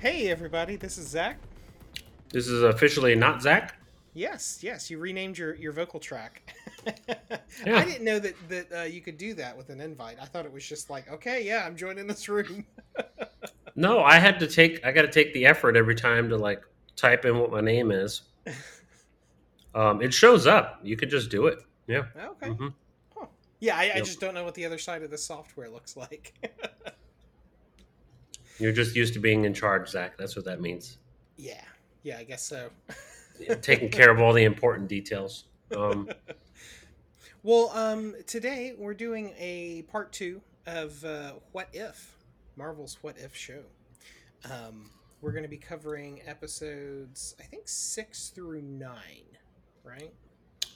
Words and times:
Hey, 0.00 0.30
everybody, 0.30 0.76
this 0.76 0.96
is 0.96 1.08
Zach. 1.08 1.38
This 2.30 2.48
is 2.48 2.62
officially 2.62 3.14
not 3.14 3.42
Zach. 3.42 3.74
Yes, 4.14 4.60
yes, 4.62 4.90
you 4.90 4.98
renamed 4.98 5.36
your, 5.36 5.54
your 5.54 5.72
vocal 5.72 6.00
track. 6.00 6.54
Yeah. 7.66 7.76
I 7.76 7.84
didn't 7.84 8.04
know 8.04 8.18
that 8.18 8.34
that 8.48 8.72
uh, 8.72 8.82
you 8.84 9.02
could 9.02 9.18
do 9.18 9.34
that 9.34 9.54
with 9.54 9.68
an 9.68 9.80
invite. 9.82 10.16
I 10.18 10.24
thought 10.24 10.46
it 10.46 10.52
was 10.52 10.66
just 10.66 10.88
like, 10.88 11.10
okay, 11.12 11.44
yeah, 11.44 11.66
I'm 11.66 11.76
joining 11.76 12.06
this 12.06 12.28
room. 12.28 12.64
No, 13.76 14.00
I 14.02 14.16
had 14.18 14.38
to 14.40 14.46
take. 14.46 14.84
I 14.84 14.90
got 14.92 15.02
to 15.02 15.08
take 15.08 15.32
the 15.32 15.46
effort 15.46 15.76
every 15.76 15.94
time 15.94 16.28
to 16.30 16.36
like 16.36 16.62
type 16.96 17.24
in 17.24 17.38
what 17.38 17.50
my 17.50 17.60
name 17.60 17.90
is. 17.90 18.22
Um, 19.74 20.02
it 20.02 20.12
shows 20.12 20.46
up. 20.48 20.80
You 20.82 20.96
could 20.96 21.10
just 21.10 21.30
do 21.30 21.46
it. 21.46 21.60
Yeah. 21.86 22.04
okay. 22.16 22.48
Mhm. 22.48 22.74
Huh. 23.16 23.26
Yeah, 23.60 23.76
I, 23.76 23.92
I 23.94 23.98
just 24.00 24.20
don't 24.20 24.34
know 24.34 24.42
what 24.42 24.54
the 24.54 24.64
other 24.66 24.78
side 24.78 25.02
of 25.04 25.10
the 25.10 25.18
software 25.18 25.68
looks 25.70 25.96
like. 25.96 26.34
You're 28.60 28.72
just 28.72 28.94
used 28.94 29.14
to 29.14 29.20
being 29.20 29.44
in 29.44 29.54
charge, 29.54 29.88
Zach. 29.88 30.16
That's 30.16 30.36
what 30.36 30.44
that 30.44 30.60
means. 30.60 30.98
yeah, 31.36 31.64
yeah, 32.02 32.18
I 32.18 32.24
guess 32.24 32.42
so. 32.42 32.70
Taking 33.62 33.88
care 33.90 34.10
of 34.10 34.20
all 34.20 34.32
the 34.32 34.44
important 34.44 34.88
details. 34.88 35.44
Um, 35.76 36.08
Well, 37.42 37.70
um, 37.74 38.16
today 38.26 38.74
we're 38.76 38.92
doing 38.92 39.32
a 39.38 39.80
part 39.90 40.12
two 40.12 40.42
of 40.66 41.02
uh, 41.02 41.32
What 41.52 41.68
If, 41.72 42.18
Marvel's 42.54 42.98
What 43.00 43.16
If 43.16 43.34
show. 43.34 43.62
Um, 44.44 44.90
we're 45.22 45.32
going 45.32 45.44
to 45.44 45.48
be 45.48 45.56
covering 45.56 46.20
episodes, 46.26 47.34
I 47.40 47.44
think 47.44 47.62
six 47.66 48.28
through 48.28 48.60
nine, 48.60 49.38
right? 49.84 50.12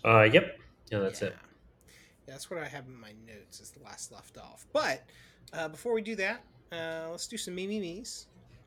uh, 0.07 0.23
yep. 0.23 0.59
Yeah, 0.91 1.01
that's 1.01 1.21
yeah. 1.21 1.29
it. 1.29 1.37
Yeah, 1.87 1.93
that's 2.29 2.51
what 2.51 2.61
I 2.61 2.67
have 2.67 2.87
in 2.87 2.99
my 2.99 3.13
notes 3.27 3.61
as 3.61 3.71
the 3.71 3.83
last 3.83 4.11
left 4.11 4.39
off. 4.39 4.65
But 4.73 5.03
uh, 5.53 5.69
before 5.69 5.93
we 5.93 6.01
do 6.01 6.17
that, 6.17 6.43
uh, 6.75 7.09
let's 7.11 7.27
do 7.27 7.37
some 7.37 7.55
me 7.55 7.67
me 7.67 7.81
me's. 7.81 8.27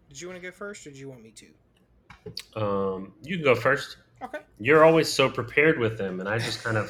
Did 0.09 0.21
you 0.21 0.27
want 0.27 0.41
to 0.41 0.47
go 0.47 0.51
first, 0.51 0.87
or 0.87 0.91
did 0.91 0.99
you 0.99 1.09
want 1.09 1.21
me 1.23 1.31
to? 1.31 2.61
Um, 2.61 3.13
you 3.23 3.35
can 3.35 3.43
go 3.43 3.55
first. 3.55 3.97
Okay. 4.21 4.39
You're 4.59 4.83
always 4.83 5.11
so 5.11 5.29
prepared 5.29 5.79
with 5.79 5.97
them, 5.97 6.19
and 6.19 6.27
I 6.27 6.37
just 6.37 6.63
kind 6.63 6.77
of 6.77 6.89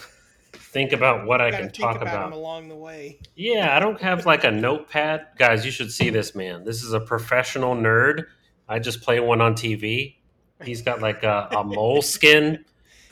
think 0.54 0.94
about 0.94 1.26
what 1.26 1.42
I 1.42 1.52
can 1.52 1.72
talk 1.72 1.98
about, 1.98 2.28
about. 2.28 2.32
along 2.32 2.70
the 2.70 2.76
way. 2.76 3.20
Yeah, 3.36 3.76
I 3.76 3.80
don't 3.80 4.00
have 4.02 4.26
like 4.26 4.44
a 4.44 4.52
notepad. 4.52 5.28
Guys, 5.38 5.66
you 5.66 5.72
should 5.72 5.92
see 5.92 6.10
this 6.10 6.36
man. 6.36 6.64
This 6.64 6.84
is 6.84 6.94
a 6.94 7.00
professional 7.00 7.76
nerd. 7.76 8.26
I 8.70 8.80
just 8.80 9.02
play 9.02 9.20
one 9.20 9.42
on 9.42 9.54
TV. 9.54 10.16
He's 10.64 10.82
got 10.82 11.02
like 11.02 11.24
a, 11.24 11.48
a 11.52 11.64
Moleskine. 11.64 12.64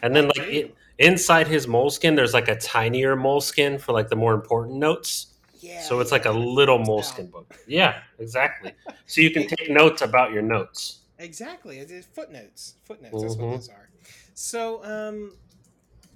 And 0.02 0.16
then 0.16 0.28
like 0.28 0.48
it, 0.48 0.76
inside 1.00 1.48
his 1.48 1.68
Moleskine, 1.68 2.16
there's 2.16 2.34
like 2.34 2.48
a 2.48 2.56
tinier 2.56 3.16
Moleskine 3.16 3.80
for 3.80 3.94
like 3.94 4.10
the 4.10 4.16
more 4.16 4.34
important 4.34 4.78
notes. 4.78 5.28
Yeah. 5.66 5.82
so 5.82 6.00
it's 6.00 6.12
like 6.12 6.26
a 6.26 6.32
little 6.32 6.78
Moleskine 6.80 7.32
book. 7.32 7.58
Yeah, 7.68 8.02
exactly. 8.20 8.74
So 9.08 9.22
you 9.22 9.32
can 9.32 9.48
take 9.56 9.70
notes 9.70 10.02
about 10.02 10.32
your 10.32 10.42
notes. 10.44 11.00
Exactly. 11.18 11.80
It 11.80 11.90
is 11.92 12.06
footnotes. 12.06 12.76
Footnotes. 12.84 13.22
That's 13.22 13.36
what 13.38 13.48
Mhm. 13.48 13.52
those 13.54 13.70
are. 13.70 13.90
So, 14.34 14.84
um, 14.84 15.38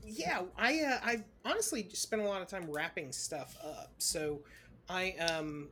yeah, 0.04 0.44
I 0.58 0.82
uh, 0.82 1.00
I 1.04 1.24
honestly 1.46 1.84
just 1.84 2.02
spent 2.02 2.22
a 2.22 2.26
lot 2.26 2.42
of 2.42 2.48
time 2.48 2.70
wrapping 2.70 3.12
stuff 3.12 3.58
up. 3.64 3.92
So, 3.98 4.42
I 4.90 5.12
um, 5.14 5.70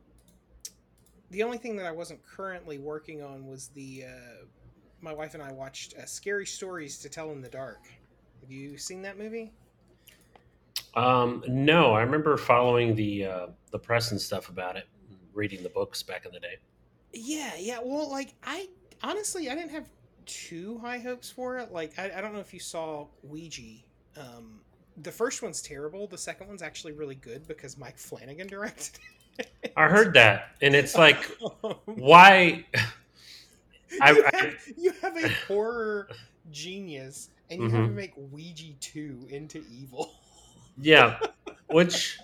the 1.30 1.42
only 1.42 1.58
thing 1.58 1.76
that 1.76 1.86
I 1.86 1.92
wasn't 1.92 2.20
currently 2.24 2.78
working 2.78 3.22
on 3.22 3.46
was 3.46 3.68
the 3.68 4.04
uh, 4.06 4.44
my 5.00 5.12
wife 5.12 5.34
and 5.34 5.42
I 5.42 5.52
watched 5.52 5.94
uh, 5.96 6.06
Scary 6.06 6.46
Stories 6.46 6.98
to 6.98 7.08
Tell 7.08 7.30
in 7.32 7.40
the 7.42 7.48
Dark. 7.48 7.86
Have 8.40 8.50
you 8.50 8.78
seen 8.78 9.02
that 9.02 9.18
movie? 9.18 9.52
Um, 10.94 11.44
no, 11.48 11.92
I 11.92 12.02
remember 12.02 12.36
following 12.36 12.94
the 12.94 13.24
uh, 13.26 13.46
the 13.70 13.78
press 13.78 14.10
and 14.10 14.20
stuff 14.20 14.48
about 14.48 14.76
it, 14.76 14.86
reading 15.32 15.62
the 15.62 15.68
books 15.68 16.02
back 16.02 16.26
in 16.26 16.32
the 16.32 16.40
day. 16.40 16.56
Yeah, 17.12 17.52
yeah. 17.58 17.78
Well, 17.82 18.10
like 18.10 18.34
I 18.44 18.68
honestly, 19.02 19.48
I 19.50 19.54
didn't 19.54 19.70
have 19.70 19.88
too 20.26 20.78
high 20.78 20.98
hopes 20.98 21.30
for 21.30 21.58
it. 21.58 21.72
Like 21.72 21.98
I, 21.98 22.12
I 22.16 22.20
don't 22.20 22.32
know 22.32 22.40
if 22.40 22.52
you 22.52 22.60
saw 22.60 23.06
Ouija. 23.22 23.62
Um, 24.16 24.60
the 24.96 25.12
first 25.12 25.42
one's 25.42 25.62
terrible. 25.62 26.06
The 26.08 26.18
second 26.18 26.48
one's 26.48 26.62
actually 26.62 26.92
really 26.92 27.14
good 27.14 27.46
because 27.46 27.78
Mike 27.78 27.98
Flanagan 27.98 28.46
directed. 28.48 28.98
it. 29.38 29.72
I 29.76 29.86
heard 29.88 30.14
that, 30.14 30.56
and 30.60 30.74
it's 30.74 30.96
like, 30.96 31.30
Um, 31.64 31.76
why? 31.86 32.64
I, 34.00 34.10
you, 34.10 34.24
I, 34.32 34.36
have, 34.36 34.54
you 34.76 34.92
have 35.00 35.16
a 35.16 35.28
horror 35.46 36.08
genius, 36.50 37.30
and 37.50 37.62
you 37.62 37.68
have 37.70 37.84
to 37.84 37.90
Mhm. 37.90 37.94
make 37.94 38.12
Ouija 38.16 38.72
two 38.80 39.26
into 39.30 39.64
evil. 39.70 40.10
Yeah, 40.80 41.18
which 41.68 42.18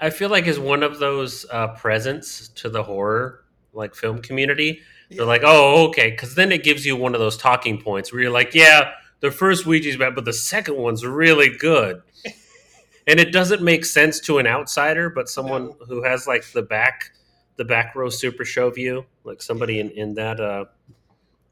I 0.00 0.10
feel 0.10 0.28
like 0.30 0.46
is 0.46 0.58
one 0.58 0.82
of 0.82 0.98
those 0.98 1.46
uh, 1.50 1.68
presents 1.68 2.48
to 2.48 2.68
the 2.68 2.82
horror 2.82 3.44
like 3.72 3.94
film 3.94 4.20
community. 4.22 4.80
They're 5.10 5.24
like, 5.26 5.42
oh, 5.44 5.88
okay, 5.88 6.10
because 6.10 6.34
then 6.34 6.52
it 6.52 6.62
gives 6.64 6.84
you 6.84 6.94
one 6.96 7.14
of 7.14 7.20
those 7.20 7.36
talking 7.36 7.80
points 7.80 8.12
where 8.12 8.20
you're 8.20 8.30
like, 8.30 8.54
yeah, 8.54 8.92
the 9.20 9.30
first 9.30 9.64
Ouija's 9.66 9.96
bad, 9.96 10.14
but 10.14 10.24
the 10.26 10.32
second 10.32 10.76
one's 10.76 11.04
really 11.04 11.48
good. 11.56 12.02
and 13.06 13.18
it 13.18 13.32
doesn't 13.32 13.62
make 13.62 13.84
sense 13.84 14.20
to 14.20 14.38
an 14.38 14.46
outsider, 14.46 15.08
but 15.08 15.28
someone 15.28 15.68
No. 15.68 15.86
who 15.86 16.02
has 16.02 16.26
like 16.26 16.44
the 16.52 16.62
back, 16.62 17.12
the 17.56 17.64
back 17.64 17.94
row 17.94 18.10
super 18.10 18.44
show 18.44 18.68
view, 18.70 19.06
like 19.24 19.40
somebody 19.42 19.80
in 19.80 19.90
in 19.90 20.14
that 20.14 20.40
uh, 20.40 20.66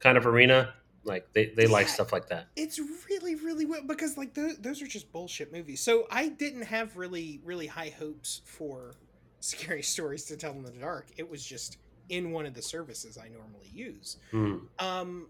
kind 0.01 0.19
of 0.19 0.27
arena, 0.27 0.75
like 1.07 1.33
they 1.33 1.47
they 1.47 1.67
like 1.67 1.89
stuff 1.89 2.13
like 2.13 2.29
that. 2.29 2.49
it's 2.57 2.79
really 3.09 3.35
really 3.37 3.65
well 3.65 3.83
because 3.87 4.17
like 4.17 4.35
those, 4.35 4.57
those 4.59 4.83
are 4.83 4.87
just 4.87 5.11
bullshit 5.13 5.53
movies 5.53 5.81
so 5.81 6.07
i 6.11 6.29
didn't 6.29 6.63
have 6.63 6.97
really 6.97 7.41
really 7.45 7.67
high 7.67 7.93
hopes 7.99 8.43
for 8.45 8.95
scary 9.41 9.83
stories 9.95 10.25
to 10.25 10.37
tell 10.37 10.53
in 10.53 10.63
the 10.63 10.71
dark 10.73 11.07
it 11.17 11.29
was 11.29 11.45
just 11.45 11.79
in 12.09 12.31
one 12.33 12.45
of 12.47 12.55
the 12.55 12.63
services 12.63 13.17
i 13.19 13.29
normally 13.29 13.69
use 13.73 14.19
Hmm. 14.31 14.57
um 14.79 15.29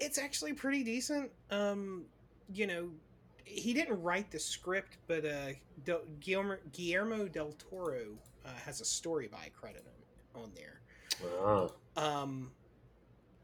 it's 0.00 0.18
actually 0.18 0.52
pretty 0.52 0.82
decent 0.84 1.30
um 1.50 2.04
you 2.52 2.66
know 2.66 2.88
he 3.44 3.72
didn't 3.72 4.00
write 4.02 4.30
the 4.30 4.38
script 4.38 4.98
but 5.06 5.24
uh 5.24 5.52
Del- 5.84 6.02
guillermo, 6.20 6.56
guillermo 6.72 7.28
del 7.28 7.52
toro 7.52 8.02
uh, 8.44 8.48
has 8.64 8.80
a 8.80 8.84
story 8.84 9.28
by 9.28 9.50
credit 9.58 9.84
on, 10.34 10.42
on 10.42 10.50
there 10.54 10.80
Ah. 11.44 11.68
um 11.96 12.50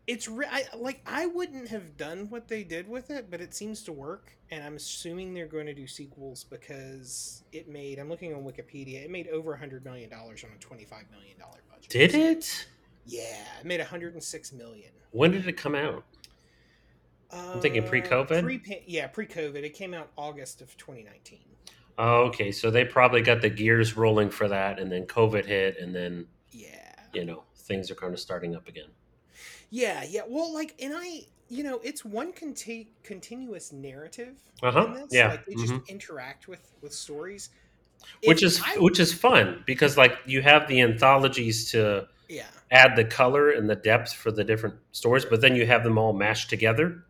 it's 0.06 0.28
re- 0.28 0.47
I, 0.50 0.65
like 0.76 1.00
i 1.06 1.26
wouldn't 1.26 1.69
have 1.69 1.97
done 1.97 2.28
what 2.31 2.48
they 2.48 2.62
did 2.62 2.88
with 2.88 3.10
it 3.10 3.31
but 3.31 3.41
it 3.41 3.54
seems 3.54 3.82
to 3.84 3.92
work 3.92 4.37
and 4.50 4.62
i'm 4.65 4.76
assuming 4.76 5.32
they're 5.34 5.47
going 5.47 5.66
to 5.66 5.75
do 5.75 5.87
sequels 5.87 6.44
because 6.44 7.42
it 7.53 7.69
made 7.69 7.98
i'm 7.98 8.09
looking 8.09 8.34
on 8.34 8.43
wikipedia 8.43 9.04
it 9.04 9.10
made 9.10 9.28
over 9.28 9.54
hundred 9.56 9.84
million 9.84 10.10
dollars 10.10 10.44
on 10.44 10.50
a 10.54 10.59
25 10.59 11.04
million 11.10 11.38
dollar 11.38 11.59
budget 11.70 11.91
Did 11.91 12.14
it? 12.14 12.66
yeah 13.06 13.44
it 13.60 13.66
made 13.66 13.81
106 13.81 14.53
million 14.53 14.91
When 15.12 15.31
did 15.32 15.47
it 15.47 15.56
come 15.56 15.75
out? 15.75 16.04
I'm 17.32 17.60
thinking 17.60 17.84
Uh, 17.84 17.88
pre-COVID? 17.88 18.43
pre 18.43 18.82
yeah 18.87 19.06
pre-covid 19.09 19.62
it 19.64 19.70
came 19.75 19.94
out 19.94 20.10
august 20.16 20.60
of 20.60 20.76
2019 20.76 21.41
Oh, 21.97 22.22
okay. 22.25 22.50
So 22.50 22.72
they 22.72 22.84
probably 22.84 23.22
got 23.22 23.41
the 23.41 23.48
gears 23.48 23.97
rolling 23.97 24.28
for 24.28 24.48
that, 24.48 24.81
and 24.81 24.91
then 24.91 25.06
COVID 25.06 25.44
hit, 25.44 25.78
and 25.78 25.94
then 25.94 26.26
yeah 26.50 26.91
you 27.12 27.25
know 27.25 27.44
things 27.56 27.88
are 27.88 27.94
kind 27.94 28.12
of 28.12 28.19
starting 28.19 28.56
up 28.56 28.66
again. 28.66 28.88
Yeah 29.80 30.04
yeah 30.08 30.20
well 30.28 30.50
like 30.54 30.72
and 30.84 30.92
i 30.96 31.20
you 31.48 31.62
know 31.64 31.80
it's 31.82 32.04
one 32.04 32.32
conti- 32.32 32.88
continuous 33.02 33.72
narrative 33.72 34.34
Uh 34.62 34.70
huh. 34.70 34.84
in 34.86 34.92
this. 34.94 35.06
Yeah. 35.10 35.28
like 35.30 35.44
they 35.46 35.54
just 35.54 35.72
mhm. 35.72 35.88
interact 35.88 36.42
with 36.48 36.64
with 36.82 36.92
stories 37.06 37.50
Which 38.30 38.42
If 38.42 38.46
is 38.48 38.60
I- 38.64 38.78
which 38.86 38.98
is 39.00 39.10
fun 39.26 39.62
because 39.66 39.96
like 40.02 40.14
you 40.26 40.42
have 40.42 40.69
the 40.69 40.78
anthologies 40.88 41.70
to 41.72 42.06
yeah 42.28 42.46
add 42.70 42.90
the 42.96 43.04
color 43.04 43.50
and 43.56 43.69
the 43.69 43.76
depth 43.76 44.12
for 44.12 44.31
the 44.32 44.43
different 44.44 44.75
stories, 44.93 45.25
but 45.25 45.40
then 45.40 45.54
you 45.54 45.64
have 45.66 45.82
them 45.84 45.96
all 45.96 46.12
mashed 46.12 46.49
together. 46.50 47.04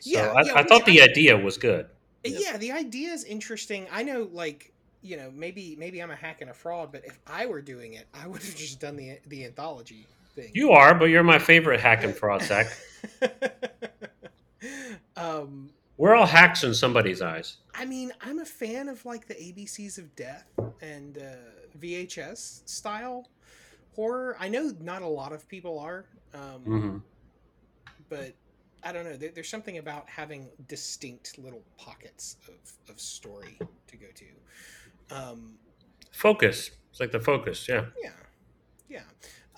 So 0.00 0.10
Yeah, 0.10 0.32
I, 0.38 0.42
yeah, 0.42 0.52
I 0.56 0.62
thought 0.64 0.84
the 0.86 1.00
I- 1.00 1.04
idea 1.04 1.36
was 1.36 1.56
good. 1.58 1.86
yeah. 2.24 2.38
Yeah. 2.44 2.56
the 2.58 2.72
idea 2.84 3.10
is 3.12 3.22
interesting 3.36 3.82
i 3.92 4.02
know 4.02 4.20
like 4.32 4.60
you 5.02 5.16
know 5.20 5.28
maybe 5.44 5.64
maybe 5.78 5.96
i'm 6.02 6.10
a 6.10 6.16
hack 6.26 6.38
and 6.42 6.50
a 6.50 6.54
fraud 6.62 6.86
but 6.94 7.02
if 7.04 7.16
i 7.26 7.42
were 7.52 7.60
doing 7.74 7.90
it 8.00 8.06
i 8.14 8.26
would 8.30 8.42
have 8.48 8.56
just 8.64 8.80
done 8.80 8.96
the 8.96 9.18
the 9.32 9.44
anthology 9.44 10.06
thing 10.34 10.50
You 10.54 10.70
are, 10.72 10.94
but 10.94 11.06
you're 11.06 11.22
my 11.22 11.38
favorite 11.38 11.80
hack 11.80 12.04
and 12.04 12.14
fraud, 12.14 12.42
Zach. 12.42 12.66
um 15.16 15.70
We're 15.96 16.14
all 16.14 16.26
hacks 16.26 16.64
in 16.64 16.74
somebody's 16.74 17.22
eyes. 17.22 17.58
i 17.74 17.84
mean 17.84 18.12
i'm 18.20 18.38
a 18.40 18.44
fan 18.44 18.88
of 18.88 19.04
like 19.04 19.26
the 19.28 19.34
abcs 19.34 19.98
of 19.98 20.14
death 20.16 20.46
and 20.80 21.18
uh 21.18 21.78
vhs 21.78 22.66
style 22.68 23.28
horror 23.94 24.36
i 24.40 24.48
know 24.48 24.72
not 24.80 25.02
a 25.02 25.06
lot 25.06 25.32
of 25.32 25.46
people 25.48 25.78
are 25.78 26.06
um 26.34 26.60
hmm 26.64 26.96
but 28.08 28.34
I 28.86 28.92
don't 28.92 29.04
know. 29.04 29.16
There, 29.16 29.30
there's 29.34 29.48
something 29.48 29.78
about 29.78 30.06
having 30.10 30.50
distinct 30.68 31.38
little 31.38 31.62
pockets 31.78 32.36
of, 32.48 32.90
of 32.94 33.00
story 33.00 33.58
to 33.86 33.96
go 33.96 34.06
to. 34.14 35.16
Um, 35.16 35.54
Focus. 36.12 36.70
It's 36.90 37.00
like 37.00 37.10
the 37.10 37.18
focus. 37.18 37.66
Yeah. 37.66 37.86
yeah, 38.02 38.10
yeah. 38.90 39.00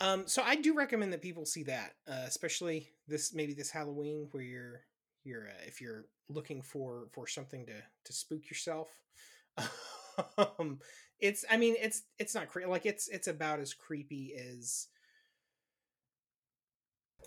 Um, 0.00 0.26
so 0.26 0.42
I 0.42 0.56
do 0.56 0.74
recommend 0.74 1.12
that 1.12 1.22
people 1.22 1.46
see 1.46 1.62
that, 1.64 1.92
uh, 2.08 2.24
especially 2.26 2.90
this 3.08 3.34
maybe 3.34 3.54
this 3.54 3.70
Halloween 3.70 4.28
where 4.30 4.42
you're 4.42 4.80
you're 5.24 5.48
uh, 5.48 5.64
if 5.66 5.80
you're 5.80 6.06
looking 6.28 6.62
for 6.62 7.08
for 7.12 7.26
something 7.26 7.66
to 7.66 7.82
to 8.04 8.12
spook 8.12 8.48
yourself. 8.50 8.88
um, 10.38 10.80
it's 11.20 11.44
I 11.50 11.56
mean 11.56 11.76
it's 11.78 12.02
it's 12.18 12.34
not 12.34 12.48
cre- 12.48 12.66
like 12.66 12.86
it's 12.86 13.08
it's 13.08 13.28
about 13.28 13.60
as 13.60 13.72
creepy 13.72 14.34
as 14.34 14.88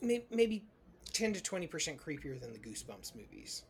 may- 0.02 0.26
maybe 0.32 0.66
ten 1.14 1.34
to 1.34 1.42
twenty 1.42 1.68
percent 1.68 1.98
creepier 1.98 2.40
than 2.40 2.54
the 2.54 2.60
Goosebumps 2.60 3.16
movies. 3.16 3.64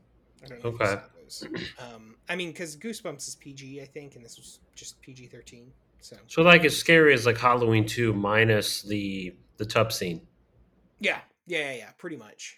I 0.44 0.48
don't 0.48 0.63
know 0.63 0.69
if 0.69 0.81
Okay. 0.81 0.92
you 0.92 0.98
saw 0.98 1.01
those. 1.22 1.48
Um, 1.80 2.16
I 2.30 2.36
mean, 2.36 2.51
because 2.51 2.78
Goosebumps 2.78 3.28
is 3.28 3.36
PG, 3.36 3.81
I 3.81 3.86
think, 3.86 4.16
and 4.16 4.24
this 4.24 4.38
was 4.38 4.60
just 4.75 5.01
PG 5.01 5.28
thirteen. 5.28 5.72
So 6.01 6.18
So 6.28 6.42
like 6.44 6.63
as 6.63 6.78
scary 6.78 7.13
as 7.13 7.25
like 7.25 7.38
Halloween 7.38 7.86
two 7.86 8.13
minus 8.13 8.81
the 8.81 9.36
the 9.57 9.66
tub 9.66 9.92
scene. 9.92 10.22
yeah, 11.00 11.22
yeah, 11.48 11.72
yeah, 11.72 11.74
yeah 11.78 11.92
pretty 11.98 12.18
much. 12.18 12.57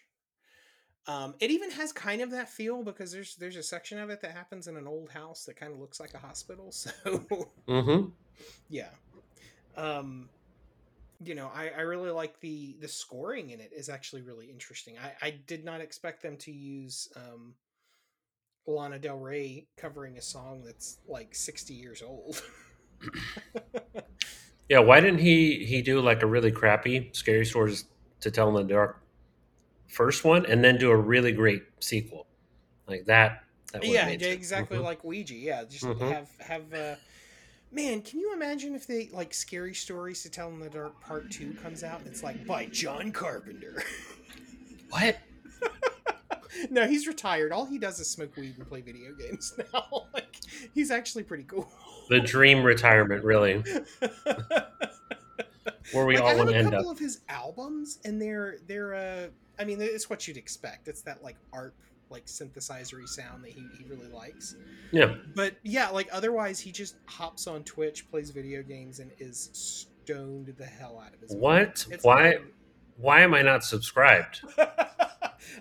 Um, 1.08 1.34
it 1.40 1.50
even 1.50 1.72
has 1.72 1.92
kind 1.92 2.22
of 2.22 2.30
that 2.32 2.48
feel 2.48 2.84
because 2.84 3.12
there's 3.12 3.36
there's 3.36 3.56
a 3.56 3.64
section 3.64 3.98
of 3.98 4.10
it 4.12 4.22
that 4.22 4.32
happens 4.34 4.68
in 4.68 4.78
an 4.78 4.88
old 4.88 5.10
house 5.10 5.46
that 5.46 5.56
kind 5.56 5.74
of 5.74 5.80
looks 5.80 6.00
like 6.00 6.14
a 6.14 6.20
hospital. 6.20 6.72
So 7.02 7.50
Mm-hmm. 7.68 8.12
yeah 8.70 8.90
um 9.78 10.30
you 11.24 11.36
know 11.36 11.52
I, 11.54 11.70
I 11.70 11.82
really 11.82 12.12
like 12.12 12.40
the 12.42 12.78
the 12.82 12.88
scoring 12.88 13.52
in 13.52 13.60
it 13.60 13.72
is 13.76 13.90
actually 13.90 14.22
really 14.24 14.48
interesting 14.52 14.98
i 15.00 15.14
i 15.28 15.32
did 15.32 15.66
not 15.66 15.82
expect 15.82 16.22
them 16.24 16.38
to 16.40 16.52
use 16.52 17.10
um 17.16 17.56
lana 18.68 19.00
del 19.00 19.18
rey 19.18 19.68
covering 19.78 20.18
a 20.18 20.22
song 20.22 20.64
that's 20.64 20.98
like 21.08 21.34
60 21.36 21.74
years 21.74 22.02
old 22.02 22.42
Yeah, 24.70 24.80
why 24.80 25.02
didn't 25.02 25.20
he 25.20 25.66
he 25.66 25.82
do 25.82 26.00
like 26.00 26.24
a 26.24 26.26
really 26.26 26.52
crappy 26.52 27.10
scary 27.14 27.46
stories 27.46 27.86
to 28.22 28.32
tell 28.32 28.48
in 28.50 28.56
the 28.68 28.74
dark 28.74 29.02
first 29.88 30.24
one 30.24 30.46
and 30.46 30.64
then 30.64 30.78
do 30.78 30.90
a 30.92 30.96
really 30.96 31.32
great 31.34 31.64
sequel 31.80 32.28
like 32.88 33.06
that? 33.06 33.44
that 33.74 33.84
yeah 33.86 34.06
made 34.06 34.22
yeah, 34.22 34.28
sense. 34.28 34.36
exactly 34.38 34.78
Mhm. 34.78 34.84
like 34.84 35.04
ouija 35.04 35.34
yeah 35.34 35.64
just 35.64 35.86
Mhm. 35.86 36.12
have 36.12 36.30
have 36.40 36.74
uh 36.74 36.96
man 37.72 38.02
can 38.02 38.20
you 38.20 38.34
imagine 38.34 38.76
if 38.76 38.86
they 38.86 39.08
like 39.14 39.34
scary 39.34 39.74
stories 39.74 40.24
to 40.24 40.30
tell 40.30 40.50
in 40.50 40.60
the 40.60 40.70
dark 40.70 41.00
part 41.02 41.30
two 41.32 41.54
comes 41.54 41.82
out 41.84 42.00
and 42.00 42.08
it's 42.10 42.22
like 42.22 42.46
by 42.46 42.66
john 42.66 43.12
carpenter 43.12 43.82
What? 44.90 45.18
no, 46.70 46.86
he's 46.86 47.08
retired. 47.08 47.54
All 47.54 47.66
he 47.66 47.78
does 47.78 47.98
is 48.02 48.10
smoke 48.10 48.36
weed 48.36 48.56
and 48.58 48.68
play 48.68 48.82
video 48.82 49.14
games 49.14 49.54
now. 49.74 50.08
like 50.14 50.36
he's 50.74 50.92
actually 50.92 51.24
pretty 51.24 51.44
cool. 51.46 51.72
The 52.12 52.20
dream 52.20 52.62
retirement, 52.64 53.24
really, 53.24 53.64
where 55.94 56.06
we 56.06 56.16
like, 56.16 56.24
all 56.24 56.28
I 56.28 56.30
have 56.32 56.38
want 56.38 56.50
a 56.50 56.54
to 56.54 56.58
end 56.60 56.72
couple 56.72 56.92
of 56.92 57.00
his 57.00 57.22
albums, 57.30 58.00
and 58.06 58.22
they're 58.22 58.58
they're 58.68 58.94
uh, 58.94 59.28
I 59.60 59.64
mean, 59.64 59.82
it's 59.82 60.10
what 60.10 60.28
you'd 60.28 60.38
expect. 60.38 60.88
It's 60.88 61.02
that 61.04 61.24
like 61.24 61.38
art, 61.54 61.74
like 62.10 62.26
synthesizery 62.26 63.08
sound 63.08 63.44
that 63.44 63.52
he, 63.52 63.66
he 63.78 63.84
really 63.86 64.08
likes. 64.08 64.56
Yeah, 64.92 65.16
But 65.36 65.56
yeah, 65.64 65.90
like 65.90 66.10
otherwise, 66.12 66.60
he 66.60 66.72
just 66.72 66.96
hops 67.06 67.48
on 67.48 67.64
Twitch, 67.64 68.10
plays 68.10 68.30
video 68.30 68.62
games, 68.64 69.00
and 69.00 69.12
is 69.20 69.50
stoned 69.54 70.54
the 70.58 70.66
hell 70.66 71.02
out 71.06 71.14
of 71.14 71.22
his. 71.22 71.34
What? 71.36 71.86
Why- 72.02 72.34
fucking- 72.34 72.48
why 72.98 73.22
am 73.22 73.34
I 73.34 73.42
not 73.42 73.64
subscribed? 73.64 74.42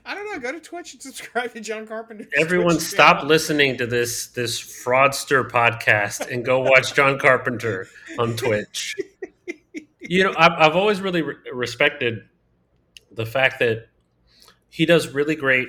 I 0.04 0.14
don't 0.14 0.30
know. 0.30 0.38
Go 0.38 0.52
to 0.52 0.60
Twitch 0.60 0.92
and 0.94 1.02
subscribe 1.02 1.52
to 1.52 1.60
John 1.60 1.86
Carpenter. 1.86 2.26
Everyone, 2.38 2.78
stop 2.80 3.24
listening 3.24 3.76
to 3.78 3.86
this 3.86 4.28
this 4.28 4.60
fraudster 4.60 5.48
podcast 5.48 6.30
and 6.30 6.44
go 6.44 6.60
watch 6.60 6.94
John 6.94 7.18
Carpenter 7.18 7.86
on 8.18 8.36
Twitch. 8.36 8.96
You 10.02 10.24
know, 10.24 10.34
I've, 10.36 10.52
I've 10.58 10.76
always 10.76 11.00
really 11.00 11.22
re- 11.22 11.36
respected 11.52 12.24
the 13.12 13.24
fact 13.24 13.60
that 13.60 13.86
he 14.68 14.84
does 14.84 15.06
really 15.14 15.36
great 15.36 15.68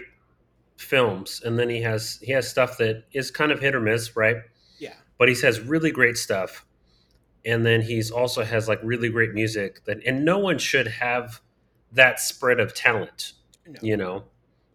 films, 0.77 1.43
and 1.45 1.59
then 1.59 1.69
he 1.69 1.81
has 1.81 2.17
he 2.23 2.31
has 2.31 2.49
stuff 2.49 2.79
that 2.79 3.03
is 3.13 3.29
kind 3.29 3.51
of 3.51 3.59
hit 3.59 3.75
or 3.75 3.79
miss, 3.79 4.15
right? 4.15 4.37
Yeah. 4.79 4.95
But 5.19 5.29
he 5.29 5.39
has 5.41 5.59
really 5.59 5.91
great 5.91 6.17
stuff, 6.17 6.65
and 7.45 7.63
then 7.63 7.81
he's 7.81 8.09
also 8.09 8.43
has 8.43 8.67
like 8.67 8.79
really 8.81 9.09
great 9.09 9.33
music 9.33 9.85
that, 9.85 9.97
and 10.07 10.25
no 10.25 10.39
one 10.39 10.57
should 10.57 10.87
have 10.87 11.39
that 11.91 12.19
spread 12.19 12.59
of 12.59 12.73
talent 12.73 13.33
No. 13.67 13.79
you 13.81 13.95
know 13.97 14.23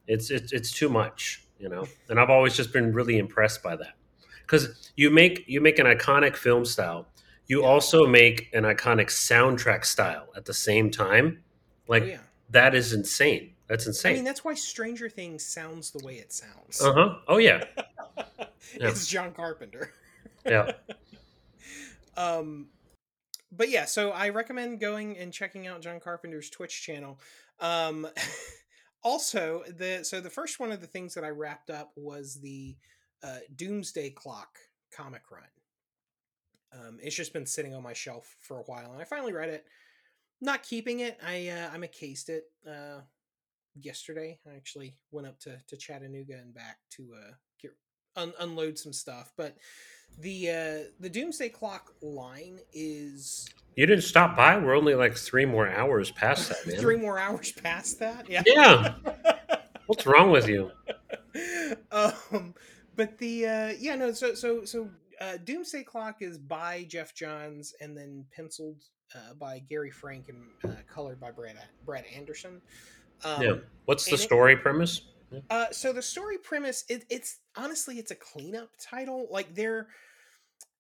it's 0.07 0.31
it's 0.31 0.53
it's 0.53 0.71
too 0.71 0.89
much 0.89 1.43
you 1.59 1.69
know 1.69 1.85
and 2.09 2.21
i've 2.21 2.31
always 2.31 2.55
just 2.57 2.73
been 2.73 2.93
really 2.93 3.19
impressed 3.19 3.63
by 3.63 3.75
that 3.77 3.95
because 4.43 4.93
you 4.97 5.11
make 5.11 5.45
you 5.49 5.61
make 5.61 5.79
an 5.79 5.87
iconic 5.87 6.37
film 6.37 6.65
style 6.65 7.09
you 7.47 7.63
Yeah. 7.63 7.67
also 7.69 8.07
make 8.07 8.49
an 8.55 8.65
iconic 8.65 9.07
soundtrack 9.09 9.85
style 9.85 10.29
at 10.37 10.45
the 10.45 10.55
same 10.55 10.91
time 10.91 11.43
like 11.89 12.03
oh, 12.05 12.07
yeah. 12.07 12.19
that 12.51 12.75
is 12.75 12.93
insane 12.93 13.53
that's 13.69 14.05
I 14.07 14.13
mean, 14.13 14.23
that's 14.23 14.45
why 14.45 14.55
Stranger 14.55 15.09
Things 15.09 15.45
sounds 15.45 15.91
the 15.91 16.05
way 16.07 16.15
it 16.19 16.33
sounds. 16.33 16.81
uh-huh 16.81 17.17
oh 17.27 17.39
yeah 17.39 17.65
Yeah. 18.79 18.89
it's 18.89 19.07
John 19.09 19.33
Carpenter. 19.33 19.91
yeah 20.45 20.73
Um, 22.17 22.69
but 23.53 23.69
yeah, 23.69 23.85
so 23.85 24.11
I 24.11 24.31
recommend 24.31 24.81
going 24.81 25.19
and 25.19 25.33
checking 25.33 25.67
out 25.67 25.83
John 25.83 26.01
Carpenter's 26.01 26.49
Twitch 26.51 26.83
channel. 26.83 27.21
Um, 27.61 28.07
also, 29.07 29.63
the 29.69 30.05
so 30.05 30.21
the 30.21 30.29
first 30.29 30.59
one 30.59 30.73
of 30.73 30.81
the 30.81 30.87
things 30.89 31.15
that 31.15 31.23
I 31.23 31.29
wrapped 31.29 31.71
up 31.71 31.93
was 31.95 32.41
the 32.41 32.77
uh, 33.23 33.39
Doomsday 33.55 34.11
Clock 34.11 34.59
comic 34.93 35.23
run. 35.31 35.45
Um, 36.73 36.99
it's 37.01 37.15
just 37.15 37.33
been 37.33 37.47
sitting 37.47 37.73
on 37.73 37.85
my 37.85 37.93
shelf 37.93 38.37
for 38.41 38.59
a 38.59 38.65
while, 38.65 38.91
and 38.93 39.01
I 39.01 39.05
finally 39.05 39.33
read 39.33 39.49
it. 39.49 39.65
Not 40.41 40.65
keeping 40.65 41.01
it. 41.01 41.19
I 41.25 41.49
uh, 41.49 41.71
I 41.73 41.87
cased 41.87 42.29
it 42.29 42.47
uh, 42.69 43.03
yesterday. 43.81 44.41
I 44.45 44.57
actually 44.57 44.99
went 45.13 45.29
up 45.29 45.39
to 45.41 45.57
to 45.69 45.77
Chattanooga 45.77 46.35
and 46.35 46.53
back 46.53 46.79
to 46.97 47.15
uh, 47.17 47.33
un- 48.17 48.35
unload 48.41 48.79
some 48.79 48.93
stuff, 48.93 49.33
but 49.37 49.57
the 50.19 50.51
uh 50.51 50.79
the 51.01 51.11
doomsday 51.11 51.49
clock 51.51 51.93
line 52.01 52.59
is 52.73 53.49
you 53.77 53.85
didn't 53.85 54.05
stop 54.05 54.35
by? 54.37 54.57
We're 54.57 54.75
only 54.75 54.95
like 54.95 55.15
three 55.17 55.45
more 55.45 55.69
hours 55.69 56.11
past 56.11 56.49
that 56.49 56.67
man. 56.67 56.79
Three 56.79 56.97
more 56.97 57.19
hours 57.19 57.53
past 57.53 57.99
that? 57.99 58.29
Yeah. 58.29 58.43
Yeah. 58.47 58.95
What's 59.87 60.07
wrong 60.07 60.31
with 60.31 60.49
you? 60.49 60.71
Um 61.93 62.55
but 62.97 63.19
the 63.19 63.47
uh 63.47 63.73
yeah 63.79 63.95
no 63.95 64.13
so 64.13 64.35
so 64.35 64.65
so 64.65 64.89
uh 65.21 65.37
doomsday 65.45 65.83
clock 65.83 66.17
is 66.23 66.39
by 66.39 66.85
Geoff 66.89 67.15
Johns 67.15 67.75
and 67.81 67.97
then 67.97 68.25
penciled 68.35 68.83
uh, 69.15 69.35
by 69.35 69.61
gary 69.69 69.91
frank 69.91 70.29
and 70.29 70.73
uh, 70.73 70.77
colored 70.93 71.21
by 71.21 71.31
brad 71.31 71.57
brad 71.85 72.05
anderson. 72.15 72.61
Um 73.25 73.43
yeah 73.43 73.53
what's 73.85 74.05
the 74.07 74.13
and 74.13 74.21
it- 74.21 74.23
story 74.23 74.57
premise 74.57 75.03
Uh, 75.51 75.67
so 75.71 75.93
the 75.93 76.03
story 76.03 76.39
premise, 76.39 76.85
it, 76.89 77.05
it's 77.11 77.39
honestly 77.57 77.99
it's 77.99 78.11
a 78.11 78.17
cleanup 78.17 78.71
title. 78.79 79.27
Like 79.31 79.55
they're 79.55 79.89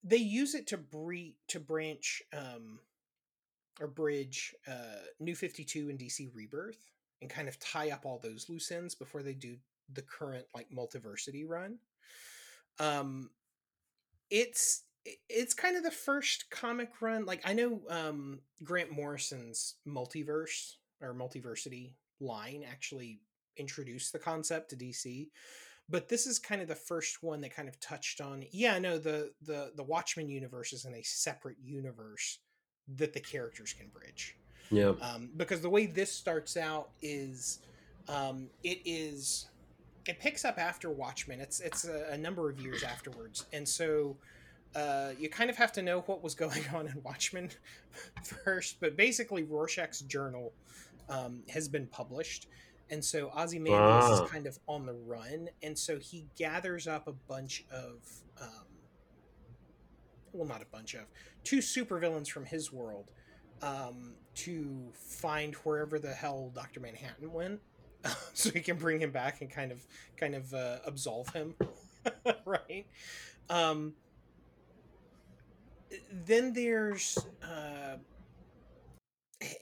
they 0.04 0.16
use 0.18 0.54
it 0.54 0.68
to 0.68 0.76
bre- 0.76 1.34
to 1.48 1.60
branch 1.60 2.22
um 2.36 2.78
or 3.80 3.88
bridge 3.88 4.54
uh 4.68 5.02
New 5.20 5.34
Fifty 5.34 5.64
Two 5.64 5.88
and 5.90 5.98
DC 5.98 6.30
Rebirth 6.34 6.78
and 7.20 7.30
kind 7.30 7.48
of 7.48 7.58
tie 7.58 7.90
up 7.90 8.04
all 8.04 8.20
those 8.22 8.48
loose 8.48 8.70
ends 8.70 8.94
before 8.94 9.22
they 9.22 9.34
do 9.34 9.56
the 9.92 10.02
current 10.02 10.46
like 10.54 10.68
multiversity 10.70 11.44
run. 11.46 11.78
Um, 12.78 13.30
it's 14.30 14.82
it's 15.28 15.54
kind 15.54 15.76
of 15.76 15.82
the 15.82 15.90
first 15.90 16.50
comic 16.50 17.00
run. 17.00 17.26
Like 17.26 17.42
I 17.44 17.52
know 17.52 17.80
um 17.88 18.40
Grant 18.62 18.92
Morrison's 18.92 19.74
multiverse 19.86 20.74
or 21.00 21.14
multiversity 21.14 21.92
line 22.20 22.64
actually 22.68 23.20
introduced 23.56 24.12
the 24.12 24.18
concept 24.18 24.70
to 24.70 24.76
DC. 24.76 25.28
But 25.88 26.08
this 26.08 26.26
is 26.26 26.38
kind 26.38 26.60
of 26.60 26.68
the 26.68 26.74
first 26.74 27.22
one 27.22 27.40
that 27.42 27.54
kind 27.54 27.68
of 27.68 27.78
touched 27.78 28.20
on. 28.20 28.44
Yeah, 28.50 28.78
no, 28.78 28.98
the 28.98 29.32
the 29.42 29.72
the 29.76 29.84
Watchmen 29.84 30.28
universe 30.28 30.72
is 30.72 30.84
in 30.84 30.94
a 30.94 31.02
separate 31.02 31.58
universe 31.62 32.40
that 32.96 33.12
the 33.12 33.20
characters 33.20 33.72
can 33.72 33.88
bridge. 33.88 34.36
yeah 34.70 34.92
Um, 35.00 35.30
because 35.36 35.60
the 35.60 35.70
way 35.70 35.86
this 35.86 36.12
starts 36.12 36.56
out 36.56 36.90
is, 37.02 37.60
um, 38.08 38.48
it 38.62 38.80
is, 38.84 39.46
it 40.06 40.18
picks 40.18 40.44
up 40.44 40.58
after 40.58 40.90
Watchmen. 40.90 41.40
It's 41.40 41.60
it's 41.60 41.84
a, 41.84 42.08
a 42.10 42.18
number 42.18 42.50
of 42.50 42.60
years 42.60 42.82
afterwards, 42.82 43.46
and 43.52 43.68
so 43.68 44.16
uh, 44.74 45.12
you 45.18 45.28
kind 45.28 45.50
of 45.50 45.56
have 45.56 45.72
to 45.72 45.82
know 45.82 46.00
what 46.02 46.22
was 46.22 46.34
going 46.44 46.64
on 46.74 46.88
in 46.88 47.00
Watchmen 47.04 47.50
first. 48.44 48.78
But 48.80 48.96
basically, 48.96 49.44
Rorschach's 49.44 50.00
journal 50.00 50.52
um, 51.08 51.42
has 51.48 51.68
been 51.68 51.86
published, 51.86 52.48
and 52.90 53.04
so 53.04 53.30
Ozymandias 53.36 54.04
Ah. 54.04 54.24
is 54.24 54.30
kind 54.30 54.46
of 54.46 54.58
on 54.68 54.86
the 54.86 54.94
run, 54.94 55.48
and 55.62 55.78
so 55.78 55.98
he 55.98 56.26
gathers 56.36 56.86
up 56.86 57.06
a 57.08 57.12
bunch 57.12 57.64
of. 57.70 58.00
Um, 58.40 58.66
well, 60.32 60.46
not 60.46 60.60
a 60.60 60.66
bunch 60.66 60.94
of 60.94 61.06
two 61.44 61.58
supervillains 61.58 62.28
from 62.28 62.44
his 62.44 62.70
world 62.70 63.10
um, 63.62 64.14
to 64.34 64.92
find 64.92 65.54
wherever 65.56 65.98
the 65.98 66.12
hell 66.12 66.52
Doctor 66.54 66.78
Manhattan 66.80 67.32
went, 67.32 67.60
so 68.34 68.50
he 68.50 68.60
can 68.60 68.76
bring 68.76 69.00
him 69.00 69.10
back 69.10 69.40
and 69.40 69.50
kind 69.50 69.72
of 69.72 69.86
kind 70.16 70.34
of 70.34 70.52
uh, 70.52 70.78
absolve 70.84 71.28
him, 71.30 71.54
right? 72.44 72.86
Um, 73.48 73.94
then 76.12 76.52
there's 76.52 77.16
uh, 77.42 77.96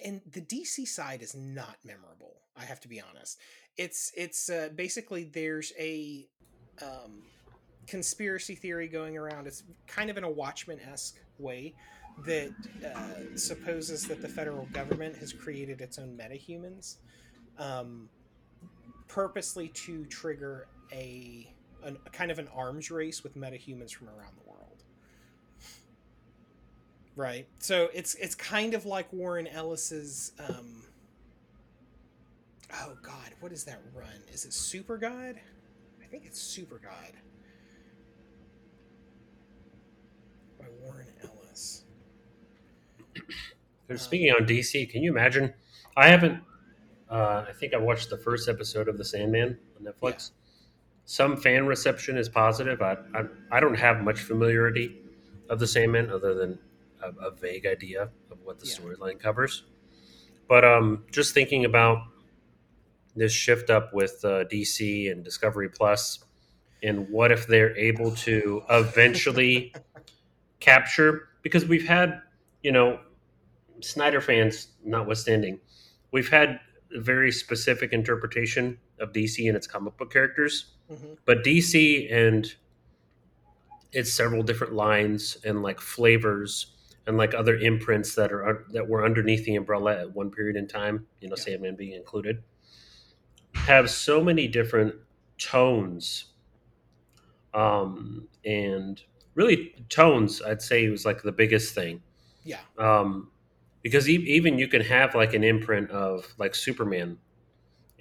and 0.05 0.21
the 0.31 0.41
DC 0.41 0.87
side 0.89 1.23
is 1.23 1.35
not 1.35 1.77
memorable. 1.85 2.37
I 2.57 2.65
have 2.65 2.81
to 2.81 2.89
be 2.89 3.01
honest. 3.01 3.39
It's 3.77 4.13
it's 4.17 4.49
uh, 4.49 4.69
basically 4.75 5.25
there's 5.25 5.73
a 5.79 6.29
um, 6.83 7.23
conspiracy 7.87 8.55
theory 8.55 8.89
going 8.89 9.17
around. 9.17 9.47
It's 9.47 9.65
kind 9.87 10.11
of 10.11 10.17
in 10.17 10.25
a 10.25 10.31
Watchmen 10.31 10.79
esque 10.81 11.19
way 11.39 11.75
that 12.25 12.53
uh, 12.85 13.37
supposes 13.37 14.07
that 14.07 14.23
the 14.23 14.29
federal 14.29 14.67
government 14.67 15.17
has 15.17 15.33
created 15.33 15.81
its 15.81 15.99
own 15.99 16.17
metahumans, 16.17 16.97
um, 17.59 18.09
purposely 19.09 19.69
to 19.69 20.05
trigger 20.07 20.69
a, 20.93 21.53
an, 21.83 21.97
a 22.07 22.11
kind 22.11 22.31
of 22.31 22.39
an 22.39 22.49
arms 22.55 22.91
race 22.91 23.25
with 23.25 23.37
metahumans 23.37 23.93
from 23.93 24.09
around 24.09 24.35
the 24.37 24.49
world. 24.49 24.85
Right. 27.17 27.47
So 27.59 27.89
it's 27.93 28.15
it's 28.17 28.35
kind 28.35 28.75
of 28.75 28.87
like 28.87 29.13
Warren 29.13 29.47
Ellis's. 29.47 30.33
Um, 30.49 30.85
oh 32.83 32.97
God, 33.03 33.33
what 33.41 33.53
is 33.53 33.65
that 33.65 33.81
run? 33.95 34.23
Is 34.33 34.45
it 34.45 34.53
Super 34.53 34.97
God? 34.97 35.37
I 36.03 36.07
think 36.07 36.25
it's 36.27 36.41
Super 36.41 36.79
God. 36.79 37.13
By 40.59 40.67
Warren 40.83 41.09
Ellis. 41.23 41.85
Speaking 43.97 44.31
on 44.33 44.47
DC, 44.47 44.91
can 44.91 45.03
you 45.03 45.11
imagine? 45.13 45.53
I 45.97 46.09
haven't. 46.09 46.41
Uh, 47.11 47.45
I 47.49 47.53
think 47.53 47.75
I 47.75 47.77
watched 47.79 48.11
the 48.11 48.17
first 48.19 48.49
episode 48.49 48.89
of 48.89 48.99
The 48.99 49.05
Sandman 49.05 49.59
on 49.79 49.93
Netflix. 49.93 50.31
Some 51.05 51.37
fan 51.37 51.67
reception 51.67 52.17
is 52.17 52.29
positive. 52.29 52.81
I, 52.81 52.97
I 53.15 53.25
I 53.53 53.61
don't 53.61 53.75
have 53.75 54.03
much 54.03 54.21
familiarity 54.21 54.97
of 55.51 55.59
The 55.61 55.67
Sandman 55.67 56.11
other 56.11 56.35
than 56.35 56.59
a, 57.03 57.27
a 57.27 57.31
vague 57.31 57.67
idea 57.67 58.09
of 58.31 58.39
what 58.43 58.59
the 58.59 58.67
Yeah. 58.67 58.77
storyline 58.77 59.21
covers. 59.21 59.65
But 60.49 60.65
um, 60.65 61.05
just 61.13 61.35
thinking 61.35 61.65
about 61.67 61.99
this 63.17 63.33
shift 63.33 63.71
up 63.71 63.93
with 63.95 64.21
uh, 64.25 64.45
DC 64.45 65.11
and 65.11 65.25
Discovery 65.25 65.69
Plus, 65.69 66.25
and 66.83 67.09
what 67.09 67.31
if 67.33 67.47
they're 67.47 67.77
able 67.77 68.11
to 68.17 68.63
eventually 68.71 69.75
capture? 70.61 71.29
Because 71.43 71.65
we've 71.67 71.87
had, 71.87 72.21
you 72.63 72.73
know, 72.73 73.01
Snyder 73.81 74.21
fans 74.21 74.69
notwithstanding, 74.85 75.61
we've 76.13 76.29
had 76.31 76.61
a 76.95 77.01
very 77.01 77.31
specific 77.33 77.93
interpretation 77.93 78.79
of 79.01 79.13
DC 79.13 79.47
and 79.47 79.57
its 79.57 79.67
comic 79.67 79.97
book 79.97 80.13
characters. 80.13 80.73
Mhm. 80.91 81.19
But 81.25 81.43
DC 81.45 82.09
and 82.13 82.55
its 83.93 84.13
several 84.13 84.43
different 84.43 84.75
lines 84.75 85.39
and 85.45 85.63
like 85.63 85.81
flavors 85.81 86.75
and 87.07 87.17
like 87.17 87.35
other 87.35 87.57
imprints 87.57 88.15
that 88.15 88.33
are 88.33 88.65
that 88.73 88.89
were 88.89 89.05
underneath 89.05 89.45
the 89.45 89.57
umbrella 89.57 89.99
at 90.01 90.15
one 90.15 90.31
period 90.31 90.57
in 90.57 90.67
time, 90.67 91.07
you 91.21 91.29
know, 91.29 91.35
Yeah. 91.37 91.45
Sandman 91.45 91.77
being 91.77 91.93
included, 91.93 92.43
have 93.55 93.91
so 93.91 94.23
many 94.23 94.49
different 94.49 94.95
tones. 95.39 96.27
Um, 97.53 98.29
and 98.45 99.01
really 99.35 99.75
tones, 99.89 100.43
I'd 100.43 100.61
say 100.63 100.89
was 100.89 101.05
like 101.07 101.23
the 101.23 101.33
biggest 101.33 101.75
thing 101.75 102.03
Yeah. 102.43 102.59
um, 102.79 103.31
because 103.83 104.09
e- 104.09 104.17
even 104.27 104.59
you 104.59 104.67
can 104.67 104.81
have 104.83 105.15
like 105.15 105.35
an 105.35 105.45
imprint 105.45 105.91
of 105.91 106.27
like 106.39 106.55
Superman, 106.55 107.19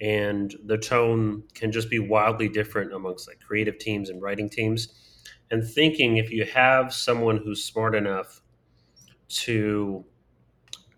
and 0.00 0.54
the 0.66 0.78
tone 0.78 1.44
can 1.54 1.72
just 1.72 1.90
be 1.90 2.00
wildly 2.00 2.48
different 2.48 2.92
amongst 2.92 3.28
like 3.28 3.40
creative 3.40 3.78
teams 3.78 4.10
and 4.10 4.20
writing 4.22 4.50
teams. 4.50 5.22
And 5.50 5.64
thinking 5.66 6.16
if 6.16 6.30
you 6.32 6.44
have 6.46 6.92
someone 6.94 7.36
who's 7.38 7.64
smart 7.64 7.94
enough 7.94 8.42
to 9.28 10.04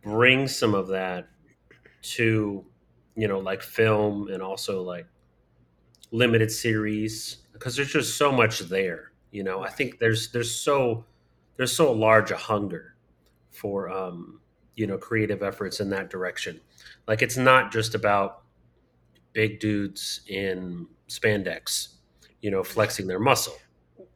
bring 0.02 0.48
some 0.48 0.74
of 0.74 0.88
that 0.88 1.28
to, 2.02 2.64
you 3.16 3.28
know, 3.28 3.38
like 3.38 3.62
film 3.62 4.28
and 4.28 4.42
also 4.42 4.82
like 4.82 5.06
limited 6.10 6.50
series, 6.50 7.38
because 7.52 7.76
there's 7.76 7.92
just 7.92 8.16
so 8.16 8.30
much 8.30 8.60
there. 8.60 9.12
You 9.30 9.42
know, 9.42 9.62
I 9.62 9.70
think 9.70 9.98
there's 9.98 10.30
there's 10.30 10.54
so 10.54 11.04
there's 11.56 11.72
so 11.72 11.92
large 11.92 12.30
a 12.30 12.36
hunger 12.36 12.94
for 13.50 13.90
um, 13.90 14.40
you 14.74 14.86
know 14.86 14.98
creative 14.98 15.42
efforts 15.42 15.80
in 15.80 15.90
that 15.90 16.10
direction. 16.10 16.60
Like 17.08 17.22
it's 17.22 17.36
not 17.36 17.72
just 17.72 17.94
about 17.94 18.42
big 19.32 19.60
dudes 19.60 20.20
in 20.28 20.86
spandex, 21.08 21.88
you 22.40 22.50
know, 22.50 22.62
flexing 22.62 23.06
their 23.06 23.20
muscle. 23.20 23.56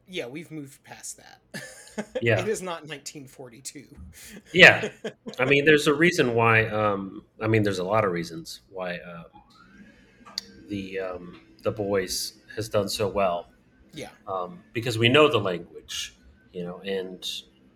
Yeah, 0.07 0.27
we've 0.27 0.51
moved 0.51 0.83
past 0.83 1.17
that. 1.17 1.63
Yeah. 2.21 2.39
it 2.39 2.47
is 2.47 2.61
not 2.61 2.87
1942. 2.87 3.85
Yeah. 4.53 4.89
I 5.39 5.45
mean, 5.45 5.65
there's 5.65 5.87
a 5.87 5.93
reason 5.93 6.33
why. 6.33 6.67
Um, 6.67 7.23
I 7.41 7.47
mean, 7.47 7.63
there's 7.63 7.79
a 7.79 7.83
lot 7.83 8.05
of 8.05 8.11
reasons 8.11 8.61
why 8.69 8.99
um, 8.99 9.25
the 10.69 10.99
um, 10.99 11.41
the 11.63 11.71
boys 11.71 12.33
has 12.55 12.69
done 12.69 12.87
so 12.87 13.07
well 13.07 13.51
yeah. 13.93 14.09
um, 14.27 14.59
because 14.73 14.97
we 14.97 15.09
know 15.09 15.29
the 15.29 15.39
language, 15.39 16.15
you 16.53 16.63
know, 16.63 16.79
and 16.79 17.25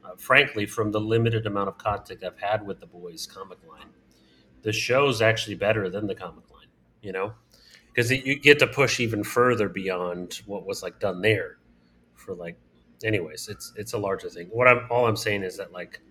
uh, 0.03 0.15
frankly, 0.17 0.65
from 0.65 0.91
the 0.91 0.99
limited 0.99 1.45
amount 1.45 1.69
of 1.69 1.77
contact 1.77 2.23
I've 2.23 2.39
had 2.39 2.65
with 2.65 2.79
the 2.79 2.85
boys' 2.85 3.27
comic 3.27 3.59
line, 3.67 3.89
the 4.61 4.71
show's 4.71 5.21
actually 5.21 5.55
better 5.55 5.89
than 5.89 6.07
the 6.07 6.15
comic 6.15 6.49
line, 6.51 6.67
you 7.01 7.11
know, 7.11 7.33
because 7.87 8.11
you 8.11 8.39
get 8.39 8.59
to 8.59 8.67
push 8.67 8.99
even 8.99 9.23
further 9.23 9.69
beyond 9.69 10.41
what 10.45 10.65
was 10.65 10.83
like 10.83 10.99
done 10.99 11.21
there. 11.21 11.57
For 12.15 12.33
like, 12.33 12.57
anyways, 13.05 13.47
it's 13.47 13.71
it's 13.77 13.93
a 13.93 13.97
larger 13.97 14.29
thing. 14.29 14.47
What 14.51 14.67
I'm 14.67 14.87
all 14.89 15.07
I'm 15.07 15.15
saying 15.15 15.43
is 15.43 15.55
that 15.57 15.71
like 15.71 16.01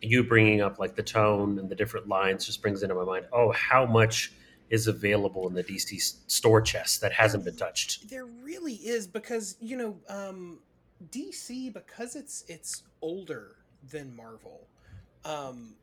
you 0.00 0.22
bringing 0.22 0.60
up 0.60 0.78
like 0.78 0.94
the 0.94 1.02
tone 1.02 1.58
and 1.58 1.68
the 1.68 1.74
different 1.74 2.08
lines 2.08 2.44
just 2.44 2.60
brings 2.60 2.82
into 2.82 2.94
my 2.94 3.04
mind, 3.04 3.26
oh, 3.32 3.52
how 3.52 3.86
much 3.86 4.32
is 4.70 4.86
available 4.86 5.46
in 5.48 5.54
the 5.54 5.62
DC 5.62 6.14
store 6.26 6.60
chest 6.60 7.00
that 7.00 7.12
hasn't 7.12 7.44
been 7.44 7.56
touched. 7.56 8.08
There 8.08 8.24
really 8.24 8.74
is 8.74 9.06
because 9.06 9.56
you 9.60 9.76
know 9.76 9.96
um, 10.08 10.60
DC 11.10 11.72
because 11.72 12.16
it's 12.16 12.44
it's 12.48 12.82
older 13.00 13.56
than 13.90 14.14
Marvel. 14.14 14.66
Um, 15.24 15.74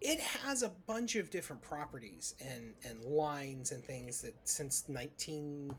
it 0.00 0.20
has 0.20 0.62
a 0.62 0.70
bunch 0.86 1.16
of 1.16 1.30
different 1.30 1.62
properties 1.62 2.34
and 2.40 2.74
and 2.84 3.02
lines 3.04 3.72
and 3.72 3.82
things 3.82 4.22
that 4.22 4.34
since 4.44 4.88
19 4.88 5.74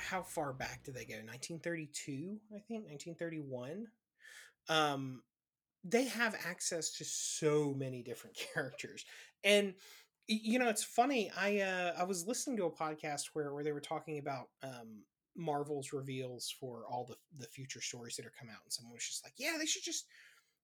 how 0.00 0.22
far 0.22 0.52
back 0.52 0.82
do 0.84 0.92
they 0.92 1.04
go? 1.04 1.14
1932 1.14 2.38
i 2.54 2.58
think 2.58 2.86
1931 2.86 3.86
um 4.68 5.22
they 5.84 6.04
have 6.04 6.34
access 6.46 6.90
to 6.92 7.04
so 7.04 7.74
many 7.76 8.02
different 8.02 8.36
characters 8.54 9.04
and 9.44 9.74
you 10.26 10.58
know 10.58 10.68
it's 10.68 10.84
funny 10.84 11.30
i 11.36 11.60
uh 11.60 11.92
i 11.98 12.04
was 12.04 12.26
listening 12.26 12.56
to 12.56 12.64
a 12.64 12.70
podcast 12.70 13.30
where 13.32 13.52
where 13.52 13.64
they 13.64 13.72
were 13.72 13.80
talking 13.80 14.18
about 14.18 14.48
um 14.62 15.02
marvel's 15.36 15.92
reveals 15.92 16.54
for 16.60 16.84
all 16.88 17.04
the 17.04 17.16
the 17.38 17.46
future 17.46 17.80
stories 17.80 18.16
that 18.16 18.26
are 18.26 18.32
come 18.38 18.48
out 18.48 18.60
and 18.64 18.72
someone 18.72 18.92
was 18.94 19.06
just 19.06 19.24
like 19.24 19.34
yeah 19.38 19.54
they 19.58 19.66
should 19.66 19.82
just 19.82 20.06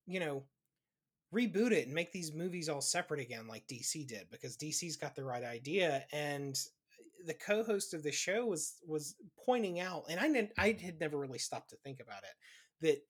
you 0.07 0.21
know 0.21 0.45
reboot 1.35 1.73
it 1.73 1.87
and 1.87 1.95
make 1.95 2.13
these 2.13 2.33
movies 2.33 2.69
all 2.69 2.81
separate 2.81 3.21
again 3.21 3.49
like 3.49 3.67
dc 3.67 4.07
did 4.07 4.27
because 4.31 4.57
dc's 4.57 4.97
got 4.97 5.15
the 5.15 5.25
right 5.25 5.45
idea 5.45 6.05
and 6.13 6.59
the 7.27 7.35
co-host 7.35 7.95
of 7.95 8.03
the 8.03 8.13
show 8.13 8.47
was 8.47 8.77
was 8.87 9.17
pointing 9.45 9.81
out 9.81 10.05
and 10.09 10.21
i 10.21 10.27
didn't 10.27 10.53
i 10.59 10.77
had 10.81 11.01
never 11.01 11.19
really 11.19 11.39
stopped 11.39 11.71
to 11.71 11.77
think 11.77 12.01
about 12.01 12.23
it 12.23 12.87
that 12.87 13.03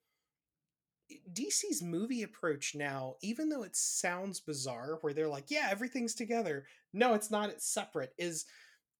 DC's 1.32 1.82
movie 1.82 2.24
approach 2.24 2.74
now, 2.74 3.14
even 3.22 3.48
though 3.48 3.62
it 3.62 3.76
sounds 3.76 4.40
bizarre, 4.40 4.98
where 5.00 5.12
they're 5.12 5.28
like, 5.28 5.50
"Yeah, 5.52 5.68
everything's 5.70 6.14
together," 6.14 6.66
no, 6.92 7.14
it's 7.14 7.30
not. 7.30 7.50
It's 7.50 7.72
separate. 7.72 8.12
Is 8.18 8.44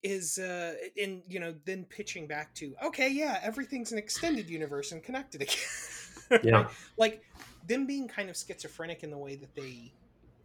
is 0.03 0.37
uh, 0.37 0.75
in 0.95 1.23
you 1.27 1.39
know 1.39 1.55
then 1.65 1.85
pitching 1.85 2.27
back 2.27 2.53
to, 2.55 2.75
okay, 2.83 3.09
yeah, 3.09 3.39
everything's 3.41 3.91
an 3.91 3.97
extended 3.97 4.49
universe 4.49 4.91
and 4.91 5.03
connected 5.03 5.41
again. 5.41 6.43
Yeah. 6.43 6.67
Like 6.97 7.23
them 7.67 7.85
being 7.85 8.07
kind 8.07 8.29
of 8.29 8.35
schizophrenic 8.35 9.03
in 9.03 9.11
the 9.11 9.17
way 9.17 9.35
that 9.35 9.55
they 9.55 9.93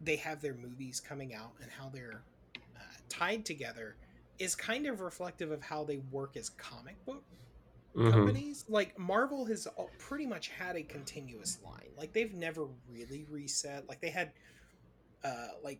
they 0.01 0.15
have 0.17 0.41
their 0.41 0.53
movies 0.53 0.99
coming 0.99 1.33
out 1.33 1.53
and 1.61 1.71
how 1.71 1.89
they're 1.89 2.21
uh, 2.75 2.79
tied 3.09 3.45
together 3.45 3.95
is 4.39 4.55
kind 4.55 4.87
of 4.87 5.01
reflective 5.01 5.51
of 5.51 5.61
how 5.61 5.83
they 5.83 5.97
work 6.11 6.35
as 6.37 6.49
comic 6.49 7.03
book 7.05 7.23
Mhm. 7.95 8.11
companies. 8.11 8.65
Like 8.67 8.97
marvel 8.97 9.45
has 9.45 9.67
pretty 9.99 10.25
much 10.25 10.49
had 10.49 10.75
a 10.75 10.83
continuous 10.83 11.59
line. 11.63 11.91
Like 11.97 12.13
they've 12.13 12.33
never 12.33 12.65
really 12.89 13.25
reset. 13.29 13.87
Like 13.87 14.01
they 14.01 14.09
had 14.09 14.33
uh 15.23 15.49
like 15.63 15.79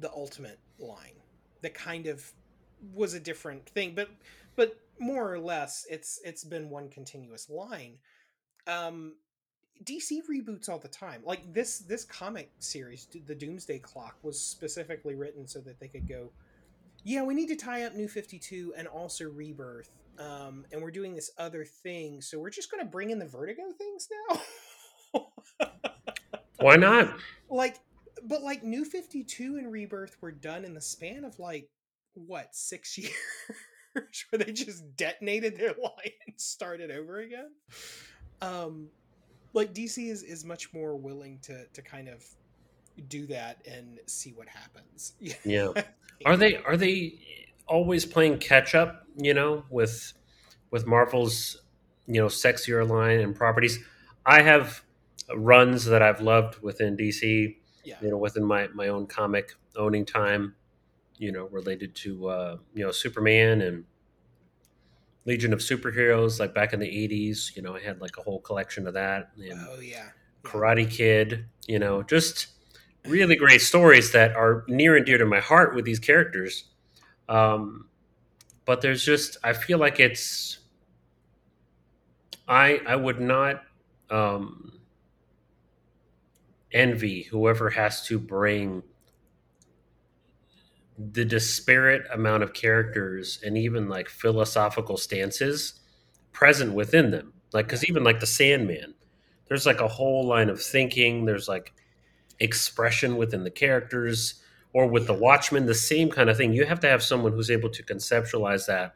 the 0.00 0.10
ultimate 0.10 0.58
line 0.78 1.14
that 1.62 1.74
kind 1.74 2.06
of 2.06 2.32
was 2.92 3.14
a 3.14 3.20
different 3.20 3.68
thing 3.70 3.94
but 3.94 4.08
but 4.56 4.76
more 4.98 5.32
or 5.32 5.38
less 5.38 5.86
it's 5.90 6.20
it's 6.24 6.44
been 6.44 6.70
one 6.70 6.88
continuous 6.88 7.48
line. 7.50 7.98
Um 8.66 9.16
dc 9.84 10.10
reboots 10.30 10.68
all 10.68 10.78
the 10.78 10.88
time. 10.88 11.22
Like 11.24 11.52
this 11.52 11.78
this 11.80 12.04
comic 12.04 12.50
series 12.58 13.06
the 13.26 13.34
doomsday 13.34 13.78
clock 13.78 14.16
was 14.22 14.40
specifically 14.40 15.14
written 15.14 15.46
so 15.46 15.60
that 15.60 15.78
they 15.80 15.88
could 15.88 16.08
go 16.08 16.32
yeah 17.04 17.22
we 17.22 17.34
need 17.34 17.48
to 17.48 17.56
tie 17.56 17.84
up 17.84 17.94
new 17.94 18.08
52 18.08 18.74
and 18.76 18.86
also 18.88 19.24
rebirth 19.24 19.90
um, 20.18 20.66
and 20.70 20.82
we're 20.82 20.90
doing 20.90 21.14
this 21.14 21.30
other 21.38 21.64
thing 21.64 22.20
so 22.20 22.38
we're 22.38 22.50
just 22.50 22.70
going 22.70 22.84
to 22.84 22.90
bring 22.90 23.10
in 23.10 23.18
the 23.18 23.26
vertigo 23.26 23.62
things 23.78 24.08
now 24.28 24.40
Why 26.60 26.76
not? 26.76 27.14
like 27.50 27.76
but 28.24 28.42
like 28.42 28.62
new 28.62 28.84
52 28.84 29.56
and 29.56 29.72
rebirth 29.72 30.16
were 30.20 30.32
done 30.32 30.64
in 30.64 30.74
the 30.74 30.80
span 30.80 31.24
of 31.24 31.38
like 31.38 31.68
what 32.14 32.54
six 32.54 32.98
years 32.98 33.14
where 33.94 34.44
they 34.44 34.52
just 34.52 34.96
detonated 34.96 35.56
their 35.56 35.74
line 35.82 36.12
and 36.26 36.38
started 36.38 36.90
over 36.90 37.20
again. 37.20 37.50
Um, 38.42 38.88
like 39.52 39.74
DC 39.74 40.10
is 40.10 40.22
is 40.22 40.44
much 40.44 40.72
more 40.72 40.96
willing 40.96 41.38
to 41.42 41.66
to 41.66 41.82
kind 41.82 42.08
of 42.08 42.24
do 43.08 43.26
that 43.26 43.66
and 43.70 43.98
see 44.06 44.32
what 44.32 44.48
happens. 44.48 45.12
Yeah. 45.44 45.72
Are 46.26 46.36
they 46.36 46.56
are 46.56 46.76
they 46.76 47.18
always 47.66 48.04
playing 48.04 48.38
catch 48.38 48.74
up, 48.74 49.06
you 49.16 49.32
know, 49.34 49.64
with 49.70 50.12
with 50.70 50.86
Marvel's, 50.86 51.62
you 52.06 52.20
know, 52.20 52.26
sexier 52.26 52.86
line 52.88 53.20
and 53.20 53.34
properties? 53.34 53.78
I 54.26 54.42
have 54.42 54.82
runs 55.34 55.86
that 55.86 56.02
I've 56.02 56.20
loved 56.20 56.60
within 56.62 56.96
DC, 56.96 57.56
Yeah. 57.84 57.96
you 58.02 58.10
know, 58.10 58.18
within 58.18 58.44
my 58.44 58.68
my 58.74 58.88
own 58.88 59.06
comic 59.06 59.54
owning 59.76 60.04
time, 60.04 60.54
you 61.16 61.32
know, 61.32 61.46
related 61.46 61.94
to 61.96 62.28
uh, 62.28 62.56
you 62.74 62.84
know, 62.84 62.90
Superman 62.92 63.62
and 63.62 63.84
Legion 65.26 65.52
of 65.52 65.60
Superheroes 65.60 66.40
like 66.40 66.54
back 66.54 66.72
in 66.72 66.80
the 66.80 66.86
80s, 66.86 67.54
you 67.56 67.62
know, 67.62 67.74
I 67.76 67.80
had 67.80 68.00
like 68.00 68.16
a 68.18 68.22
whole 68.22 68.40
collection 68.40 68.86
of 68.86 68.94
that 68.94 69.30
and 69.36 69.60
Oh 69.68 69.80
yeah. 69.80 69.88
Yeah. 69.96 70.08
Karate 70.42 70.90
Kid, 70.90 71.46
you 71.66 71.78
know, 71.78 72.02
just 72.02 72.48
really 73.06 73.36
great 73.36 73.60
stories 73.60 74.12
that 74.12 74.34
are 74.36 74.64
near 74.68 74.96
and 74.96 75.06
dear 75.06 75.18
to 75.18 75.26
my 75.26 75.40
heart 75.40 75.74
with 75.74 75.84
these 75.84 75.98
characters. 75.98 76.64
Um, 77.28 77.86
but 78.64 78.80
there's 78.80 79.04
just, 79.04 79.36
I 79.42 79.52
feel 79.52 79.78
like 79.78 80.00
it's, 80.00 80.58
I 82.48 82.80
I 82.86 82.96
would 82.96 83.20
not 83.20 83.62
um, 84.10 84.80
envy 86.72 87.22
whoever 87.22 87.70
has 87.70 88.04
to 88.06 88.18
bring 88.18 88.82
the 90.98 91.24
disparate 91.24 92.02
amount 92.12 92.42
of 92.42 92.52
characters 92.52 93.40
and 93.44 93.56
even 93.56 93.88
like 93.88 94.08
philosophical 94.08 94.96
stances 94.96 95.80
present 96.32 96.72
within 96.74 97.10
them. 97.10 97.32
Like, 97.52 97.66
because 97.66 97.84
even 97.88 98.04
like 98.04 98.20
the 98.20 98.26
Sandman, 98.26 98.94
there's 99.48 99.66
like 99.66 99.80
a 99.80 99.88
whole 99.88 100.26
line 100.26 100.50
of 100.50 100.60
thinking. 100.60 101.24
There's 101.24 101.48
like 101.48 101.72
expression 102.40 103.16
within 103.16 103.44
the 103.44 103.50
characters, 103.50 104.42
or 104.72 104.86
with 104.86 105.06
the 105.06 105.14
Watchmen, 105.14 105.66
the 105.66 105.74
same 105.74 106.10
kind 106.10 106.30
of 106.30 106.36
thing. 106.36 106.52
You 106.52 106.64
have 106.66 106.80
to 106.80 106.88
have 106.88 107.02
someone 107.02 107.32
who's 107.32 107.50
able 107.50 107.70
to 107.70 107.82
conceptualize 107.82 108.66
that 108.66 108.94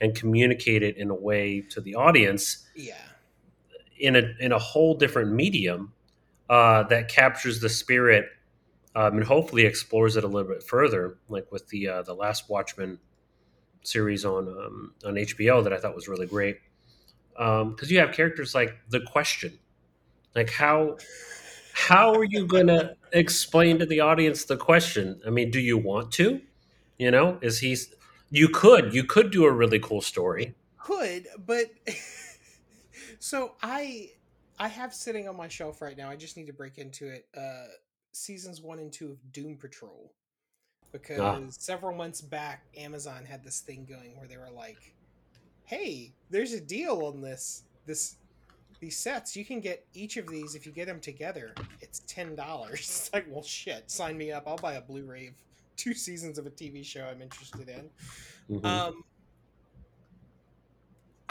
and 0.00 0.14
communicate 0.14 0.82
it 0.82 0.96
in 0.96 1.10
a 1.10 1.14
way 1.14 1.60
to 1.70 1.80
the 1.80 1.94
audience 1.94 2.66
Yeah. 2.74 2.94
in 3.98 4.16
a 4.16 4.22
in 4.40 4.50
a 4.52 4.58
whole 4.58 4.94
different 4.94 5.32
medium 5.32 5.92
uh, 6.48 6.84
that 6.84 7.08
captures 7.08 7.60
the 7.60 7.68
spirit 7.68 8.26
um, 8.96 9.18
and 9.18 9.24
hopefully 9.24 9.66
explores 9.66 10.16
it 10.16 10.24
a 10.24 10.26
little 10.26 10.50
bit 10.50 10.62
further, 10.62 11.18
like 11.28 11.52
with 11.52 11.68
the 11.68 11.86
uh, 11.88 12.02
the 12.02 12.14
last 12.14 12.48
Watchmen 12.48 12.98
series 13.84 14.24
on 14.24 14.48
um, 14.48 14.94
on 15.04 15.14
HBO 15.14 15.62
that 15.62 15.72
I 15.72 15.78
thought 15.78 15.94
was 15.94 16.08
really 16.08 16.26
great. 16.26 16.58
Because 17.36 17.90
you 17.90 17.98
have 18.00 18.12
characters 18.12 18.54
like 18.54 18.74
the 18.90 19.00
Question, 19.00 19.58
like 20.34 20.50
how 20.50 20.96
how 21.72 22.12
are 22.14 22.24
you 22.24 22.46
going 22.46 22.66
to 22.68 22.96
explain 23.12 23.78
to 23.78 23.86
the 23.86 24.00
audience 24.00 24.44
the 24.44 24.56
question? 24.56 25.20
I 25.26 25.30
mean, 25.30 25.50
do 25.50 25.60
you 25.60 25.78
want 25.78 26.12
to? 26.12 26.40
You 26.98 27.10
know, 27.10 27.38
is 27.40 27.60
he? 27.60 27.76
You 28.30 28.48
could 28.48 28.92
you 28.94 29.04
could 29.04 29.30
do 29.30 29.44
a 29.44 29.50
really 29.50 29.78
cool 29.80 30.00
story. 30.00 30.54
Could, 30.78 31.26
but 31.46 31.66
so 33.18 33.52
I 33.62 34.10
I 34.58 34.68
have 34.68 34.94
sitting 34.94 35.28
on 35.28 35.36
my 35.36 35.48
shelf 35.48 35.80
right 35.80 35.96
now. 35.96 36.10
I 36.10 36.16
just 36.16 36.36
need 36.36 36.46
to 36.46 36.52
break 36.52 36.78
into 36.78 37.08
it. 37.08 37.26
Uh 37.36 37.66
seasons 38.12 38.60
1 38.60 38.80
and 38.80 38.92
2 38.92 39.10
of 39.12 39.32
Doom 39.32 39.56
Patrol. 39.56 40.12
Because 40.92 41.56
several 41.58 41.96
months 41.96 42.20
back 42.20 42.64
Amazon 42.76 43.24
had 43.24 43.44
this 43.44 43.60
thing 43.60 43.86
going 43.88 44.16
where 44.18 44.26
they 44.26 44.36
were 44.36 44.50
like, 44.50 44.94
"Hey, 45.64 46.12
there's 46.30 46.52
a 46.52 46.60
deal 46.60 47.02
on 47.06 47.20
this 47.20 47.62
this 47.86 48.16
these 48.80 48.96
sets. 48.96 49.36
You 49.36 49.44
can 49.44 49.60
get 49.60 49.86
each 49.94 50.16
of 50.16 50.26
these 50.26 50.54
if 50.54 50.66
you 50.66 50.72
get 50.72 50.86
them 50.86 51.00
together. 51.00 51.54
It's 51.80 52.00
$10." 52.00 52.36
It's 52.72 53.12
like, 53.12 53.26
"Well, 53.28 53.42
shit, 53.42 53.90
sign 53.90 54.16
me 54.16 54.32
up. 54.32 54.44
I'll 54.46 54.56
buy 54.56 54.74
a 54.74 54.80
Blu-ray 54.80 55.28
of 55.28 55.34
two 55.76 55.94
seasons 55.94 56.38
of 56.38 56.46
a 56.46 56.50
TV 56.50 56.84
show 56.84 57.04
I'm 57.04 57.22
interested 57.22 57.68
in." 57.68 57.90
Mhm. 58.50 58.64
Um, 58.64 59.04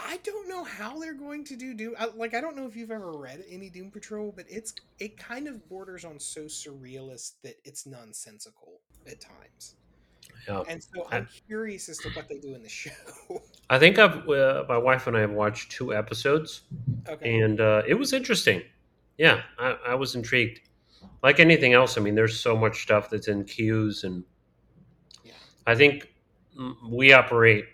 I 0.02 0.16
don't 0.18 0.48
know 0.48 0.64
how 0.64 0.98
they're 0.98 1.14
going 1.14 1.44
to 1.44 1.56
do 1.56 1.74
Doom. 1.74 1.94
Like, 2.16 2.34
I 2.34 2.40
don't 2.40 2.56
know 2.56 2.66
if 2.66 2.74
you've 2.74 2.90
ever 2.90 3.12
read 3.12 3.44
any 3.50 3.68
Doom 3.68 3.90
Patrol, 3.90 4.32
but 4.34 4.46
it's 4.48 4.74
it 4.98 5.18
kind 5.18 5.46
of 5.46 5.68
borders 5.68 6.04
on 6.04 6.18
so 6.18 6.42
surrealist 6.44 7.34
that 7.42 7.56
it's 7.64 7.86
nonsensical 7.86 8.80
at 9.06 9.20
times. 9.20 9.76
Yeah. 10.48 10.62
And 10.68 10.82
so 10.82 11.06
I'm 11.10 11.28
curious 11.46 11.88
as 11.88 11.98
to 11.98 12.10
what 12.10 12.28
they 12.28 12.38
do 12.38 12.54
in 12.54 12.62
the 12.62 12.68
show. 12.68 12.90
I 13.70 13.78
think 13.78 13.98
I've 13.98 14.28
uh, 14.28 14.64
my 14.68 14.78
wife 14.78 15.06
and 15.06 15.16
I 15.16 15.20
have 15.20 15.30
watched 15.30 15.70
two 15.70 15.94
episodes, 15.94 16.62
okay. 17.08 17.40
and 17.40 17.60
uh, 17.60 17.82
it 17.86 17.94
was 17.94 18.12
interesting. 18.12 18.62
Yeah, 19.18 19.42
I, 19.58 19.76
I 19.88 19.94
was 19.94 20.14
intrigued. 20.14 20.60
Like 21.22 21.40
anything 21.40 21.74
else, 21.74 21.98
I 21.98 22.00
mean, 22.00 22.14
there's 22.14 22.38
so 22.38 22.56
much 22.56 22.82
stuff 22.82 23.10
that's 23.10 23.28
in 23.28 23.44
queues, 23.44 24.04
and 24.04 24.24
Yeah. 25.24 25.32
I 25.66 25.74
think 25.74 26.12
we 26.88 27.12
operate. 27.12 27.64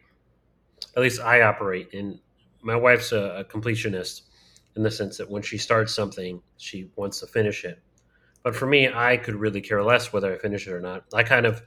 At 0.96 1.02
least 1.02 1.20
I 1.20 1.42
operate, 1.42 1.92
and 1.94 2.18
my 2.62 2.76
wife's 2.76 3.12
a, 3.12 3.38
a 3.38 3.44
completionist 3.44 4.22
in 4.76 4.82
the 4.82 4.90
sense 4.90 5.16
that 5.16 5.30
when 5.30 5.42
she 5.42 5.56
starts 5.56 5.94
something, 5.94 6.42
she 6.58 6.90
wants 6.96 7.20
to 7.20 7.26
finish 7.26 7.64
it. 7.64 7.80
But 8.42 8.54
for 8.54 8.66
me, 8.66 8.88
I 8.92 9.16
could 9.16 9.34
really 9.34 9.60
care 9.60 9.82
less 9.82 10.12
whether 10.12 10.32
I 10.32 10.38
finish 10.38 10.68
it 10.68 10.72
or 10.72 10.80
not. 10.80 11.04
I 11.12 11.22
kind 11.22 11.46
of 11.46 11.62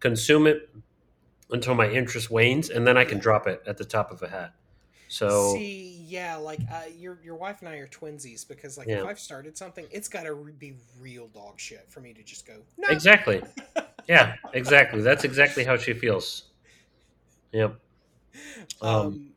consume 0.00 0.46
it 0.46 0.70
until 1.50 1.74
my 1.74 1.88
interest 1.88 2.30
wanes, 2.30 2.70
and 2.70 2.86
then 2.86 2.96
I 2.96 3.04
can 3.04 3.18
drop 3.18 3.46
it 3.46 3.62
at 3.66 3.76
the 3.76 3.84
top 3.84 4.10
of 4.10 4.22
a 4.22 4.28
hat. 4.28 4.54
So 5.08 5.54
See, 5.54 6.04
yeah, 6.08 6.34
like 6.36 6.60
uh, 6.70 6.82
your 6.96 7.18
your 7.22 7.36
wife 7.36 7.60
and 7.60 7.68
I 7.68 7.76
are 7.76 7.86
twinsies 7.86 8.46
because 8.46 8.76
like 8.76 8.88
Yeah. 8.88 9.02
if 9.02 9.04
I've 9.06 9.20
started 9.20 9.56
something, 9.56 9.86
it's 9.92 10.08
got 10.08 10.24
to 10.24 10.34
re- 10.34 10.52
be 10.58 10.74
real 11.00 11.28
dog 11.28 11.60
shit 11.60 11.86
for 11.88 12.00
me 12.00 12.12
to 12.14 12.22
just 12.24 12.44
go. 12.46 12.54
No. 12.76 12.88
exactly, 12.88 13.40
yeah, 14.08 14.34
exactly. 14.52 15.02
That's 15.02 15.22
exactly 15.22 15.62
how 15.64 15.76
she 15.76 15.92
feels. 15.94 16.50
Yep. 17.52 17.76
Um, 18.82 18.90
Um, 18.90 19.32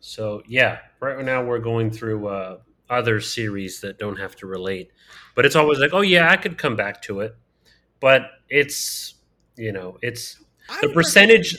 So 0.00 0.42
yeah, 0.48 0.78
right 0.98 1.24
now 1.24 1.44
we're 1.44 1.60
going 1.60 1.90
through 1.92 2.26
uh, 2.26 2.58
other 2.88 3.20
series 3.20 3.80
that 3.82 3.98
don't 3.98 4.16
have 4.16 4.34
to 4.36 4.46
relate, 4.46 4.90
but 5.36 5.46
it's 5.46 5.54
always 5.54 5.78
like, 5.78 5.92
oh 5.92 6.00
yeah, 6.00 6.30
I 6.30 6.36
could 6.36 6.58
come 6.58 6.74
back 6.74 7.00
to 7.02 7.20
it, 7.20 7.36
but 8.00 8.22
it's 8.48 9.14
you 9.60 9.72
know 9.72 9.98
it's 10.02 10.42
I 10.68 10.80
the 10.80 10.88
would 10.88 10.94
percentage 10.94 11.56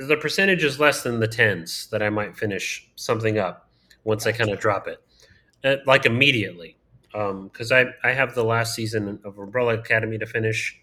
the 0.00 0.16
percentage 0.16 0.64
is 0.64 0.80
less 0.80 1.02
than 1.02 1.20
the 1.20 1.28
tens 1.28 1.86
that 1.92 2.02
I 2.02 2.10
might 2.10 2.36
finish 2.36 2.90
something 2.96 3.38
up 3.38 3.68
once 4.02 4.26
I 4.26 4.32
kind 4.32 4.50
of 4.50 4.58
drop 4.58 4.88
it, 4.88 4.98
uh, 5.62 5.76
like 5.86 6.04
immediately. 6.04 6.76
Because 7.12 7.70
I 7.70 7.86
I 8.02 8.10
have 8.10 8.34
the 8.34 8.44
last 8.44 8.74
season 8.74 9.20
of 9.24 9.38
Umbrella 9.38 9.74
Academy 9.74 10.18
to 10.18 10.26
finish 10.26 10.80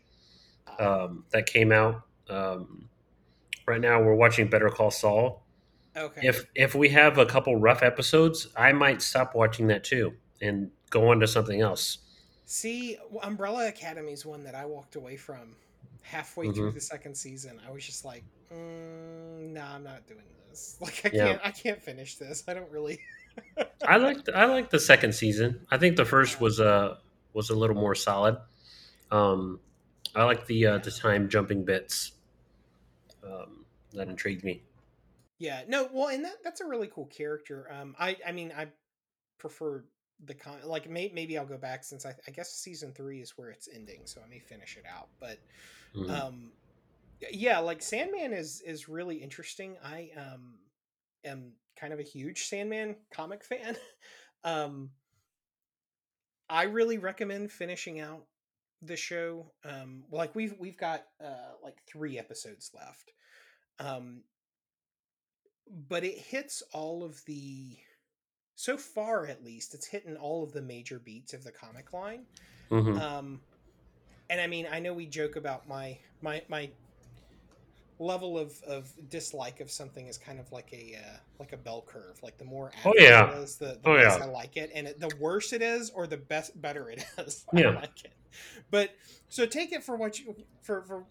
um, 0.79 1.25
that 1.31 1.45
came 1.45 1.73
out. 1.73 2.03
Um, 2.29 2.87
right 3.65 3.81
now 3.81 4.01
we're 4.01 4.15
watching 4.15 4.49
Better 4.49 4.69
Call 4.69 4.91
Saul. 4.91 5.43
okay. 5.97 6.25
If 6.25 6.45
if 6.55 6.73
we 6.73 6.87
have 6.89 7.17
a 7.17 7.25
couple 7.25 7.57
rough 7.57 7.83
episodes, 7.83 8.47
I 8.55 8.71
might 8.71 9.01
stop 9.01 9.35
watching 9.35 9.67
that 9.67 9.83
too 9.83 10.13
and 10.41 10.71
go 10.89 11.09
on 11.09 11.19
to 11.19 11.27
something 11.27 11.59
else. 11.59 11.97
See, 12.45 12.97
Umbrella 13.23 13.67
Academy 13.67 14.13
is 14.13 14.25
one 14.25 14.43
that 14.45 14.55
I 14.55 14.65
walked 14.65 14.95
away 14.95 15.17
from 15.17 15.55
halfway 16.01 16.49
through 16.49 16.71
Mhm. 16.71 16.73
the 16.73 16.81
second 16.81 17.15
season. 17.15 17.59
I 17.65 17.71
was 17.71 17.85
just 17.85 18.03
like, 18.05 18.23
mm, 18.51 19.49
"Nah, 19.53 19.75
I'm 19.75 19.83
not 19.83 20.07
doing 20.07 20.23
this. 20.49 20.77
Like, 20.81 21.05
I 21.05 21.09
Yeah. 21.13 21.25
can't. 21.27 21.41
I 21.45 21.51
can't 21.51 21.81
finish 21.81 22.15
this. 22.17 22.43
I 22.47 22.53
don't 22.53 22.69
really." 22.71 22.99
I 23.87 23.97
liked 23.97 24.29
I 24.29 24.45
liked 24.45 24.71
the 24.71 24.79
second 24.79 25.13
season. 25.13 25.65
I 25.71 25.77
think 25.77 25.95
the 25.95 26.05
first 26.05 26.41
was 26.41 26.59
uh 26.59 26.97
was 27.33 27.49
a 27.49 27.55
little 27.55 27.75
more 27.75 27.95
solid. 27.95 28.37
Um, 29.09 29.59
I 30.15 30.23
like 30.25 30.45
the 30.47 30.65
uh, 30.67 30.77
the 30.79 30.91
time 30.91 31.29
jumping 31.29 31.63
bits. 31.63 32.11
Um, 33.23 33.65
that 33.93 34.07
intrigued 34.07 34.43
me. 34.43 34.63
Yeah. 35.39 35.63
No. 35.67 35.89
Well, 35.91 36.09
and 36.09 36.25
that 36.25 36.43
that's 36.43 36.61
a 36.61 36.65
really 36.65 36.87
cool 36.87 37.05
character. 37.07 37.71
Um, 37.71 37.95
I 37.99 38.17
I 38.25 38.31
mean, 38.31 38.51
I 38.55 38.67
prefer 39.37 39.83
the 40.25 40.33
con. 40.33 40.59
Like, 40.65 40.89
may, 40.89 41.11
maybe 41.13 41.37
I'll 41.37 41.45
go 41.45 41.57
back 41.57 41.83
since 41.83 42.05
I, 42.05 42.13
I 42.27 42.31
guess 42.31 42.51
season 42.53 42.93
three 42.93 43.21
is 43.21 43.33
where 43.37 43.49
it's 43.49 43.67
ending, 43.73 44.01
so 44.05 44.21
I 44.25 44.29
may 44.29 44.39
finish 44.39 44.77
it 44.77 44.85
out. 44.91 45.09
But 45.19 45.39
Mhm. 45.95 46.09
um 46.09 46.51
yeah 47.31 47.59
like 47.59 47.81
sandman 47.81 48.33
is 48.33 48.61
is 48.65 48.89
really 48.89 49.17
interesting 49.17 49.77
i 49.83 50.09
um 50.17 50.55
am 51.23 51.53
kind 51.79 51.93
of 51.93 51.99
a 51.99 52.03
huge 52.03 52.43
sandman 52.43 52.95
comic 53.13 53.43
fan 53.43 53.75
um 54.43 54.89
i 56.49 56.63
really 56.63 56.97
recommend 56.97 57.51
finishing 57.51 57.99
out 57.99 58.25
the 58.81 58.95
show 58.95 59.51
um 59.63 60.03
like 60.11 60.33
we've 60.33 60.55
we've 60.59 60.77
got 60.77 61.03
uh 61.23 61.53
like 61.63 61.77
three 61.87 62.17
episodes 62.17 62.71
left 62.73 63.11
um 63.79 64.23
but 65.87 66.03
it 66.03 66.17
hits 66.17 66.63
all 66.73 67.03
of 67.03 67.23
the 67.25 67.77
so 68.55 68.77
far 68.77 69.25
at 69.25 69.43
least 69.43 69.73
it's 69.73 69.87
hitting 69.87 70.15
all 70.17 70.43
of 70.43 70.51
the 70.53 70.61
major 70.61 70.99
beats 70.99 71.33
of 71.33 71.43
the 71.43 71.51
comic 71.51 71.93
line 71.93 72.25
Mhm. 72.69 72.99
um 72.99 73.41
and 74.29 74.39
i 74.41 74.47
mean 74.47 74.67
i 74.71 74.79
know 74.79 74.93
we 74.93 75.05
joke 75.07 75.35
about 75.35 75.67
my 75.67 75.97
my 76.21 76.41
my 76.47 76.69
level 77.99 78.37
of, 78.37 78.59
of 78.63 78.91
dislike 79.09 79.59
of 79.59 79.69
something 79.69 80.07
is 80.07 80.17
kind 80.17 80.39
of 80.39 80.51
like 80.51 80.73
a 80.73 80.95
uh, 80.97 81.17
like 81.39 81.53
a 81.53 81.57
bell 81.57 81.83
curve. 81.85 82.17
Like 82.23 82.35
the 82.39 82.45
more 82.45 82.71
Oh, 82.83 82.93
yeah. 82.97 83.29
it 83.31 83.37
is, 83.43 83.57
the, 83.57 83.77
the 83.83 83.89
Oh, 83.89 83.93
less 83.93 84.17
yeah. 84.17 84.23
I 84.23 84.27
like 84.27 84.57
it, 84.57 84.71
and 84.73 84.87
it, 84.87 84.99
the 84.99 85.15
worse 85.19 85.53
it 85.53 85.61
is, 85.61 85.91
or 85.91 86.07
the 86.07 86.17
best 86.17 86.59
better 86.59 86.89
it 86.89 87.05
is. 87.19 87.45
Yeah. 87.53 87.67
I 87.69 87.73
like 87.75 88.03
it. 88.05 88.13
But 88.71 88.89
so 89.29 89.45
take 89.45 89.71
it 89.71 89.83
for 89.83 89.95
what 89.97 90.17
you 90.19 90.35
for 90.63 90.81
for 90.83 91.05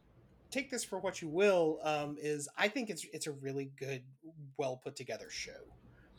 take 0.51 0.69
this 0.69 0.83
for 0.83 0.99
what 0.99 1.23
you 1.23 1.29
will. 1.29 1.79
Um, 1.85 2.17
is 2.21 2.49
I 2.59 2.67
think 2.67 2.91
it's 2.91 3.07
it's 3.13 3.29
a 3.29 3.33
really 3.33 3.71
good, 3.79 4.03
well 4.57 4.77
put 4.83 4.97
together 4.97 5.31
show. 5.31 5.53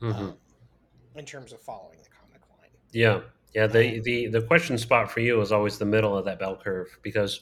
Mhm. 0.02 0.16
Um, 0.16 0.38
in 1.16 1.26
terms 1.26 1.52
of 1.54 1.62
following 1.62 1.98
the 2.04 2.10
comic 2.10 2.42
line. 2.60 2.70
Yeah, 2.92 3.22
yeah. 3.54 3.68
The, 3.68 4.00
the 4.00 4.28
the 4.28 4.42
question 4.42 4.78
spot 4.78 5.12
for 5.12 5.20
you 5.20 5.42
is 5.42 5.52
always 5.52 5.78
the 5.78 5.86
middle 5.86 6.18
of 6.18 6.26
that 6.26 6.40
bell 6.40 6.56
curve 6.56 6.98
because 7.02 7.42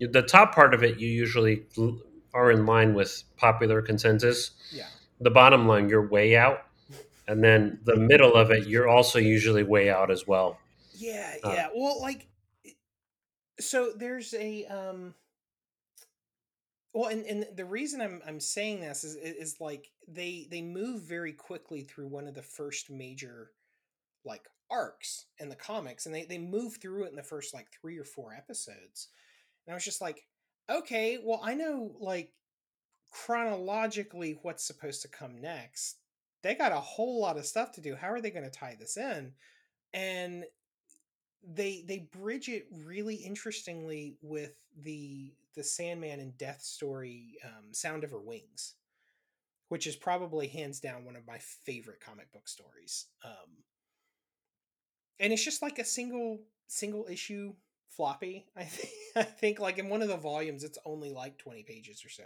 the 0.00 0.22
top 0.22 0.54
part 0.54 0.74
of 0.74 0.82
it 0.82 0.98
you 0.98 1.08
usually 1.08 1.66
are 2.34 2.50
in 2.50 2.66
line 2.66 2.94
with 2.94 3.24
popular 3.36 3.82
consensus. 3.82 4.52
Yeah. 4.72 4.86
The 5.20 5.30
bottom 5.30 5.66
line 5.66 5.88
you're 5.88 6.06
way 6.06 6.36
out, 6.36 6.60
and 7.26 7.42
then 7.42 7.80
the 7.84 7.96
middle 7.96 8.34
of 8.34 8.50
it 8.50 8.68
you're 8.68 8.88
also 8.88 9.18
usually 9.18 9.64
way 9.64 9.90
out 9.90 10.10
as 10.10 10.26
well. 10.26 10.58
Yeah, 10.94 11.34
Uh, 11.44 11.52
yeah. 11.52 11.68
Well, 11.74 12.00
like, 12.00 12.26
so 13.60 13.92
there's 13.96 14.34
a 14.34 14.64
um. 14.66 15.14
Well, 16.94 17.10
and, 17.10 17.24
and 17.26 17.46
the 17.54 17.64
reason 17.64 18.00
I'm 18.00 18.22
I'm 18.26 18.40
saying 18.40 18.80
this 18.80 19.04
is 19.04 19.16
is 19.16 19.60
like 19.60 19.90
they 20.06 20.46
they 20.50 20.62
move 20.62 21.02
very 21.02 21.32
quickly 21.32 21.82
through 21.82 22.08
one 22.08 22.26
of 22.26 22.34
the 22.34 22.42
first 22.42 22.90
major 22.90 23.50
like 24.24 24.48
arcs 24.70 25.26
in 25.38 25.48
the 25.48 25.56
comics, 25.56 26.06
and 26.06 26.14
they 26.14 26.24
they 26.24 26.38
move 26.38 26.78
through 26.80 27.04
it 27.04 27.10
in 27.10 27.16
the 27.16 27.22
first 27.22 27.54
like 27.54 27.68
three 27.70 27.98
or 27.98 28.04
four 28.04 28.32
episodes, 28.34 29.08
and 29.66 29.72
I 29.72 29.76
was 29.76 29.84
just 29.84 30.00
like, 30.00 30.26
okay, 30.70 31.18
well 31.22 31.40
I 31.42 31.54
know 31.54 31.96
like 32.00 32.32
chronologically 33.10 34.38
what's 34.42 34.66
supposed 34.66 35.02
to 35.02 35.08
come 35.08 35.40
next. 35.40 35.98
They 36.42 36.54
got 36.54 36.72
a 36.72 36.80
whole 36.80 37.20
lot 37.20 37.36
of 37.36 37.46
stuff 37.46 37.72
to 37.72 37.80
do. 37.80 37.96
How 37.96 38.10
are 38.12 38.20
they 38.20 38.30
going 38.30 38.44
to 38.44 38.50
tie 38.50 38.76
this 38.78 38.96
in? 38.96 39.32
And 39.92 40.44
they 41.42 41.84
they 41.86 42.08
bridge 42.12 42.48
it 42.48 42.66
really 42.84 43.16
interestingly 43.16 44.16
with 44.22 44.54
the 44.82 45.32
the 45.54 45.64
Sandman 45.64 46.20
and 46.20 46.36
Death 46.38 46.62
story, 46.62 47.34
um, 47.44 47.72
Sound 47.72 48.04
of 48.04 48.10
Her 48.10 48.20
Wings, 48.20 48.74
which 49.68 49.86
is 49.86 49.96
probably 49.96 50.48
hands 50.48 50.80
down 50.80 51.04
one 51.04 51.16
of 51.16 51.26
my 51.26 51.38
favorite 51.38 52.00
comic 52.00 52.32
book 52.32 52.48
stories. 52.48 53.06
Um, 53.24 53.64
and 55.20 55.32
it's 55.32 55.44
just 55.44 55.62
like 55.62 55.78
a 55.78 55.84
single 55.84 56.40
single 56.68 57.06
issue 57.10 57.54
floppy. 57.88 58.46
I 58.56 58.64
think 58.64 58.92
I 59.16 59.22
think 59.24 59.58
like 59.58 59.78
in 59.78 59.88
one 59.88 60.02
of 60.02 60.08
the 60.08 60.16
volumes, 60.16 60.64
it's 60.64 60.78
only 60.84 61.10
like 61.10 61.38
twenty 61.38 61.62
pages 61.62 62.04
or 62.04 62.10
so, 62.10 62.24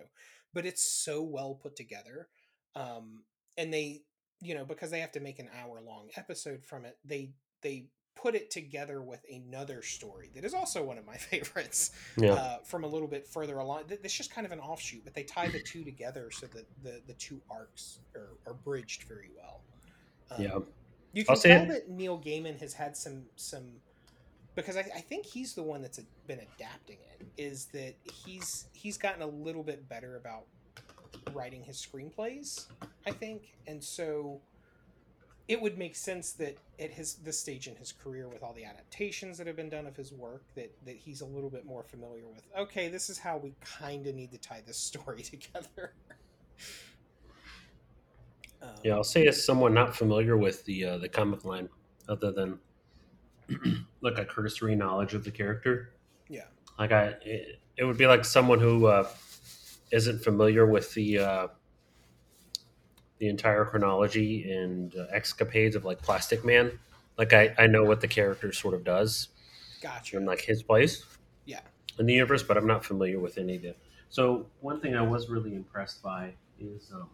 but 0.52 0.66
it's 0.66 0.84
so 0.84 1.22
well 1.22 1.54
put 1.54 1.76
together. 1.76 2.28
Um, 2.74 3.24
and 3.58 3.72
they, 3.72 4.02
you 4.40 4.54
know, 4.54 4.64
because 4.64 4.90
they 4.90 5.00
have 5.00 5.12
to 5.12 5.20
make 5.20 5.38
an 5.38 5.50
hour 5.60 5.80
long 5.80 6.08
episode 6.16 6.64
from 6.64 6.84
it, 6.84 6.98
they 7.04 7.32
they 7.62 7.86
put 8.14 8.34
it 8.34 8.50
together 8.50 9.02
with 9.02 9.20
another 9.32 9.82
story 9.82 10.30
that 10.34 10.44
is 10.44 10.54
also 10.54 10.82
one 10.82 10.98
of 10.98 11.06
my 11.06 11.16
favorites 11.30 11.90
Yeah, 12.16 12.32
uh, 12.34 12.58
from 12.64 12.84
a 12.84 12.86
little 12.86 13.08
bit 13.08 13.26
further 13.26 13.58
along. 13.58 13.84
Th- 13.88 14.00
It's 14.02 14.14
just 14.14 14.32
kind 14.32 14.46
of 14.46 14.52
an 14.52 14.60
offshoot, 14.60 15.02
but 15.04 15.14
they 15.14 15.22
tie 15.24 15.48
the 15.48 15.60
two 15.60 15.82
together 15.84 16.30
so 16.30 16.46
that 16.48 16.66
the, 16.82 17.00
the 17.06 17.14
two 17.14 17.40
arcs 17.50 17.98
are, 18.14 18.36
are 18.46 18.54
bridged 18.54 19.04
very 19.04 19.30
well. 19.36 19.60
Um, 20.30 20.42
yeah, 20.42 20.58
you 21.12 21.24
can 21.24 21.32
tell 21.36 21.62
it- 21.62 21.68
that 21.68 21.90
Neil 21.90 22.18
Gaiman 22.18 22.58
has 22.60 22.72
had 22.72 22.96
some 22.96 23.24
some 23.36 23.64
because 24.54 24.76
I, 24.76 24.80
I 24.94 25.00
think 25.00 25.24
he's 25.26 25.54
the 25.54 25.62
one 25.62 25.80
that's 25.82 25.98
been 26.26 26.40
adapting 26.56 26.98
it. 27.18 27.26
Is 27.38 27.66
that 27.72 27.94
he's 28.24 28.66
he's 28.72 28.98
gotten 28.98 29.22
a 29.22 29.26
little 29.26 29.62
bit 29.62 29.88
better 29.88 30.16
about 30.16 30.44
writing 31.32 31.62
his 31.62 31.76
screenplays, 31.78 32.66
I 33.06 33.10
think, 33.12 33.54
and 33.66 33.82
so 33.82 34.40
it 35.48 35.60
would 35.60 35.78
make 35.78 35.96
sense 35.96 36.32
that 36.32 36.56
at 36.78 36.90
his 36.90 37.14
this 37.16 37.38
stage 37.38 37.66
in 37.66 37.76
his 37.76 37.92
career, 37.92 38.28
with 38.28 38.42
all 38.42 38.52
the 38.52 38.64
adaptations 38.64 39.38
that 39.38 39.46
have 39.46 39.56
been 39.56 39.68
done 39.68 39.86
of 39.86 39.96
his 39.96 40.12
work, 40.12 40.44
that 40.54 40.72
that 40.86 40.96
he's 40.96 41.20
a 41.20 41.26
little 41.26 41.50
bit 41.50 41.66
more 41.66 41.82
familiar 41.82 42.26
with. 42.26 42.42
Okay, 42.58 42.88
this 42.88 43.10
is 43.10 43.18
how 43.18 43.36
we 43.36 43.54
kind 43.60 44.06
of 44.06 44.14
need 44.14 44.30
to 44.32 44.38
tie 44.38 44.62
this 44.66 44.76
story 44.90 45.22
together. 45.22 45.94
Um, 48.62 48.70
yeah. 48.84 48.94
I'll 48.94 49.04
say 49.04 49.26
as 49.26 49.44
someone 49.44 49.74
not 49.74 49.96
familiar 49.96 50.36
with 50.36 50.64
the 50.64 50.84
uh, 50.84 50.98
the 50.98 51.08
comic 51.08 51.44
line, 51.44 51.68
other 52.08 52.30
than 52.30 52.58
like 54.00 54.18
a 54.18 54.24
cursory 54.24 54.76
knowledge 54.76 55.14
of 55.14 55.24
the 55.24 55.30
character. 55.30 55.94
Yeah. 56.28 56.44
Like 56.78 56.92
I, 56.92 57.14
it, 57.24 57.60
it 57.76 57.84
would 57.84 57.98
be 57.98 58.06
like 58.06 58.24
someone 58.24 58.60
who 58.60 58.86
uh, 58.86 59.08
isn't 59.90 60.22
familiar 60.22 60.66
with 60.66 60.92
the 60.94 61.18
uh, 61.18 61.46
the 63.22 63.28
entire 63.28 63.64
chronology 63.64 64.50
and 64.50 64.96
uh, 64.96 65.04
escapades 65.12 65.76
of 65.76 65.84
like 65.84 66.02
Plastic 66.02 66.44
Man. 66.44 66.76
Like 67.16 67.32
I, 67.32 67.54
I 67.56 67.68
know 67.68 67.84
what 67.84 68.00
the 68.00 68.08
character 68.08 68.52
sort 68.52 68.74
of 68.74 68.82
does 68.82 69.28
Gotcha. 69.80 70.16
and 70.16 70.26
like 70.26 70.40
his 70.40 70.60
place 70.64 71.04
Yeah. 71.44 71.60
in 72.00 72.06
the 72.06 72.14
universe, 72.14 72.42
but 72.42 72.56
I'm 72.56 72.66
not 72.66 72.84
familiar 72.84 73.20
with 73.20 73.38
any 73.38 73.54
of 73.54 73.64
it. 73.64 73.78
So 74.10 74.46
one 74.58 74.80
thing 74.80 74.96
I 74.96 75.02
was 75.02 75.28
really 75.28 75.54
impressed 75.54 76.02
by 76.02 76.32
is 76.58 76.90
um, 76.92 77.08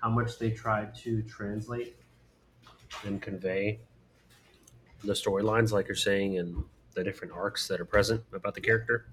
how 0.00 0.08
much 0.08 0.38
they 0.38 0.50
tried 0.50 0.94
to 1.04 1.20
translate 1.24 1.96
and 3.04 3.20
convey 3.20 3.80
the 5.04 5.12
storylines, 5.12 5.72
like 5.72 5.88
you're 5.88 5.94
saying, 5.94 6.38
and 6.38 6.64
the 6.94 7.04
different 7.04 7.34
arcs 7.34 7.68
that 7.68 7.82
are 7.82 7.84
present 7.84 8.22
about 8.32 8.54
the 8.54 8.62
character 8.62 9.08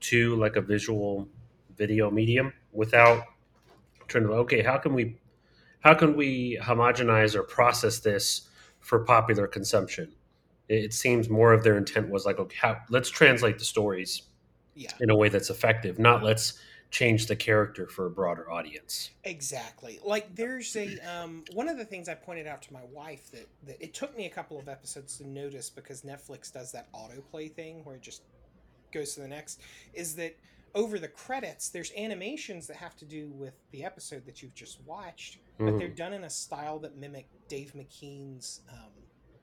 to 0.00 0.36
like 0.36 0.56
a 0.56 0.60
visual 0.60 1.26
video 1.78 2.10
medium 2.10 2.52
without 2.72 3.22
trying 4.12 4.24
to 4.24 4.32
okay, 4.34 4.62
how 4.62 4.78
can 4.78 4.94
we 4.94 5.16
how 5.80 5.94
can 5.94 6.14
we 6.14 6.58
homogenize 6.62 7.34
or 7.34 7.42
process 7.42 7.98
this 7.98 8.48
for 8.80 9.00
popular 9.00 9.46
consumption? 9.46 10.12
It, 10.68 10.94
seems 10.94 11.28
more 11.28 11.52
of 11.52 11.64
their 11.64 11.76
intent 11.76 12.08
was 12.08 12.24
like, 12.24 12.38
okay, 12.38 12.56
how, 12.58 12.78
let's 12.88 13.10
translate 13.10 13.58
the 13.58 13.64
stories 13.64 14.22
Yeah. 14.74 14.90
in 15.00 15.10
a 15.10 15.16
way 15.16 15.28
that's 15.28 15.50
effective, 15.50 15.98
not 15.98 16.22
let's 16.22 16.58
change 16.90 17.26
the 17.26 17.34
character 17.36 17.86
for 17.86 18.06
a 18.06 18.10
broader 18.10 18.50
audience. 18.50 19.10
Exactly. 19.24 19.98
Like 20.04 20.34
there's 20.34 20.76
a 20.76 20.98
um 21.00 21.44
one 21.52 21.68
of 21.68 21.78
the 21.78 21.84
things 21.84 22.08
I 22.08 22.14
pointed 22.14 22.46
out 22.46 22.62
to 22.62 22.72
my 22.72 22.84
wife 22.92 23.30
that 23.32 23.48
that 23.64 23.82
it 23.82 23.94
took 23.94 24.16
me 24.16 24.26
a 24.26 24.30
couple 24.30 24.58
of 24.58 24.68
episodes 24.68 25.16
to 25.18 25.26
notice 25.26 25.68
because 25.70 26.02
Netflix 26.02 26.52
does 26.52 26.70
that 26.72 26.92
autoplay 26.92 27.50
thing 27.52 27.82
where 27.84 27.96
it 27.96 28.02
just 28.02 28.22
goes 28.92 29.14
to 29.14 29.20
the 29.20 29.28
next 29.28 29.60
is 29.94 30.14
that 30.16 30.36
over 30.74 30.98
the 30.98 31.08
credits 31.08 31.68
there's 31.68 31.92
animations 31.96 32.66
that 32.66 32.76
have 32.76 32.96
to 32.96 33.04
do 33.04 33.28
with 33.30 33.54
the 33.72 33.84
episode 33.84 34.24
that 34.26 34.42
you've 34.42 34.54
just 34.54 34.80
watched, 34.86 35.38
but 35.58 35.66
Mhm. 35.66 35.78
they're 35.78 35.88
done 35.88 36.12
in 36.12 36.24
a 36.24 36.30
style 36.30 36.78
that 36.80 36.96
mimic 36.96 37.26
Dave 37.48 37.72
McKean's 37.74 38.60
um 38.70 38.90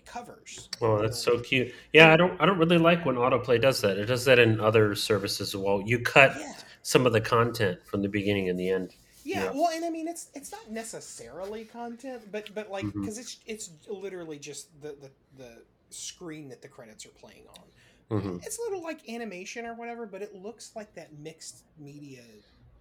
covers. 0.05 0.69
Oh, 0.81 0.99
that's 0.99 1.19
so 1.19 1.39
cute. 1.39 1.71
Yeah, 1.93 2.11
I 2.11 2.17
don't 2.17 2.39
I 2.41 2.45
don't 2.45 2.57
really 2.57 2.79
like 2.79 3.05
when 3.05 3.15
autoplay 3.15 3.61
does 3.61 3.81
that. 3.81 3.97
It 3.97 4.05
does 4.05 4.25
that 4.25 4.39
in 4.39 4.59
other 4.59 4.95
services 4.95 5.49
as 5.49 5.55
well. 5.55 5.81
You 5.85 5.99
cut 5.99 6.35
Yeah. 6.39 6.53
some 6.81 7.05
of 7.05 7.13
the 7.13 7.21
content 7.21 7.85
from 7.85 8.01
the 8.01 8.09
beginning 8.09 8.49
and 8.49 8.59
the 8.59 8.69
end. 8.69 8.95
Yeah, 9.23 9.43
Yeah. 9.45 9.51
well, 9.51 9.69
and 9.71 9.85
I 9.85 9.89
mean, 9.91 10.07
it's 10.07 10.29
it's 10.33 10.51
not 10.51 10.71
necessarily 10.71 11.65
content, 11.65 12.31
but 12.31 12.53
but 12.55 12.71
like 12.71 12.85
because 12.91 13.19
it's 13.19 13.37
it's 13.45 13.69
literally 13.87 14.39
just 14.39 14.69
the, 14.81 14.93
the 14.93 15.11
the 15.37 15.61
screen 15.91 16.49
that 16.49 16.61
the 16.63 16.67
credits 16.67 17.05
are 17.05 17.09
playing 17.09 17.43
on. 17.49 17.63
Hmm 18.09 18.37
It's 18.43 18.57
a 18.57 18.61
little 18.63 18.83
like 18.83 19.07
animation 19.09 19.65
or 19.65 19.73
whatever, 19.75 20.05
but 20.05 20.21
it 20.21 20.35
looks 20.35 20.71
like 20.75 20.93
that 20.95 21.17
mixed 21.19 21.63
media 21.77 22.21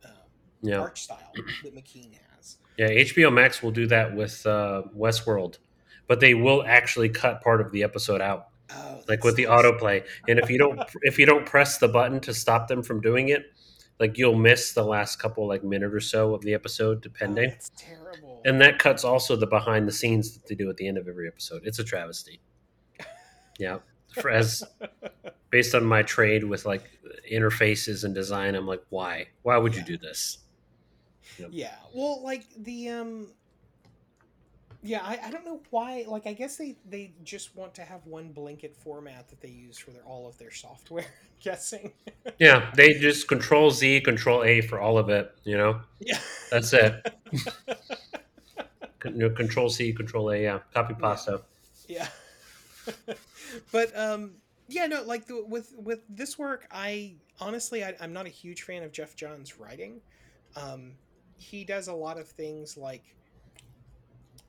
um, 0.04 0.10
Yeah. 0.62 0.78
art 0.80 0.98
style 0.98 1.32
that 1.62 1.74
McKean 1.74 2.12
has. 2.34 2.56
Yeah, 2.78 2.88
HBO 2.88 3.30
Max 3.32 3.62
will 3.62 3.72
do 3.72 3.86
that 3.88 4.14
with 4.14 4.46
uh, 4.46 4.82
Westworld, 4.96 5.58
but 6.06 6.20
they 6.20 6.34
will 6.34 6.64
actually 6.66 7.08
cut 7.08 7.42
part 7.42 7.60
of 7.60 7.72
the 7.72 7.82
episode 7.82 8.20
out, 8.20 8.48
Oh, 8.72 9.00
like 9.08 9.24
with 9.24 9.36
the 9.36 9.46
nice. 9.46 9.64
autoplay. 9.64 10.04
And 10.28 10.38
if 10.38 10.48
you 10.50 10.58
don't 10.58 10.80
if 11.02 11.18
you 11.18 11.26
don't 11.26 11.44
press 11.44 11.78
the 11.78 11.88
button 11.88 12.20
to 12.20 12.32
stop 12.34 12.68
them 12.68 12.82
from 12.82 13.00
doing 13.00 13.30
it, 13.30 13.42
like 13.98 14.16
you'll 14.16 14.36
miss 14.36 14.72
the 14.74 14.84
last 14.84 15.16
couple 15.16 15.48
like 15.48 15.64
minute 15.64 15.92
or 15.92 16.00
so 16.00 16.34
of 16.34 16.42
the 16.42 16.54
episode, 16.54 17.00
depending. 17.02 17.50
that's 17.50 17.70
terrible. 17.76 18.40
and 18.44 18.60
that 18.60 18.78
cuts 18.78 19.02
also 19.04 19.34
the 19.34 19.46
behind 19.46 19.88
the 19.88 19.92
scenes 19.92 20.34
that 20.34 20.46
they 20.46 20.54
do 20.54 20.70
at 20.70 20.76
the 20.76 20.86
end 20.86 20.96
of 20.98 21.08
every 21.08 21.26
episode. 21.26 21.62
It's 21.64 21.78
a 21.80 21.84
travesty. 21.84 22.40
Yeah, 23.58 23.78
for, 24.12 24.30
as 24.30 24.62
based 25.50 25.74
on 25.74 25.84
my 25.84 26.02
trade 26.02 26.44
with 26.44 26.64
like 26.66 26.82
interfaces 27.30 28.04
and 28.04 28.14
design, 28.14 28.54
I'm 28.54 28.66
like, 28.66 28.82
why? 28.90 29.28
Why 29.42 29.56
would 29.58 29.74
you 29.74 29.82
do 29.82 29.96
this? 29.96 30.38
yeah, 31.50 31.74
well, 31.94 32.22
like 32.22 32.44
the 32.58 32.88
um. 32.90 33.26
Yeah, 34.80 35.00
I, 35.02 35.18
I 35.24 35.30
don't 35.32 35.44
know 35.44 35.60
why. 35.70 36.04
Like, 36.06 36.28
I 36.28 36.32
guess 36.32 36.56
they, 36.56 36.76
they 36.88 37.10
just 37.24 37.56
want 37.56 37.74
to 37.74 37.82
have 37.82 38.06
one 38.06 38.28
blanket 38.30 38.76
format 38.76 39.28
that 39.28 39.40
they 39.40 39.48
use 39.48 39.76
for 39.76 39.90
their 39.90 40.02
all 40.04 40.28
of 40.28 40.38
their 40.38 40.52
software. 40.52 41.02
I'm 41.22 41.28
guessing. 41.40 41.92
Yeah, 42.38 42.70
they 42.76 42.94
just 42.94 43.26
Control 43.26 43.72
Z, 43.72 44.02
Control 44.02 44.44
A 44.44 44.60
for 44.60 44.78
all 44.78 44.96
of 44.96 45.08
it. 45.08 45.34
You 45.42 45.56
know, 45.58 45.80
Yeah. 45.98 46.18
that's 46.50 46.72
it. 46.72 46.94
Con- 49.00 49.14
you 49.14 49.28
know, 49.28 49.30
Control 49.30 49.68
C, 49.68 49.92
Control 49.92 50.30
A. 50.30 50.42
Yeah, 50.42 50.60
copy 50.72 50.94
pasta. 50.94 51.42
Yeah. 51.88 52.06
but 53.72 53.96
um 53.96 54.32
yeah, 54.70 54.86
no, 54.86 55.02
like 55.02 55.26
the, 55.26 55.44
with 55.48 55.74
with 55.78 56.00
this 56.10 56.38
work, 56.38 56.66
I 56.70 57.14
honestly 57.40 57.82
I, 57.82 57.94
I'm 58.00 58.12
not 58.12 58.26
a 58.26 58.30
huge 58.30 58.62
fan 58.62 58.82
of 58.82 58.92
Geoff 58.92 59.16
Johns' 59.16 59.58
writing. 59.58 60.00
Um, 60.56 60.92
he 61.36 61.64
does 61.64 61.88
a 61.88 61.94
lot 61.94 62.18
of 62.18 62.28
things 62.28 62.76
like 62.76 63.16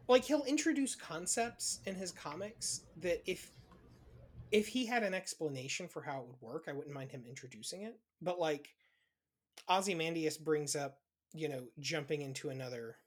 like 0.07 0.25
he'll 0.25 0.43
introduce 0.43 0.95
concepts 0.95 1.79
in 1.85 1.95
his 1.95 2.11
comics 2.11 2.81
that 2.97 3.21
if 3.25 3.51
if 4.51 4.67
he 4.67 4.85
had 4.85 5.03
an 5.03 5.13
explanation 5.13 5.87
for 5.87 6.01
how 6.01 6.19
it 6.19 6.27
would 6.27 6.41
work, 6.41 6.65
I 6.67 6.73
wouldn't 6.73 6.93
mind 6.93 7.11
him 7.11 7.23
introducing 7.27 7.83
it. 7.83 7.97
But 8.21 8.39
like 8.39 8.75
Ozymandias 9.69 10.37
brings 10.37 10.75
up, 10.75 10.97
you 11.33 11.47
know, 11.47 11.63
jumping 11.79 12.23
into 12.23 12.49
another 12.49 12.97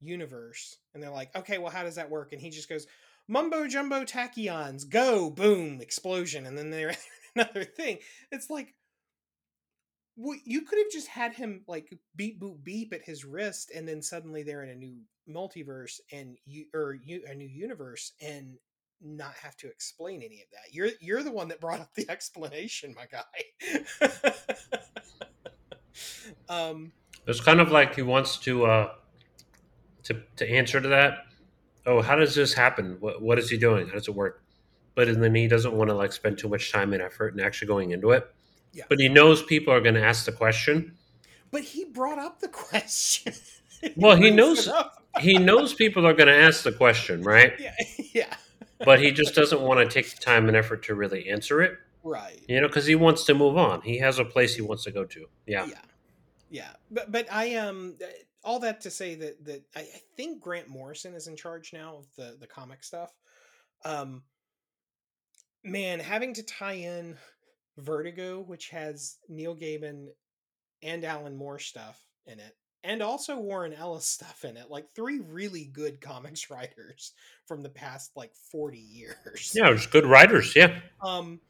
universe, 0.00 0.76
and 0.92 1.02
they're 1.02 1.10
like, 1.10 1.34
okay, 1.34 1.58
well, 1.58 1.70
how 1.70 1.82
does 1.82 1.94
that 1.96 2.10
work? 2.10 2.32
And 2.32 2.40
he 2.40 2.50
just 2.50 2.68
goes, 2.68 2.86
mumbo 3.28 3.66
jumbo 3.66 4.04
tachyons, 4.04 4.88
go, 4.88 5.30
boom, 5.30 5.80
explosion, 5.80 6.46
and 6.46 6.56
then 6.56 6.70
they're 6.70 6.94
another 7.34 7.64
thing. 7.64 7.98
It's 8.30 8.50
like, 8.50 8.74
well, 10.16 10.38
you 10.44 10.62
could 10.62 10.78
have 10.78 10.92
just 10.92 11.08
had 11.08 11.34
him 11.34 11.62
like 11.66 11.92
beep 12.14 12.40
boop 12.40 12.62
beep 12.62 12.92
at 12.92 13.02
his 13.02 13.24
wrist, 13.24 13.72
and 13.74 13.88
then 13.88 14.00
suddenly 14.02 14.42
they're 14.42 14.62
in 14.62 14.70
a 14.70 14.74
new 14.74 14.96
multiverse 15.28 16.00
and 16.12 16.36
you 16.44 16.66
or 16.74 16.98
you 17.02 17.22
a 17.28 17.34
new 17.34 17.48
universe, 17.48 18.12
and 18.20 18.58
not 19.00 19.34
have 19.34 19.56
to 19.56 19.68
explain 19.68 20.22
any 20.22 20.40
of 20.40 20.48
that. 20.52 20.72
You're 20.72 20.90
you're 21.00 21.22
the 21.22 21.32
one 21.32 21.48
that 21.48 21.60
brought 21.60 21.80
up 21.80 21.94
the 21.94 22.06
explanation, 22.10 22.94
my 22.94 23.06
guy. 23.06 23.22
um, 26.48 26.92
It's 27.26 27.40
kind 27.40 27.60
of 27.60 27.70
like 27.70 27.94
he 27.96 28.02
wants 28.02 28.38
to 28.38 28.66
uh, 28.66 28.92
to 30.04 30.22
to 30.36 30.48
answer 30.48 30.80
to 30.80 30.88
that. 30.88 31.26
Oh, 31.86 32.00
how 32.02 32.16
does 32.16 32.34
this 32.34 32.54
happen? 32.54 32.96
What 33.00 33.20
what 33.22 33.38
is 33.38 33.50
he 33.50 33.56
doing? 33.58 33.86
How 33.88 33.94
does 33.94 34.08
it 34.08 34.14
work? 34.14 34.42
But 34.94 35.08
and 35.08 35.22
then 35.22 35.34
he 35.34 35.48
doesn't 35.48 35.72
want 35.74 35.90
to 35.90 35.94
like 35.94 36.12
spend 36.12 36.38
too 36.38 36.48
much 36.48 36.72
time 36.72 36.92
and 36.92 37.02
effort 37.02 37.34
and 37.34 37.42
actually 37.42 37.68
going 37.68 37.90
into 37.90 38.10
it. 38.12 38.26
Yeah. 38.72 38.84
But 38.88 38.98
he 39.00 39.08
knows 39.08 39.42
people 39.42 39.72
are 39.74 39.80
going 39.80 39.94
to 39.96 40.02
ask 40.04 40.24
the 40.24 40.32
question. 40.32 40.94
but 41.50 41.62
he 41.62 41.84
brought 41.84 42.18
up 42.18 42.40
the 42.40 42.48
question. 42.64 43.32
Well, 43.96 44.16
he 44.16 44.30
knows- 44.30 44.68
He 45.20 45.34
knows 45.38 45.74
people 45.74 46.06
are 46.06 46.14
going 46.14 46.26
to 46.28 46.34
ask 46.34 46.64
the 46.64 46.72
question, 46.72 47.22
right? 47.22 47.52
Yeah, 47.60 47.74
yeah, 48.12 48.34
But 48.84 48.98
he 49.00 49.12
just 49.12 49.34
doesn't 49.34 49.60
want 49.60 49.78
to 49.78 49.86
take 49.92 50.10
the 50.12 50.20
time 50.20 50.48
and 50.48 50.56
effort 50.56 50.82
to 50.84 50.94
really 50.96 51.28
answer 51.28 51.62
it. 51.62 51.78
right. 52.02 52.42
You 52.48 52.60
know, 52.60 52.66
because 52.66 52.86
he 52.86 52.96
wants 52.96 53.22
to 53.26 53.34
move 53.34 53.56
on. 53.56 53.80
He 53.82 53.98
has 53.98 54.18
a 54.18 54.24
place 54.24 54.56
he 54.56 54.62
wants 54.62 54.82
to 54.84 54.90
go 54.90 55.04
to. 55.04 55.26
Yeah. 55.46 55.66
yeah 55.66 55.74
yeah 56.50 56.70
but 56.90 57.10
but 57.10 57.26
i 57.32 57.54
um 57.56 57.94
all 58.44 58.60
that 58.60 58.80
to 58.82 58.90
say 58.90 59.14
that 59.14 59.44
that 59.44 59.62
I, 59.74 59.80
I 59.80 60.00
think 60.16 60.40
grant 60.40 60.68
morrison 60.68 61.14
is 61.14 61.26
in 61.26 61.36
charge 61.36 61.72
now 61.72 61.96
of 61.96 62.06
the 62.16 62.36
the 62.38 62.46
comic 62.46 62.84
stuff 62.84 63.12
um 63.84 64.22
man 65.62 65.98
having 66.00 66.34
to 66.34 66.42
tie 66.42 66.74
in 66.74 67.16
vertigo 67.78 68.40
which 68.40 68.68
has 68.70 69.16
neil 69.28 69.56
gaiman 69.56 70.08
and 70.82 71.04
alan 71.04 71.36
moore 71.36 71.58
stuff 71.58 72.00
in 72.26 72.38
it 72.38 72.56
and 72.84 73.02
also 73.02 73.36
warren 73.38 73.72
ellis 73.72 74.06
stuff 74.10 74.44
in 74.44 74.56
it 74.56 74.70
like 74.70 74.86
three 74.94 75.20
really 75.20 75.64
good 75.64 76.00
comics 76.00 76.50
writers 76.50 77.12
from 77.46 77.62
the 77.62 77.68
past 77.70 78.12
like 78.16 78.34
40 78.52 78.78
years 78.78 79.52
Yeah, 79.54 79.72
just 79.72 79.90
good 79.90 80.06
writers. 80.06 80.54
Yeah. 80.54 80.78
um 81.02 81.40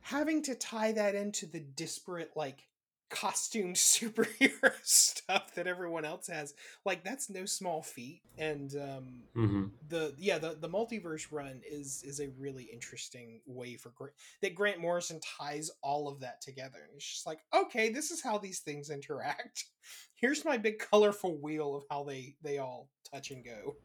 having 0.00 0.42
to 0.42 0.54
tie 0.54 0.92
that 0.92 1.14
into 1.14 1.46
the 1.46 1.60
disparate 1.60 2.32
like 2.36 2.64
costumed 3.12 3.76
superhero 3.76 4.72
stuff 4.82 5.54
that 5.54 5.66
everyone 5.68 6.04
else 6.04 6.26
has. 6.26 6.54
Like 6.84 7.04
that's 7.04 7.30
no 7.30 7.44
small 7.44 7.82
feat. 7.82 8.22
And 8.38 8.74
um 8.74 9.22
hmm 9.34 9.64
the 9.88 10.14
yeah 10.18 10.38
the 10.38 10.56
the 10.60 10.68
multiverse 10.68 11.26
run 11.30 11.60
is 11.68 12.02
is 12.04 12.20
a 12.20 12.28
really 12.38 12.68
interesting 12.72 13.40
way 13.46 13.76
for 13.76 13.90
Gra- 13.90 14.10
that 14.40 14.54
grant 14.54 14.80
morrison 14.80 15.20
ties 15.38 15.70
all 15.82 16.08
of 16.08 16.20
that 16.20 16.40
together. 16.40 16.78
And 16.88 16.96
it's 16.96 17.06
just 17.08 17.26
like 17.26 17.40
okay 17.54 17.90
this 17.90 18.10
is 18.10 18.22
how 18.22 18.38
these 18.38 18.60
things 18.60 18.90
interact. 18.90 19.64
Here's 20.14 20.44
my 20.44 20.56
big 20.56 20.78
colorful 20.78 21.36
wheel 21.40 21.76
of 21.76 21.84
how 21.90 22.04
they 22.04 22.34
they 22.42 22.58
all 22.58 22.88
touch 23.12 23.30
and 23.30 23.44
go. 23.44 23.76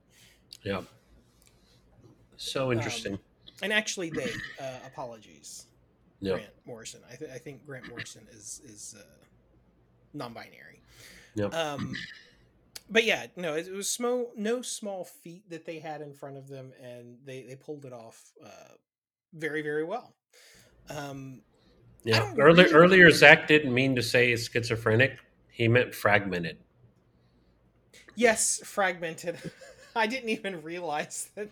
Yeah. 0.63 0.81
So 2.37 2.71
interesting. 2.71 3.19
and 3.61 3.73
actually 3.73 4.09
they 4.09 4.33
uh 4.59 4.79
apologies 4.85 5.66
yeah. 6.19 6.33
Grant 6.33 6.49
Morrison. 6.65 7.01
I, 7.11 7.15
th- 7.15 7.31
I 7.31 7.37
think 7.37 7.65
Grant 7.65 7.87
Morrison 7.89 8.27
is 8.31 8.61
is 8.65 8.95
uh, 8.97 9.03
non-binary. 10.13 10.81
Yep. 11.35 11.53
Um, 11.53 11.93
but 12.89 13.03
yeah, 13.03 13.27
no, 13.35 13.53
it, 13.53 13.67
it 13.67 13.73
was 13.73 13.89
small, 13.89 14.31
no 14.35 14.61
small 14.61 15.03
feat 15.05 15.49
that 15.49 15.65
they 15.65 15.79
had 15.79 16.01
in 16.01 16.13
front 16.13 16.37
of 16.37 16.47
them, 16.47 16.71
and 16.81 17.17
they 17.25 17.43
they 17.43 17.55
pulled 17.55 17.85
it 17.85 17.93
off 17.93 18.21
uh, 18.43 18.73
very 19.33 19.61
very 19.61 19.83
well. 19.83 20.13
Um, 20.89 21.41
Yeah. 22.03 22.33
Earlier, 22.37 22.63
really- 22.65 22.73
earlier, 22.73 23.11
Zach 23.11 23.47
didn't 23.47 23.73
mean 23.73 23.95
to 23.95 24.01
say 24.01 24.35
schizophrenic. 24.35 25.17
He 25.51 25.67
meant 25.67 25.93
fragmented. 25.93 26.57
yes, 28.15 28.61
fragmented. 28.63 29.37
I 29.95 30.05
didn't 30.07 30.29
even 30.29 30.61
realize 30.61 31.29
that. 31.35 31.49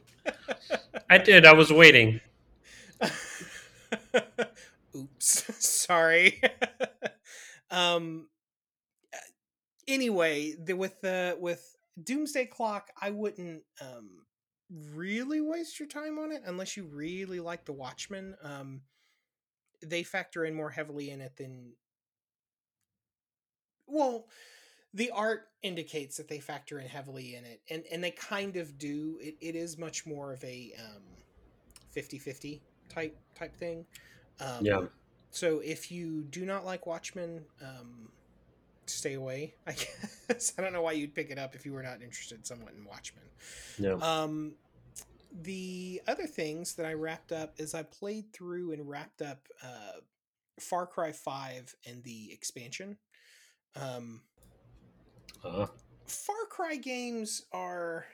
I 1.09 1.17
did. 1.17 1.45
I 1.45 1.53
was 1.53 1.71
waiting. 1.73 2.21
Oops, 4.95 5.55
sorry. 5.65 6.41
um. 7.71 8.27
Anyway, 9.87 10.55
the, 10.63 10.75
with 10.75 10.99
the 11.01 11.37
with 11.39 11.75
Doomsday 12.01 12.45
Clock, 12.45 12.89
I 12.99 13.11
wouldn't 13.11 13.61
um 13.81 14.25
really 14.69 15.41
waste 15.41 15.79
your 15.79 15.87
time 15.87 16.17
on 16.17 16.31
it 16.31 16.41
unless 16.45 16.75
you 16.75 16.85
really 16.85 17.39
like 17.39 17.65
the 17.65 17.73
Watchmen. 17.73 18.35
Um, 18.41 18.81
they 19.83 20.03
factor 20.03 20.45
in 20.45 20.55
more 20.55 20.69
heavily 20.69 21.11
in 21.11 21.21
it 21.21 21.37
than. 21.37 21.73
Well, 23.87 24.25
the 24.93 25.11
art 25.11 25.49
indicates 25.61 26.17
that 26.17 26.27
they 26.27 26.39
factor 26.39 26.79
in 26.79 26.87
heavily 26.87 27.35
in 27.35 27.45
it, 27.45 27.61
and 27.69 27.83
and 27.91 28.03
they 28.03 28.11
kind 28.11 28.55
of 28.57 28.77
do. 28.77 29.19
It, 29.21 29.35
it 29.41 29.55
is 29.55 29.77
much 29.77 30.05
more 30.05 30.33
of 30.33 30.43
a 30.43 30.73
um, 30.79 31.03
50-50 31.95 32.61
type 32.89 33.17
type 33.35 33.55
thing. 33.55 33.85
Um, 34.39 34.65
Yeah. 34.65 34.81
So 35.31 35.59
if 35.59 35.91
you 35.91 36.23
do 36.23 36.45
not 36.45 36.65
like 36.65 36.85
Watchmen, 36.87 37.43
um, 37.61 38.09
stay 38.85 39.15
away. 39.15 39.55
I 39.67 39.71
guess 40.29 40.53
I 40.57 40.61
don't 40.61 40.71
know 40.73 40.81
why 40.81 40.93
you'd 40.93 41.13
pick 41.13 41.29
it 41.29 41.37
up 41.37 41.55
if 41.55 41.65
you 41.65 41.73
were 41.73 41.83
not 41.83 42.01
interested 42.01 42.45
somewhat 42.47 42.73
in 42.73 42.85
Watchmen. 42.85 43.25
Yeah. 43.77 43.93
Um, 43.95 44.53
the 45.41 46.01
other 46.07 46.25
things 46.27 46.75
that 46.75 46.85
I 46.85 46.93
wrapped 46.93 47.33
up 47.33 47.55
is 47.57 47.73
I 47.73 47.83
played 47.83 48.31
through 48.31 48.71
and 48.71 48.87
wrapped 48.87 49.21
up 49.21 49.47
uh, 49.61 49.99
Far 50.59 50.87
Cry 50.87 51.11
Five 51.11 51.75
and 51.85 52.01
the 52.03 52.31
expansion. 52.31 52.97
Um, 53.75 54.21
Uh, 55.43 55.67
Far 56.07 56.45
Cry 56.49 56.75
games 56.75 57.43
are 57.51 58.05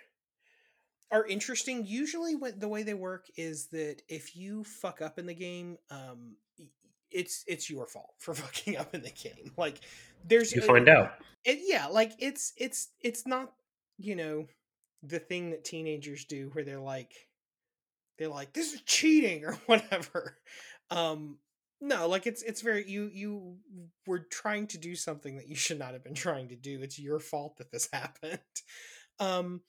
are 1.11 1.25
interesting. 1.25 1.85
Usually, 1.85 2.35
when 2.35 2.59
the 2.59 2.67
way 2.67 2.83
they 2.83 2.93
work 2.93 3.27
is 3.35 3.67
that 3.67 4.01
if 4.07 4.35
you 4.35 4.63
fuck 4.63 5.01
up 5.01 5.19
in 5.19 5.25
the 5.25 5.33
game, 5.33 5.77
um, 5.89 6.35
it's 7.11 7.43
it's 7.47 7.69
your 7.69 7.87
fault 7.87 8.13
for 8.19 8.33
fucking 8.35 8.77
up 8.77 8.95
in 8.95 9.01
the 9.01 9.11
game. 9.11 9.51
Like 9.57 9.79
there's 10.25 10.53
you 10.53 10.61
find 10.61 10.89
out. 10.89 11.13
it, 11.43 11.59
yeah, 11.63 11.87
like 11.87 12.13
it's 12.19 12.53
it's 12.57 12.89
it's 13.01 13.27
not 13.27 13.51
you 13.97 14.15
know 14.15 14.47
the 15.03 15.19
thing 15.19 15.51
that 15.51 15.65
teenagers 15.65 16.25
do 16.25 16.49
where 16.53 16.63
they're 16.63 16.79
like 16.79 17.13
they're 18.17 18.29
like 18.29 18.53
this 18.53 18.73
is 18.73 18.81
cheating 18.81 19.45
or 19.45 19.53
whatever. 19.65 20.37
Um, 20.89 21.37
no, 21.81 22.07
like 22.07 22.27
it's 22.27 22.43
it's 22.43 22.61
very 22.61 22.89
you 22.89 23.09
you 23.13 23.55
were 24.05 24.19
trying 24.19 24.67
to 24.67 24.77
do 24.77 24.95
something 24.95 25.37
that 25.37 25.49
you 25.49 25.55
should 25.55 25.79
not 25.79 25.93
have 25.93 26.03
been 26.03 26.13
trying 26.13 26.49
to 26.49 26.55
do. 26.55 26.81
It's 26.81 26.99
your 26.99 27.19
fault 27.19 27.57
that 27.57 27.71
this 27.71 27.89
happened. 27.93 28.39
Um, 29.19 29.61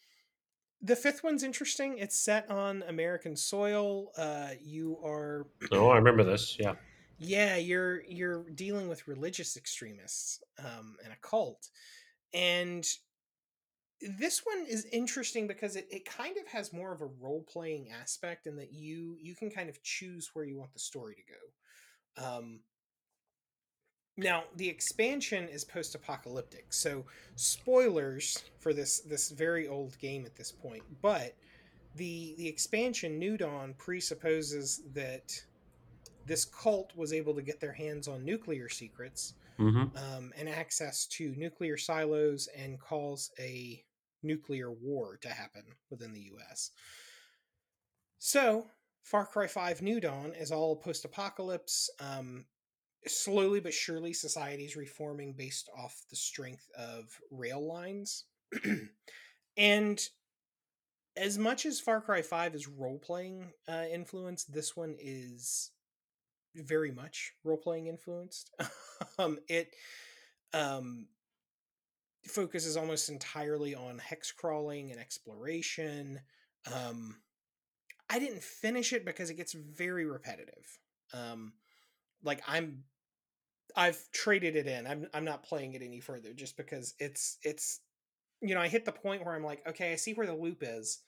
the 0.82 0.96
fifth 0.96 1.22
one's 1.22 1.42
interesting. 1.42 1.98
It's 1.98 2.16
set 2.16 2.50
on 2.50 2.82
American 2.88 3.36
soil. 3.36 4.10
Uh, 4.16 4.50
you 4.60 4.98
are 5.04 5.46
Oh, 5.70 5.90
I 5.90 5.96
remember 5.96 6.24
this. 6.24 6.56
Yeah. 6.58 6.74
yeah 7.18 7.56
you're 7.56 8.02
you're 8.02 8.44
dealing 8.54 8.88
with 8.88 9.06
religious 9.06 9.56
extremists 9.56 10.42
um 10.58 10.96
and 11.04 11.12
a 11.12 11.16
cult 11.16 11.68
and 12.34 12.84
this 14.18 14.40
one 14.44 14.66
is 14.68 14.84
interesting 14.86 15.46
because 15.46 15.76
it, 15.76 15.86
it 15.88 16.04
kind 16.04 16.36
of 16.36 16.48
has 16.48 16.72
more 16.72 16.92
of 16.92 17.00
a 17.00 17.10
role-playing 17.20 17.90
aspect 17.92 18.48
in 18.48 18.56
that 18.56 18.72
you 18.72 19.16
you 19.20 19.36
can 19.36 19.50
kind 19.50 19.68
of 19.68 19.80
choose 19.84 20.30
where 20.32 20.44
you 20.44 20.58
want 20.58 20.72
the 20.72 20.80
story 20.80 21.14
to 21.14 21.22
go 22.24 22.28
um 22.28 22.60
now 24.16 24.44
the 24.56 24.68
expansion 24.68 25.48
is 25.48 25.64
post-apocalyptic 25.64 26.72
so 26.72 27.04
spoilers 27.36 28.44
for 28.58 28.72
this 28.72 29.00
this 29.00 29.30
very 29.30 29.66
old 29.68 29.98
game 29.98 30.24
at 30.26 30.36
this 30.36 30.52
point 30.52 30.82
but 31.00 31.34
the 31.96 32.34
the 32.36 32.48
expansion 32.48 33.18
new 33.18 33.36
dawn 33.36 33.74
presupposes 33.78 34.82
that 34.92 35.32
this 36.26 36.44
cult 36.44 36.94
was 36.96 37.12
able 37.12 37.34
to 37.34 37.42
get 37.42 37.60
their 37.60 37.72
hands 37.72 38.06
on 38.06 38.24
nuclear 38.24 38.68
secrets 38.68 39.34
hmm 39.56 39.84
um, 39.96 40.32
and 40.38 40.48
access 40.48 41.06
to 41.06 41.34
nuclear 41.36 41.76
silos 41.76 42.48
and 42.56 42.80
cause 42.80 43.30
a 43.38 43.82
nuclear 44.22 44.70
war 44.70 45.18
to 45.20 45.28
happen 45.28 45.62
within 45.90 46.12
the 46.12 46.30
US. 46.34 46.70
So 48.18 48.66
Far 49.02 49.26
Cry 49.26 49.46
5 49.46 49.82
New 49.82 50.00
Dawn 50.00 50.32
is 50.38 50.52
all 50.52 50.76
post 50.76 51.04
apocalypse. 51.04 51.90
Um, 52.00 52.44
slowly 53.06 53.60
but 53.60 53.74
surely, 53.74 54.12
society 54.12 54.64
is 54.64 54.76
reforming 54.76 55.34
based 55.36 55.68
off 55.76 56.02
the 56.10 56.16
strength 56.16 56.68
of 56.76 57.04
rail 57.30 57.66
lines. 57.66 58.24
and 59.56 60.00
as 61.16 61.38
much 61.38 61.66
as 61.66 61.80
Far 61.80 62.00
Cry 62.00 62.22
5 62.22 62.54
is 62.54 62.68
role 62.68 62.98
playing 62.98 63.52
uh, 63.68 63.84
influence, 63.92 64.44
this 64.44 64.76
one 64.76 64.96
is 64.98 65.70
very 66.54 66.90
much 66.90 67.32
role 67.44 67.58
playing 67.58 67.86
influenced. 67.86 68.50
um, 69.18 69.38
it 69.48 69.74
um, 70.54 71.06
focuses 72.26 72.76
almost 72.76 73.08
entirely 73.08 73.74
on 73.74 73.98
hex 73.98 74.32
crawling 74.32 74.90
and 74.90 75.00
exploration. 75.00 76.20
Um, 76.72 77.16
I 78.08 78.18
didn't 78.18 78.42
finish 78.42 78.92
it 78.92 79.04
because 79.04 79.30
it 79.30 79.36
gets 79.36 79.52
very 79.54 80.06
repetitive. 80.06 80.78
Um, 81.12 81.54
like 82.22 82.42
I'm, 82.46 82.84
I've 83.76 84.10
traded 84.12 84.56
it 84.56 84.66
in. 84.66 84.86
I'm 84.86 85.06
I'm 85.14 85.24
not 85.24 85.42
playing 85.42 85.74
it 85.74 85.82
any 85.82 86.00
further 86.00 86.32
just 86.32 86.56
because 86.56 86.94
it's 86.98 87.38
it's, 87.42 87.80
you 88.40 88.54
know, 88.54 88.60
I 88.60 88.68
hit 88.68 88.84
the 88.84 88.92
point 88.92 89.24
where 89.24 89.34
I'm 89.34 89.44
like, 89.44 89.66
okay, 89.66 89.92
I 89.92 89.96
see 89.96 90.14
where 90.14 90.26
the 90.26 90.34
loop 90.34 90.58
is. 90.62 91.00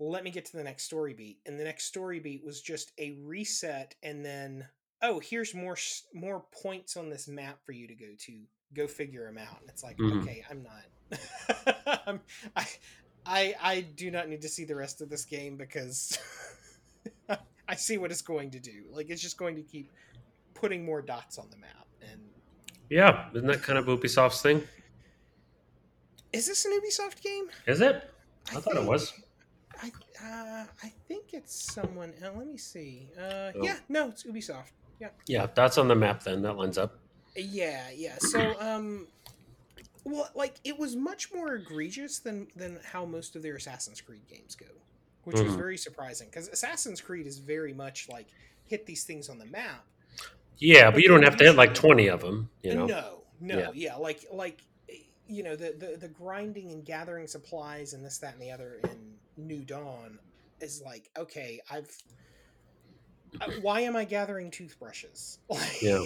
Let 0.00 0.22
me 0.22 0.30
get 0.30 0.44
to 0.46 0.56
the 0.56 0.62
next 0.62 0.84
story 0.84 1.12
beat, 1.12 1.38
and 1.44 1.58
the 1.58 1.64
next 1.64 1.86
story 1.86 2.20
beat 2.20 2.44
was 2.44 2.60
just 2.60 2.92
a 2.98 3.18
reset, 3.24 3.94
and 4.02 4.24
then 4.24 4.66
oh, 5.02 5.20
here's 5.20 5.54
more 5.54 5.76
more 6.14 6.44
points 6.62 6.96
on 6.96 7.10
this 7.10 7.28
map 7.28 7.58
for 7.64 7.72
you 7.72 7.86
to 7.88 7.94
go 7.94 8.06
to. 8.26 8.40
Go 8.74 8.86
figure 8.86 9.24
them 9.24 9.38
out. 9.38 9.60
And 9.62 9.70
it's 9.70 9.82
like, 9.82 9.96
mm-hmm. 9.96 10.20
okay, 10.20 10.44
I'm 10.50 10.62
not. 10.62 12.00
I'm, 12.06 12.20
I 12.54 12.66
I 13.24 13.54
I 13.62 13.80
do 13.80 14.10
not 14.10 14.28
need 14.28 14.42
to 14.42 14.48
see 14.48 14.64
the 14.64 14.76
rest 14.76 15.00
of 15.00 15.08
this 15.08 15.24
game 15.24 15.56
because 15.56 16.18
I 17.68 17.74
see 17.74 17.98
what 17.98 18.10
it's 18.10 18.22
going 18.22 18.50
to 18.52 18.60
do. 18.60 18.84
Like 18.90 19.10
it's 19.10 19.22
just 19.22 19.38
going 19.38 19.56
to 19.56 19.62
keep 19.62 19.90
putting 20.60 20.84
more 20.84 21.00
dots 21.00 21.38
on 21.38 21.46
the 21.50 21.56
map 21.56 21.86
and 22.02 22.20
Yeah, 22.90 23.28
isn't 23.34 23.46
that 23.46 23.62
kind 23.62 23.78
of 23.78 23.86
Ubisoft's 23.86 24.42
thing? 24.42 24.62
Is 26.32 26.46
this 26.46 26.64
an 26.66 26.72
Ubisoft 26.72 27.22
game? 27.22 27.46
Is 27.66 27.80
it? 27.80 28.10
I, 28.50 28.58
I 28.58 28.60
thought 28.60 28.74
think, 28.74 28.84
it 28.84 28.88
was. 28.88 29.12
I 29.82 29.90
uh, 30.22 30.64
I 30.82 30.92
think 31.06 31.32
it's 31.32 31.72
someone. 31.72 32.12
Uh, 32.22 32.30
let 32.36 32.46
me 32.46 32.58
see. 32.58 33.08
Uh, 33.16 33.22
oh. 33.22 33.52
Yeah, 33.62 33.76
no, 33.88 34.08
it's 34.08 34.24
Ubisoft. 34.24 34.72
Yeah. 35.00 35.08
Yeah, 35.26 35.46
that's 35.54 35.78
on 35.78 35.88
the 35.88 35.94
map. 35.94 36.24
Then 36.24 36.42
that 36.42 36.56
lines 36.56 36.76
up. 36.76 36.98
Yeah, 37.36 37.84
yeah. 37.94 38.16
So, 38.18 38.54
um, 38.60 39.06
well, 40.04 40.28
like 40.34 40.56
it 40.64 40.78
was 40.78 40.96
much 40.96 41.32
more 41.32 41.54
egregious 41.54 42.18
than 42.18 42.48
than 42.56 42.80
how 42.84 43.04
most 43.04 43.36
of 43.36 43.42
their 43.42 43.56
Assassin's 43.56 44.00
Creed 44.00 44.26
games 44.28 44.54
go, 44.54 44.66
which 45.24 45.36
mm-hmm. 45.36 45.46
was 45.46 45.54
very 45.54 45.78
surprising 45.78 46.28
because 46.30 46.48
Assassin's 46.48 47.00
Creed 47.00 47.26
is 47.26 47.38
very 47.38 47.72
much 47.72 48.08
like 48.08 48.26
hit 48.66 48.86
these 48.86 49.04
things 49.04 49.28
on 49.28 49.38
the 49.38 49.46
map. 49.46 49.84
Yeah, 50.58 50.90
but, 50.90 51.02
you 51.02 51.08
don't 51.08 51.22
have 51.22 51.36
to 51.36 51.44
hit 51.44 51.56
like 51.56 51.74
twenty 51.74 52.08
of 52.08 52.20
them. 52.20 52.50
You 52.62 52.74
know? 52.74 52.86
No, 52.86 53.18
no, 53.40 53.58
yeah. 53.58 53.70
yeah, 53.74 53.96
like 53.96 54.26
like 54.32 54.62
you 55.26 55.42
know 55.42 55.56
the, 55.56 55.74
the 55.78 55.96
the 55.96 56.08
grinding 56.08 56.70
and 56.72 56.84
gathering 56.84 57.26
supplies 57.26 57.92
and 57.92 58.04
this 58.04 58.18
that 58.18 58.34
and 58.34 58.42
the 58.42 58.50
other 58.50 58.80
in 58.84 59.14
New 59.36 59.62
Dawn 59.62 60.18
is 60.60 60.82
like 60.84 61.10
okay, 61.16 61.60
I've 61.70 61.90
uh, 63.40 63.50
why 63.60 63.80
am 63.80 63.94
I 63.96 64.04
gathering 64.04 64.50
toothbrushes? 64.50 65.38
yeah. 65.82 66.02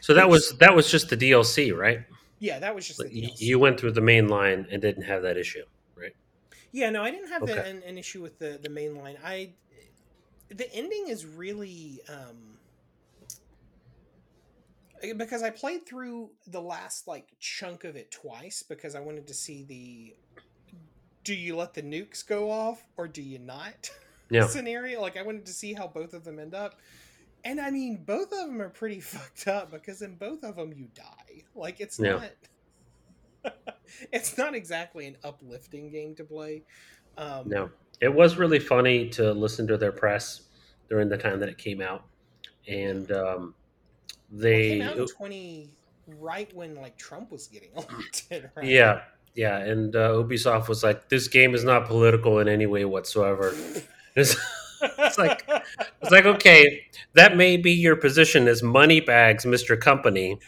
So 0.00 0.14
that 0.14 0.28
was 0.28 0.56
that 0.58 0.74
was 0.74 0.90
just 0.90 1.08
the 1.08 1.16
DLC, 1.16 1.76
right? 1.76 2.00
Yeah, 2.40 2.58
that 2.58 2.74
was 2.74 2.86
just 2.86 3.02
You 3.10 3.58
went 3.58 3.78
through 3.78 3.92
the 3.92 4.00
main 4.00 4.28
line 4.28 4.66
and 4.70 4.82
didn't 4.82 5.04
have 5.04 5.22
that 5.22 5.36
issue, 5.36 5.64
right? 5.96 6.14
Yeah, 6.72 6.90
no, 6.90 7.02
I 7.02 7.10
didn't 7.10 7.28
have 7.28 7.42
okay. 7.42 7.54
the, 7.54 7.64
an, 7.64 7.82
an, 7.86 7.98
issue 7.98 8.20
with 8.20 8.38
the 8.38 8.58
the 8.62 8.68
main 8.68 8.96
line. 8.96 9.16
I 9.24 9.50
the 10.48 10.72
ending 10.74 11.08
is 11.08 11.24
really 11.24 12.00
um 12.08 12.53
because 15.12 15.42
I 15.42 15.50
played 15.50 15.86
through 15.86 16.30
the 16.46 16.60
last 16.60 17.06
like 17.06 17.28
chunk 17.38 17.84
of 17.84 17.96
it 17.96 18.10
twice 18.10 18.62
because 18.62 18.94
I 18.94 19.00
wanted 19.00 19.26
to 19.26 19.34
see 19.34 19.64
the 19.64 20.14
do 21.24 21.34
you 21.34 21.56
let 21.56 21.74
the 21.74 21.82
nukes 21.82 22.26
go 22.26 22.50
off 22.50 22.84
or 22.96 23.08
do 23.08 23.22
you 23.22 23.38
not 23.38 23.90
yeah. 24.30 24.46
scenario. 24.46 25.00
Like 25.00 25.16
I 25.16 25.22
wanted 25.22 25.46
to 25.46 25.52
see 25.52 25.72
how 25.72 25.86
both 25.86 26.14
of 26.14 26.24
them 26.24 26.38
end 26.38 26.54
up. 26.54 26.78
And 27.44 27.60
I 27.60 27.70
mean, 27.70 28.02
both 28.04 28.32
of 28.32 28.46
them 28.46 28.60
are 28.60 28.70
pretty 28.70 29.00
fucked 29.00 29.48
up 29.48 29.70
because 29.70 30.02
in 30.02 30.16
both 30.16 30.44
of 30.44 30.56
them 30.56 30.72
you 30.74 30.88
die. 30.94 31.44
Like 31.54 31.80
it's 31.80 31.98
yeah. 31.98 32.28
not 33.42 33.52
it's 34.12 34.38
not 34.38 34.54
exactly 34.54 35.06
an 35.06 35.16
uplifting 35.24 35.90
game 35.90 36.14
to 36.16 36.24
play. 36.24 36.62
Um, 37.16 37.48
no, 37.48 37.70
it 38.00 38.12
was 38.12 38.36
really 38.36 38.58
funny 38.58 39.08
to 39.10 39.32
listen 39.32 39.66
to 39.68 39.76
their 39.76 39.92
press 39.92 40.42
during 40.88 41.08
the 41.08 41.16
time 41.18 41.40
that 41.40 41.48
it 41.48 41.58
came 41.58 41.80
out, 41.80 42.04
and 42.66 43.12
um, 43.12 43.54
they 44.34 44.78
well, 44.80 44.92
came 44.92 45.02
out 45.02 45.08
twenty 45.08 45.70
right 46.20 46.54
when 46.54 46.74
like 46.74 46.96
Trump 46.96 47.30
was 47.30 47.46
getting 47.46 47.70
elected. 47.76 48.50
Right? 48.54 48.66
Yeah, 48.66 49.02
yeah, 49.34 49.58
and 49.58 49.94
uh, 49.94 50.10
Ubisoft 50.10 50.68
was 50.68 50.82
like, 50.82 51.08
"This 51.08 51.28
game 51.28 51.54
is 51.54 51.64
not 51.64 51.86
political 51.86 52.38
in 52.38 52.48
any 52.48 52.66
way 52.66 52.84
whatsoever." 52.84 53.54
It's, 54.16 54.36
it's 54.80 55.18
like 55.18 55.44
it's 56.00 56.12
like 56.12 56.24
okay, 56.24 56.86
that 57.14 57.36
may 57.36 57.56
be 57.56 57.72
your 57.72 57.96
position 57.96 58.46
as 58.46 58.62
money 58.62 59.00
bags, 59.00 59.44
Mister 59.44 59.76
Company, 59.76 60.38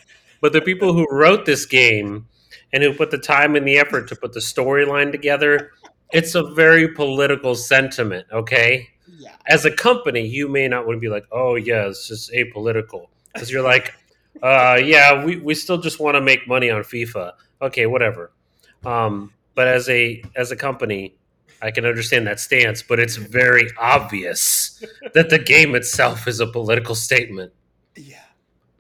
but 0.40 0.53
the 0.53 0.61
people 0.61 0.92
who 0.92 1.05
wrote 1.11 1.46
this 1.46 1.66
game 1.66 2.29
and 2.72 2.85
who 2.85 2.92
put 2.92 3.11
the 3.11 3.18
time 3.18 3.57
and 3.57 3.66
the 3.66 3.77
effort 3.77 4.07
to 4.07 4.14
put 4.14 4.35
the 4.35 4.38
storyline 4.38 5.11
together, 5.11 5.72
it's 6.12 6.37
a 6.37 6.44
very 6.55 6.87
political 6.94 7.57
sentiment. 7.57 8.29
Okay, 8.31 8.88
yeah. 9.18 9.35
As 9.49 9.64
a 9.64 9.72
company, 9.72 10.25
you 10.25 10.49
may 10.49 10.68
not 10.68 10.87
want 10.87 10.96
to 10.96 11.01
be 11.01 11.09
like, 11.09 11.27
oh 11.33 11.57
yeah, 11.57 11.88
it's 11.88 12.07
just 12.07 12.31
apolitical, 12.33 13.09
because 13.37 13.51
you're 13.51 13.62
like, 13.62 13.94
uh, 14.42 14.81
yeah, 14.83 15.25
we 15.25 15.37
we 15.37 15.55
still 15.55 15.79
just 15.79 16.01
want 16.01 16.14
to 16.14 16.20
make 16.20 16.49
money 16.49 16.70
on 16.70 16.83
FIFA. 16.83 17.33
Okay, 17.62 17.87
whatever. 17.87 18.33
Um, 18.85 19.33
but 19.55 19.68
as 19.68 19.88
a 19.88 20.22
as 20.35 20.51
a 20.51 20.57
company, 20.57 21.14
I 21.62 21.70
can 21.70 21.85
understand 21.87 22.27
that 22.27 22.40
stance, 22.40 22.83
but 22.83 22.99
it's 22.99 23.16
very 23.16 23.68
obvious 23.79 24.83
that 25.14 25.31
the 25.31 25.38
game 25.38 25.75
itself 25.75 26.29
is 26.29 26.40
a 26.40 26.46
political 26.46 26.94
statement. 26.94 27.53
Yeah. 27.96 28.18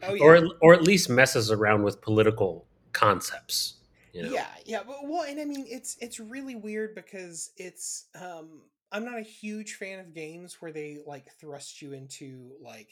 Oh, 0.02 0.14
yeah. 0.14 0.22
Or, 0.22 0.48
or 0.60 0.74
at 0.74 0.82
least 0.82 1.08
messes 1.08 1.50
around 1.50 1.82
with 1.82 2.00
political 2.00 2.66
concepts. 2.92 3.74
You 4.12 4.24
know? 4.24 4.30
Yeah, 4.30 4.46
yeah. 4.64 4.80
Well, 4.86 5.22
and 5.22 5.40
I 5.40 5.44
mean, 5.44 5.66
it's 5.68 5.96
it's 6.00 6.20
really 6.20 6.54
weird 6.54 6.94
because 6.94 7.50
it's. 7.56 8.06
Um, 8.14 8.62
I'm 8.92 9.04
not 9.04 9.18
a 9.18 9.22
huge 9.22 9.74
fan 9.74 9.98
of 9.98 10.14
games 10.14 10.58
where 10.60 10.72
they 10.72 10.98
like 11.06 11.26
thrust 11.40 11.82
you 11.82 11.92
into 11.92 12.52
like, 12.62 12.88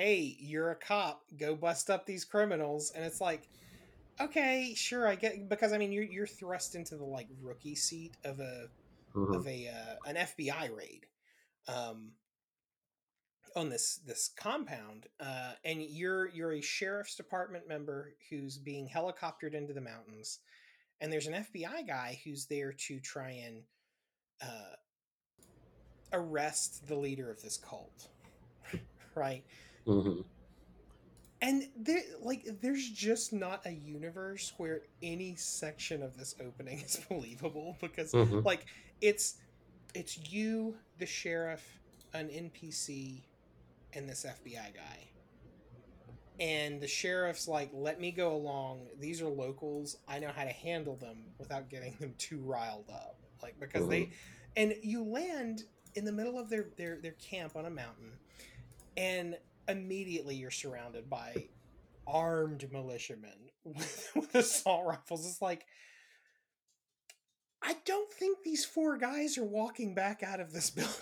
"Hey, 0.00 0.36
you're 0.40 0.70
a 0.70 0.76
cop. 0.76 1.24
Go 1.36 1.54
bust 1.54 1.90
up 1.90 2.06
these 2.06 2.24
criminals," 2.24 2.90
and 2.96 3.04
it's 3.04 3.20
like, 3.20 3.48
okay, 4.18 4.72
sure, 4.74 5.06
I 5.06 5.14
get 5.14 5.48
because 5.48 5.74
I 5.74 5.78
mean, 5.78 5.92
you're 5.92 6.04
you're 6.04 6.26
thrust 6.26 6.74
into 6.74 6.96
the 6.96 7.04
like 7.04 7.28
rookie 7.42 7.74
seat 7.74 8.16
of 8.24 8.40
a 8.40 8.68
mm-hmm. 9.14 9.34
of 9.34 9.46
a 9.46 9.68
uh, 9.68 10.08
an 10.08 10.16
FBI 10.16 10.74
raid 10.74 11.06
um, 11.68 12.12
on 13.54 13.68
this 13.68 14.00
this 14.06 14.30
compound, 14.36 15.06
uh, 15.20 15.52
and 15.64 15.82
you're 15.82 16.28
you're 16.30 16.54
a 16.54 16.60
sheriff's 16.62 17.16
department 17.16 17.68
member 17.68 18.14
who's 18.30 18.56
being 18.56 18.88
helicoptered 18.88 19.52
into 19.52 19.74
the 19.74 19.82
mountains, 19.82 20.38
and 21.00 21.12
there's 21.12 21.26
an 21.26 21.44
FBI 21.44 21.86
guy 21.86 22.20
who's 22.24 22.46
there 22.46 22.72
to 22.72 23.00
try 23.00 23.42
and 23.46 23.62
uh, 24.42 24.76
arrest 26.12 26.86
the 26.88 26.94
leader 26.94 27.30
of 27.30 27.42
this 27.42 27.56
cult, 27.56 28.08
right? 29.14 29.44
Mm-hmm. 29.86 30.20
And 31.42 31.68
there 31.76 32.02
like 32.22 32.46
there's 32.60 32.88
just 32.90 33.32
not 33.32 33.64
a 33.64 33.72
universe 33.72 34.52
where 34.58 34.82
any 35.02 35.36
section 35.36 36.02
of 36.02 36.16
this 36.18 36.34
opening 36.44 36.80
is 36.80 37.00
believable 37.08 37.76
because 37.80 38.12
mm-hmm. 38.12 38.40
like 38.40 38.66
it's 39.00 39.36
it's 39.94 40.18
you 40.30 40.76
the 40.98 41.06
sheriff 41.06 41.80
an 42.12 42.28
npc 42.28 43.22
and 43.94 44.08
this 44.08 44.26
fbi 44.26 44.54
guy. 44.54 45.08
And 46.38 46.80
the 46.80 46.88
sheriff's 46.88 47.48
like 47.48 47.70
let 47.72 48.00
me 48.00 48.10
go 48.10 48.34
along. 48.34 48.88
These 48.98 49.22
are 49.22 49.28
locals. 49.28 49.96
I 50.08 50.18
know 50.18 50.30
how 50.34 50.44
to 50.44 50.52
handle 50.52 50.96
them 50.96 51.18
without 51.38 51.70
getting 51.70 51.96
them 52.00 52.14
too 52.18 52.40
riled 52.40 52.90
up. 52.92 53.16
Like 53.42 53.58
because 53.58 53.82
mm-hmm. 53.82 53.90
they 53.90 54.10
and 54.56 54.74
you 54.82 55.04
land 55.04 55.64
in 55.94 56.04
the 56.04 56.12
middle 56.12 56.38
of 56.38 56.50
their 56.50 56.66
their 56.76 56.98
their 57.00 57.12
camp 57.12 57.56
on 57.56 57.64
a 57.64 57.70
mountain 57.70 58.12
and 58.96 59.36
immediately 59.70 60.34
you're 60.34 60.50
surrounded 60.50 61.08
by 61.08 61.48
armed 62.06 62.66
militiamen 62.72 63.30
with, 63.64 64.10
with 64.14 64.34
assault 64.34 64.86
rifles. 64.86 65.26
It's 65.26 65.42
like, 65.42 65.64
I 67.62 67.76
don't 67.84 68.10
think 68.12 68.38
these 68.42 68.64
four 68.64 68.96
guys 68.96 69.36
are 69.38 69.44
walking 69.44 69.94
back 69.94 70.22
out 70.22 70.40
of 70.40 70.52
this 70.52 70.70
building. 70.70 70.94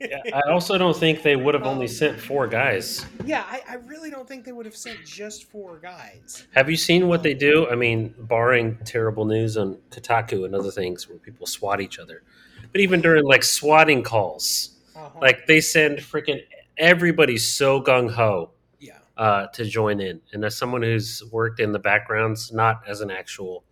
yeah, 0.00 0.18
I 0.34 0.50
also 0.50 0.76
don't 0.76 0.96
think 0.96 1.22
they 1.22 1.36
would 1.36 1.54
have 1.54 1.62
only 1.62 1.86
um, 1.86 1.92
sent 1.92 2.20
four 2.20 2.48
guys. 2.48 3.06
Yeah, 3.24 3.44
I, 3.48 3.62
I, 3.68 3.74
really 3.74 4.10
don't 4.10 4.26
think 4.26 4.44
they 4.44 4.50
would 4.50 4.66
have 4.66 4.76
sent 4.76 5.04
just 5.04 5.44
four 5.44 5.78
guys. 5.78 6.46
Have 6.54 6.68
you 6.68 6.76
seen 6.76 7.06
what 7.06 7.22
they 7.22 7.34
do? 7.34 7.68
I 7.70 7.76
mean, 7.76 8.12
barring 8.18 8.76
terrible 8.84 9.24
news 9.24 9.56
on 9.56 9.78
Kotaku 9.90 10.44
and 10.44 10.54
other 10.56 10.72
things 10.72 11.08
where 11.08 11.18
people 11.18 11.46
swat 11.46 11.80
each 11.80 12.00
other, 12.00 12.24
but 12.72 12.80
even 12.80 13.00
during 13.00 13.24
like 13.24 13.44
swatting 13.44 14.02
calls, 14.02 14.70
Uh-huh. 14.96 15.16
like 15.22 15.46
they 15.46 15.60
send 15.60 15.98
freaking 15.98 16.40
everybody's 16.78 17.46
so 17.52 17.82
gung 17.82 18.10
ho 18.10 18.52
yeah, 18.78 18.98
uh, 19.16 19.46
to 19.48 19.64
join 19.64 20.00
in. 20.00 20.20
And 20.32 20.44
as 20.44 20.56
someone 20.56 20.82
who's 20.82 21.22
worked 21.32 21.60
in 21.60 21.72
the 21.72 21.78
backgrounds, 21.78 22.52
not 22.52 22.82
as 22.86 23.00
an 23.00 23.10
actual 23.10 23.64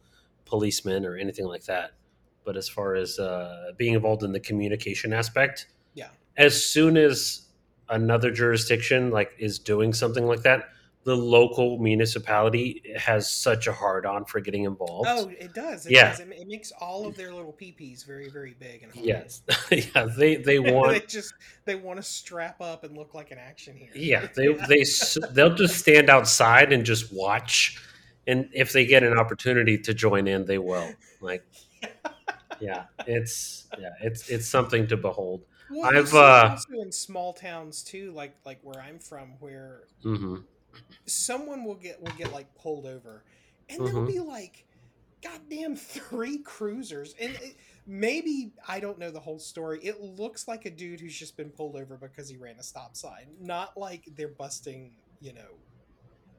policeman 0.44 1.04
or 1.04 1.16
anything 1.16 1.46
like 1.46 1.64
that, 1.64 1.92
but 2.44 2.57
as 2.57 2.68
far 2.68 2.94
as 2.94 3.18
uh, 3.18 3.72
being 3.76 3.94
involved 3.94 4.22
in 4.22 4.32
the 4.32 4.40
communication 4.40 5.12
aspect, 5.12 5.66
Yeah. 5.94 6.09
As 6.36 6.64
soon 6.64 6.96
as 6.96 7.42
another 7.88 8.30
jurisdiction 8.30 9.11
like 9.11 9.32
is 9.38 9.59
doing 9.59 9.92
something 9.92 10.26
like 10.26 10.42
that, 10.42 10.68
the 11.07 11.16
local 11.16 11.78
municipality 11.78 12.82
has 12.96 13.30
such 13.30 13.68
a 13.68 13.72
hard 13.72 14.04
on 14.04 14.24
for 14.24 14.40
getting 14.40 14.64
involved. 14.64 15.09
Oh, 15.09 15.30
it 15.38 15.54
does. 15.54 15.86
It 15.86 15.92
Yeah. 15.92 16.11
does. 16.11 16.20
It, 16.20 16.28
it 16.32 16.48
makes 16.48 16.72
all 16.80 17.07
of 17.07 17.16
their 17.16 17.32
little 17.32 17.52
peepees 17.52 18.04
very, 18.04 18.28
very 18.28 18.54
big 18.59 18.82
and. 18.82 18.92
Yes, 18.92 19.42
yeah, 19.70 20.09
they 20.16 20.36
they 20.36 20.59
want 20.59 20.92
they 20.92 21.00
just 21.07 21.32
they 21.64 21.76
want 21.76 21.98
to 21.98 22.02
strap 22.02 22.61
up 22.61 22.82
and 22.82 22.96
look 22.96 23.14
like 23.14 23.30
an 23.30 23.38
action 23.38 23.76
hero. 23.76 23.92
Yeah, 23.94 24.26
they 24.34 24.48
they 24.68 24.84
they'll 25.32 25.54
just 25.54 25.78
stand 25.78 26.11
outside 26.11 26.72
and 26.72 26.84
just 26.84 27.12
watch, 27.14 27.80
and 28.26 28.48
if 28.52 28.72
they 28.72 28.84
get 28.84 29.02
an 29.04 29.16
opportunity 29.16 29.78
to 29.78 29.94
join 29.94 30.26
in, 30.26 30.44
they 30.44 30.59
will. 30.59 30.96
Like, 31.20 31.44
yeah, 32.61 32.84
it's 33.07 33.66
yeah, 33.78 33.90
it's 34.02 34.28
it's 34.28 34.48
something 34.48 34.86
to 34.88 34.96
behold. 34.96 35.42
Well, 35.68 35.90
I've, 35.94 36.14
uh, 36.14 36.50
also 36.50 36.80
in 36.82 36.92
small 36.92 37.32
towns 37.32 37.82
too, 37.82 38.12
like 38.12 38.34
like 38.44 38.61
where 38.62 38.80
I'm 38.80 38.98
from, 38.98 39.34
where 39.40 39.80
hmm 40.02 40.36
someone 41.07 41.64
will 41.64 41.74
get 41.77 42.01
will 42.03 42.12
get 42.12 42.33
like 42.33 42.55
pulled 42.55 42.87
over, 42.87 43.24
and 43.68 43.85
there'll 43.87 44.03
Mhm. 44.03 44.07
be 44.07 44.20
like, 44.20 44.66
goddamn 45.22 45.77
three 45.77 46.39
cruisers, 46.43 47.14
and 47.20 47.35
it, 47.37 47.57
maybe 47.87 48.53
I 48.68 48.81
don't 48.81 48.99
know 48.99 49.11
the 49.11 49.20
whole 49.20 49.39
story. 49.39 49.81
It 49.83 50.01
looks 50.01 50.47
like 50.49 50.64
a 50.66 50.70
dude 50.70 51.01
who's 51.01 51.18
just 51.18 51.37
been 51.37 51.51
pulled 51.51 51.77
over 51.77 51.97
because 51.97 52.29
he 52.29 52.37
ran 52.37 52.57
a 52.59 52.62
stop 52.62 52.97
sign, 52.97 53.37
not 53.41 53.77
like 53.77 54.05
they're 54.16 54.29
busting, 54.29 54.93
you 55.20 55.33
know, 55.33 55.59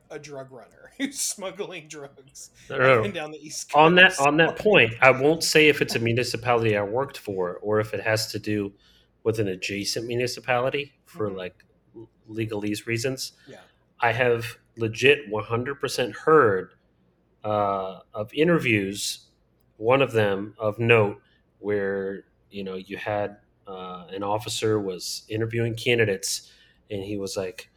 a 0.10 0.20
drug 0.20 0.52
runner 0.52 0.92
who's 0.98 1.20
smuggling 1.20 1.88
drugs 1.88 2.52
and 2.70 3.14
down 3.14 3.32
the 3.32 3.40
east 3.40 3.70
coast. 3.70 3.76
On 3.78 3.96
that 3.96 4.20
on 4.20 4.38
that 4.38 4.58
point, 4.58 4.94
I 5.02 5.12
won't 5.12 5.44
say 5.44 5.68
if 5.68 5.82
it's 5.82 5.96
a 5.96 6.00
municipality 6.00 6.78
I 6.78 6.84
worked 6.84 7.18
for 7.18 7.58
or 7.58 7.80
if 7.80 7.94
it 7.94 8.02
has 8.02 8.32
to 8.32 8.40
do 8.40 8.74
with 9.24 9.40
an 9.40 9.50
adjacent 9.50 10.06
municipality 10.08 10.94
for 11.06 11.30
Mhm. 11.30 11.38
like 11.38 11.66
legalese 12.30 12.86
reasons. 12.86 13.34
Yeah. 13.48 13.62
I 14.00 14.12
have 14.12 14.58
legit 14.78 15.30
100% 15.32 16.14
heard 16.14 16.74
uh, 17.44 18.00
of 18.14 18.34
interviews, 18.34 19.28
one 19.78 20.02
of 20.02 20.12
them 20.12 20.56
of 20.60 20.80
note, 20.80 21.22
where 21.60 22.26
you 22.50 22.64
know 22.64 22.76
you 22.76 22.98
had 22.98 23.38
uh, 23.68 24.06
an 24.12 24.24
officer 24.24 24.80
was 24.80 25.24
interviewing 25.30 25.76
candidates, 25.76 26.52
and 26.92 27.04
he 27.04 27.18
was 27.18 27.38
like, 27.38 27.70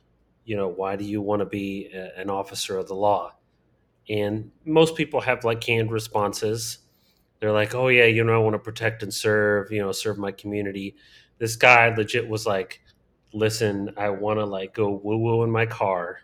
you 0.44 0.56
know, 0.56 0.68
why 0.68 0.96
do 0.96 1.04
you 1.04 1.20
want 1.22 1.40
to 1.40 1.46
be 1.46 1.90
a, 1.94 2.18
an 2.18 2.30
officer 2.30 2.78
of 2.78 2.88
the 2.88 2.94
law? 2.94 3.34
And 4.08 4.50
most 4.64 4.96
people 4.96 5.20
have 5.20 5.44
like 5.44 5.60
canned 5.60 5.92
responses. 5.92 6.78
They're 7.40 7.52
like, 7.52 7.74
oh 7.74 7.88
yeah, 7.88 8.06
you 8.06 8.24
know, 8.24 8.34
I 8.34 8.38
want 8.38 8.54
to 8.54 8.58
protect 8.58 9.02
and 9.02 9.12
serve, 9.12 9.70
you 9.72 9.80
know, 9.80 9.92
serve 9.92 10.18
my 10.18 10.32
community. 10.32 10.96
This 11.38 11.56
guy 11.56 11.94
legit 11.94 12.28
was 12.28 12.46
like, 12.46 12.82
listen, 13.32 13.92
I 13.96 14.10
want 14.10 14.38
to 14.38 14.44
like 14.44 14.74
go 14.74 14.90
woo 14.90 15.18
woo 15.18 15.42
in 15.42 15.50
my 15.50 15.66
car. 15.66 16.20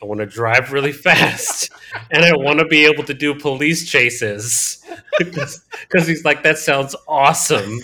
I 0.00 0.06
want 0.06 0.20
to 0.20 0.26
drive 0.26 0.72
really 0.72 0.92
fast 0.92 1.70
and 2.10 2.24
I 2.24 2.32
want 2.36 2.60
to 2.60 2.66
be 2.66 2.84
able 2.84 3.04
to 3.04 3.14
do 3.14 3.34
police 3.34 3.88
chases 3.90 4.84
because 5.18 6.06
he's 6.06 6.24
like, 6.24 6.42
that 6.44 6.58
sounds 6.58 6.94
awesome. 7.08 7.80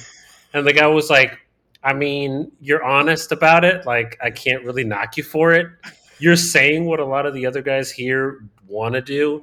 And 0.53 0.67
the 0.67 0.73
guy 0.73 0.87
was 0.87 1.11
like, 1.11 1.39
I 1.83 1.93
mean, 1.93 2.51
you're 2.61 2.83
honest 2.83 3.33
about 3.33 3.65
it. 3.65 3.85
Like, 3.85 4.17
I 4.23 4.31
can't 4.31 4.65
really 4.65 4.85
knock 4.85 5.17
you 5.17 5.23
for 5.23 5.53
it. 5.53 5.67
You're 6.19 6.37
saying 6.37 6.87
what 6.87 7.01
a 7.01 7.05
lot 7.05 7.27
of 7.27 7.35
the 7.35 7.45
other 7.45 7.61
guys 7.61 7.91
here 7.91 8.45
want 8.67 8.95
to 8.95 9.03
do. 9.03 9.43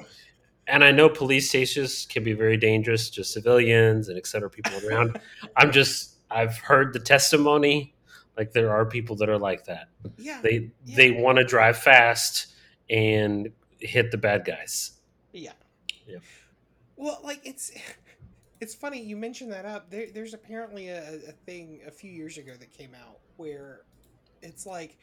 And 0.67 0.83
I 0.83 0.91
know 0.91 1.09
police 1.09 1.49
stations 1.49 2.07
can 2.09 2.23
be 2.23 2.33
very 2.33 2.57
dangerous, 2.57 3.09
just 3.09 3.33
civilians 3.33 4.07
and 4.07 4.17
et 4.17 4.25
cetera, 4.25 4.49
people 4.49 4.73
around. 4.87 5.19
I'm 5.57 5.71
just, 5.71 6.15
I've 6.31 6.57
heard 6.57 6.93
the 6.93 6.99
testimony. 6.99 7.93
Like, 8.41 8.53
there 8.53 8.71
are 8.71 8.85
people 8.87 9.15
that 9.17 9.29
are 9.29 9.37
like 9.37 9.65
that. 9.65 9.89
yeah, 10.17 10.41
They 10.41 10.71
Yeah. 10.83 10.95
they 10.95 11.11
want 11.11 11.37
to 11.37 11.43
drive 11.43 11.77
fast 11.77 12.53
and 12.89 13.51
hit 13.79 14.09
the 14.09 14.17
bad 14.17 14.45
guys. 14.45 14.93
Yeah. 15.31 15.51
Yeah. 16.07 16.17
Well, 16.95 17.19
like 17.23 17.41
it's 17.45 17.71
it's 18.59 18.73
funny 18.73 18.99
you 18.99 19.15
mentioned 19.15 19.51
that 19.51 19.65
up. 19.65 19.91
There, 19.91 20.07
there's 20.11 20.33
apparently 20.33 20.87
a, 20.89 21.17
a 21.29 21.31
thing 21.45 21.81
a 21.85 21.91
few 21.91 22.11
years 22.11 22.39
ago 22.39 22.53
that 22.59 22.71
came 22.71 22.95
out 22.95 23.19
where 23.37 23.81
it's 24.41 24.65
like, 24.65 24.97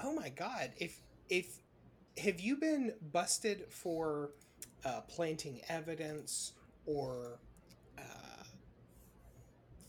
oh 0.00 0.14
my 0.14 0.28
god, 0.28 0.70
if 0.76 1.02
if 1.28 1.58
have 2.16 2.38
you 2.38 2.58
been 2.58 2.94
busted 3.12 3.64
for 3.70 4.30
uh, 4.84 5.00
planting 5.08 5.60
evidence 5.68 6.52
or 6.86 7.40
uh, 7.98 8.44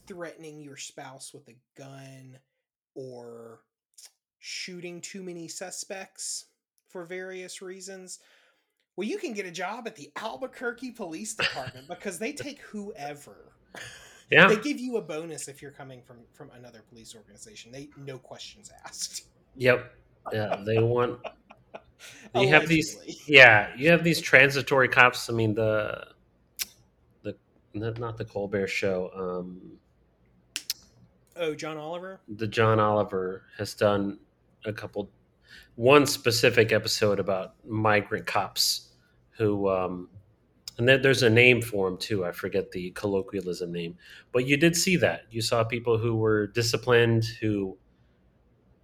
threatening 0.08 0.60
your 0.60 0.78
spouse 0.78 1.36
with 1.36 1.48
a 1.50 1.56
gun 1.78 2.40
or 3.00 3.62
shooting 4.40 5.00
too 5.00 5.24
many 5.24 5.48
suspects 5.48 6.46
for 6.88 7.06
various 7.06 7.62
reasons? 7.62 8.20
Well, 8.96 9.08
you 9.08 9.18
can 9.18 9.34
get 9.34 9.46
a 9.46 9.52
job 9.52 9.88
at 9.88 9.96
the 9.96 10.12
Albuquerque 10.18 10.92
Police 10.92 11.34
Department 11.34 11.88
because 11.90 12.20
they 12.20 12.34
take 12.34 12.60
whoever. 12.60 13.54
Yeah. 14.30 14.48
They 14.48 14.58
give 14.58 14.80
you 14.80 14.98
a 14.98 15.02
bonus 15.02 15.48
if 15.48 15.62
you're 15.62 15.72
coming 15.72 16.02
from 16.02 16.18
from 16.34 16.52
another 16.52 16.84
police 16.90 17.16
organization. 17.16 17.72
They 17.72 17.90
no 17.98 18.18
questions 18.18 18.72
asked. 18.86 19.24
Yep. 19.56 19.94
Yeah. 20.34 20.62
They 20.66 20.80
want. 20.80 21.20
You 22.34 22.48
have 22.48 22.70
these. 22.70 22.98
Yeah. 23.28 23.76
You 23.76 23.90
have 23.90 24.06
these 24.06 24.22
transitory 24.22 24.88
cops. 24.88 25.30
I 25.30 25.34
mean 25.34 25.54
the. 25.54 26.08
The 27.24 27.36
not 27.74 28.00
not 28.00 28.18
the 28.18 28.24
Colbert 28.24 28.68
Show. 28.68 29.12
Um, 29.14 29.80
Oh, 31.40 31.56
John 31.56 31.78
Oliver. 31.78 32.20
the 32.28 32.48
John 32.48 32.80
Oliver 32.80 33.44
has 33.58 33.74
done 33.74 34.20
a 34.66 34.74
couple. 34.74 35.10
One 35.76 36.06
specific 36.06 36.72
episode 36.72 37.20
about 37.20 37.56
migrant 37.66 38.26
cops 38.26 38.90
who. 39.32 39.70
Um, 39.70 40.10
and 40.78 40.88
then 40.88 41.02
there's 41.02 41.24
a 41.24 41.30
name 41.30 41.62
for 41.62 41.90
them 41.90 41.98
too. 41.98 42.24
I 42.26 42.32
forget 42.32 42.72
the 42.72 42.92
colloquialism 42.92 43.72
name, 43.72 43.98
but 44.32 44.48
you 44.48 44.56
did 44.56 44.78
see 44.78 44.96
that. 44.98 45.24
You 45.30 45.42
saw 45.42 45.64
people 45.66 45.98
who 45.98 46.16
were 46.16 46.48
disciplined, 46.48 47.26
who 47.42 47.78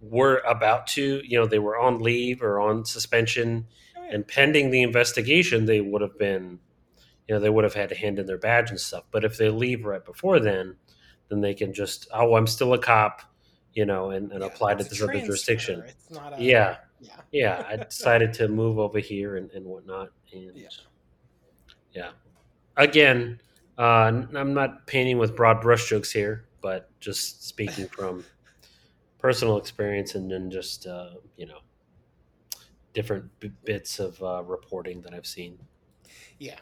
were 0.02 0.42
about 0.46 0.86
to, 0.88 1.22
you 1.24 1.38
know, 1.38 1.46
they 1.46 1.58
were 1.58 1.78
on 1.78 2.00
leave 2.00 2.42
or 2.42 2.60
on 2.60 2.84
suspension, 2.84 3.66
Oh, 3.96 4.02
yeah. 4.04 4.14
and 4.14 4.28
pending 4.28 4.70
the 4.70 4.82
investigation, 4.82 5.64
they 5.64 5.80
would 5.80 6.02
have 6.02 6.18
been, 6.18 6.58
you 7.26 7.34
know, 7.34 7.40
they 7.40 7.48
would 7.48 7.64
have 7.64 7.72
had 7.72 7.88
to 7.88 7.94
hand 7.94 8.18
in 8.18 8.26
their 8.26 8.36
badge 8.36 8.68
and 8.68 8.78
stuff. 8.78 9.04
But 9.10 9.24
if 9.24 9.38
they 9.38 9.48
leave 9.48 9.86
right 9.86 10.04
before 10.04 10.38
then, 10.38 10.76
then 11.28 11.40
they 11.40 11.54
can 11.54 11.72
just, 11.72 12.08
oh, 12.12 12.34
I'm 12.34 12.46
still 12.46 12.72
a 12.74 12.78
cop, 12.78 13.22
you 13.74 13.84
know, 13.86 14.10
and, 14.10 14.32
and 14.32 14.40
Yeah, 14.42 14.46
apply 14.46 14.74
to 14.74 14.80
a 14.80 14.88
this 14.88 15.02
other 15.02 15.20
jurisdiction. 15.20 15.82
It's 15.86 16.10
not 16.10 16.32
a 16.38 16.42
Yeah, 16.42 16.76
yeah. 17.00 17.20
yeah. 17.32 17.64
I 17.68 17.76
decided 17.90 18.32
to 18.34 18.48
move 18.48 18.78
over 18.78 18.98
here 18.98 19.36
and, 19.36 19.50
and 19.52 19.64
whatnot, 19.66 20.10
and 20.32 20.56
Yeah. 20.56 20.68
yeah. 21.92 22.10
Again, 22.76 23.40
uh, 23.78 23.82
I'm 24.34 24.54
not 24.54 24.86
painting 24.86 25.18
with 25.18 25.34
broad 25.36 25.62
brushstrokes 25.62 26.12
here, 26.12 26.46
but 26.60 26.90
just 27.00 27.46
speaking 27.46 27.88
from 27.96 28.24
personal 29.18 29.56
experience 29.56 30.14
and 30.14 30.30
then 30.30 30.50
just 30.50 30.86
uh, 30.86 31.10
you 31.36 31.46
know 31.46 31.58
different 32.92 33.28
b- 33.40 33.52
bits 33.64 33.98
of 33.98 34.22
uh, 34.22 34.42
reporting 34.44 35.00
that 35.02 35.12
I've 35.12 35.26
seen. 35.26 35.58
Yeah, 36.38 36.58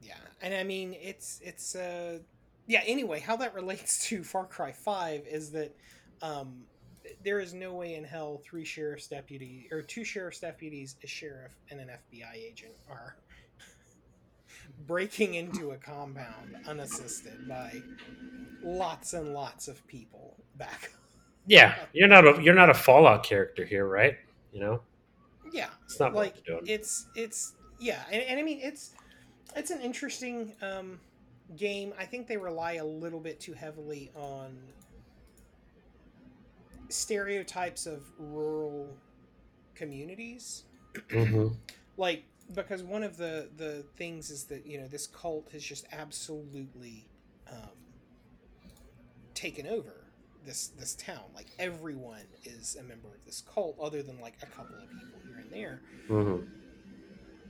yeah, 0.00 0.16
and 0.42 0.54
I 0.54 0.64
mean 0.64 0.94
it's 1.00 1.40
it's 1.42 1.74
uh 1.74 2.18
yeah. 2.70 2.82
Anyway, 2.86 3.18
how 3.18 3.36
that 3.36 3.54
relates 3.54 4.06
to 4.08 4.22
Far 4.22 4.46
Cry 4.46 4.70
Five 4.70 5.26
is 5.28 5.50
that 5.50 5.74
um, 6.22 6.62
there 7.24 7.40
is 7.40 7.52
no 7.52 7.74
way 7.74 7.96
in 7.96 8.04
hell 8.04 8.40
three 8.44 8.64
sheriff's 8.64 9.08
deputy 9.08 9.68
or 9.72 9.82
two 9.82 10.04
sheriff's 10.04 10.38
deputies, 10.38 10.94
a 11.02 11.06
sheriff, 11.08 11.52
and 11.70 11.80
an 11.80 11.88
FBI 11.88 12.36
agent 12.36 12.74
are 12.88 13.16
breaking 14.86 15.34
into 15.34 15.72
a 15.72 15.76
compound 15.76 16.56
unassisted 16.68 17.48
by 17.48 17.82
lots 18.62 19.14
and 19.14 19.34
lots 19.34 19.66
of 19.66 19.84
people 19.86 20.36
back. 20.56 20.90
Yeah, 21.46 21.74
you're 21.94 22.06
not 22.06 22.28
a 22.28 22.40
you're 22.40 22.54
not 22.54 22.68
a 22.70 22.74
Fallout 22.74 23.24
character 23.24 23.64
here, 23.64 23.86
right? 23.86 24.14
You 24.52 24.60
know, 24.60 24.82
Yeah, 25.52 25.70
it's 25.84 25.98
not 25.98 26.14
like 26.14 26.34
it's 26.46 27.06
it's 27.16 27.54
yeah 27.80 28.02
and, 28.12 28.22
and 28.22 28.38
i 28.38 28.42
mean 28.42 28.60
it's 28.62 28.90
it's 29.56 29.70
an 29.70 29.80
interesting 29.80 30.52
um 30.60 31.00
game 31.56 31.92
i 31.98 32.04
think 32.04 32.26
they 32.26 32.36
rely 32.36 32.74
a 32.74 32.84
little 32.84 33.20
bit 33.20 33.40
too 33.40 33.52
heavily 33.52 34.10
on 34.14 34.56
stereotypes 36.88 37.86
of 37.86 38.02
rural 38.18 38.96
communities 39.74 40.64
Mhm. 41.08 41.56
like 41.96 42.24
because 42.52 42.82
one 42.82 43.02
of 43.02 43.16
the 43.16 43.48
the 43.56 43.84
things 43.96 44.30
is 44.30 44.44
that 44.44 44.66
you 44.66 44.78
know 44.78 44.88
this 44.88 45.06
cult 45.06 45.50
has 45.52 45.62
just 45.62 45.86
absolutely 45.92 47.08
um 47.48 47.70
taken 49.34 49.66
over 49.66 49.94
this 50.44 50.68
this 50.68 50.94
town. 50.96 51.22
Like 51.34 51.46
everyone 51.58 52.24
is 52.44 52.76
a 52.76 52.82
member 52.82 53.08
of 53.08 53.24
this 53.24 53.42
cult, 53.42 53.76
other 53.80 54.02
than 54.02 54.20
like 54.20 54.34
a 54.42 54.46
couple 54.46 54.74
of 54.76 54.88
people 54.90 55.20
here 55.26 55.38
and 55.38 55.50
there. 55.50 55.80
hmm 56.08 56.36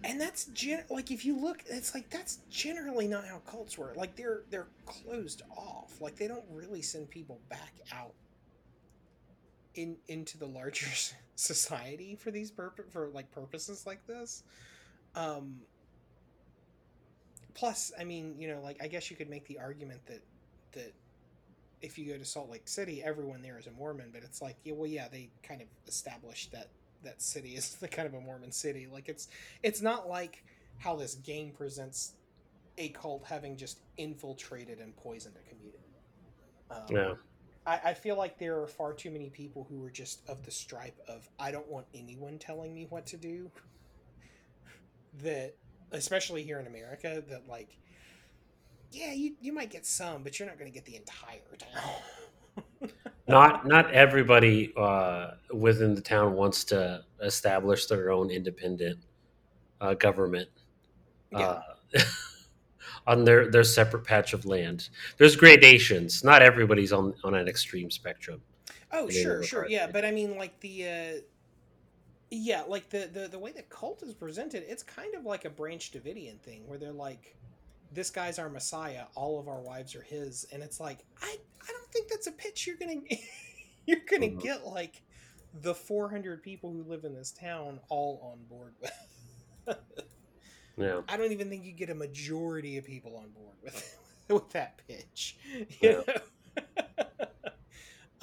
And 0.03 0.21
that's 0.21 0.47
gen- 0.47 0.85
like 0.89 1.11
if 1.11 1.25
you 1.25 1.39
look, 1.39 1.63
it's 1.67 1.95
like 1.95 2.09
that's 2.11 2.39
generally 2.49 3.07
not 3.07 3.27
how 3.27 3.39
cults 3.47 3.77
work. 3.77 3.97
Like 3.97 4.17
they're 4.17 4.43
they're 4.51 4.69
closed 4.87 5.43
off. 5.57 6.01
Like 6.01 6.17
they 6.17 6.27
don't 6.27 6.45
really 6.51 6.83
send 6.83 7.11
people 7.11 7.39
back 7.49 7.75
out 7.93 8.15
in 9.75 9.97
into 10.09 10.39
the 10.39 10.47
larger 10.47 10.89
society 11.37 12.15
for 12.17 12.31
these 12.31 12.51
purpose 12.51 12.87
for 12.91 13.09
like 13.09 13.31
purposes 13.31 13.87
like 13.87 14.07
this. 14.07 14.43
Um, 15.15 15.57
plus, 17.55 17.93
I 17.99 18.05
mean, 18.05 18.37
you 18.39 18.49
know, 18.49 18.61
like 18.63 18.79
I 18.83 18.89
guess 18.89 19.11
you 19.11 19.17
could 19.17 19.29
make 19.29 19.47
the 19.47 19.59
argument 19.59 20.01
that 20.07 20.23
that 20.73 20.95
if 21.83 21.99
you 21.99 22.07
go 22.11 22.19
to 22.19 22.25
Salt 22.25 22.51
Lake 22.51 22.69
City, 22.69 23.03
everyone 23.03 23.43
there 23.43 23.59
is 23.59 23.67
a 23.67 23.71
Mormon, 23.73 24.11
but 24.13 24.23
it's 24.23 24.43
like, 24.43 24.57
yeah, 24.65 24.75
well, 24.75 24.87
yeah, 24.87 25.09
they 25.09 25.31
kind 25.43 25.61
of 25.63 25.67
established 25.87 26.53
that 26.53 26.69
that 27.05 27.23
city 27.23 27.51
is 27.57 27.75
the 27.81 27.89
kind 27.89 28.07
of 28.07 28.15
a 28.15 28.21
Mormon 28.21 28.53
city. 28.53 28.87
Like 28.91 29.09
it's 29.09 29.29
it's 29.63 29.81
not 29.83 30.09
like 30.09 30.45
how 30.79 30.97
this 30.97 31.15
game 31.17 31.53
presents 31.53 32.15
a 32.79 32.89
cult 32.91 33.25
having 33.27 33.57
just 33.57 33.81
infiltrated 33.99 34.81
and 34.81 34.97
poisoned 34.97 35.37
a 35.37 35.49
community. 35.49 35.97
Um, 36.71 36.83
Yeah. 36.89 37.15
I, 37.67 37.91
I 37.91 37.95
feel 37.95 38.17
like 38.17 38.39
there 38.39 38.61
are 38.61 38.67
far 38.67 38.95
too 38.95 39.11
many 39.11 39.29
people 39.31 39.67
who 39.69 39.85
are 39.85 39.91
just 39.91 40.27
of 40.29 40.45
the 40.45 40.51
stripe 40.51 40.99
of 41.09 41.29
I 41.39 41.51
don't 41.51 41.69
want 41.69 41.87
anyone 41.95 42.39
telling 42.39 42.75
me 42.75 42.87
what 42.89 43.07
to 43.07 43.17
do. 43.17 43.51
That 45.23 45.57
especially 45.91 46.45
here 46.45 46.61
in 46.61 46.69
America, 46.69 47.23
that 47.29 47.49
like 47.49 47.79
yeah, 48.93 49.13
you, 49.13 49.35
you 49.41 49.53
might 49.53 49.71
get 49.71 49.87
some, 49.87 50.23
but 50.23 50.39
you're 50.39 50.49
not 50.49 50.59
gonna 50.59 50.71
get 50.71 50.85
the 50.85 50.97
entire 50.97 51.57
town. 51.59 52.91
Not 53.31 53.67
not 53.67 53.91
everybody 53.93 54.73
uh, 54.77 55.33
within 55.53 55.95
the 55.95 56.01
town 56.01 56.35
wants 56.35 56.65
to 56.65 57.05
establish 57.23 57.87
their 57.87 58.11
own 58.11 58.31
independent 58.31 58.99
uh, 59.81 59.95
government 59.95 60.49
yeah. 61.33 61.39
uh, 61.39 61.63
on 63.07 63.25
their 63.25 63.51
their 63.51 63.65
separate 63.65 64.05
patch 64.05 64.33
of 64.33 64.45
land. 64.45 64.89
There's 65.17 65.37
gradations. 65.37 66.25
Not 66.25 66.43
everybody's 66.43 66.93
on 66.93 67.15
on 67.25 67.35
an 67.35 67.49
extreme 67.49 67.91
spectrum. 67.91 68.43
Oh, 68.93 69.09
sure, 69.09 69.43
sure, 69.43 69.67
yeah, 69.69 69.87
but 69.87 70.05
I 70.05 70.11
mean, 70.11 70.37
like 70.37 70.59
the, 70.61 70.89
uh, 70.89 71.21
yeah, 72.31 72.65
like 72.67 72.91
the, 72.91 73.09
the 73.13 73.29
the 73.29 73.39
way 73.39 73.53
the 73.53 73.63
cult 73.63 74.03
is 74.03 74.15
presented, 74.15 74.65
it's 74.67 74.83
kind 74.83 75.15
of 75.15 75.25
like 75.25 75.45
a 75.45 75.51
Branch 75.51 75.93
Davidian 75.93 76.41
thing, 76.41 76.67
where 76.67 76.77
they're 76.77 76.93
like, 76.93 77.37
"This 77.93 78.11
guy's 78.11 78.39
our 78.39 78.49
messiah. 78.49 79.05
All 79.15 79.39
of 79.39 79.49
our 79.49 79.61
wives 79.61 79.95
are 79.95 80.03
his," 80.03 80.45
and 80.53 80.63
it's 80.63 80.81
like, 80.81 81.05
I 81.23 81.37
I 81.63 81.67
don't 81.73 81.93
think 81.93 82.09
that's 82.09 82.27
a 82.27 82.33
pitch 82.33 82.67
you're 82.67 82.77
gonna 82.77 83.01
you're 83.87 84.01
gonna 84.11 84.29
Mhm. 84.29 84.41
get 84.43 84.67
like 84.67 85.03
the 85.63 85.75
400 85.75 86.43
people 86.43 86.73
who 86.73 86.83
live 86.85 87.05
in 87.05 87.15
this 87.15 87.33
town 87.33 87.81
all 87.89 88.21
on 88.33 88.45
board 88.45 88.75
with. 88.81 88.93
Yeah. 90.77 91.03
I 91.09 91.17
don't 91.19 91.33
even 91.33 91.51
think 91.51 91.65
you 91.65 91.73
get 91.73 91.91
a 91.91 91.95
majority 91.95 92.79
of 92.79 92.85
people 92.85 93.17
on 93.17 93.31
board 93.31 93.57
with 93.63 93.99
with 94.29 94.49
that 94.51 94.81
pitch. 94.87 95.37
Know? 95.83 96.05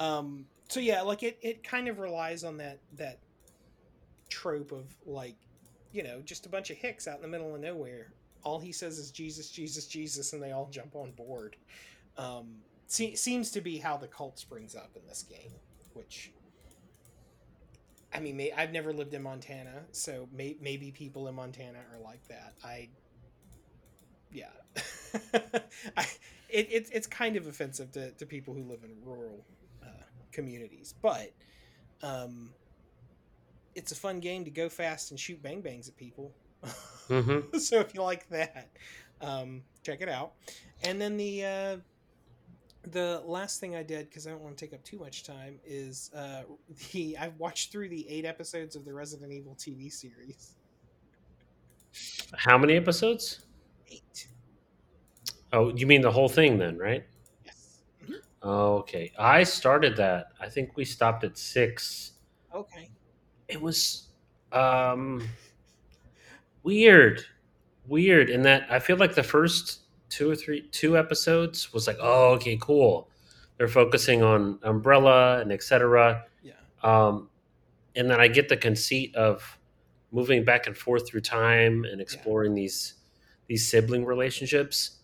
um. 0.00 0.46
So 0.68 0.80
yeah, 0.80 1.00
like 1.02 1.22
it, 1.22 1.38
it 1.40 1.62
kind 1.64 1.88
of 1.88 1.98
relies 1.98 2.44
on 2.44 2.56
that 2.58 2.80
that 2.96 3.20
trope 4.28 4.72
of 4.72 4.84
like, 5.06 5.36
you 5.92 6.02
know, 6.02 6.20
just 6.20 6.44
a 6.46 6.48
bunch 6.48 6.70
of 6.70 6.76
hicks 6.76 7.06
out 7.08 7.16
in 7.16 7.22
the 7.22 7.28
middle 7.28 7.54
of 7.54 7.60
nowhere. 7.60 8.12
All 8.44 8.58
he 8.58 8.72
says 8.72 8.98
is 8.98 9.10
Jesus, 9.10 9.50
Jesus, 9.50 9.86
Jesus, 9.86 10.32
and 10.32 10.42
they 10.42 10.52
all 10.52 10.68
jump 10.70 10.94
on 10.94 11.12
board. 11.12 11.56
Um, 12.16 12.56
se- 12.86 13.16
seems 13.16 13.50
to 13.52 13.60
be 13.60 13.78
how 13.78 13.96
the 13.96 14.06
cult 14.08 14.38
springs 14.38 14.74
up 14.74 14.90
in 14.96 15.06
this 15.06 15.22
game, 15.22 15.52
which. 15.94 16.32
I 18.12 18.20
mean, 18.20 18.38
may, 18.38 18.52
I've 18.52 18.72
never 18.72 18.90
lived 18.92 19.12
in 19.12 19.22
Montana, 19.22 19.82
so 19.92 20.28
may, 20.32 20.56
maybe 20.62 20.90
people 20.90 21.28
in 21.28 21.34
Montana 21.34 21.80
are 21.92 22.00
like 22.02 22.26
that. 22.28 22.54
I, 22.64 22.88
yeah, 24.32 24.48
I, 25.96 26.06
it, 26.48 26.72
it, 26.72 26.88
it's 26.90 27.06
kind 27.06 27.36
of 27.36 27.46
offensive 27.46 27.92
to, 27.92 28.10
to 28.12 28.24
people 28.24 28.54
who 28.54 28.62
live 28.62 28.82
in 28.82 28.90
rural 29.04 29.44
uh, 29.82 30.04
communities, 30.32 30.94
but 31.02 31.32
um, 32.02 32.50
it's 33.74 33.92
a 33.92 33.96
fun 33.96 34.20
game 34.20 34.44
to 34.44 34.50
go 34.50 34.68
fast 34.68 35.10
and 35.10 35.20
shoot 35.20 35.42
bang 35.42 35.60
bangs 35.60 35.88
at 35.88 35.96
people. 35.96 36.32
Hmm 37.08 37.38
so 37.58 37.80
if 37.80 37.94
you 37.94 38.02
like 38.02 38.28
that, 38.28 38.68
um, 39.20 39.62
check 39.82 40.00
it 40.00 40.08
out. 40.08 40.32
And 40.82 41.00
then 41.00 41.16
the 41.16 41.44
uh, 41.44 41.76
the 42.92 43.22
last 43.24 43.60
thing 43.60 43.76
I 43.76 43.82
did 43.82 44.08
because 44.08 44.26
I 44.26 44.30
don't 44.30 44.42
want 44.42 44.56
to 44.56 44.64
take 44.64 44.74
up 44.74 44.82
too 44.84 44.98
much 44.98 45.24
time 45.24 45.58
is 45.64 46.10
uh, 46.14 46.42
the 46.92 47.16
I've 47.20 47.36
watched 47.36 47.72
through 47.72 47.88
the 47.88 48.08
eight 48.08 48.24
episodes 48.24 48.76
of 48.76 48.84
the 48.84 48.92
Resident 48.92 49.32
Evil 49.32 49.56
TV 49.58 49.90
series. 49.90 50.54
How 52.36 52.58
many 52.58 52.76
episodes? 52.76 53.46
Eight. 53.90 54.28
Oh, 55.52 55.74
you 55.74 55.86
mean 55.86 56.02
the 56.02 56.10
whole 56.10 56.28
thing 56.28 56.58
then, 56.58 56.78
right? 56.78 57.04
Yes. 57.44 57.80
Oh, 58.42 58.76
okay. 58.78 59.12
I 59.18 59.42
started 59.42 59.96
that. 59.96 60.28
I 60.40 60.48
think 60.48 60.76
we 60.76 60.84
stopped 60.84 61.24
at 61.24 61.38
six. 61.38 62.12
Okay. 62.54 62.90
It 63.48 63.60
was 63.60 64.08
um 64.52 65.28
weird. 66.68 67.24
Weird 67.86 68.28
in 68.28 68.42
that 68.42 68.66
I 68.70 68.78
feel 68.78 68.98
like 68.98 69.14
the 69.14 69.22
first 69.22 69.80
two 70.10 70.30
or 70.30 70.36
three 70.36 70.68
two 70.70 70.98
episodes 70.98 71.72
was 71.72 71.86
like, 71.86 71.96
oh, 72.00 72.32
okay, 72.34 72.58
cool. 72.60 73.08
They're 73.56 73.68
focusing 73.68 74.22
on 74.22 74.58
Umbrella 74.62 75.40
and 75.40 75.50
etc. 75.50 76.24
Yeah. 76.42 76.52
Um, 76.82 77.30
and 77.96 78.10
then 78.10 78.20
I 78.20 78.28
get 78.28 78.50
the 78.50 78.56
conceit 78.56 79.14
of 79.16 79.58
moving 80.12 80.44
back 80.44 80.66
and 80.66 80.76
forth 80.76 81.08
through 81.08 81.22
time 81.22 81.84
and 81.90 82.00
exploring 82.00 82.54
these 82.54 82.94
these 83.46 83.70
sibling 83.70 84.04
relationships. 84.04 84.98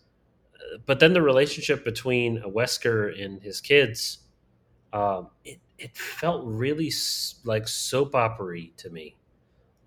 But 0.85 0.99
then 0.99 1.13
the 1.13 1.21
relationship 1.21 1.83
between 1.83 2.37
a 2.37 2.49
Wesker 2.49 3.23
and 3.23 3.41
his 3.41 3.59
kids, 3.59 4.19
um, 4.93 5.29
it 5.43 5.59
it 5.79 5.97
felt 5.97 6.45
really 6.45 6.87
s- 6.87 7.39
like 7.43 7.67
soap 7.67 8.13
opery 8.13 8.71
to 8.77 8.89
me. 8.91 9.15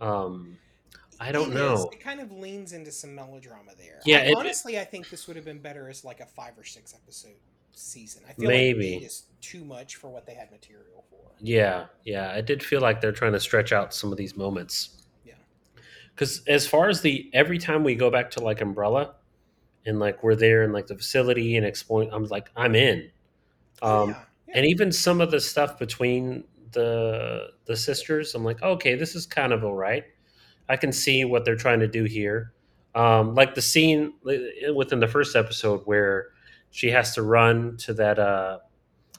Um, 0.00 0.58
I 1.20 1.32
don't 1.32 1.50
It 1.50 1.54
know. 1.54 1.74
is. 1.74 1.84
It 1.92 2.00
kind 2.00 2.20
of 2.20 2.30
leans 2.32 2.72
into 2.72 2.92
some 2.92 3.14
melodrama 3.14 3.72
there. 3.76 4.00
Yeah, 4.04 4.18
I- 4.18 4.20
it- 4.26 4.36
honestly, 4.36 4.78
I 4.78 4.84
think 4.84 5.10
this 5.10 5.26
would 5.26 5.36
have 5.36 5.44
been 5.44 5.58
better 5.58 5.88
as 5.88 6.04
like 6.04 6.20
a 6.20 6.26
five 6.26 6.56
or 6.58 6.64
six 6.64 6.94
episode 6.94 7.36
season. 7.72 8.22
I 8.28 8.32
feel 8.34 8.48
Maybe. 8.48 8.94
like 8.94 9.02
is 9.04 9.24
too 9.40 9.64
much 9.64 9.96
for 9.96 10.08
what 10.10 10.26
they 10.26 10.34
had 10.34 10.50
material 10.50 11.04
for. 11.10 11.18
Yeah, 11.40 11.86
yeah, 12.04 12.32
I 12.32 12.40
did 12.40 12.62
feel 12.62 12.80
like 12.80 13.00
they're 13.00 13.12
trying 13.12 13.32
to 13.32 13.40
stretch 13.40 13.72
out 13.72 13.94
some 13.94 14.10
of 14.12 14.18
these 14.18 14.36
moments. 14.36 15.06
Yeah. 15.24 15.34
Because 16.14 16.42
as 16.46 16.66
far 16.66 16.88
as 16.88 17.00
the 17.00 17.30
every 17.32 17.58
time 17.58 17.84
we 17.84 17.94
go 17.94 18.10
back 18.10 18.30
to 18.32 18.40
like 18.40 18.60
Umbrella, 18.60 19.14
and 19.86 19.98
like 20.00 20.22
we're 20.22 20.34
there 20.36 20.64
in 20.64 20.72
like 20.72 20.86
the 20.88 20.96
facility 20.96 21.56
and 21.56 21.64
exploring, 21.64 22.10
I'm 22.12 22.24
like 22.24 22.50
I'm 22.56 22.74
in. 22.74 23.10
Oh, 23.82 24.02
Um, 24.02 24.10
yeah. 24.10 24.16
yeah. 24.48 24.54
and 24.56 24.66
even 24.66 24.90
some 24.92 25.20
of 25.20 25.30
the 25.30 25.40
stuff 25.40 25.78
between 25.78 26.44
the 26.72 27.52
the 27.66 27.76
sisters, 27.76 28.34
I'm 28.34 28.44
like, 28.44 28.60
okay, 28.62 28.94
this 28.96 29.14
is 29.14 29.24
kind 29.26 29.52
of 29.52 29.64
all 29.64 29.74
right. 29.74 30.04
I 30.68 30.76
can 30.76 30.92
see 30.92 31.24
what 31.24 31.44
they're 31.44 31.56
trying 31.56 31.80
to 31.80 31.88
do 31.88 32.04
here. 32.04 32.52
Um, 32.94 33.34
like 33.34 33.54
the 33.54 33.62
scene 33.62 34.14
within 34.74 35.00
the 35.00 35.08
first 35.08 35.36
episode 35.36 35.82
where 35.84 36.28
she 36.70 36.90
has 36.90 37.14
to 37.14 37.22
run 37.22 37.76
to 37.78 37.94
that 37.94 38.18
uh, 38.18 38.58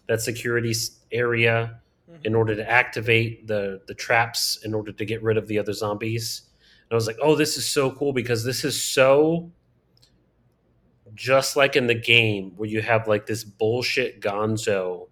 that 0.07 0.21
security 0.21 0.73
area 1.11 1.79
Mhm. 2.09 2.25
in 2.25 2.35
order 2.35 2.55
to 2.55 2.67
activate 2.69 3.45
the 3.47 3.81
the 3.87 3.93
traps 3.93 4.59
in 4.65 4.73
order 4.73 4.91
to 4.91 5.05
get 5.05 5.21
rid 5.21 5.37
of 5.37 5.47
the 5.47 5.59
other 5.59 5.73
zombies. 5.73 6.41
And 6.89 6.91
I 6.91 6.95
was 6.95 7.05
like, 7.07 7.17
oh, 7.21 7.35
this 7.35 7.55
is 7.57 7.67
so 7.67 7.91
cool 7.91 8.13
because 8.13 8.43
this 8.43 8.63
is 8.63 8.81
so 8.81 9.51
just 11.15 11.55
like 11.55 11.75
in 11.75 11.87
the 11.87 11.93
game 11.95 12.53
where 12.57 12.67
you 12.69 12.81
have 12.81 13.07
like 13.07 13.25
this 13.27 13.43
bullshit 13.43 14.21
gonzo 14.21 15.07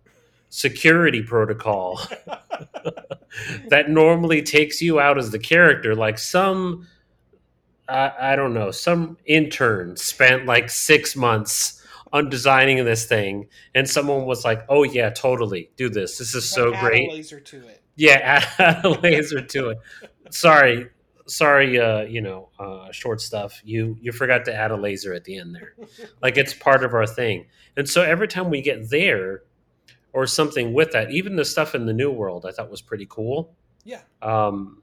security 0.49 1.21
protocol 1.21 1.99
that 3.69 3.89
normally 3.89 4.41
takes 4.41 4.81
you 4.81 4.99
out 4.99 5.17
as 5.17 5.31
the 5.31 5.39
character 5.39 5.95
like 5.95 6.17
some 6.17 6.87
I, 7.89 8.11
I 8.19 8.35
don't 8.35 8.53
know 8.53 8.71
some 8.71 9.17
intern 9.25 9.95
spent 9.97 10.45
like 10.45 10.69
six 10.69 11.15
months 11.15 11.81
on 12.13 12.29
designing 12.29 12.83
this 12.85 13.05
thing 13.05 13.47
and 13.75 13.89
someone 13.89 14.25
was 14.25 14.43
like 14.45 14.63
oh 14.69 14.83
yeah 14.83 15.09
totally 15.09 15.69
do 15.77 15.89
this. 15.89 16.17
This 16.17 16.35
is 16.35 16.49
so 16.49 16.69
Like, 16.69 16.75
add 16.75 16.85
a 16.85 16.89
great. 16.89 17.09
laser 17.11 17.39
to 17.39 17.67
it. 17.67 17.81
yeah 17.95 18.45
add 18.59 18.85
a 18.85 18.89
laser 18.89 19.41
to 19.41 19.69
it. 19.69 19.77
Sorry 20.29 20.87
sorry 21.29 21.77
uh 21.79 22.01
you 22.03 22.21
know 22.21 22.49
uh 22.59 22.89
short 22.91 23.19
stuff. 23.21 23.61
You 23.65 23.97
you 24.01 24.11
forgot 24.13 24.45
to 24.45 24.53
add 24.55 24.71
a 24.71 24.77
laser 24.77 25.13
at 25.13 25.23
the 25.25 25.37
end 25.37 25.53
there. 25.55 25.75
Like 26.21 26.37
it's 26.37 26.53
part 26.53 26.83
of 26.83 26.93
our 26.93 27.05
thing. 27.07 27.45
And 27.75 27.87
so 27.89 28.01
every 28.01 28.27
time 28.27 28.49
we 28.49 28.61
get 28.61 28.89
there 28.89 29.43
or 30.13 30.25
something 30.27 30.73
with 30.73 30.91
that 30.91 31.11
even 31.11 31.35
the 31.35 31.45
stuff 31.45 31.75
in 31.75 31.85
the 31.85 31.93
new 31.93 32.11
world 32.11 32.45
i 32.45 32.51
thought 32.51 32.69
was 32.69 32.81
pretty 32.81 33.05
cool 33.09 33.55
Yeah. 33.85 34.01
um 34.21 34.81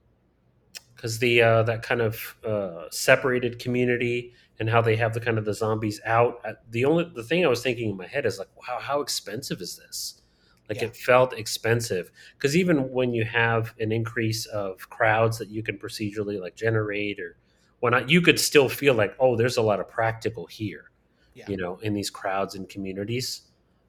because 0.95 1.19
the 1.19 1.43
uh 1.43 1.63
that 1.65 1.83
kind 1.83 2.01
of 2.01 2.37
uh 2.47 2.85
separated 2.91 3.59
community 3.59 4.33
and 4.61 4.71
how 4.71 4.81
they 4.81 4.95
have 4.97 5.13
the 5.13 5.21
kind 5.21 5.37
of 5.37 5.45
the 5.45 5.53
zombies 5.53 6.01
out. 6.07 6.41
Uh, 6.45 6.53
The 6.71 6.85
only 6.85 7.11
the 7.13 7.25
thing 7.25 7.45
I 7.45 7.49
was 7.49 7.61
thinking 7.61 7.91
in 7.91 7.97
my 7.97 8.07
head 8.07 8.25
is 8.25 8.39
like, 8.39 8.47
wow, 8.57 8.79
how 8.81 9.01
expensive 9.01 9.61
is 9.61 9.77
this? 9.77 10.23
Like 10.69 10.79
Yeah. 10.81 10.87
it 10.89 10.97
felt 10.97 11.33
expensive 11.37 12.13
because 12.37 12.57
even 12.57 12.89
when 12.93 13.13
you 13.13 13.25
have 13.25 13.75
an 13.81 13.91
increase 13.91 14.47
of 14.47 14.89
crowds 14.91 15.39
that 15.39 15.49
you 15.49 15.65
can 15.65 15.77
procedurally 15.77 16.41
like 16.41 16.55
generate 16.55 17.19
or 17.19 17.37
whatnot, 17.81 18.09
you 18.09 18.23
could 18.23 18.39
still 18.39 18.69
feel 18.69 18.95
like, 18.95 19.17
oh, 19.19 19.35
there's 19.37 19.57
a 19.57 19.63
lot 19.63 19.81
of 19.81 19.89
practical 19.89 20.47
here, 20.47 20.93
Yeah. 21.35 21.47
you 21.51 21.57
know, 21.57 21.79
in 21.83 21.93
these 21.93 22.09
crowds 22.11 22.55
and 22.55 22.69
communities. 22.69 23.43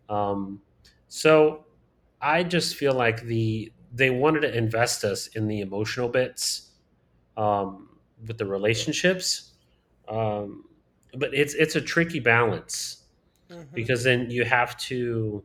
Um, 0.10 0.62
so 1.08 1.66
I 2.22 2.44
just 2.44 2.76
feel 2.76 2.94
like 2.94 3.22
the 3.24 3.72
they 3.94 4.10
wanted 4.10 4.42
to 4.42 4.58
invest 4.58 5.04
us 5.04 5.28
in 5.28 5.48
the 5.48 5.62
emotional 5.62 6.10
bits 6.10 6.72
um, 7.38 7.90
with 8.28 8.38
the 8.38 8.46
relationships, 8.46 9.54
um, 10.08 10.66
but 11.18 11.34
it's 11.34 11.54
it's 11.54 11.76
a 11.76 11.82
tricky 11.82 12.20
balance 12.20 13.04
Mhm. 13.50 13.74
because 13.74 14.04
then 14.04 14.30
you 14.32 14.44
have 14.44 14.76
to 14.78 15.44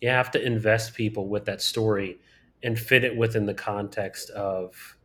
you 0.00 0.08
have 0.08 0.30
to 0.32 0.44
invest 0.44 0.94
people 0.94 1.28
with 1.28 1.44
that 1.46 1.60
story 1.60 2.18
and 2.62 2.78
fit 2.78 3.04
it 3.04 3.16
within 3.16 3.44
the 3.46 3.54
context 3.54 4.30
of 4.30 4.96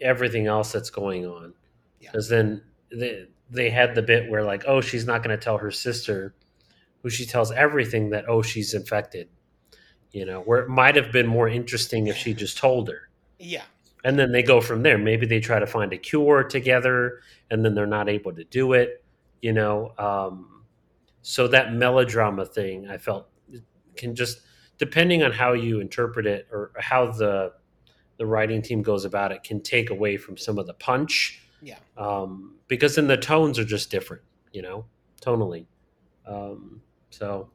everything 0.00 0.46
else 0.46 0.72
that's 0.72 0.90
going 0.90 1.24
on 1.26 1.54
Yeah. 2.00 2.10
because 2.10 2.28
then 2.28 2.62
they, 2.90 3.26
they 3.50 3.70
had 3.70 3.94
the 3.94 4.02
bit 4.02 4.30
where 4.30 4.42
like 4.42 4.64
oh 4.66 4.80
she's 4.80 5.06
not 5.06 5.22
going 5.22 5.36
to 5.38 5.42
tell 5.42 5.58
her 5.58 5.70
sister 5.70 6.34
who 7.06 7.10
she 7.10 7.24
tells 7.24 7.52
everything 7.52 8.10
that 8.10 8.24
oh 8.28 8.42
she's 8.42 8.74
infected. 8.74 9.28
You 10.10 10.24
know 10.24 10.40
where 10.40 10.60
it 10.60 10.68
might 10.68 10.96
have 10.96 11.12
been 11.12 11.26
more 11.26 11.48
interesting 11.48 12.06
if 12.08 12.16
she 12.16 12.34
just 12.34 12.58
told 12.58 12.88
her. 12.88 13.08
Yeah. 13.38 13.64
and 14.04 14.18
then 14.18 14.32
they 14.32 14.42
go 14.42 14.60
from 14.60 14.82
there. 14.82 14.98
Maybe 14.98 15.26
they 15.26 15.40
try 15.40 15.58
to 15.58 15.66
find 15.66 15.92
a 15.92 15.98
cure 15.98 16.42
together 16.42 17.20
and 17.50 17.64
then 17.64 17.74
they're 17.74 17.86
not 17.86 18.08
able 18.08 18.32
to 18.32 18.44
do 18.44 18.72
it 18.72 19.04
you 19.42 19.52
know 19.52 19.92
um, 19.98 20.62
so 21.22 21.46
that 21.48 21.72
melodrama 21.72 22.44
thing 22.44 22.88
i 22.88 22.96
felt 22.96 23.28
can 23.96 24.14
just 24.14 24.40
depending 24.78 25.22
on 25.22 25.32
how 25.32 25.52
you 25.52 25.80
interpret 25.80 26.26
it 26.26 26.48
or 26.50 26.72
how 26.78 27.10
the 27.10 27.52
the 28.18 28.26
writing 28.26 28.62
team 28.62 28.82
goes 28.82 29.04
about 29.04 29.30
it 29.30 29.42
can 29.42 29.60
take 29.60 29.90
away 29.90 30.16
from 30.16 30.38
some 30.38 30.58
of 30.58 30.66
the 30.66 30.72
punch. 30.74 31.42
Yeah. 31.62 31.76
um, 31.96 32.54
because 32.68 32.96
then 32.96 33.06
the 33.08 33.16
tones 33.16 33.58
are 33.58 33.64
just 33.64 33.90
different 33.90 34.22
you 34.52 34.62
know 34.62 34.84
tonally. 35.22 35.66
Um, 36.26 36.82
so 37.10 37.50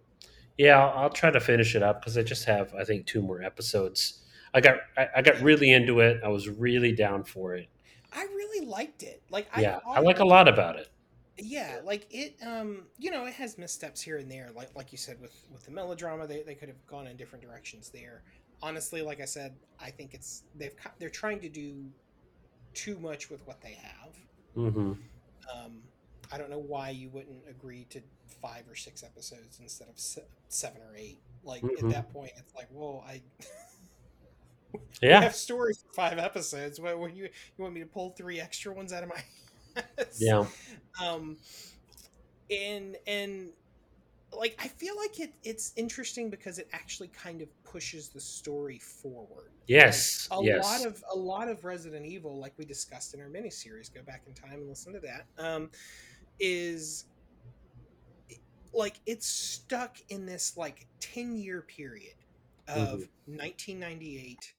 yeah 0.57 0.79
I'll, 0.79 1.03
I'll 1.03 1.09
try 1.09 1.31
to 1.31 1.39
finish 1.39 1.75
it 1.75 1.83
up 1.83 2.01
because 2.01 2.17
i 2.17 2.23
just 2.23 2.45
have 2.45 2.73
i 2.73 2.83
think 2.83 3.05
two 3.05 3.21
more 3.21 3.41
episodes. 3.41 4.21
I 4.53 4.61
got 4.61 4.77
I, 4.97 5.07
I 5.17 5.21
got 5.21 5.39
really 5.41 5.71
into 5.71 6.01
it. 6.01 6.21
I 6.23 6.27
was 6.27 6.49
really 6.49 6.91
down 6.91 7.23
for 7.23 7.55
it. 7.55 7.69
I 8.11 8.23
really 8.23 8.65
liked 8.65 9.03
it. 9.03 9.23
Like 9.29 9.47
yeah 9.57 9.79
I, 9.87 9.97
i 9.97 9.99
like 9.99 10.19
a 10.19 10.25
lot 10.25 10.47
about 10.47 10.77
it. 10.77 10.89
Yeah 11.37 11.79
like 11.83 12.07
it 12.11 12.35
um 12.45 12.83
you 12.97 13.11
know 13.11 13.25
it 13.25 13.33
has 13.33 13.57
missteps 13.57 14.01
here 14.01 14.17
and 14.17 14.29
there. 14.29 14.49
Like 14.55 14.75
like 14.75 14.91
you 14.91 14.97
said 14.97 15.19
with 15.21 15.33
with 15.51 15.63
the 15.63 15.71
melodrama 15.71 16.27
they, 16.27 16.43
they 16.43 16.55
could 16.55 16.67
have 16.67 16.85
gone 16.85 17.07
in 17.07 17.15
different 17.17 17.43
directions 17.43 17.89
there. 17.89 18.23
Honestly 18.61 19.01
like 19.01 19.19
i 19.21 19.25
said 19.25 19.55
i 19.79 19.89
think 19.89 20.13
it's 20.13 20.43
they've 20.55 20.75
they're 20.99 21.09
trying 21.09 21.39
to 21.39 21.49
do 21.49 21.85
too 22.73 22.99
much 22.99 23.29
with 23.29 23.45
what 23.47 23.61
they 23.61 23.73
have. 23.81 24.15
Hmm 24.53 24.93
um 25.53 25.81
i 26.31 26.37
don't 26.37 26.49
know 26.49 26.59
why 26.59 26.89
you 26.89 27.09
wouldn't 27.09 27.41
agree 27.49 27.85
to 27.89 28.01
five 28.41 28.67
or 28.69 28.75
six 28.75 29.03
episodes 29.03 29.59
instead 29.61 29.87
of 29.89 29.99
se- 29.99 30.27
seven 30.49 30.81
or 30.81 30.95
eight. 30.95 31.19
Like 31.43 31.63
Mhm. 31.63 31.83
at 31.83 31.89
that 31.91 32.13
point 32.13 32.31
it's 32.37 32.53
like 32.55 32.69
whoa, 32.71 33.03
i 33.07 33.21
I 35.03 35.21
have 35.21 35.35
stories 35.35 35.83
for 35.85 35.93
five 35.93 36.17
episodes. 36.17 36.79
What, 36.79 36.97
what 36.99 37.15
you 37.15 37.23
you 37.25 37.63
want 37.63 37.73
me 37.73 37.81
to 37.81 37.87
pull 37.87 38.11
three 38.11 38.39
extra 38.39 38.73
ones 38.73 38.93
out 38.93 39.03
of 39.03 39.09
my 39.09 39.23
ass? 39.97 40.17
yeah. 40.19 40.45
Um 41.01 41.37
and 42.49 42.97
and 43.07 43.49
like 44.37 44.55
i 44.63 44.67
feel 44.67 44.95
like 44.97 45.19
it 45.19 45.33
it's 45.43 45.73
interesting 45.75 46.29
because 46.29 46.57
it 46.57 46.67
actually 46.73 47.09
kind 47.09 47.41
of 47.41 47.49
pushes 47.63 48.09
the 48.09 48.19
story 48.19 48.79
forward. 48.79 49.51
Yes 49.67 50.27
a 50.31 50.41
yes. 50.43 50.63
lot 50.63 50.85
of 50.85 51.03
a 51.13 51.17
lot 51.17 51.47
of 51.49 51.63
resident 51.65 52.05
evil 52.05 52.39
like 52.39 52.53
we 52.57 52.65
discussed 52.65 53.13
in 53.13 53.19
our 53.21 53.27
miniseries 53.27 53.93
go 53.93 54.01
back 54.03 54.23
in 54.27 54.33
time 54.33 54.53
and 54.59 54.69
listen 54.69 54.93
to 54.93 54.99
that 54.99 55.25
um 55.37 55.69
is 56.39 57.05
like 58.73 59.01
it's 59.05 59.27
stuck 59.27 59.97
in 60.09 60.25
this 60.25 60.55
like 60.57 60.87
10 60.99 61.35
year 61.35 61.61
period 61.61 62.15
of 62.67 63.01
Mhm. 63.01 63.09
1998 63.25 64.53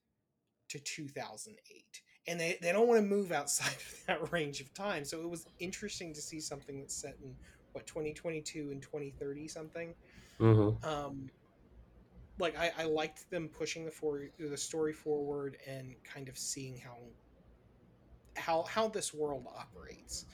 to 0.69 0.79
2008 0.81 2.03
and 2.27 2.41
they, 2.41 2.59
they 2.63 2.73
don't 2.73 2.89
want 2.89 3.01
to 3.01 3.07
move 3.07 3.33
outside 3.33 3.75
of 3.77 3.95
that 4.07 4.33
range 4.33 4.61
of 4.61 4.73
time. 4.75 5.05
So 5.05 5.21
it 5.23 5.29
was 5.29 5.47
interesting 5.59 6.15
to 6.15 6.21
see 6.23 6.41
something 6.41 6.81
that's 6.81 6.95
set 7.01 7.17
in 7.23 7.37
what 7.73 7.87
2022 7.87 8.71
and 8.71 8.83
2030 8.83 9.49
something? 9.49 9.95
Hmm 10.39 10.77
um 10.83 11.31
like 12.39 12.57
I, 12.59 12.73
I 12.79 12.85
liked 12.85 13.31
them 13.31 13.49
pushing 13.49 13.85
the 13.85 13.91
for 13.91 14.29
the 14.39 14.57
story 14.57 14.93
forward 14.93 15.57
and 15.67 15.95
kind 16.05 16.29
of 16.29 16.39
seeing 16.39 16.79
how 16.79 16.99
how 18.37 18.63
how 18.65 18.89
this 18.89 19.13
world 19.13 19.47
operates. 19.55 20.25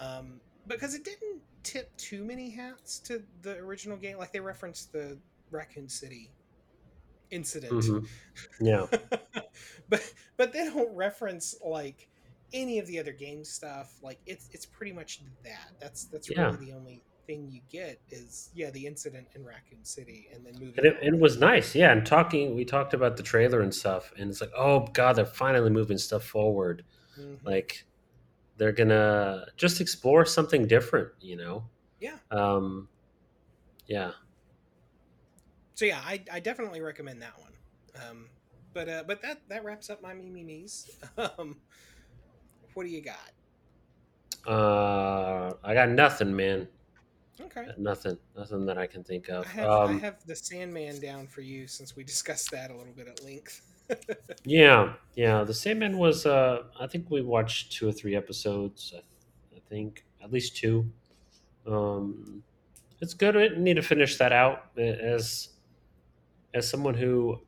Um 0.00 0.40
because 0.66 0.94
it 0.94 1.04
didn't 1.04 1.42
tip 1.66 1.96
too 1.96 2.24
many 2.24 2.48
hats 2.50 3.00
to 3.00 3.22
the 3.42 3.56
original 3.58 3.96
game 3.96 4.16
like 4.18 4.32
they 4.32 4.40
referenced 4.40 4.92
the 4.92 5.18
raccoon 5.50 5.88
city 5.88 6.30
incident 7.30 7.84
hmm 7.84 7.98
yeah 8.60 8.86
but 9.88 10.12
but 10.36 10.52
they 10.52 10.64
don't 10.64 10.94
reference 10.94 11.56
like 11.64 12.08
any 12.52 12.78
of 12.78 12.86
the 12.86 12.98
other 12.98 13.12
game 13.12 13.44
stuff 13.44 13.98
like 14.02 14.20
it's 14.26 14.48
it's 14.52 14.66
pretty 14.66 14.92
much 14.92 15.20
that 15.42 15.72
that's 15.80 16.04
that's 16.06 16.30
Yeah. 16.30 16.44
really 16.46 16.66
the 16.66 16.72
only 16.72 17.02
thing 17.26 17.48
you 17.50 17.60
get 17.68 18.00
is 18.08 18.50
yeah 18.54 18.70
the 18.70 18.86
incident 18.86 19.26
in 19.34 19.44
raccoon 19.44 19.84
city 19.84 20.28
and 20.32 20.46
then 20.46 20.54
moving 20.60 20.74
And 20.76 20.86
it, 20.86 20.96
it 21.02 21.18
was 21.18 21.38
nice, 21.38 21.74
yeah. 21.74 21.90
And 21.90 22.06
talking, 22.06 22.54
we 22.54 22.64
talked 22.64 22.94
about 22.94 23.16
the 23.16 23.24
trailer 23.24 23.60
and 23.62 23.74
stuff, 23.74 24.12
and 24.16 24.30
it's 24.30 24.40
like, 24.40 24.52
oh 24.56 24.86
god, 24.92 25.16
they're 25.16 25.26
finally 25.26 25.70
moving 25.70 25.98
stuff 25.98 26.22
forward. 26.22 26.84
Mhm. 27.18 27.38
Like 27.44 27.84
they're 28.56 28.72
gonna 28.72 29.46
just 29.56 29.80
explore 29.80 30.24
something 30.24 30.66
different, 30.66 31.10
you 31.20 31.36
know? 31.36 31.64
Yeah. 32.00 32.18
Um, 32.30 32.88
yeah. 33.86 34.12
so 35.74 35.84
yeah 35.84 36.00
I, 36.04 36.22
I 36.32 36.40
definitely 36.40 36.80
recommend 36.80 37.22
that 37.22 37.38
one 37.38 37.52
um 38.08 38.28
but 38.72 38.88
uh 38.88 39.04
but 39.06 39.22
that 39.22 39.40
that 39.48 39.64
wraps 39.64 39.90
up 39.90 40.02
my 40.02 40.14
me 40.14 40.30
me 40.30 40.42
me's 40.44 40.90
um 41.38 41.56
what 42.74 42.84
do 42.84 42.90
you 42.90 43.00
got 43.00 43.32
Uh, 44.46 45.52
I 45.64 45.74
got 45.74 45.88
nothing, 45.88 46.34
man. 46.34 46.68
okay 47.40 47.66
Nothing, 47.78 48.18
nothing 48.36 48.64
that 48.66 48.78
I 48.78 48.86
can 48.86 49.02
think 49.04 49.28
of. 49.28 49.46
I 49.46 49.48
have, 49.48 49.70
I 49.84 49.92
Um, 49.92 50.00
have 50.00 50.24
the 50.26 50.36
Sandman 50.36 51.00
down 51.00 51.26
for 51.26 51.40
you 51.40 51.66
since 51.66 51.96
we 51.96 52.04
discussed 52.04 52.50
that 52.52 52.70
a 52.70 52.76
little 52.76 52.92
bit 52.92 53.08
at 53.08 53.22
length. 53.24 53.62
Yeah, 54.44 54.94
yeah. 55.14 55.44
The 55.44 55.54
Sandman 55.54 55.98
was. 55.98 56.26
Uh, 56.26 56.64
I 56.78 56.86
think 56.86 57.10
we 57.10 57.22
watched 57.22 57.72
two 57.72 57.88
or 57.88 57.92
three 57.92 58.16
episodes. 58.16 58.92
I, 58.94 59.00
I 59.56 59.60
think 59.68 60.04
at 60.22 60.32
least 60.32 60.56
two. 60.56 60.90
Um, 61.66 62.42
it's 63.00 63.14
good. 63.14 63.36
I 63.36 63.48
need 63.56 63.74
to 63.74 63.82
finish 63.82 64.16
that 64.18 64.32
out 64.32 64.70
as 64.78 65.50
as 66.54 66.68
someone 66.68 66.94
who 66.94 67.40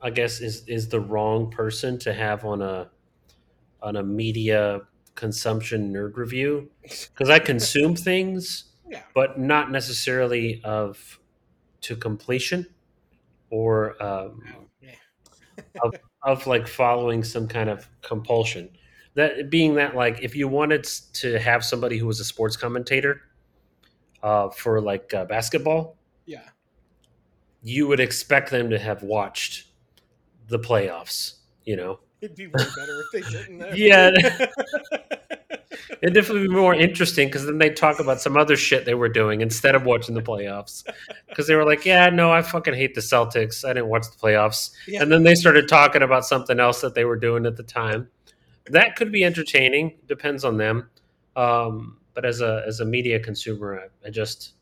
I 0.00 0.10
guess 0.10 0.40
is 0.40 0.66
is 0.68 0.88
the 0.88 1.00
wrong 1.00 1.50
person 1.50 1.98
to 2.00 2.12
have 2.12 2.44
on 2.44 2.62
a 2.62 2.90
on 3.82 3.96
a 3.96 4.02
media 4.02 4.82
consumption 5.14 5.92
nerd 5.92 6.16
review 6.16 6.70
because 6.82 7.30
I 7.30 7.38
consume 7.38 7.96
things, 8.10 8.64
yeah, 8.88 9.02
but 9.14 9.38
not 9.38 9.70
necessarily 9.70 10.60
of 10.64 11.18
to 11.82 11.96
completion 11.96 12.66
or 13.50 14.00
um, 14.02 14.42
yeah, 14.80 14.90
of 16.22 16.46
like 16.46 16.66
following 16.68 17.22
some 17.24 17.48
kind 17.48 17.70
of 17.70 17.88
compulsion. 18.02 18.70
That 19.14 19.50
being 19.50 19.74
that 19.74 19.96
like 19.96 20.22
if 20.22 20.36
you 20.36 20.48
wanted 20.48 20.84
to 21.14 21.38
have 21.38 21.64
somebody 21.64 21.98
who 21.98 22.06
was 22.06 22.20
a 22.20 22.24
sports 22.24 22.56
commentator 22.56 23.22
uh, 24.22 24.50
for 24.50 24.80
like 24.80 25.12
uh, 25.14 25.24
basketball, 25.24 25.96
yeah, 26.26 26.42
you 27.62 27.86
would 27.86 28.00
expect 28.00 28.50
them 28.50 28.70
to 28.70 28.78
have 28.78 29.02
watched 29.02 29.68
the 30.48 30.58
playoffs. 30.58 31.34
You 31.64 31.76
know, 31.76 32.00
it'd 32.20 32.36
be 32.36 32.46
way 32.46 32.64
better 32.76 33.02
if 33.02 33.06
they 33.12 33.30
didn't. 33.30 33.58
Yeah. 33.76 34.10
it'd 36.02 36.14
definitely 36.14 36.48
be 36.48 36.54
more 36.54 36.74
interesting 36.74 37.28
because 37.28 37.46
then 37.46 37.58
they 37.58 37.70
talk 37.70 38.00
about 38.00 38.20
some 38.20 38.36
other 38.36 38.56
shit 38.56 38.84
they 38.84 38.94
were 38.94 39.08
doing 39.08 39.40
instead 39.40 39.74
of 39.74 39.84
watching 39.84 40.14
the 40.14 40.22
playoffs. 40.22 40.84
Because 41.28 41.46
they 41.46 41.54
were 41.54 41.64
like, 41.64 41.84
"Yeah, 41.84 42.08
no, 42.10 42.32
I 42.32 42.42
fucking 42.42 42.74
hate 42.74 42.94
the 42.94 43.00
Celtics. 43.00 43.64
I 43.64 43.72
didn't 43.72 43.88
watch 43.88 44.04
the 44.10 44.16
playoffs." 44.16 44.70
Yeah. 44.86 45.02
And 45.02 45.12
then 45.12 45.22
they 45.24 45.34
started 45.34 45.68
talking 45.68 46.02
about 46.02 46.24
something 46.24 46.60
else 46.60 46.80
that 46.80 46.94
they 46.94 47.04
were 47.04 47.16
doing 47.16 47.46
at 47.46 47.56
the 47.56 47.62
time. 47.62 48.08
That 48.66 48.96
could 48.96 49.12
be 49.12 49.24
entertaining. 49.24 49.98
Depends 50.06 50.44
on 50.44 50.56
them. 50.58 50.90
Um, 51.36 51.98
but 52.14 52.24
as 52.24 52.40
a 52.40 52.62
as 52.66 52.80
a 52.80 52.84
media 52.84 53.20
consumer, 53.20 53.80
I, 54.04 54.08
I 54.08 54.10
just 54.10 54.54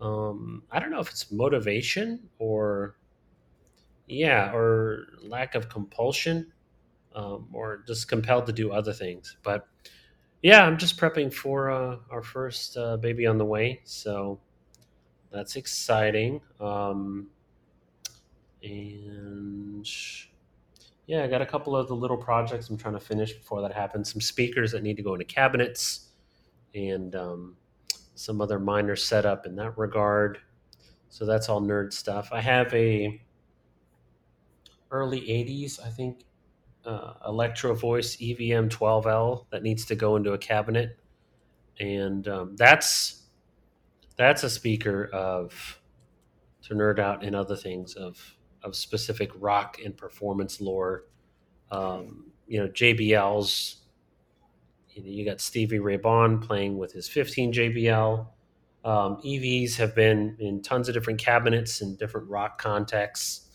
um, 0.00 0.62
I 0.70 0.78
don't 0.80 0.90
know 0.90 1.00
if 1.00 1.10
it's 1.10 1.30
motivation 1.32 2.28
or 2.38 2.96
yeah, 4.06 4.52
or 4.54 5.06
lack 5.22 5.54
of 5.54 5.68
compulsion. 5.68 6.52
um, 7.14 7.48
or 7.52 7.82
just 7.86 8.08
compelled 8.08 8.46
to 8.46 8.52
do 8.52 8.70
other 8.72 8.92
things. 8.92 9.36
But 9.42 9.66
yeah, 10.42 10.64
I'm 10.64 10.78
just 10.78 10.96
prepping 10.98 11.32
for 11.32 11.70
uh, 11.70 11.96
our 12.10 12.22
first 12.22 12.76
uh, 12.76 12.96
baby 12.96 13.26
on 13.26 13.36
the 13.38 13.44
way, 13.44 13.80
so 13.84 14.40
that's 15.30 15.56
exciting. 15.56 16.40
Um, 16.60 17.28
and 18.62 19.88
yeah, 21.06 21.24
I 21.24 21.26
got 21.26 21.42
a 21.42 21.46
couple 21.46 21.76
of 21.76 21.88
the 21.88 21.94
little 21.94 22.16
projects 22.16 22.70
I'm 22.70 22.76
trying 22.78 22.94
to 22.94 23.00
finish 23.00 23.32
before 23.32 23.60
that 23.62 23.72
happens. 23.72 24.12
Some 24.12 24.20
speakers 24.20 24.72
that 24.72 24.82
need 24.82 24.96
to 24.96 25.02
go 25.02 25.14
into 25.14 25.24
cabinets, 25.26 26.08
and 26.74 27.14
um, 27.14 27.56
some 28.14 28.40
other 28.40 28.58
minor 28.58 28.96
setup 28.96 29.44
in 29.44 29.56
that 29.56 29.76
regard. 29.76 30.38
So 31.10 31.26
that's 31.26 31.48
all 31.48 31.60
nerd 31.60 31.92
stuff. 31.92 32.30
I 32.32 32.40
have 32.40 32.72
a 32.72 33.20
early 34.90 35.20
'80s, 35.20 35.84
I 35.84 35.90
think, 35.90 36.24
uh, 36.90 37.14
Electro 37.28 37.72
Voice 37.72 38.16
EVM 38.20 38.66
12L 38.66 39.46
that 39.50 39.62
needs 39.62 39.84
to 39.86 39.94
go 39.94 40.16
into 40.16 40.32
a 40.32 40.38
cabinet, 40.38 40.98
and 41.78 42.26
um, 42.26 42.56
that's 42.56 43.22
that's 44.16 44.42
a 44.42 44.50
speaker 44.50 45.08
of 45.12 45.80
to 46.62 46.74
nerd 46.74 46.98
out 46.98 47.22
in 47.22 47.34
other 47.34 47.54
things 47.54 47.94
of 47.94 48.36
of 48.64 48.74
specific 48.74 49.30
rock 49.36 49.78
and 49.84 49.96
performance 49.96 50.60
lore. 50.60 51.04
Um, 51.70 52.32
you 52.48 52.60
know, 52.60 52.68
JBL's. 52.68 53.76
You, 54.90 55.04
know, 55.04 55.08
you 55.08 55.24
got 55.24 55.40
Stevie 55.40 55.78
Ray 55.78 55.96
Vaughan 55.96 56.40
playing 56.40 56.76
with 56.76 56.92
his 56.92 57.08
15 57.08 57.52
JBL. 57.52 58.26
Um, 58.84 59.18
EVs 59.24 59.76
have 59.76 59.94
been 59.94 60.36
in 60.40 60.60
tons 60.62 60.88
of 60.88 60.94
different 60.94 61.20
cabinets 61.20 61.80
in 61.80 61.94
different 61.94 62.28
rock 62.28 62.60
contexts, 62.60 63.50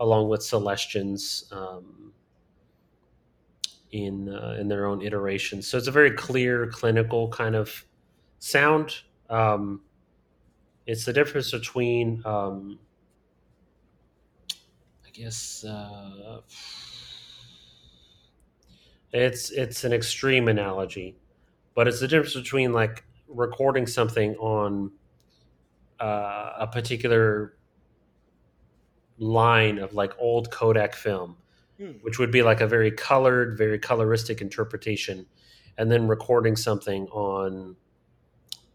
along 0.00 0.28
with 0.28 0.42
Celestions 0.42 1.44
um, 1.52 2.12
in 3.92 4.28
uh, 4.28 4.56
in 4.58 4.68
their 4.68 4.86
own 4.86 5.02
iterations. 5.02 5.66
So 5.66 5.78
it's 5.78 5.88
a 5.88 5.92
very 5.92 6.12
clear, 6.12 6.66
clinical 6.68 7.28
kind 7.28 7.54
of 7.54 7.84
sound. 8.38 8.94
Um, 9.28 9.82
it's 10.86 11.04
the 11.04 11.12
difference 11.12 11.50
between 11.50 12.22
um, 12.24 12.78
I 15.06 15.10
guess 15.12 15.64
uh, 15.64 16.40
it's 19.12 19.50
it's 19.50 19.84
an 19.84 19.92
extreme 19.92 20.48
analogy, 20.48 21.16
but 21.74 21.88
it's 21.88 22.00
the 22.00 22.08
difference 22.08 22.34
between 22.34 22.72
like 22.72 23.04
recording 23.28 23.86
something 23.86 24.34
on 24.36 24.92
uh, 26.00 26.52
a 26.58 26.66
particular 26.66 27.56
line 29.18 29.78
of 29.78 29.94
like 29.94 30.12
old 30.18 30.50
Kodak 30.50 30.94
film, 30.94 31.36
Hmm. 31.80 31.92
which 32.02 32.18
would 32.18 32.30
be 32.30 32.42
like 32.42 32.60
a 32.60 32.66
very 32.66 32.90
colored, 32.90 33.56
very 33.56 33.78
coloristic 33.78 34.42
interpretation, 34.42 35.24
and 35.78 35.90
then 35.90 36.08
recording 36.08 36.54
something 36.54 37.06
on 37.06 37.74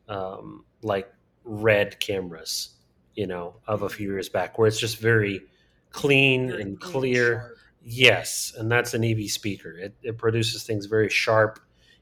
um, 0.09 0.65
like 0.81 1.13
red 1.43 1.99
cameras, 1.99 2.77
you 3.13 3.27
know, 3.27 3.57
of 3.67 3.83
a 3.83 3.89
few 3.89 4.09
years 4.09 4.27
back, 4.27 4.57
where 4.57 4.67
it's 4.67 4.79
just 4.79 4.97
very 4.97 5.41
clean 5.91 6.49
Very 6.49 6.61
and 6.63 6.79
clear. 6.79 7.53
Yes, 7.83 8.55
and 8.57 8.71
that's 8.71 8.95
an 8.95 9.03
EV 9.03 9.29
speaker. 9.29 9.77
It, 9.77 9.93
it 10.01 10.17
produces 10.17 10.63
things 10.63 10.87
very 10.87 11.09
sharp 11.09 11.59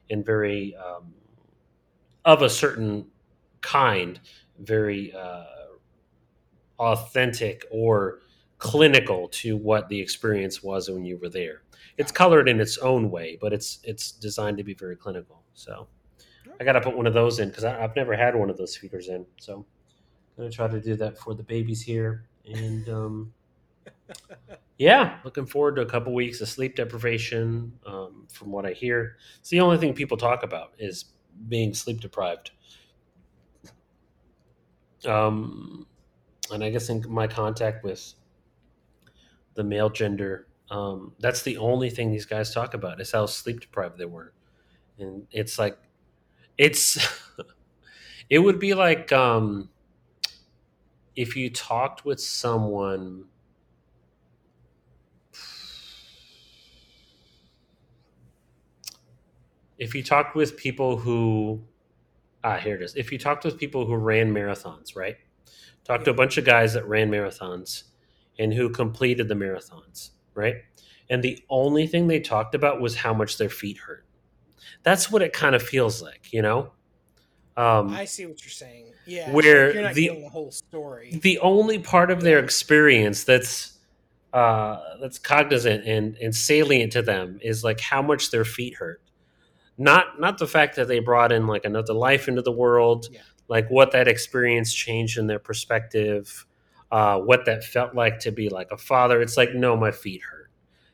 and 0.08 0.24
very 0.24 0.74
um, 0.76 1.12
of 2.24 2.40
a 2.40 2.48
certain 2.48 3.08
kind, 3.60 4.18
very 4.58 5.12
uh, 5.12 5.44
authentic 6.78 7.66
or 7.70 8.20
clinical 8.58 9.28
to 9.28 9.56
what 9.56 9.88
the 9.88 10.00
experience 10.00 10.62
was 10.62 10.88
when 10.88 11.04
you 11.04 11.18
were 11.18 11.28
there. 11.28 11.62
It's 11.96 12.12
colored 12.12 12.48
in 12.48 12.60
its 12.60 12.78
own 12.78 13.10
way, 13.10 13.38
but 13.40 13.52
it's 13.52 13.78
it's 13.84 14.12
designed 14.12 14.58
to 14.58 14.64
be 14.64 14.74
very 14.74 14.96
clinical. 14.96 15.42
So 15.54 15.86
I 16.60 16.64
got 16.64 16.72
to 16.72 16.80
put 16.80 16.96
one 16.96 17.06
of 17.06 17.14
those 17.14 17.38
in 17.38 17.48
because 17.48 17.64
I've 17.64 17.94
never 17.96 18.16
had 18.16 18.34
one 18.34 18.50
of 18.50 18.56
those 18.56 18.74
speakers 18.74 19.08
in. 19.08 19.26
So 19.38 19.64
I'm 20.36 20.44
gonna 20.44 20.50
try 20.50 20.68
to 20.68 20.80
do 20.80 20.96
that 20.96 21.18
for 21.18 21.34
the 21.34 21.42
babies 21.42 21.82
here, 21.82 22.26
and 22.46 22.88
um, 22.88 23.32
yeah, 24.78 25.18
looking 25.24 25.46
forward 25.46 25.76
to 25.76 25.82
a 25.82 25.86
couple 25.86 26.12
weeks 26.12 26.40
of 26.40 26.48
sleep 26.48 26.76
deprivation. 26.76 27.72
Um, 27.86 28.26
from 28.32 28.50
what 28.50 28.66
I 28.66 28.72
hear, 28.72 29.16
it's 29.38 29.50
the 29.50 29.60
only 29.60 29.78
thing 29.78 29.94
people 29.94 30.16
talk 30.16 30.42
about 30.42 30.74
is 30.78 31.06
being 31.48 31.74
sleep 31.74 32.00
deprived. 32.00 32.50
Um, 35.06 35.86
and 36.50 36.64
I 36.64 36.70
guess 36.70 36.88
in 36.88 37.04
my 37.08 37.26
contact 37.26 37.84
with 37.84 38.14
the 39.54 39.64
male 39.64 39.90
gender, 39.90 40.46
um, 40.70 41.12
that's 41.20 41.42
the 41.42 41.56
only 41.58 41.90
thing 41.90 42.10
these 42.10 42.26
guys 42.26 42.52
talk 42.52 42.74
about 42.74 43.00
is 43.00 43.12
how 43.12 43.26
sleep 43.26 43.60
deprived 43.60 43.98
they 43.98 44.04
were, 44.06 44.32
and 44.98 45.26
it's 45.30 45.58
like, 45.58 45.78
it's, 46.58 46.98
it 48.30 48.38
would 48.38 48.58
be 48.58 48.74
like 48.74 49.12
um, 49.12 49.68
if 51.16 51.36
you 51.36 51.50
talked 51.50 52.04
with 52.04 52.20
someone 52.20 53.24
if 59.78 59.94
you 59.94 60.02
talked 60.02 60.34
with 60.36 60.56
people 60.56 60.96
who 60.96 61.60
ah 62.42 62.56
here 62.56 62.76
it 62.76 62.82
is. 62.82 62.96
If 62.96 63.12
you 63.12 63.18
talked 63.18 63.44
with 63.44 63.58
people 63.58 63.86
who 63.86 63.96
ran 63.96 64.32
marathons 64.32 64.96
right? 64.96 65.16
Talked 65.84 66.06
to 66.06 66.10
a 66.10 66.14
bunch 66.14 66.38
of 66.38 66.44
guys 66.44 66.74
that 66.74 66.86
ran 66.86 67.10
marathons 67.10 67.84
and 68.38 68.52
who 68.52 68.68
completed 68.70 69.28
the 69.28 69.34
marathons 69.34 70.10
right 70.34 70.56
and 71.10 71.22
the 71.22 71.38
only 71.50 71.86
thing 71.86 72.06
they 72.08 72.20
talked 72.20 72.54
about 72.54 72.80
was 72.80 72.96
how 72.96 73.12
much 73.14 73.38
their 73.38 73.48
feet 73.50 73.78
hurt 73.78 74.04
that's 74.82 75.10
what 75.10 75.22
it 75.22 75.32
kind 75.32 75.54
of 75.54 75.62
feels 75.62 76.02
like 76.02 76.32
you 76.32 76.42
know 76.42 76.70
um, 77.56 77.90
I 77.94 78.04
see 78.06 78.26
what 78.26 78.42
you're 78.42 78.50
saying. 78.50 78.86
Yeah, 79.06 79.30
Where 79.30 79.66
like 79.66 79.74
you're 79.74 79.82
not 79.84 79.94
the- 79.94 80.08
the 80.08 80.28
whole 80.28 80.50
story. 80.50 81.20
the 81.22 81.38
only 81.38 81.78
part 81.78 82.10
of 82.10 82.20
their 82.20 82.40
experience 82.40 83.22
that's 83.22 83.78
uh, 84.32 84.80
that's 85.00 85.20
cognizant 85.20 85.84
and, 85.86 86.16
and 86.16 86.34
salient 86.34 86.90
to 86.94 87.02
them 87.02 87.38
is 87.40 87.62
like 87.62 87.78
how 87.78 88.02
much 88.02 88.32
their 88.32 88.44
feet 88.44 88.74
hurt 88.74 89.00
not 89.78 90.18
not 90.20 90.38
the 90.38 90.48
fact 90.48 90.74
that 90.74 90.88
they 90.88 90.98
brought 90.98 91.30
in 91.30 91.46
like 91.46 91.64
another 91.64 91.92
life 91.94 92.26
into 92.26 92.42
the 92.42 92.50
world 92.50 93.06
Yeah. 93.12 93.20
like 93.46 93.68
what 93.70 93.92
that 93.92 94.08
experience 94.08 94.74
changed 94.74 95.16
in 95.16 95.28
their 95.28 95.38
perspective 95.38 96.44
uh, 96.96 97.18
what 97.28 97.44
that 97.46 97.60
felt 97.64 97.92
like 98.02 98.16
to 98.20 98.30
be 98.30 98.46
like 98.58 98.70
a 98.70 98.76
father 98.90 99.16
it's 99.24 99.36
like 99.36 99.52
no 99.54 99.70
my 99.76 99.90
feet 99.90 100.22
hurt 100.30 100.48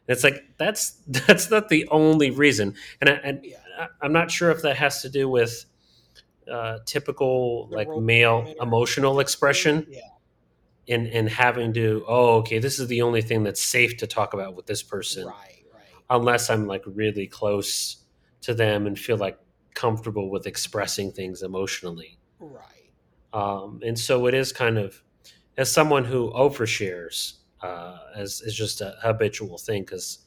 and 0.08 0.14
it's 0.14 0.24
like 0.24 0.38
that's 0.58 0.92
that's 1.26 1.50
not 1.50 1.68
the 1.68 1.86
only 1.90 2.30
reason 2.30 2.74
and, 3.00 3.10
I, 3.10 3.12
and 3.28 3.36
Yeah. 3.44 3.56
I- 3.82 3.88
i'm 4.02 4.12
not 4.20 4.30
sure 4.30 4.50
if 4.50 4.60
that 4.62 4.76
has 4.76 5.02
to 5.02 5.08
do 5.20 5.28
with 5.28 5.52
uh, 6.50 6.78
typical 6.84 7.66
The 7.68 7.76
like 7.76 7.88
male 8.14 8.40
emotional 8.60 9.20
expression 9.20 9.86
Yeah, 9.88 10.00
and 10.94 11.06
and 11.08 11.28
having 11.28 11.72
to 11.74 12.04
oh 12.08 12.38
okay 12.40 12.58
this 12.58 12.78
is 12.80 12.86
the 12.88 13.02
only 13.02 13.22
thing 13.22 13.44
that's 13.44 13.62
safe 13.62 13.92
to 13.98 14.06
talk 14.06 14.34
about 14.34 14.54
with 14.56 14.66
this 14.66 14.82
person 14.82 15.26
right, 15.26 15.64
right. 15.74 15.82
unless 16.08 16.50
i'm 16.50 16.66
like 16.66 16.82
really 16.86 17.26
close 17.26 17.98
to 18.46 18.54
them 18.54 18.86
and 18.88 18.98
feel 18.98 19.16
like 19.26 19.38
comfortable 19.74 20.30
with 20.30 20.46
expressing 20.46 21.12
things 21.12 21.42
emotionally 21.42 22.18
Right. 22.40 22.90
um, 23.32 23.80
and 23.84 23.96
so 23.98 24.26
it 24.26 24.34
is 24.34 24.50
kind 24.52 24.78
of 24.78 25.00
as 25.60 25.70
someone 25.70 26.04
who 26.04 26.32
overshares 26.32 27.34
uh, 27.62 27.98
as 28.16 28.40
is 28.40 28.54
just 28.54 28.80
a 28.80 28.96
habitual 29.02 29.58
thing 29.58 29.82
because 29.82 30.20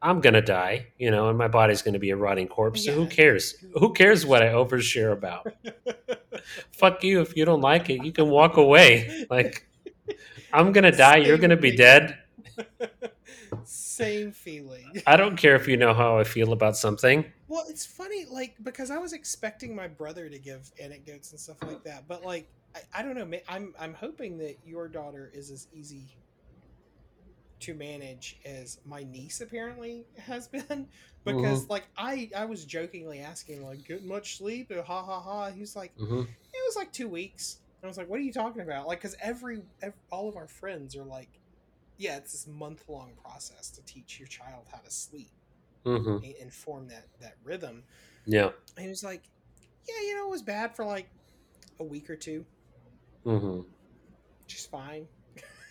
i'm 0.00 0.20
gonna 0.20 0.40
die 0.40 0.86
you 0.96 1.10
know 1.10 1.28
and 1.28 1.36
my 1.36 1.48
body's 1.48 1.82
gonna 1.82 1.98
be 1.98 2.10
a 2.10 2.16
rotting 2.16 2.48
corpse 2.48 2.84
so 2.86 2.92
who 2.92 3.06
cares? 3.06 3.54
Who 3.74 3.92
cares 3.92 4.24
what 4.24 4.42
i 4.42 4.46
overshare 4.46 5.12
about? 5.12 5.52
Fuck 6.72 7.04
you 7.04 7.20
if 7.20 7.36
you 7.36 7.44
don't 7.44 7.60
like 7.60 7.90
it 7.90 8.04
you 8.04 8.12
can 8.12 8.28
walk 8.30 8.56
away. 8.56 9.26
Like 9.28 9.66
i'm 10.52 10.72
gonna 10.72 10.92
die 10.92 11.18
you're 11.18 11.38
gonna 11.38 11.56
be 11.68 11.70
thing. 11.70 11.78
dead. 11.78 12.18
Same 13.64 14.32
feeling. 14.32 15.02
i 15.06 15.16
don't 15.16 15.36
care 15.36 15.56
if 15.56 15.68
you 15.68 15.76
know 15.76 15.92
how 15.92 16.18
i 16.18 16.24
feel 16.24 16.52
about 16.52 16.76
something. 16.76 17.24
Well, 17.46 17.66
it's 17.68 17.86
funny, 17.86 18.24
like 18.24 18.56
because 18.64 18.90
I 18.90 18.98
was 18.98 19.12
expecting 19.12 19.76
my 19.76 19.86
brother 19.86 20.28
to 20.28 20.38
give 20.40 20.72
anecdotes 20.82 21.30
and 21.30 21.38
stuff 21.38 21.58
like 21.62 21.84
that, 21.84 22.08
but 22.08 22.24
like 22.24 22.48
I, 22.74 22.80
I 23.00 23.02
don't 23.02 23.16
know. 23.16 23.38
I'm 23.48 23.74
I'm 23.78 23.94
hoping 23.94 24.38
that 24.38 24.58
your 24.64 24.88
daughter 24.88 25.30
is 25.32 25.50
as 25.50 25.68
easy 25.72 26.18
to 27.60 27.74
manage 27.74 28.36
as 28.44 28.78
my 28.84 29.04
niece 29.04 29.40
apparently 29.40 30.06
has 30.18 30.48
been, 30.48 30.88
because 31.24 31.68
like 31.68 31.88
I 31.96 32.30
I 32.36 32.44
was 32.46 32.64
jokingly 32.64 33.20
asking 33.20 33.64
like, 33.64 33.84
"Get 33.84 34.04
much 34.04 34.38
sleep?" 34.38 34.72
Ha 34.72 34.82
ha 34.84 35.20
ha. 35.20 35.50
He's 35.50 35.74
like, 35.76 35.94
hmm 35.98 36.24
it 36.54 36.62
was 36.68 36.76
like 36.76 36.92
two 36.92 37.08
weeks. 37.08 37.60
I 37.84 37.86
was 37.88 37.98
like, 37.98 38.08
what 38.08 38.18
are 38.18 38.22
you 38.24 38.32
talking 38.32 38.62
about? 38.62 38.86
Like, 38.88 39.00
because 39.00 39.16
every, 39.22 39.62
ev 39.82 39.94
all 40.10 40.28
of 40.28 40.36
our 40.36 40.48
friends 40.48 40.96
are 40.96 41.04
like, 41.04 41.30
yeah, 41.98 42.16
it's 42.16 42.32
this 42.32 42.46
month 42.46 42.84
long 42.88 43.14
process 43.24 43.70
to 43.72 43.82
teach 43.84 44.18
your 44.18 44.28
child 44.28 44.66
how 44.72 44.78
to 44.80 44.90
sleep 44.90 45.32
hmm 45.84 46.18
and, 46.22 46.34
and 46.40 46.52
form 46.54 46.88
that 46.88 47.06
that 47.20 47.34
rhythm. 47.44 47.84
yeah 48.26 48.50
And 48.76 48.84
he 48.84 48.90
was 48.90 49.04
like, 49.04 49.24
yeah, 49.88 50.06
you 50.08 50.16
know, 50.16 50.28
it 50.28 50.30
was 50.32 50.42
bad 50.42 50.76
for 50.76 50.84
like 50.84 51.10
a 51.80 51.84
week 51.84 52.10
or 52.10 52.16
two, 52.16 52.46
hmm 53.24 53.60
just 54.46 54.70
fine. 54.70 55.06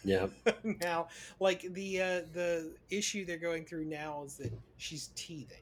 Yeah. 0.03 0.27
now, 0.81 1.07
like 1.39 1.61
the 1.73 2.01
uh, 2.01 2.21
the 2.33 2.75
issue 2.89 3.25
they're 3.25 3.37
going 3.37 3.65
through 3.65 3.85
now 3.85 4.23
is 4.25 4.35
that 4.37 4.51
she's 4.77 5.09
teething. 5.15 5.61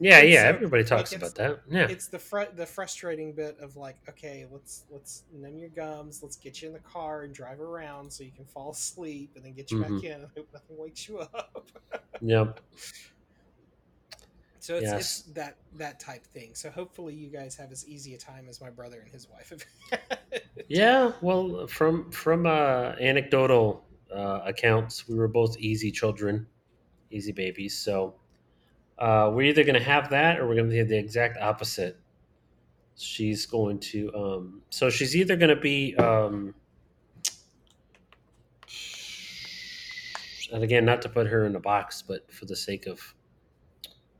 Yeah, 0.00 0.18
And 0.18 0.30
yeah. 0.30 0.42
so, 0.42 0.48
Everybody 0.48 0.84
talks 0.84 1.12
like, 1.12 1.20
about 1.20 1.34
that. 1.36 1.60
Yeah. 1.70 1.86
it's 1.88 2.08
the 2.08 2.18
fr- 2.18 2.50
the 2.56 2.64
frustrating 2.66 3.32
bit 3.34 3.56
of 3.60 3.76
like, 3.76 3.96
okay, 4.08 4.46
let's 4.50 4.84
let's 4.90 5.24
numb 5.32 5.58
your 5.58 5.68
gums, 5.68 6.22
let's 6.22 6.36
get 6.36 6.62
you 6.62 6.68
in 6.68 6.74
the 6.74 6.80
car 6.80 7.22
and 7.22 7.34
drive 7.34 7.60
around 7.60 8.10
so 8.12 8.24
you 8.24 8.32
can 8.32 8.44
fall 8.46 8.70
asleep, 8.72 9.32
and 9.36 9.44
then 9.44 9.52
get 9.52 9.70
you 9.70 9.78
Mhm. 9.78 9.82
back 9.82 10.04
in 10.04 10.12
and 10.22 10.28
hope 10.36 10.48
nothing 10.52 10.76
wakes 10.78 11.08
you 11.08 11.18
up. 11.18 11.66
Yep. 12.20 12.60
So 14.62 14.76
it's, 14.76 14.84
Yes. 14.84 15.00
it's 15.00 15.22
that 15.32 15.56
that 15.74 15.98
type 15.98 16.24
thing. 16.24 16.54
So 16.54 16.70
hopefully 16.70 17.14
you 17.14 17.28
guys 17.30 17.56
have 17.56 17.72
as 17.72 17.84
easy 17.88 18.14
a 18.14 18.18
time 18.18 18.46
as 18.48 18.60
my 18.60 18.70
brother 18.70 19.00
and 19.00 19.10
his 19.10 19.28
wife 19.28 19.50
have. 19.50 20.00
Yeah. 20.68 21.12
Well, 21.20 21.66
from 21.66 22.12
from 22.12 22.46
uh, 22.46 22.94
anecdotal 23.00 23.84
uh, 24.14 24.42
accounts, 24.44 25.08
we 25.08 25.16
were 25.16 25.26
both 25.26 25.58
easy 25.58 25.90
children, 25.90 26.46
easy 27.10 27.32
babies. 27.32 27.76
So 27.76 28.14
uh, 29.00 29.32
we're 29.34 29.48
either 29.48 29.64
going 29.64 29.74
to 29.74 29.84
have 29.84 30.10
that 30.10 30.38
or 30.38 30.46
we're 30.46 30.54
going 30.54 30.70
to 30.70 30.78
have 30.78 30.88
the 30.88 30.96
exact 30.96 31.38
opposite. 31.38 31.98
She's 32.96 33.46
going 33.46 33.80
to. 33.80 34.14
Um, 34.14 34.62
so 34.70 34.90
she's 34.90 35.16
either 35.16 35.34
going 35.34 35.54
to 35.54 35.60
be. 35.60 35.96
Um, 35.96 36.54
and 40.52 40.62
again, 40.62 40.84
not 40.84 41.02
to 41.02 41.08
put 41.08 41.26
her 41.26 41.46
in 41.46 41.56
a 41.56 41.60
box, 41.60 42.00
but 42.00 42.32
for 42.32 42.44
the 42.44 42.54
sake 42.56 42.86
of 42.86 43.12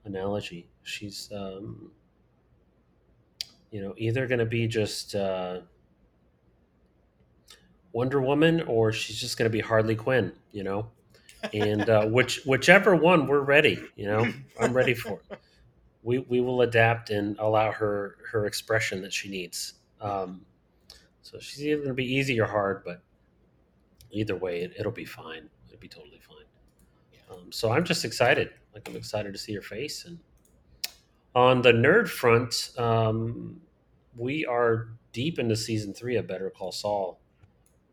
analogy, 0.05 0.69
she's. 0.83 1.31
Um, 1.35 1.91
you 3.73 3.81
know, 3.81 3.95
either 3.97 4.27
going 4.29 4.39
to 4.39 4.47
be 4.47 4.69
just 4.69 5.15
uh, 5.15 5.61
Wonder 7.93 8.21
Woman 8.21 8.61
or 8.63 8.93
she's 8.93 9.19
just 9.19 9.39
going 9.39 9.51
to 9.51 9.53
be 9.53 9.61
Harley 9.61 9.97
Quinn, 9.97 10.33
you 10.53 10.63
know? 10.63 10.87
And 11.53 11.89
uh, 11.89 12.05
which 12.07 12.43
whichever 12.45 12.95
one 12.95 13.27
we're 13.27 13.41
ready, 13.41 13.83
you 13.97 14.07
know, 14.07 14.31
I'm 14.61 14.73
ready 14.75 14.95
for. 14.95 15.21
It. 15.31 15.39
We 16.05 16.19
we 16.19 16.41
will 16.41 16.63
adapt 16.63 17.11
and 17.11 17.37
allow 17.39 17.73
her 17.73 18.17
her 18.31 18.47
expression 18.47 19.03
that 19.03 19.13
she 19.13 19.29
needs. 19.29 19.75
Um, 20.01 20.43
so 21.23 21.39
she's 21.39 21.65
either 21.65 21.77
going 21.77 21.89
to 21.89 21.95
be 21.95 22.15
easy 22.15 22.41
or 22.41 22.47
hard, 22.47 22.83
but 22.85 23.03
either 24.11 24.37
way, 24.37 24.63
it, 24.63 24.73
it'll 24.79 24.93
be 24.93 25.05
fine. 25.05 25.49
It'll 25.69 25.81
be 25.81 25.89
totally 25.89 26.21
fine. 26.21 26.45
Um, 27.33 27.51
so 27.51 27.71
I'm 27.71 27.85
just 27.85 28.05
excited. 28.05 28.51
Like 28.75 28.89
I'm 28.89 28.97
excited 28.97 29.33
to 29.33 29.39
see 29.39 29.53
your 29.53 29.63
face. 29.63 30.05
And 30.05 30.19
on 31.35 31.63
the 31.63 31.73
nerd 31.73 32.09
front, 32.09 32.71
um, 32.79 33.61
we 34.17 34.45
are 34.47 34.89
deep 35.13 35.39
into 35.39 35.57
season 35.57 35.95
three 35.95 36.17
of 36.17 36.27
Better 36.27 36.51
Call 36.51 36.73
Saul, 36.73 37.21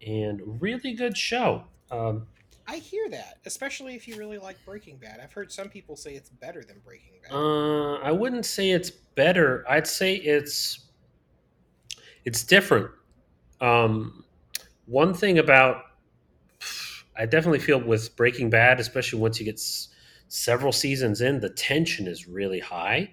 and 0.05 0.61
really 0.61 0.93
good 0.93 1.17
show. 1.17 1.63
Um, 1.91 2.27
I 2.67 2.77
hear 2.77 3.09
that, 3.09 3.37
especially 3.45 3.95
if 3.95 4.07
you 4.07 4.15
really 4.15 4.37
like 4.37 4.57
Breaking 4.65 4.97
Bad. 4.97 5.19
I've 5.21 5.33
heard 5.33 5.51
some 5.51 5.69
people 5.69 5.95
say 5.95 6.13
it's 6.13 6.29
better 6.29 6.63
than 6.63 6.79
Breaking 6.85 7.13
Bad. 7.23 7.33
uh, 7.33 7.95
I 7.95 8.11
wouldn't 8.11 8.45
say 8.45 8.71
it's 8.71 8.91
better. 8.91 9.65
I'd 9.67 9.87
say 9.87 10.15
it's 10.15 10.87
it's 12.25 12.43
different. 12.43 12.91
Um, 13.61 14.23
one 14.85 15.13
thing 15.13 15.39
about 15.39 15.83
I 17.19 17.25
definitely 17.25 17.59
feel 17.59 17.79
with 17.81 18.15
Breaking 18.15 18.49
Bad, 18.49 18.79
especially 18.79 19.19
once 19.19 19.39
you 19.39 19.45
get 19.45 19.55
s- 19.55 19.89
several 20.29 20.71
seasons 20.71 21.21
in, 21.21 21.41
the 21.41 21.49
tension 21.49 22.07
is 22.07 22.27
really 22.27 22.59
high. 22.59 23.11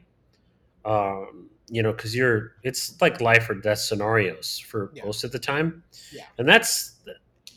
Um, 0.85 1.51
you 1.69 1.83
know, 1.83 1.93
because 1.93 2.15
you're 2.15 2.53
it's 2.63 3.01
like 3.01 3.21
life 3.21 3.51
or 3.51 3.55
death 3.55 3.79
scenarios 3.81 4.59
for 4.61 4.93
Yeah. 4.95 5.05
most 5.05 5.25
of 5.25 5.33
the 5.33 5.39
time. 5.41 5.83
Yeah. 6.13 6.23
and 6.39 6.49
that's 6.49 6.93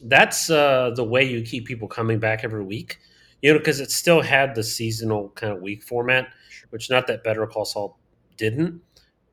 that's 0.03 0.49
uh, 0.49 0.91
the 0.95 1.03
way 1.03 1.23
you 1.23 1.41
keep 1.43 1.65
people 1.67 1.87
coming 1.87 2.19
back 2.19 2.43
every 2.43 2.63
week. 2.63 2.97
You 3.41 3.53
know, 3.53 3.59
because 3.59 3.79
it 3.79 3.91
still 3.91 4.21
had 4.21 4.55
the 4.55 4.63
seasonal 4.63 5.29
kind 5.29 5.53
of 5.53 5.61
week 5.61 5.83
format, 5.83 6.27
which 6.71 6.89
not 6.89 7.07
that 7.07 7.23
Better 7.23 7.45
Call 7.47 7.63
Saul 7.65 7.97
didn't, 8.37 8.81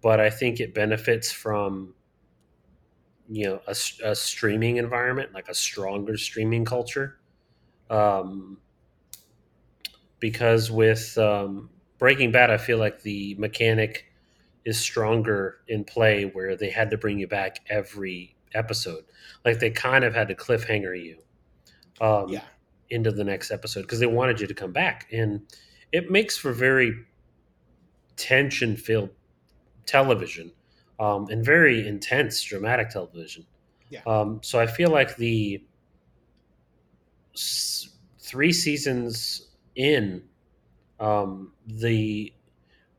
but 0.03 0.21
I 0.21 0.29
think 0.31 0.61
it 0.61 0.75
benefits 0.75 1.33
from 1.33 1.95
you 3.29 3.45
know 3.45 3.61
a 3.67 4.15
streaming 4.15 4.77
environment, 4.77 5.35
like 5.35 5.49
a 5.49 5.55
stronger 5.55 6.17
streaming 6.17 6.65
culture. 6.65 7.19
Um, 7.91 8.59
because 10.19 10.71
with 10.71 11.17
um, 11.19 11.71
Breaking 11.99 12.33
Bad, 12.33 12.51
I 12.51 12.57
feel 12.57 12.79
like 12.79 13.03
the 13.03 13.35
mechanic 13.39 14.07
is 14.65 14.79
stronger 14.79 15.59
in 15.69 15.85
play 15.85 16.25
where 16.25 16.57
they 16.57 16.71
had 16.71 16.91
to 16.91 16.99
bring 16.99 17.19
you 17.19 17.29
back 17.29 17.61
every 17.69 18.35
episode. 18.55 19.05
Like 19.45 19.61
they 19.61 19.71
kind 19.71 20.05
of 20.05 20.15
had 20.15 20.29
to 20.29 20.35
cliffhanger 20.35 21.01
you 21.01 21.19
um, 22.01 22.29
yeah, 22.29 22.43
into 22.91 23.13
the 23.13 23.25
next 23.25 23.51
episode 23.51 23.83
because 23.83 24.01
they 24.01 24.07
wanted 24.07 24.41
you 24.41 24.47
to 24.47 24.55
come 24.55 24.73
back. 24.73 25.07
And 25.13 25.43
it 25.93 26.11
makes 26.11 26.37
for 26.37 26.53
very 26.53 26.95
tension 28.17 28.77
filled 28.77 29.11
television 29.85 30.51
um, 30.99 31.27
and 31.31 31.45
very 31.45 31.87
intense, 31.87 32.43
dramatic 32.43 32.91
television. 32.91 33.47
Yeah. 33.91 34.01
Um, 34.07 34.41
so 34.43 34.59
I 34.61 34.67
feel 34.67 34.91
like 34.91 35.17
the 35.17 35.63
s- 37.35 37.91
three 38.19 38.53
seasons 38.53 39.49
in, 39.77 40.23
um, 40.99 41.53
the 41.67 42.33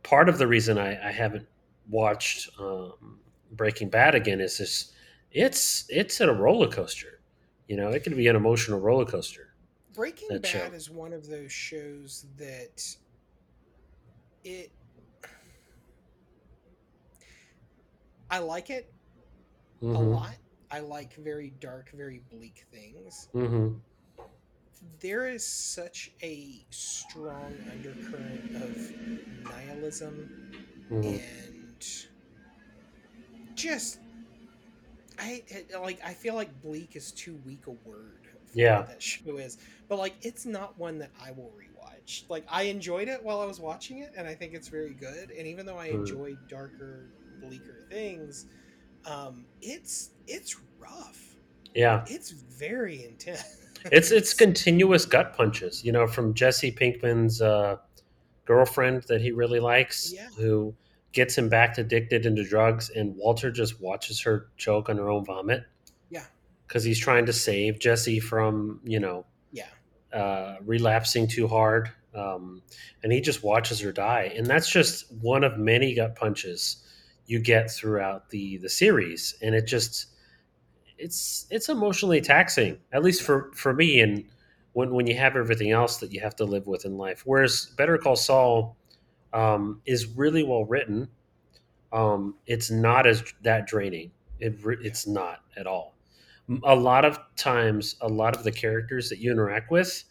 part 0.04 0.30
of 0.30 0.38
the 0.38 0.48
reason 0.48 0.78
I, 0.78 1.08
I 1.08 1.12
haven't 1.12 1.48
watched 1.90 2.50
um, 2.60 3.20
Breaking 3.52 3.90
Bad 3.90 4.16
again 4.16 4.40
is 4.40 4.58
this: 4.58 4.92
it's 5.32 5.86
it's 5.90 6.22
a 6.22 6.32
roller 6.32 6.68
coaster. 6.70 7.20
You 7.68 7.78
know, 7.78 7.90
it 7.90 8.04
can 8.04 8.16
be 8.16 8.28
an 8.28 8.36
emotional 8.36 8.80
roller 8.80 9.06
coaster. 9.06 9.54
Breaking 9.94 10.28
Bad 10.30 10.46
show. 10.46 10.60
is 10.74 10.90
one 10.90 11.12
of 11.12 11.28
those 11.28 11.52
shows 11.52 12.26
that 12.38 12.82
it. 14.44 14.72
I 18.30 18.40
like 18.40 18.70
it 18.70 18.92
a 19.82 19.86
Mhm. 19.86 20.14
lot. 20.14 20.36
I 20.70 20.80
like 20.80 21.14
very 21.16 21.52
dark, 21.60 21.92
very 21.92 22.20
bleak 22.30 22.66
things. 22.72 23.30
Mhm. 23.34 23.80
There 25.00 25.28
is 25.28 25.46
such 25.46 26.12
a 26.22 26.66
strong 26.70 27.54
undercurrent 27.72 28.56
of 28.56 29.44
nihilism 29.44 30.52
Mhm. 30.90 31.20
and 31.22 32.08
just 33.56 34.00
I 35.20 35.44
it- 35.48 35.72
like 35.82 36.00
I 36.04 36.14
feel 36.14 36.36
like 36.36 36.62
bleak 36.62 36.96
is 36.96 37.12
too 37.12 37.36
weak 37.38 37.66
a 37.68 37.72
word 37.72 38.28
for 38.46 38.58
Yeah. 38.60 38.80
what 38.80 38.88
that 38.90 39.02
show 39.02 39.38
is. 39.38 39.58
But 39.88 39.98
like 39.98 40.14
it's 40.22 40.46
not 40.46 40.78
one 40.78 41.00
that 41.00 41.12
I 41.20 41.32
will 41.32 41.52
rewatch. 41.58 42.30
Like 42.30 42.46
I 42.48 42.64
enjoyed 42.64 43.08
it 43.08 43.24
while 43.24 43.40
I 43.42 43.46
was 43.46 43.60
watching 43.60 44.00
it 44.00 44.14
and 44.16 44.28
I 44.28 44.36
think 44.36 44.54
it's 44.54 44.68
very 44.68 44.94
good. 44.94 45.32
And 45.32 45.48
even 45.48 45.66
though 45.66 45.78
I 45.80 45.90
Mhm. 45.90 46.00
enjoy 46.02 46.36
darker, 46.48 47.08
bleaker 47.42 47.86
things, 47.90 48.46
um, 49.06 49.46
it's 49.62 50.12
it's 50.28 50.56
rough. 50.80 51.36
Yeah. 51.76 52.04
It's 52.08 52.32
very 52.32 53.06
intense. 53.06 53.44
it's 53.92 54.12
it's 54.12 54.34
continuous 54.46 55.06
gut 55.06 55.36
punches 55.38 55.84
you 55.86 55.92
know 55.92 56.08
from 56.08 56.34
jesse 56.34 56.72
pinkman's 56.72 57.42
uh, 57.42 57.78
girlfriend 58.46 59.04
that 59.04 59.22
he 59.22 59.32
really 59.32 59.60
likes 59.60 60.12
Yeah. 60.14 60.28
who 60.38 60.74
gets 61.14 61.38
him 61.38 61.48
back 61.50 61.78
addicted 61.78 62.26
into 62.26 62.44
drugs 62.44 62.90
and 62.90 63.16
walter 63.16 63.52
just 63.52 63.80
watches 63.80 64.20
her 64.22 64.48
choke 64.58 64.90
on 64.90 64.98
her 64.98 65.10
own 65.10 65.24
vomit 65.26 65.64
Yeah. 66.10 66.24
because 66.68 66.84
he's 66.84 67.00
trying 67.00 67.28
to 67.28 67.34
save 67.34 67.80
jesse 67.80 68.20
from 68.20 68.82
you 68.84 69.00
know 69.00 69.26
Yeah. 69.52 69.68
uh, 70.12 70.58
relapsing 70.66 71.28
too 71.28 71.48
hard 71.48 71.92
um, 72.16 72.64
and 73.04 73.12
he 73.14 73.22
just 73.22 73.44
watches 73.44 73.80
her 73.82 73.92
die 73.92 74.34
and 74.36 74.46
that's 74.48 74.70
just 74.70 75.12
one 75.22 75.44
of 75.44 75.58
many 75.60 75.94
gut 75.94 76.16
punches 76.16 76.84
you 77.28 77.40
get 77.40 77.70
throughout 77.70 78.30
the 78.30 78.58
the 78.58 78.70
series 78.70 79.36
and 79.42 79.54
it 79.54 79.68
just 79.68 80.08
it's 80.98 81.46
it's 81.52 81.70
emotionally 81.70 82.22
taxing 82.22 82.78
at 82.92 83.04
least 83.04 83.22
for 83.22 83.52
for 83.54 83.74
me 83.74 84.00
and 84.00 84.26
when 84.78 84.92
when 84.92 85.08
you 85.08 85.16
have 85.16 85.36
everything 85.36 85.72
else 85.72 85.98
that 85.98 86.12
you 86.12 86.20
have 86.20 86.36
to 86.36 86.46
live 86.46 86.68
with 86.68 86.86
in 86.86 86.98
life. 86.98 87.24
Whereas 87.26 87.74
better 87.78 87.98
call 87.98 88.16
saul 88.16 88.78
um, 89.34 89.82
is 89.88 90.06
really 90.06 90.44
well 90.44 90.66
written. 90.66 91.08
Um, 91.92 92.36
it's 92.46 92.70
not 92.70 93.08
as 93.08 93.24
that 93.42 93.66
draining. 93.66 94.12
It 94.40 94.60
it's 94.84 95.08
not 95.08 95.40
at 95.58 95.66
all. 95.66 95.96
A 96.64 96.76
lot 96.76 97.06
of 97.06 97.20
times 97.36 97.96
a 98.02 98.08
lot 98.08 98.36
of 98.36 98.44
the 98.44 98.52
characters 98.52 99.10
that 99.10 99.18
you 99.18 99.32
interact 99.32 99.72
with 99.72 100.04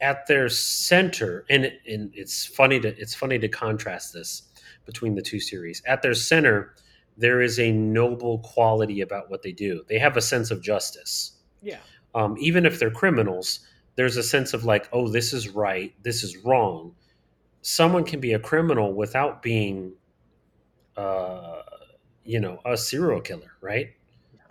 at 0.00 0.28
their 0.28 0.48
center 0.48 1.44
and, 1.50 1.72
and 1.88 2.12
it's 2.14 2.46
funny 2.46 2.78
to 2.78 2.88
it's 3.00 3.14
funny 3.14 3.38
to 3.38 3.48
contrast 3.48 4.12
this 4.12 4.42
between 4.86 5.14
the 5.14 5.22
two 5.22 5.40
series. 5.40 5.82
At 5.86 6.02
their 6.02 6.14
center 6.14 6.74
there 7.18 7.40
is 7.40 7.58
a 7.58 7.72
noble 7.72 8.38
quality 8.40 9.00
about 9.00 9.30
what 9.30 9.42
they 9.42 9.52
do. 9.52 9.82
They 9.88 9.98
have 9.98 10.16
a 10.16 10.20
sense 10.22 10.50
of 10.50 10.62
justice. 10.62 11.32
Yeah. 11.62 11.78
um, 12.14 12.36
even 12.38 12.64
if 12.66 12.78
they're 12.78 12.90
criminals 12.90 13.60
there's 13.96 14.16
a 14.16 14.22
sense 14.22 14.52
of 14.54 14.64
like 14.64 14.88
oh 14.92 15.08
this 15.08 15.32
is 15.32 15.48
right 15.48 15.92
this 16.02 16.22
is 16.22 16.36
wrong. 16.38 16.94
Someone 17.62 18.04
can 18.04 18.20
be 18.20 18.32
a 18.34 18.38
criminal 18.38 18.92
without 18.94 19.42
being 19.42 19.92
uh, 20.96 21.62
you 22.24 22.40
know 22.40 22.60
a 22.64 22.76
serial 22.76 23.20
killer 23.20 23.52
right? 23.60 23.88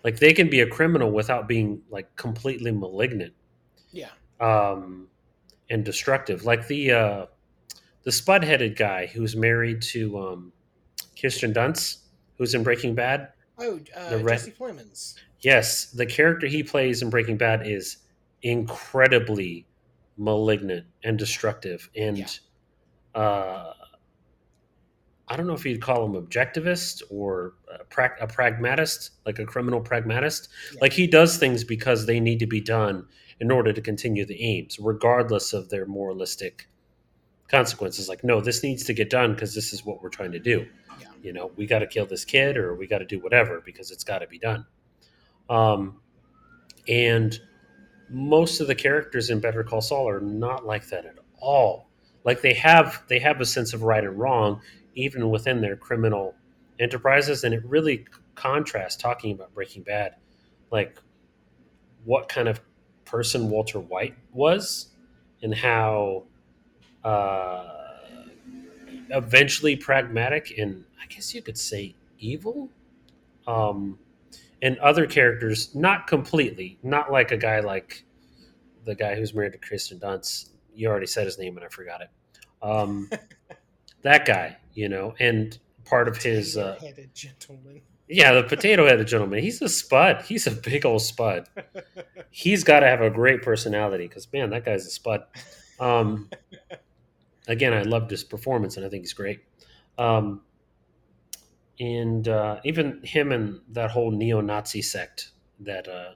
Like 0.03 0.19
they 0.19 0.33
can 0.33 0.49
be 0.49 0.59
a 0.61 0.67
criminal 0.67 1.11
without 1.11 1.47
being 1.47 1.81
like 1.89 2.15
completely 2.15 2.71
malignant. 2.71 3.33
Yeah. 3.91 4.09
um, 4.41 5.07
and 5.69 5.83
destructive. 5.85 6.43
Like 6.45 6.67
the 6.67 6.91
uh, 6.91 7.25
the 8.05 8.11
spud 8.11 8.43
headed 8.43 8.77
guy 8.77 9.07
who's 9.07 9.35
married 9.35 9.81
to 9.81 10.17
um, 10.17 10.53
Kirsten 11.19 11.53
Dunst, 11.53 11.97
who's 12.37 12.53
in 12.55 12.63
Breaking 12.63 12.95
Bad. 12.95 13.29
Oh, 13.59 13.79
uh, 13.95 14.09
The 14.11 14.17
red- 14.19 14.37
Jesse 14.39 14.51
Plemons. 14.51 15.15
Yes, 15.41 15.91
the 15.91 16.05
character 16.05 16.47
he 16.47 16.63
plays 16.63 17.01
in 17.01 17.09
Breaking 17.09 17.37
Bad 17.37 17.67
is 17.67 17.97
incredibly 18.41 19.67
malignant 20.17 20.85
and 21.03 21.17
destructive, 21.19 21.89
and 21.95 22.17
Yeah. 22.17 22.25
uh, 23.21 23.73
I 25.27 25.35
don't 25.35 25.47
know 25.47 25.53
if 25.53 25.65
you'd 25.65 25.81
call 25.81 26.05
him 26.05 26.13
objectivist 26.13 27.01
or 27.09 27.53
a, 27.79 27.83
pra- 27.85 28.15
a 28.21 28.27
pragmatist, 28.27 29.11
like 29.25 29.39
a 29.39 29.45
criminal 29.45 29.81
pragmatist. 29.81 30.49
Yeah. 30.73 30.79
Like 30.81 30.93
he 30.93 31.07
does 31.07 31.37
things 31.37 31.63
because 31.63 32.05
they 32.05 32.19
need 32.19 32.37
to 32.39 32.45
be 32.47 32.61
done 32.61 33.07
in 33.39 33.49
order 33.51 33.73
to 33.73 33.81
continue 33.81 34.25
the 34.25 34.39
aims, 34.41 34.77
regardless 34.79 35.51
of 35.53 35.69
their 35.69 35.85
moralistic 35.87 36.67
consequences. 37.49 38.09
Like, 38.09 38.23
no, 38.23 38.41
this 38.41 38.63
needs 38.63 38.83
to 38.85 38.93
get 38.93 39.09
done 39.09 39.33
because 39.33 39.53
this 39.53 39.73
is 39.73 39.85
what 39.85 40.01
we're 40.01 40.09
trying 40.09 40.31
to 40.31 40.39
do. 40.39 40.67
Yeah. 40.99 41.07
You 41.21 41.33
know, 41.33 41.51
we 41.55 41.65
got 41.65 41.79
to 41.79 41.87
kill 41.87 42.05
this 42.05 42.25
kid 42.25 42.57
or 42.57 42.75
we 42.75 42.87
got 42.87 42.99
to 42.99 43.05
do 43.05 43.19
whatever 43.19 43.61
because 43.63 43.91
it's 43.91 44.03
got 44.03 44.19
to 44.19 44.27
be 44.27 44.39
done. 44.39 44.65
Um, 45.49 45.99
and 46.87 47.39
most 48.09 48.61
of 48.61 48.67
the 48.67 48.75
characters 48.75 49.29
in 49.29 49.39
Better 49.39 49.63
Call 49.63 49.81
Saul 49.81 50.07
are 50.07 50.19
not 50.19 50.65
like 50.65 50.87
that 50.89 51.05
at 51.05 51.15
all. 51.39 51.89
Like 52.23 52.41
they 52.41 52.53
have 52.53 53.03
they 53.07 53.19
have 53.19 53.39
a 53.39 53.45
sense 53.45 53.73
of 53.73 53.83
right 53.83 54.03
and 54.03 54.17
wrong 54.17 54.61
even 54.95 55.29
within 55.29 55.61
their 55.61 55.75
criminal 55.75 56.33
enterprises, 56.79 57.43
and 57.43 57.53
it 57.53 57.63
really 57.65 58.05
contrasts 58.33 58.95
talking 58.95 59.31
about 59.31 59.53
Breaking 59.53 59.83
Bad, 59.83 60.15
like 60.71 60.97
what 62.03 62.29
kind 62.29 62.47
of 62.47 62.61
person 63.05 63.49
Walter 63.49 63.79
White 63.79 64.15
was, 64.31 64.87
and 65.41 65.53
how 65.53 66.23
uh, 67.05 67.63
eventually 69.11 69.75
pragmatic 69.75 70.57
and 70.57 70.83
I 71.01 71.05
guess 71.07 71.33
you 71.33 71.41
could 71.41 71.57
say 71.57 71.95
evil. 72.19 72.69
Um, 73.47 73.99
and 74.61 74.77
other 74.79 75.05
characters, 75.05 75.75
not 75.75 76.07
completely, 76.07 76.79
not 76.81 77.11
like 77.11 77.31
a 77.31 77.37
guy 77.37 77.59
like 77.59 78.03
the 78.85 78.95
guy 78.95 79.15
who's 79.15 79.33
married 79.33 79.53
to 79.53 79.59
Kirsten 79.59 79.99
Dunst. 79.99 80.49
You 80.73 80.89
already 80.89 81.05
said 81.05 81.25
his 81.25 81.37
name 81.37 81.55
and 81.57 81.65
I 81.65 81.69
forgot 81.69 82.01
it. 82.01 82.09
Um, 82.63 83.09
that 84.01 84.25
guy, 84.25 84.57
you 84.73 84.89
know, 84.89 85.13
and 85.19 85.57
part 85.85 86.07
of 86.07 86.17
his, 86.17 86.57
uh, 86.57 86.79
headed 86.81 87.13
gentleman. 87.13 87.81
yeah, 88.07 88.33
the 88.33 88.43
potato 88.43 88.87
headed 88.87 89.05
gentleman. 89.05 89.43
He's 89.43 89.61
a 89.61 89.69
spud. 89.69 90.23
He's 90.23 90.47
a 90.47 90.51
big 90.51 90.85
old 90.85 91.03
spud. 91.03 91.47
He's 92.31 92.63
got 92.63 92.79
to 92.79 92.87
have 92.87 93.01
a 93.01 93.11
great 93.11 93.43
personality 93.43 94.07
because, 94.07 94.27
man, 94.33 94.49
that 94.49 94.65
guy's 94.65 94.87
a 94.87 94.89
spud. 94.89 95.25
Um, 95.79 96.29
again, 97.47 97.73
I 97.73 97.83
loved 97.83 98.11
his 98.11 98.23
performance 98.23 98.77
and 98.77 98.85
I 98.85 98.89
think 98.89 99.03
he's 99.03 99.13
great. 99.13 99.41
Um, 99.97 100.41
and 101.79 102.27
uh, 102.27 102.59
even 102.63 103.01
him 103.03 103.31
and 103.31 103.59
that 103.71 103.91
whole 103.91 104.11
neo-Nazi 104.11 104.81
sect 104.81 105.31
that 105.59 105.87
uh, 105.87 106.11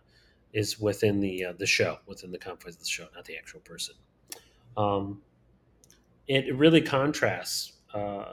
is 0.54 0.80
within 0.80 1.20
the 1.20 1.46
uh, 1.46 1.54
the 1.58 1.66
show, 1.66 1.98
within 2.06 2.32
the 2.32 2.38
confines 2.38 2.76
of 2.76 2.82
the 2.82 2.88
show, 2.88 3.08
not 3.16 3.26
the 3.26 3.38
actual 3.38 3.60
person. 3.62 3.96
Um, 4.78 5.22
it 6.28 6.56
really 6.56 6.82
contrasts 6.82 7.74
uh, 7.94 8.26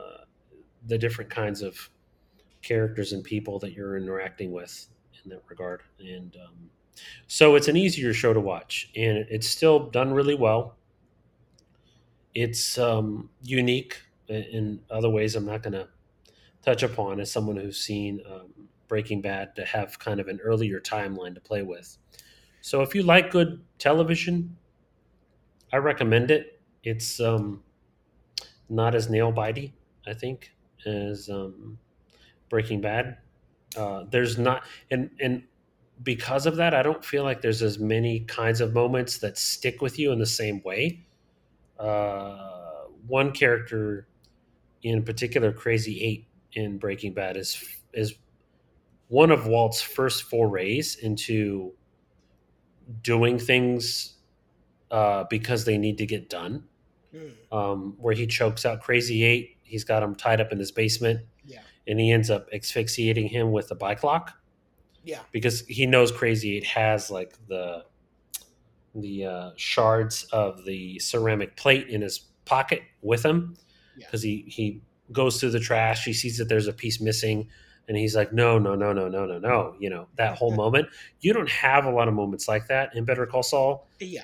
the 0.87 0.99
different 0.99 1.31
kinds 1.31 1.63
of 1.63 1.91
characters 2.63 3.13
and 3.13 3.25
people 3.25 3.59
that 3.61 3.73
you're 3.73 3.97
interacting 3.97 4.53
with 4.53 4.87
in 5.25 5.31
that 5.31 5.43
regard, 5.49 5.83
and 5.99 6.37
um, 6.37 6.71
so 7.27 7.55
it's 7.57 7.69
an 7.69 7.77
easier 7.77 8.15
show 8.15 8.33
to 8.33 8.41
watch, 8.41 8.91
and 8.97 9.27
it's 9.31 9.49
still 9.49 9.91
done 9.91 10.13
really 10.13 10.35
well. 10.35 10.77
It's 12.37 12.77
um, 12.77 13.31
unique 13.41 14.03
in- 14.29 14.81
other 14.91 15.09
ways. 15.09 15.35
I'm 15.37 15.47
not 15.47 15.63
going 15.63 15.73
to 15.73 15.89
touch 16.63 16.83
upon 16.83 17.19
as 17.19 17.33
someone 17.33 17.57
who's 17.57 17.81
seen 17.81 18.21
um, 18.31 18.69
Breaking 18.89 19.23
Bad 19.23 19.57
to 19.57 19.65
have 19.65 19.99
kind 19.99 20.21
of 20.21 20.29
an 20.29 20.41
earlier 20.43 20.79
timeline 20.79 21.35
to 21.35 21.41
play 21.41 21.63
with. 21.63 21.97
So 22.61 22.83
if 22.83 22.95
you 22.95 23.03
like 23.03 23.31
good 23.31 23.65
television, 23.79 24.55
I 25.73 25.79
recommend 25.79 26.31
it. 26.31 26.61
It's 26.85 27.21
um, 27.21 27.63
not 28.69 28.95
as 28.95 29.09
nail 29.09 29.33
bitey, 29.33 29.73
I 30.07 30.13
think, 30.13 30.53
as 30.85 31.31
um, 31.31 31.79
Breaking 32.51 32.83
Bad. 32.83 33.17
Uh, 33.75 34.05
there's 34.11 34.37
not, 34.37 34.65
and 34.91 35.09
and 35.21 35.43
because 36.03 36.45
of 36.45 36.57
that, 36.57 36.75
I 36.75 36.83
don't 36.83 37.03
feel 37.03 37.25
like 37.25 37.41
there's 37.41 37.63
as 37.63 37.79
many 37.79 38.21
kinds 38.21 38.61
of 38.61 38.75
moments 38.75 39.21
that 39.21 39.39
stick 39.39 39.81
with 39.81 39.99
you 39.99 40.13
in 40.13 40.19
the 40.19 40.27
same 40.27 40.63
way. 40.63 41.06
Uh, 41.79 42.85
one 43.07 43.33
character 43.33 44.09
in 44.83 45.03
particular, 45.03 45.53
Crazy 45.53 46.03
Eight 46.03 46.29
in 46.53 46.79
Breaking 46.79 47.13
Bad, 47.13 47.37
is 47.37 47.63
is 47.93 48.15
one 49.09 49.31
of 49.31 49.47
Walt's 49.47 49.81
first 49.81 50.25
forays 50.25 50.97
into 50.97 51.73
doing 53.03 53.39
things 53.39 54.15
uh, 54.91 55.25
because 55.31 55.65
they 55.65 55.79
need 55.79 55.99
to 55.99 56.07
get 56.07 56.29
done. 56.29 56.65
Hmm, 57.13 57.29
Um, 57.57 57.95
where 57.99 58.15
he 58.15 58.27
chokes 58.27 58.65
out 58.65 58.81
Crazy 58.83 59.23
Eight, 59.25 59.57
he's 59.63 59.85
got 59.85 60.03
him 60.03 60.15
tied 60.15 60.41
up 60.41 60.53
in 60.53 60.59
his 60.59 60.73
basement, 60.73 61.21
Yeah. 61.45 61.63
and 61.87 61.99
he 62.01 62.11
ends 62.13 62.31
up 62.31 62.49
asphyxiating 62.53 63.29
him 63.29 63.53
with 63.53 63.71
a 63.71 63.75
bike 63.75 64.03
lock 64.05 64.33
Yeah. 65.05 65.21
because 65.33 65.61
he 65.67 65.87
knows 65.87 66.11
Crazy 66.13 66.57
Eight 66.57 66.65
has 66.65 67.11
like 67.11 67.35
the 67.49 67.85
the 69.01 69.25
uh, 69.27 69.51
shards 69.57 70.25
of 70.33 70.65
the 70.65 70.99
ceramic 70.99 71.57
plate 71.57 71.89
in 71.89 72.03
his 72.03 72.19
pocket 72.45 72.83
with 73.03 73.25
him 73.25 73.57
Yeah. 73.97 74.07
because 74.07 74.23
he 74.23 74.45
he 74.49 74.81
goes 75.13 75.39
through 75.41 75.51
the 75.51 75.61
trash. 75.61 76.05
He 76.05 76.13
sees 76.13 76.39
that 76.39 76.49
there's 76.49 76.67
a 76.67 76.73
piece 76.73 77.01
missing, 77.01 77.49
and 77.89 77.97
he's 77.97 78.15
like, 78.17 78.33
"No, 78.33 78.59
no, 78.59 78.75
no, 78.75 78.93
no, 78.93 79.09
no, 79.09 79.25
no, 79.27 79.39
no." 79.39 79.75
You 79.79 79.91
know 79.91 80.09
that 80.17 80.37
whole 80.37 80.55
moment. 80.55 80.89
You 81.21 81.33
don't 81.33 81.51
have 81.51 81.85
a 81.85 81.91
lot 81.91 82.09
of 82.09 82.15
moments 82.15 82.49
like 82.49 82.67
that 82.69 82.95
in 82.97 83.05
Better 83.05 83.27
Call 83.27 83.43
Saul, 83.43 83.87
Yeah. 84.01 84.23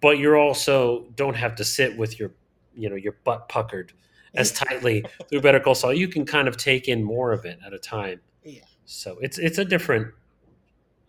but 0.00 0.18
you're 0.18 0.36
also 0.36 1.06
don't 1.16 1.36
have 1.36 1.54
to 1.56 1.64
sit 1.64 1.96
with 1.96 2.18
your 2.18 2.32
you 2.74 2.88
know 2.90 2.96
your 2.96 3.14
butt 3.24 3.48
puckered 3.48 3.92
as 4.34 4.50
tightly 4.52 5.04
through 5.28 5.40
Better 5.40 5.60
Call 5.60 5.74
Saul. 5.76 5.92
You 5.94 6.08
can 6.08 6.24
kind 6.26 6.48
of 6.48 6.56
take 6.56 6.88
in 6.88 7.02
more 7.04 7.30
of 7.32 7.44
it 7.44 7.58
at 7.64 7.72
a 7.72 7.78
time. 7.78 8.20
Yeah. 8.42 8.62
So 8.84 9.18
it's 9.20 9.38
it's 9.38 9.58
a 9.58 9.64
different 9.64 10.08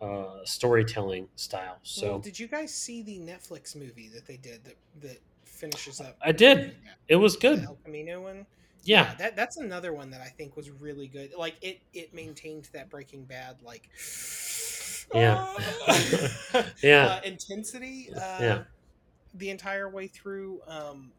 uh, 0.01 0.39
storytelling 0.43 1.27
style. 1.35 1.77
So 1.83 2.07
well, 2.11 2.19
did 2.19 2.37
you 2.39 2.47
guys 2.47 2.73
see 2.73 3.01
the 3.01 3.19
Netflix 3.19 3.75
movie 3.75 4.09
that 4.09 4.25
they 4.25 4.37
did 4.37 4.63
that 4.65 4.75
that 5.01 5.19
finishes 5.45 6.01
up? 6.01 6.17
I 6.21 6.31
did. 6.31 6.57
Breaking 6.57 6.75
it 7.07 7.15
was 7.17 7.33
The 7.35 7.39
good. 7.39 7.63
El 7.63 7.77
Camino 7.83 8.21
one. 8.21 8.45
Yeah. 8.83 9.15
that 9.15 9.35
that's 9.35 9.57
another 9.57 9.93
one 9.93 10.11
that 10.11 10.21
I 10.21 10.27
think 10.27 10.55
was 10.55 10.69
really 10.69 11.07
good. 11.07 11.33
Like 11.37 11.55
it 11.61 11.79
it 11.93 12.13
maintained 12.13 12.69
that 12.73 12.89
Breaking 12.89 13.23
Bad 13.25 13.61
like 13.63 13.89
Yeah. 15.13 15.53
uh, 16.53 16.63
Yeah. 16.83 17.21
intensity 17.23 18.09
uh, 18.15 18.37
Yeah. 18.41 18.63
the 19.33 19.49
entire 19.49 19.89
way 19.89 20.07
through. 20.07 20.61
Um, 20.67 21.11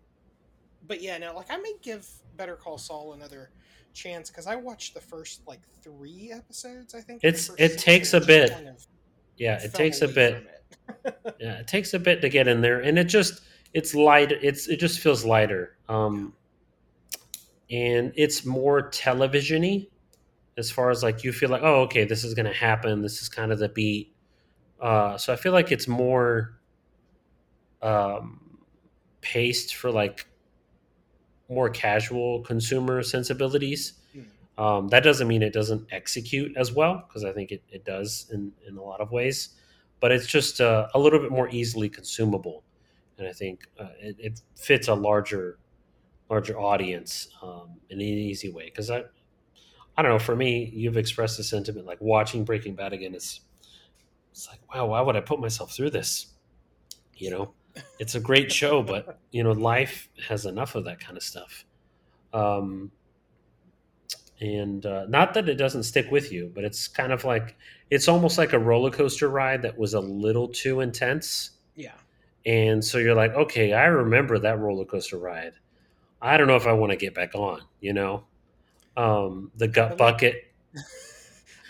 but 0.86 1.02
yeah, 1.02 1.18
no, 1.18 1.34
like 1.34 1.50
I 1.50 1.56
may 1.56 1.74
give 1.82 2.08
Better 2.36 2.56
Call 2.56 2.78
Saul 2.78 3.14
another 3.14 3.50
chance 3.96 4.30
because 4.30 4.46
I 4.46 4.54
watched 4.56 4.94
the 4.94 5.00
first 5.00 5.40
like 5.46 5.60
three 5.82 6.30
episodes. 6.32 6.94
I 6.94 7.00
think 7.00 7.24
It's- 7.24 7.50
it 7.58 7.78
takes 7.78 8.14
a 8.14 8.20
bit. 8.20 8.52
kind 8.52 8.68
of 8.68 8.86
Yeah. 9.36 9.62
It 9.62 9.74
takes 9.74 10.02
a 10.02 10.08
bit. 10.08 10.34
it. 11.04 11.36
Yeah. 11.40 11.58
It 11.58 11.66
takes 11.66 11.94
a 11.94 11.98
bit 11.98 12.20
to 12.20 12.28
get 12.28 12.46
in 12.48 12.60
there, 12.60 12.80
and 12.80 12.98
it 12.98 13.04
just 13.04 13.40
it's 13.72 13.94
light. 13.94 14.30
It's 14.32 14.68
it 14.68 14.78
just 14.78 15.00
feels 15.00 15.24
lighter. 15.24 15.76
Um, 15.88 16.34
and 17.70 18.12
it's 18.14 18.44
more 18.46 18.90
televisiony 18.90 19.88
as 20.56 20.70
far 20.70 20.90
as 20.90 21.02
like 21.02 21.24
you 21.24 21.32
feel 21.32 21.50
like 21.50 21.62
oh 21.64 21.82
okay 21.82 22.04
this 22.04 22.22
is 22.24 22.32
to 22.34 22.52
happen 22.52 23.02
this 23.02 23.20
is 23.20 23.28
kind 23.28 23.50
of 23.52 23.58
the 23.58 23.68
beat 23.68 24.14
uh, 24.80 25.18
so 25.18 25.32
i 25.32 25.36
feel 25.36 25.52
like 25.52 25.72
it's 25.72 25.88
more 25.88 26.58
um, 27.82 28.40
paced 29.20 29.74
for 29.74 29.90
like 29.90 30.26
more 31.48 31.68
casual 31.70 32.40
consumer 32.42 33.02
sensibilities 33.02 33.94
Hmm. 34.12 34.62
um, 34.62 34.88
that 34.88 35.02
doesn't 35.02 35.28
mean 35.28 35.42
it 35.42 35.52
doesn't 35.52 35.86
execute 35.92 36.56
as 36.56 36.72
well 36.72 37.04
because 37.06 37.24
i 37.24 37.32
think 37.32 37.52
it, 37.52 37.62
it 37.70 37.84
does 37.84 38.28
in, 38.32 38.52
in 38.68 38.76
a 38.76 38.82
lot 38.82 39.00
of 39.00 39.12
ways 39.12 39.50
but 40.00 40.12
it's 40.12 40.26
just 40.26 40.60
uh, 40.60 40.88
a 40.94 40.98
little 40.98 41.18
bit 41.18 41.30
more 41.30 41.48
easily 41.50 41.88
consumable 41.88 42.62
and 43.18 43.26
i 43.28 43.32
think 43.32 43.66
uh, 43.78 43.88
it, 44.00 44.16
it 44.18 44.40
fits 44.56 44.88
a 44.88 44.94
larger 44.94 45.58
larger 46.28 46.58
audience 46.58 47.28
um, 47.42 47.70
in 47.88 48.00
an 48.00 48.04
easy 48.04 48.50
way. 48.50 48.64
Because 48.64 48.90
I, 48.90 49.04
I 49.96 50.02
don't 50.02 50.10
know. 50.10 50.18
For 50.18 50.34
me, 50.36 50.70
you've 50.74 50.96
expressed 50.96 51.36
the 51.36 51.44
sentiment 51.44 51.86
like 51.86 52.00
watching 52.00 52.44
Breaking 52.44 52.74
Bad 52.74 52.92
again 52.92 53.14
is, 53.14 53.40
it's 54.32 54.48
like 54.48 54.58
wow, 54.74 54.86
why 54.86 55.00
would 55.00 55.16
I 55.16 55.20
put 55.20 55.40
myself 55.40 55.72
through 55.72 55.90
this? 55.90 56.26
You 57.14 57.30
know, 57.30 57.54
it's 57.98 58.14
a 58.14 58.20
great 58.20 58.50
show, 58.52 58.82
but 58.82 59.18
you 59.30 59.42
know, 59.42 59.52
life 59.52 60.08
has 60.28 60.46
enough 60.46 60.74
of 60.74 60.84
that 60.84 61.00
kind 61.00 61.16
of 61.16 61.22
stuff. 61.22 61.64
Um, 62.32 62.90
and 64.40 64.84
uh, 64.84 65.06
not 65.08 65.32
that 65.34 65.48
it 65.48 65.54
doesn't 65.54 65.84
stick 65.84 66.10
with 66.10 66.30
you, 66.30 66.52
but 66.54 66.62
it's 66.64 66.88
kind 66.88 67.12
of 67.12 67.24
like 67.24 67.56
it's 67.90 68.08
almost 68.08 68.36
like 68.36 68.52
a 68.52 68.58
roller 68.58 68.90
coaster 68.90 69.28
ride 69.30 69.62
that 69.62 69.78
was 69.78 69.94
a 69.94 70.00
little 70.00 70.48
too 70.48 70.80
intense, 70.80 71.52
Yeah. 71.74 71.92
and 72.44 72.84
so 72.84 72.98
you're 72.98 73.14
like, 73.14 73.32
okay, 73.32 73.72
I 73.72 73.86
remember 73.86 74.38
that 74.40 74.58
roller 74.58 74.84
coaster 74.84 75.18
ride. 75.18 75.52
I 76.20 76.36
don't 76.36 76.48
know 76.48 76.56
if 76.56 76.66
I 76.66 76.72
want 76.72 76.90
to 76.92 76.96
get 76.96 77.14
back 77.14 77.34
on. 77.34 77.60
You 77.80 77.94
know, 77.94 78.24
um, 78.96 79.50
the 79.56 79.68
gut 79.68 79.96
bucket. 79.96 80.52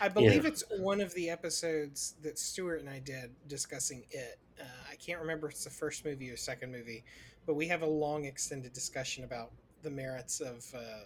I 0.01 0.09
believe 0.09 0.43
Yeah. 0.43 0.51
it's 0.51 0.65
one 0.79 1.01
of 1.01 1.15
the 1.15 1.31
episodes 1.31 2.15
that 2.23 2.39
Stuart 2.39 2.81
and 2.81 2.89
I 2.91 2.99
did 2.99 3.31
discussing 3.47 4.05
it. 4.11 4.39
Uh, 4.61 4.65
I 4.97 5.05
can't 5.05 5.21
remember 5.21 5.47
if 5.49 5.53
it's 5.55 5.65
the 5.65 5.71
first 5.71 6.05
movie 6.07 6.31
or 6.31 6.37
second 6.37 6.73
movie, 6.73 7.05
but 7.47 7.55
we 7.55 7.67
have 7.69 7.83
a 7.83 7.87
long 7.87 8.25
extended 8.25 8.73
discussion 8.73 9.25
about 9.25 9.51
the 9.83 9.91
merits 9.91 10.41
of 10.41 10.65
uh, 10.75 11.05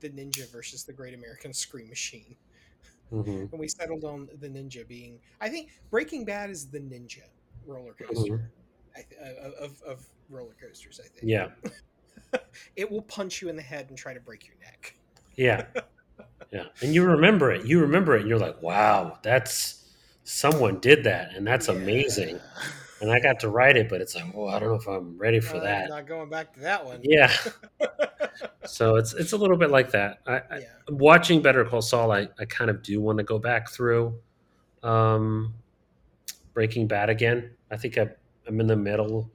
the 0.00 0.08
Ninja 0.10 0.48
versus 0.52 0.84
the 0.84 0.92
Great 0.92 1.14
American 1.14 1.52
Scream 1.52 1.88
Machine, 1.88 2.36
Mhm. 3.12 3.50
and 3.50 3.58
we 3.60 3.66
settled 3.66 4.04
on 4.04 4.28
the 4.40 4.48
Ninja 4.48 4.86
being. 4.86 5.18
I 5.40 5.48
think 5.48 5.70
Breaking 5.90 6.24
Bad 6.24 6.48
is 6.50 6.68
the 6.70 6.78
Ninja 6.78 7.24
roller 7.66 7.92
coaster 7.94 8.34
Mhm. 8.34 8.48
I 8.96 9.02
th- 9.02 9.20
uh, 9.20 9.50
of 9.64 9.82
of 9.82 10.06
roller 10.30 10.54
coasters. 10.60 11.00
I 11.04 11.08
think. 11.08 11.24
Yeah, 11.24 11.48
It 12.76 12.88
will 12.90 13.02
punch 13.02 13.42
you 13.42 13.48
in 13.48 13.56
the 13.56 13.62
head 13.62 13.86
and 13.88 13.98
try 13.98 14.14
to 14.14 14.20
break 14.20 14.46
your 14.46 14.56
neck. 14.62 14.94
yeah, 15.36 15.66
yeah. 16.52 16.66
And 16.82 16.94
you 16.94 17.04
remember 17.04 17.50
it. 17.50 17.66
You 17.66 17.80
remember 17.80 18.14
it. 18.16 18.20
And 18.20 18.28
you're 18.28 18.38
like, 18.38 18.60
wow, 18.62 19.18
that's 19.22 19.86
someone 20.24 20.78
did 20.80 21.04
that, 21.04 21.34
and 21.34 21.44
that's 21.46 21.68
amazing. 21.68 22.38
Yeah. 23.00 23.04
And 23.08 23.12
I 23.12 23.20
got 23.20 23.40
to 23.40 23.48
write 23.48 23.76
it, 23.76 23.88
but 23.88 24.00
it's 24.00 24.14
like, 24.14 24.24
oh, 24.34 24.48
I 24.48 24.58
don't 24.58 24.68
know 24.70 24.74
if 24.74 24.86
I'm 24.88 25.16
ready 25.18 25.40
for 25.40 25.56
I'm 25.56 25.64
that. 25.64 25.88
Not 25.88 26.06
going 26.06 26.28
back 26.28 26.54
to 26.54 26.60
that 26.60 26.84
one. 26.84 27.00
Yeah. 27.02 27.32
so 28.64 28.96
it's 28.96 29.14
it's 29.14 29.32
a 29.32 29.36
little 29.36 29.56
bit 29.56 29.70
like 29.70 29.90
that. 29.92 30.18
I, 30.26 30.34
I, 30.36 30.60
watching 30.90 31.40
Better 31.42 31.64
Call 31.64 31.82
Saul, 31.82 32.12
I, 32.12 32.28
I 32.38 32.44
kind 32.44 32.70
of 32.70 32.82
do 32.82 33.00
want 33.00 33.18
to 33.18 33.24
go 33.24 33.38
back 33.38 33.70
through 33.70 34.18
um, 34.82 35.54
Breaking 36.54 36.86
Bad 36.86 37.08
again. 37.10 37.50
I 37.70 37.76
think 37.76 37.98
I, 37.98 38.08
I'm 38.46 38.60
in 38.60 38.66
the 38.66 38.76
middle 38.76 39.30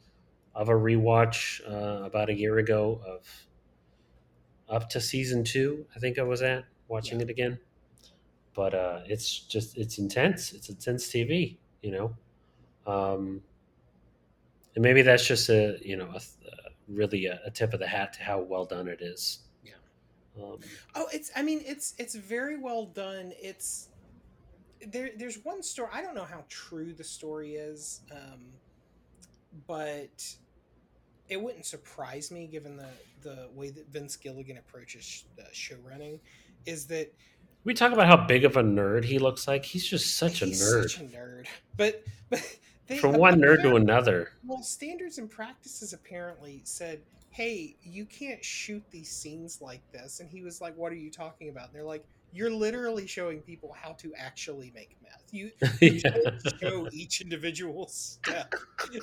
of 0.55 0.69
a 0.69 0.73
rewatch 0.73 1.61
uh, 1.69 2.03
about 2.05 2.29
a 2.29 2.33
year 2.33 2.57
ago 2.59 3.01
of 3.05 3.27
up 4.69 4.89
to 4.89 5.01
season 5.01 5.43
two. 5.43 5.85
I 5.95 5.99
think 5.99 6.19
I 6.19 6.23
was 6.23 6.41
at 6.41 6.65
watching 6.87 7.19
Yeah. 7.19 7.25
it 7.25 7.29
again, 7.29 7.59
but 8.53 8.73
uh, 8.73 9.01
it's 9.05 9.39
just 9.39 9.77
it's 9.77 9.97
intense. 9.97 10.53
It's 10.53 10.69
intense 10.69 11.07
TV, 11.07 11.57
you 11.81 11.91
know. 11.91 12.15
Um, 12.85 13.41
and 14.75 14.83
maybe 14.83 15.01
that's 15.01 15.25
just 15.25 15.49
a 15.49 15.77
you 15.81 15.95
know 15.97 16.09
a, 16.13 16.17
a 16.17 16.69
really 16.87 17.25
a, 17.25 17.39
a 17.45 17.51
tip 17.51 17.73
of 17.73 17.79
the 17.79 17.87
hat 17.87 18.13
to 18.13 18.23
how 18.23 18.39
well 18.39 18.65
done 18.65 18.87
it 18.87 19.01
is. 19.01 19.39
Yeah. 19.63 19.73
Um, 20.41 20.59
Oh, 20.95 21.07
it's. 21.13 21.31
I 21.35 21.41
mean, 21.43 21.61
it's 21.65 21.93
it's 21.97 22.15
very 22.15 22.57
well 22.57 22.85
done. 22.85 23.33
It's 23.41 23.89
there. 24.87 25.11
There's 25.17 25.39
one 25.43 25.63
story. 25.63 25.89
I 25.93 26.01
don't 26.01 26.15
know 26.15 26.25
how 26.25 26.43
true 26.49 26.93
the 26.93 27.03
story 27.03 27.55
is, 27.55 28.01
um, 28.11 28.41
but 29.67 30.25
it 31.29 31.41
wouldn't 31.41 31.65
surprise 31.65 32.31
me 32.31 32.47
given 32.47 32.77
the 32.77 32.89
the 33.21 33.49
way 33.53 33.69
that 33.69 33.87
Vince 33.89 34.15
Gilligan 34.15 34.57
approaches 34.57 35.25
uh, 35.39 35.43
show 35.51 35.75
running. 35.87 36.19
Is 36.65 36.85
that 36.87 37.13
we 37.63 37.73
talk 37.73 37.91
about 37.91 38.07
how 38.07 38.17
big 38.17 38.45
of 38.45 38.57
a 38.57 38.63
nerd 38.63 39.05
he 39.05 39.19
looks 39.19 39.47
like. 39.47 39.63
He's 39.65 39.85
just 39.85 40.17
such 40.17 40.41
a 40.41 40.45
he's 40.45 40.61
nerd. 40.61 40.89
Such 40.89 40.99
a 40.99 41.03
nerd. 41.05 41.47
But 41.77 42.03
but 42.29 42.41
they, 42.87 42.97
From 42.97 43.13
one 43.13 43.39
nerd 43.39 43.61
to 43.63 43.75
another. 43.75 44.31
Well, 44.45 44.61
standards 44.61 45.17
and 45.17 45.29
practices 45.29 45.93
apparently 45.93 46.61
said, 46.65 47.01
"Hey, 47.29 47.75
you 47.81 48.05
can't 48.05 48.43
shoot 48.43 48.83
these 48.91 49.09
scenes 49.09 49.61
like 49.61 49.81
this." 49.91 50.19
And 50.19 50.29
he 50.29 50.41
was 50.41 50.59
like, 50.61 50.75
"What 50.75 50.91
are 50.91 50.95
you 50.95 51.09
talking 51.11 51.49
about?" 51.49 51.67
And 51.67 51.75
they're 51.75 51.83
like, 51.83 52.05
"You're 52.33 52.51
literally 52.51 53.07
showing 53.07 53.39
people 53.41 53.73
how 53.73 53.93
to 53.93 54.13
actually 54.17 54.71
make 54.75 54.97
meth. 55.01 55.23
You, 55.31 55.51
you 55.81 56.01
Yeah. 56.03 56.37
show 56.61 56.87
each 56.91 57.21
individual 57.21 57.87
step." 57.87 58.53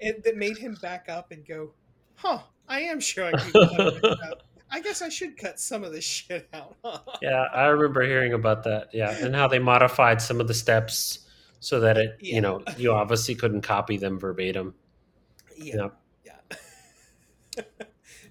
and 0.00 0.22
that 0.24 0.36
made 0.36 0.56
him 0.58 0.76
back 0.80 1.06
up 1.08 1.30
and 1.30 1.46
go, 1.46 1.72
"Huh? 2.16 2.40
I 2.68 2.80
am 2.80 3.00
showing 3.00 3.36
people 3.44 3.66
how 3.66 3.90
to 3.90 3.92
make 3.92 4.02
meth. 4.02 4.32
I 4.70 4.80
guess 4.80 5.00
I 5.02 5.08
should 5.08 5.36
cut 5.38 5.60
some 5.60 5.84
of 5.84 5.92
this 5.92 6.04
shit 6.04 6.48
out." 6.54 6.76
Yeah, 7.20 7.44
I 7.54 7.66
remember 7.66 8.02
hearing 8.02 8.32
about 8.32 8.64
that. 8.64 8.88
Yeah, 8.94 9.10
and 9.10 9.34
how 9.34 9.46
they 9.48 9.58
modified 9.58 10.22
some 10.22 10.40
of 10.40 10.48
the 10.48 10.54
steps 10.54 11.26
so 11.60 11.80
that 11.80 11.96
it, 11.96 12.16
Yeah. 12.20 12.34
you 12.36 12.40
know, 12.40 12.62
you 12.76 12.92
obviously 12.92 13.34
couldn't 13.34 13.62
copy 13.62 13.96
them 13.96 14.18
verbatim. 14.18 14.74
Yeah. 15.56 15.88
Yeah. 16.24 16.56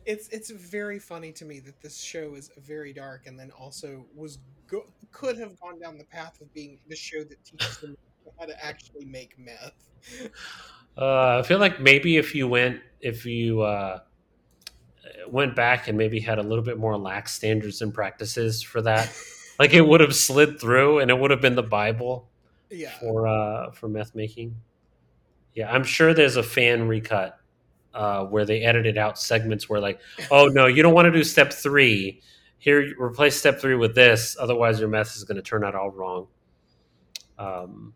it's 0.06 0.30
it's 0.30 0.50
very 0.50 1.00
funny 1.00 1.32
to 1.34 1.46
me 1.46 1.60
that 1.60 1.82
this 1.82 2.00
show 2.00 2.36
is 2.36 2.50
very 2.58 2.94
dark 2.94 3.28
and 3.28 3.38
then 3.38 3.52
also 3.52 4.06
was 4.16 4.40
go- 4.68 4.88
could 5.12 5.38
have 5.38 5.60
gone 5.60 5.80
down 5.80 5.98
the 5.98 6.06
path 6.06 6.40
of 6.42 6.54
being 6.54 6.80
the 6.88 6.96
show 6.96 7.24
that 7.24 7.44
teaches 7.44 7.78
them 7.80 7.98
how 8.40 8.46
to 8.46 8.66
actually 8.66 9.06
make 9.06 9.38
meth. 9.38 9.74
Uh, 11.00 11.38
I 11.38 11.48
feel 11.48 11.60
like 11.60 11.80
maybe 11.80 12.18
if 12.18 12.34
you 12.34 12.48
went, 12.48 12.82
if 13.02 13.24
you 13.24 13.62
uh, 13.62 14.00
went 15.28 15.56
back 15.56 15.88
and 15.88 15.96
maybe 15.96 16.20
had 16.20 16.40
a 16.40 16.42
little 16.42 16.64
bit 16.64 16.80
more 16.80 16.98
lax 16.98 17.34
standards 17.34 17.84
and 17.84 17.94
practices 17.94 18.64
for 18.64 18.82
that, 18.82 19.16
like 19.60 19.76
it 19.76 19.82
would 19.82 20.02
have 20.02 20.16
slid 20.16 20.60
through 20.60 20.98
and 20.98 21.12
it 21.12 21.20
would 21.20 21.30
have 21.30 21.40
been 21.40 21.54
the 21.54 21.62
Bible 21.62 22.28
Yeah. 22.70 22.92
for 23.00 23.28
uh, 23.28 23.72
for 23.72 23.88
meth 23.88 24.16
making. 24.16 24.56
Yeah, 25.54 25.72
I'm 25.72 25.84
sure 25.84 26.14
there's 26.14 26.36
a 26.36 26.44
fan 26.44 26.88
recut 26.88 27.38
uh, 27.94 28.26
where 28.26 28.46
they 28.46 28.62
edited 28.62 28.98
out 28.98 29.18
segments 29.18 29.68
where 29.68 29.80
like, 29.80 30.00
oh 30.30 30.46
no, 30.46 30.68
you 30.68 30.84
don't 30.84 30.94
want 30.94 31.06
to 31.06 31.12
do 31.12 31.24
step 31.24 31.52
three. 31.52 32.22
Here, 32.60 32.94
replace 33.00 33.36
step 33.36 33.60
three 33.60 33.76
with 33.76 33.96
this. 33.96 34.36
Otherwise, 34.40 34.80
your 34.80 34.90
meth 34.90 35.16
is 35.16 35.24
going 35.24 35.36
to 35.38 35.42
turn 35.42 35.64
out 35.64 35.76
all 35.76 35.92
wrong. 35.92 36.28
Um, 37.38 37.94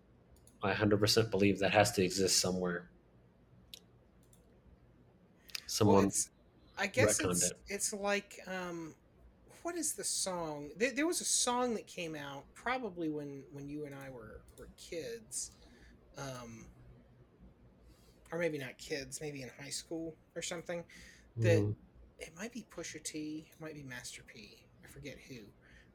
I 0.64 0.74
100% 0.74 1.32
believe 1.32 1.60
that 1.60 1.72
has 1.72 1.92
to 1.94 2.04
exist 2.04 2.40
somewhere. 2.40 2.90
Well, 3.74 5.66
Someone, 5.66 6.06
it's, 6.06 6.30
I 6.78 6.88
guess 6.88 7.20
it's 7.20 7.52
it. 7.52 7.58
it's 7.68 7.94
like 7.94 8.40
um, 8.48 8.94
what 9.64 9.76
is 9.76 9.94
the 9.94 10.04
song? 10.04 10.70
There, 10.78 10.92
there 10.92 11.08
was 11.08 11.22
a 11.22 11.26
song 11.26 11.74
that 11.76 11.88
came 11.88 12.16
out 12.16 12.44
probably 12.54 13.10
when 13.10 13.44
when 13.52 13.68
you 13.70 13.86
and 13.86 13.96
I 13.96 14.10
were 14.10 14.42
were 14.58 14.70
kids, 14.78 15.52
um, 16.18 16.66
or 18.32 18.40
maybe 18.40 18.58
not 18.58 18.78
kids, 18.78 19.20
maybe 19.22 19.42
in 19.44 19.50
high 19.62 19.70
school 19.70 20.16
or 20.36 20.42
something. 20.42 20.84
that- 21.38 21.60
Mhm. 21.62 21.76
it 22.20 22.36
might 22.36 22.52
be 22.52 22.66
Pusha 22.76 23.02
T, 23.02 23.48
it 23.50 23.62
might 23.62 23.74
be 23.74 23.84
Master 23.84 24.22
P. 24.24 24.66
I 24.84 24.88
forget 24.88 25.18
who, 25.30 25.40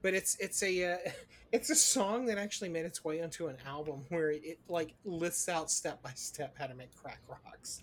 but 0.03 0.15
it's 0.15 0.37
it's 0.37 0.63
a 0.63 0.95
uh, 0.95 0.99
it's 1.53 1.69
a 1.71 1.75
song 1.77 2.25
that 2.27 2.39
actually 2.39 2.71
made 2.71 2.87
its 2.87 3.05
way 3.05 3.23
onto 3.23 3.49
an 3.49 3.59
album 3.67 4.05
where 4.09 4.31
it, 4.31 4.43
it 4.45 4.59
like 4.69 4.95
lists 5.05 5.49
out 5.49 5.71
step 5.71 6.03
by 6.03 6.13
step 6.15 6.55
how 6.59 6.67
to 6.67 6.75
make 6.75 6.95
crack 6.97 7.21
rocks. 7.29 7.83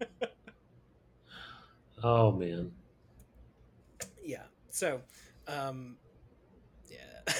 oh 2.02 2.32
man. 2.32 2.72
So, 4.72 5.00
um, 5.46 5.96
yeah. 6.90 7.32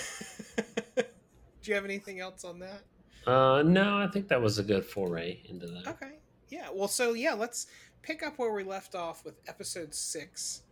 Do 0.97 1.71
you 1.71 1.75
have 1.75 1.85
anything 1.85 2.21
else 2.21 2.45
on 2.45 2.61
that? 2.61 2.83
uh, 3.27 3.63
no, 3.63 3.99
I 3.99 4.07
think 4.07 4.29
that 4.29 4.41
was 4.41 4.59
a 4.59 4.63
good 4.63 4.85
foray 4.85 5.41
into 5.49 5.67
that. 5.67 5.89
Okay. 5.89 6.13
Yeah. 6.49 6.69
Well, 6.73 6.89
so 6.89 7.15
yeah, 7.15 7.33
let's 7.33 7.67
pick 8.03 8.23
up 8.23 8.39
where 8.39 8.53
we 8.53 8.63
left 8.63 8.95
off 8.95 9.25
with 9.25 9.41
episode 9.49 9.95
six 9.95 10.63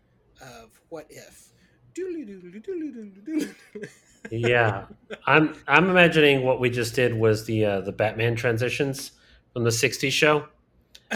of 0.40 0.80
What 0.90 1.06
If. 1.10 1.48
Yeah 4.30 4.84
i'm 5.26 5.54
i'm 5.66 5.88
imagining 5.88 6.44
what 6.44 6.60
we 6.60 6.70
just 6.70 6.94
did 6.94 7.14
was 7.14 7.46
the 7.46 7.64
uh, 7.64 7.80
the 7.80 7.92
batman 7.92 8.36
transitions 8.36 9.12
from 9.52 9.64
the 9.64 9.70
60s 9.70 10.12
show 10.12 10.46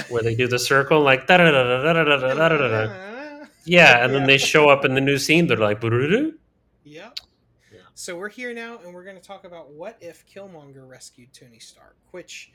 where 0.08 0.22
they 0.22 0.34
do 0.34 0.48
the 0.48 0.58
circle 0.58 1.00
like 1.00 1.26
da 1.26 1.36
da 1.36 1.50
da 1.50 1.52
da 1.52 1.92
da 1.92 1.92
da 1.92 2.04
da 2.04 2.34
da 2.34 2.48
da 2.48 2.56
da 2.56 2.86
yeah 3.64 4.04
and 4.04 4.14
then 4.14 4.26
they 4.26 4.38
show 4.38 4.68
up 4.68 4.84
in 4.84 4.94
the 4.94 5.00
new 5.00 5.18
scene 5.18 5.46
they're 5.46 5.56
like 5.56 5.80
"Boo-doo-doo." 5.80 6.34
Yep. 6.84 7.18
Yeah. 7.72 7.78
So 7.94 8.16
we're 8.16 8.28
here 8.28 8.52
now, 8.52 8.78
and 8.84 8.92
we're 8.92 9.04
going 9.04 9.16
to 9.16 9.22
talk 9.22 9.44
about 9.44 9.70
what 9.72 9.96
if 10.00 10.24
Killmonger 10.26 10.86
rescued 10.86 11.32
Tony 11.32 11.58
Stark. 11.58 11.96
Which, 12.10 12.52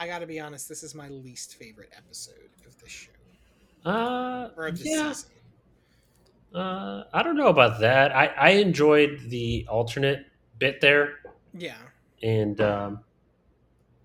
I 0.00 0.06
got 0.06 0.20
to 0.20 0.26
be 0.26 0.40
honest, 0.40 0.66
this 0.68 0.82
is 0.82 0.94
my 0.94 1.08
least 1.08 1.56
favorite 1.56 1.90
episode 1.96 2.48
of 2.66 2.78
this 2.80 2.90
show 2.90 3.10
uh 3.84 4.48
or 4.56 4.66
of 4.68 4.78
this 4.78 4.86
yeah 4.88 5.12
season. 5.12 5.30
uh 6.54 7.04
i 7.12 7.22
don't 7.22 7.36
know 7.36 7.46
about 7.48 7.78
that 7.80 8.10
i 8.16 8.26
i 8.36 8.48
enjoyed 8.50 9.20
the 9.28 9.64
alternate 9.68 10.26
bit 10.58 10.80
there 10.80 11.18
Yeah. 11.54 11.74
and 12.22 12.60
um 12.60 13.00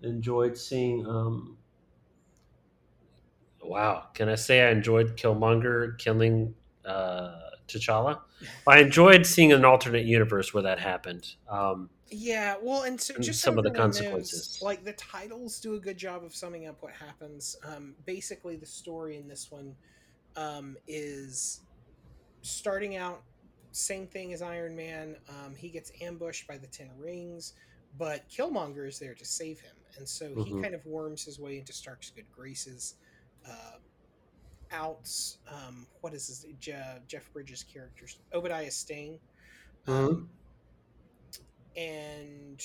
enjoyed 0.02 0.56
seeing 0.56 1.04
um 1.06 1.56
wow 3.62 4.08
can 4.14 4.28
i 4.28 4.34
say 4.34 4.62
i 4.66 4.70
enjoyed 4.70 5.16
killmonger 5.16 5.96
killing 5.98 6.54
uh 6.84 7.38
t'challa 7.68 8.20
i 8.66 8.78
enjoyed 8.80 9.24
seeing 9.26 9.52
an 9.52 9.64
alternate 9.64 10.04
universe 10.04 10.52
where 10.52 10.62
that 10.62 10.78
happened 10.78 11.34
um 11.48 11.88
Yeah, 12.10 12.56
well, 12.62 12.82
and 12.82 13.00
so 13.00 13.14
just 13.18 13.40
some 13.42 13.56
of 13.58 13.64
the 13.64 13.70
everyone 13.70 13.94
knows, 13.94 14.00
consequences. 14.32 14.58
like 14.60 14.84
the 14.84 14.92
titles 14.94 15.60
do 15.60 15.74
a 15.76 15.80
good 15.80 15.96
job 15.96 16.24
of 16.24 16.34
summing 16.34 16.66
up 16.66 16.82
what 16.82 16.92
happens. 16.92 17.56
Um, 17.64 17.94
basically, 18.04 18.56
the 18.56 18.66
story 18.66 19.16
in 19.16 19.28
this 19.28 19.50
one 19.50 19.76
um, 20.36 20.76
is 20.86 21.62
starting 22.42 22.96
out 22.96 23.22
same 23.72 24.06
thing 24.06 24.32
as 24.34 24.42
Iron 24.42 24.76
Man. 24.76 25.16
Um, 25.28 25.54
he 25.54 25.70
gets 25.70 25.90
ambushed 26.02 26.46
by 26.46 26.58
the 26.58 26.66
Ten 26.66 26.90
Rings, 26.98 27.54
but 27.96 28.28
Killmonger 28.28 28.86
is 28.86 28.98
there 28.98 29.14
to 29.14 29.24
save 29.24 29.60
him, 29.60 29.76
and 29.96 30.06
so 30.08 30.34
he 30.34 30.52
Mhm. 30.52 30.62
kind 30.62 30.74
of 30.74 30.84
worms 30.84 31.24
his 31.24 31.38
way 31.40 31.58
into 31.58 31.72
Stark's 31.72 32.10
good 32.10 32.30
graces. 32.30 32.96
Uh, 33.48 33.78
out, 34.72 35.08
um, 35.48 35.86
what 36.00 36.14
is 36.14 36.28
this 36.28 36.46
Je- 36.58 37.00
Jeff 37.06 37.30
Bridges' 37.32 37.64
character's 37.64 38.18
Obadiah 38.32 38.70
Stane, 38.70 39.18
um, 39.86 40.30
and 41.76 42.62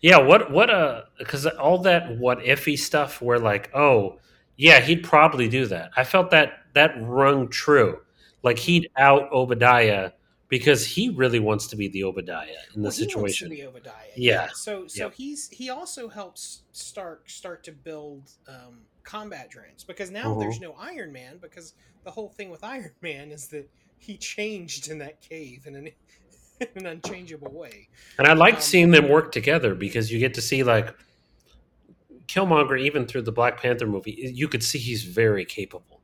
Yeah, 0.00 0.18
what 0.18 0.50
what 0.50 0.70
uh 0.70 1.02
because 1.18 1.46
all 1.46 1.78
that 1.78 2.16
what 2.18 2.38
iffy 2.40 2.78
stuff 2.78 3.20
where 3.22 3.38
like, 3.38 3.70
oh, 3.74 4.18
yeah, 4.56 4.80
he'd 4.80 5.02
probably 5.02 5.48
do 5.48 5.66
that. 5.66 5.90
I 5.96 6.04
felt 6.04 6.30
that 6.30 6.52
that 6.74 6.94
rung 7.00 7.48
true. 7.48 8.00
Like 8.42 8.58
he'd 8.58 8.88
out 8.96 9.32
Obadiah 9.32 10.12
because 10.48 10.86
he 10.86 11.08
really 11.08 11.40
wants 11.40 11.66
to 11.68 11.76
be 11.76 11.88
the 11.88 12.04
Obadiah 12.04 12.48
in 12.74 12.82
the 12.82 12.88
well, 12.88 12.92
he 12.92 13.06
wants 13.14 13.38
to 13.38 13.46
situation. 13.46 13.48
be 13.48 13.64
Obadiah. 13.64 13.92
Yeah. 14.16 14.48
So 14.52 14.86
so 14.86 15.04
Yep. 15.04 15.14
he's 15.14 15.48
he 15.48 15.70
also 15.70 16.08
helps 16.08 16.62
Stark 16.72 17.28
start 17.30 17.64
to 17.64 17.72
build 17.72 18.30
um, 18.48 18.82
combat 19.04 19.50
drones 19.50 19.84
because 19.84 20.10
now 20.10 20.34
there's 20.34 20.56
Uh-huh. 20.56 20.72
no 20.72 20.74
Iron 20.80 21.12
Man 21.12 21.38
because 21.38 21.74
the 22.04 22.10
whole 22.10 22.28
thing 22.30 22.50
with 22.50 22.64
Iron 22.64 22.94
Man 23.02 23.30
is 23.30 23.48
that 23.48 23.68
he 23.98 24.16
changed 24.16 24.88
in 24.90 24.98
that 24.98 25.20
cave 25.20 25.66
in 25.66 25.76
an 25.76 25.88
in 26.60 26.68
an 26.76 26.86
unchangeable 26.86 27.52
way. 27.52 27.88
And 28.18 28.26
I 28.26 28.32
like 28.32 28.54
Um, 28.56 28.60
seeing 28.60 28.90
them 28.90 29.08
work 29.08 29.32
together 29.32 29.74
because 29.74 30.10
you 30.10 30.18
get 30.18 30.34
to 30.34 30.40
see 30.42 30.62
like 30.62 30.94
Killmonger 32.26 32.80
even 32.80 33.06
through 33.06 33.22
the 33.22 33.32
Black 33.32 33.60
Panther 33.60 33.86
movie, 33.86 34.30
you 34.34 34.48
could 34.48 34.62
see 34.62 34.78
he's 34.78 35.04
very 35.04 35.44
capable. 35.44 36.00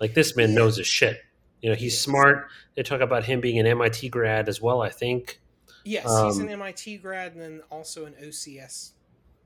Like 0.00 0.14
this 0.14 0.36
man 0.36 0.50
Yeah. 0.50 0.56
knows 0.56 0.76
his 0.76 0.86
shit. 0.86 1.18
You 1.60 1.70
know, 1.70 1.76
he's 1.76 1.94
Yes. 1.94 2.02
smart. 2.02 2.48
They 2.74 2.82
talk 2.82 3.00
about 3.00 3.24
him 3.24 3.40
being 3.40 3.58
an 3.58 3.66
MIT 3.66 4.08
grad 4.08 4.48
as 4.48 4.60
well, 4.60 4.82
I 4.82 4.90
think. 4.90 5.40
Yes, 5.84 6.04
he's 6.04 6.38
Um, 6.38 6.42
an 6.42 6.48
MIT 6.50 6.98
grad 6.98 7.32
and 7.32 7.40
then 7.40 7.62
also 7.70 8.04
an 8.04 8.14
OCS 8.20 8.92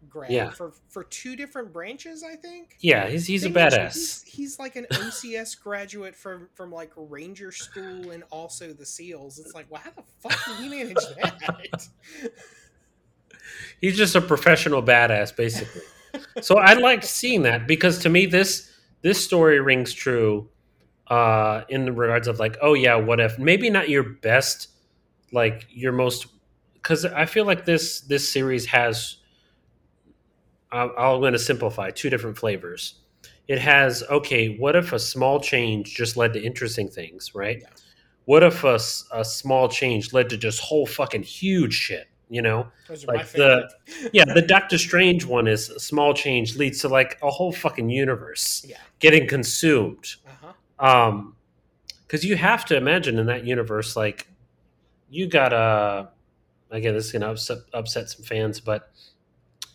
grad 0.08 0.30
Yeah. 0.30 0.50
for 0.50 0.72
for 0.88 1.04
two 1.04 1.36
different 1.36 1.72
branches, 1.72 2.22
I 2.22 2.36
think. 2.36 2.76
Yeah, 2.80 3.08
he's 3.08 3.26
he's 3.26 3.44
a 3.44 3.50
badass. 3.50 3.94
He's, 3.94 4.22
he's 4.22 4.58
like 4.58 4.76
an 4.76 4.86
OCS 4.92 5.60
graduate 5.60 6.14
from 6.14 6.48
from 6.54 6.72
like 6.72 6.92
Ranger 6.96 7.52
School 7.52 8.10
and 8.10 8.24
also 8.30 8.72
the 8.72 8.86
SEALs. 8.86 9.38
It's 9.38 9.54
like, 9.54 9.66
well, 9.70 9.82
how 9.84 9.90
the 9.90 10.02
fuck 10.20 10.44
did 10.46 10.56
he 10.56 10.68
manage 10.68 10.96
that? 11.22 11.88
He's 13.80 13.96
just 13.96 14.14
a 14.14 14.20
professional 14.20 14.82
badass, 14.82 15.34
basically. 15.34 15.82
so 16.40 16.58
I 16.58 16.74
liked 16.74 17.04
seeing 17.04 17.42
that 17.42 17.66
because 17.66 17.98
to 18.00 18.08
me 18.08 18.26
this 18.26 18.72
this 19.02 19.22
story 19.22 19.60
rings 19.60 19.92
true 19.92 20.48
uh, 21.08 21.62
in 21.68 21.84
the 21.84 21.92
regards 21.92 22.26
of 22.28 22.38
like, 22.38 22.56
oh 22.62 22.74
yeah, 22.74 22.96
what 22.96 23.20
if 23.20 23.38
maybe 23.38 23.70
not 23.70 23.88
your 23.88 24.02
best, 24.02 24.68
like 25.32 25.66
your 25.70 25.92
most, 25.92 26.26
because 26.74 27.04
I 27.04 27.26
feel 27.26 27.44
like 27.44 27.64
this 27.64 28.00
this 28.00 28.28
series 28.32 28.66
has. 28.66 29.16
I'm 30.76 30.90
I'm 30.96 31.20
going 31.20 31.32
to 31.32 31.38
simplify 31.38 31.90
two 31.90 32.10
different 32.10 32.36
flavors. 32.36 32.94
It 33.48 33.58
has 33.58 34.02
okay, 34.10 34.56
what 34.56 34.76
if 34.76 34.92
a 34.92 34.98
small 34.98 35.40
change 35.40 35.94
just 35.94 36.16
led 36.16 36.32
to 36.34 36.42
interesting 36.42 36.88
things, 36.88 37.34
right? 37.34 37.58
Yeah. 37.60 37.68
What 38.24 38.42
if 38.42 38.64
a, 38.64 38.78
a 39.12 39.24
small 39.24 39.68
change 39.68 40.12
led 40.12 40.28
to 40.30 40.36
just 40.36 40.60
whole 40.60 40.84
fucking 40.84 41.22
huge 41.22 41.74
shit, 41.74 42.08
you 42.28 42.42
know? 42.42 42.66
Those 42.88 43.04
are 43.04 43.14
Like 43.14 43.18
my 43.18 43.22
the- 43.24 43.70
yeah, 44.12 44.24
the 44.24 44.42
Doctor 44.42 44.78
Strange 44.78 45.24
one 45.24 45.46
is 45.46 45.70
a 45.70 45.78
small 45.78 46.12
change 46.12 46.56
leads 46.56 46.80
to 46.80 46.88
like 46.88 47.18
a 47.22 47.30
whole 47.30 47.52
fucking 47.52 47.88
universe 47.88 48.66
yeah. 48.68 48.78
getting 48.98 49.28
consumed. 49.28 50.16
Uh 50.26 50.52
huh. 50.80 51.08
Um, 51.08 51.36
because 52.06 52.24
you 52.24 52.36
have 52.36 52.64
to 52.66 52.76
imagine 52.76 53.18
in 53.18 53.26
that 53.26 53.44
universe, 53.44 53.96
like 53.96 54.28
you 55.10 55.26
got 55.28 55.52
a 55.52 56.10
again, 56.70 56.94
this 56.94 57.06
is 57.06 57.12
gonna 57.12 57.30
upset, 57.30 57.58
upset 57.72 58.10
some 58.10 58.24
fans, 58.24 58.60
but 58.60 58.90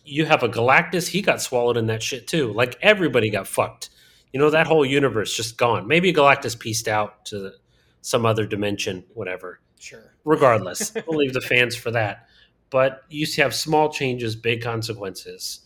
you 0.04 0.24
have 0.26 0.42
a 0.42 0.48
Galactus. 0.48 1.08
He 1.08 1.22
got 1.22 1.40
swallowed 1.40 1.76
in 1.76 1.86
that 1.86 2.02
shit 2.02 2.26
too. 2.26 2.52
Like 2.52 2.76
everybody 2.82 3.30
got 3.30 3.46
fucked. 3.46 3.90
You 4.32 4.40
know 4.40 4.50
that 4.50 4.66
whole 4.66 4.84
universe 4.84 5.36
just 5.36 5.56
gone. 5.58 5.86
Maybe 5.86 6.12
Galactus 6.12 6.58
pieced 6.58 6.88
out 6.88 7.26
to 7.26 7.52
some 8.00 8.26
other 8.26 8.46
dimension, 8.46 9.04
whatever 9.14 9.60
Sure. 9.78 10.14
regardless. 10.24 10.92
we'll 11.06 11.18
leave 11.18 11.32
the 11.34 11.40
fans 11.40 11.76
for 11.76 11.90
that. 11.90 12.26
But 12.70 13.02
you 13.10 13.26
have 13.36 13.54
small 13.54 13.90
changes, 13.92 14.34
big 14.34 14.62
consequences. 14.62 15.60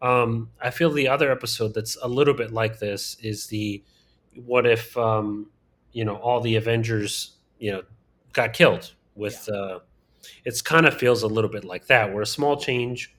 Um, 0.00 0.50
I 0.60 0.70
feel 0.70 0.90
the 0.90 1.08
other 1.08 1.32
episode 1.32 1.74
that's 1.74 1.96
a 2.02 2.08
little 2.08 2.34
bit 2.34 2.52
like 2.52 2.78
this 2.78 3.16
is 3.22 3.46
the 3.48 3.82
what 4.44 4.66
if 4.66 4.96
um, 4.96 5.50
you 5.92 6.04
know 6.04 6.16
all 6.16 6.40
the 6.40 6.56
Avengers 6.56 7.36
you 7.58 7.72
know 7.72 7.82
got 8.32 8.52
killed 8.52 8.92
with. 9.14 9.48
Uh, 9.48 9.80
it's 10.44 10.62
kind 10.62 10.86
of 10.86 10.94
feels 10.94 11.22
a 11.22 11.26
little 11.28 11.50
bit 11.50 11.64
like 11.64 11.86
that, 11.88 12.12
where 12.12 12.22
a 12.22 12.26
small 12.26 12.56
change 12.56 13.14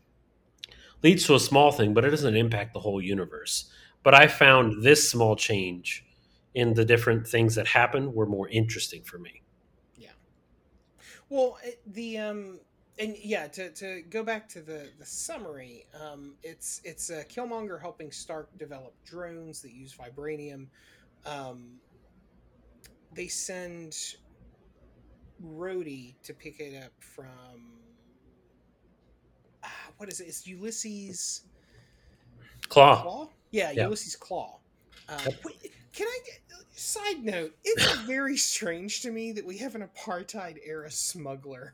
leads 1.05 1.27
to 1.27 1.35
a 1.35 1.39
small 1.39 1.71
thing, 1.71 1.93
but 1.93 2.03
it 2.03 2.09
doesn't 2.09 2.35
impact 2.35 2.73
the 2.73 2.79
whole 2.79 2.99
universe. 2.99 3.69
But 4.01 4.15
I 4.15 4.27
found 4.27 4.83
this 4.83 5.07
small 5.07 5.35
change 5.35 6.03
in 6.55 6.73
the 6.73 6.83
different 6.83 7.27
things 7.27 7.53
that 7.55 7.67
happen 7.67 8.11
were 8.11 8.25
more 8.25 8.49
interesting 8.49 9.03
for 9.03 9.19
me. 9.19 9.43
Yeah. 9.95 10.09
Well, 11.29 11.59
the 11.85 12.17
um, 12.17 12.59
and 12.97 13.15
yeah, 13.21 13.47
to, 13.49 13.71
to 13.73 14.01
go 14.09 14.23
back 14.23 14.49
to 14.49 14.61
the 14.61 14.89
the 14.97 15.05
summary, 15.05 15.85
um, 16.01 16.33
it's 16.41 16.81
it's 16.83 17.11
uh, 17.11 17.21
Killmonger 17.29 17.79
helping 17.79 18.11
Stark 18.11 18.49
develop 18.57 18.95
drones 19.05 19.61
that 19.61 19.73
use 19.73 19.95
vibranium. 19.95 20.67
Um, 21.25 21.79
they 23.13 23.27
send 23.27 24.15
Rhodey 25.43 26.15
to 26.23 26.33
pick 26.33 26.59
it 26.59 26.83
up 26.83 26.93
from 26.99 27.84
what 29.97 30.09
is 30.09 30.19
it? 30.19 30.27
It's 30.27 30.45
Ulysses 30.47 31.43
Klaue. 32.69 33.01
Klaue. 33.03 33.29
Yeah, 33.51 33.71
Yeah. 33.71 33.83
Ulysses 33.85 34.15
Klaue. 34.15 34.59
Wait, 35.43 35.71
can 35.93 36.07
I 36.07 36.19
get 36.25 36.39
side 36.73 37.23
note? 37.23 37.55
It's 37.63 37.99
very 38.01 38.37
strange 38.37 39.01
to 39.01 39.11
me 39.11 39.31
that 39.33 39.45
we 39.45 39.57
have 39.59 39.75
an 39.75 39.87
apartheid 39.87 40.57
era 40.65 40.91
smuggler 40.91 41.73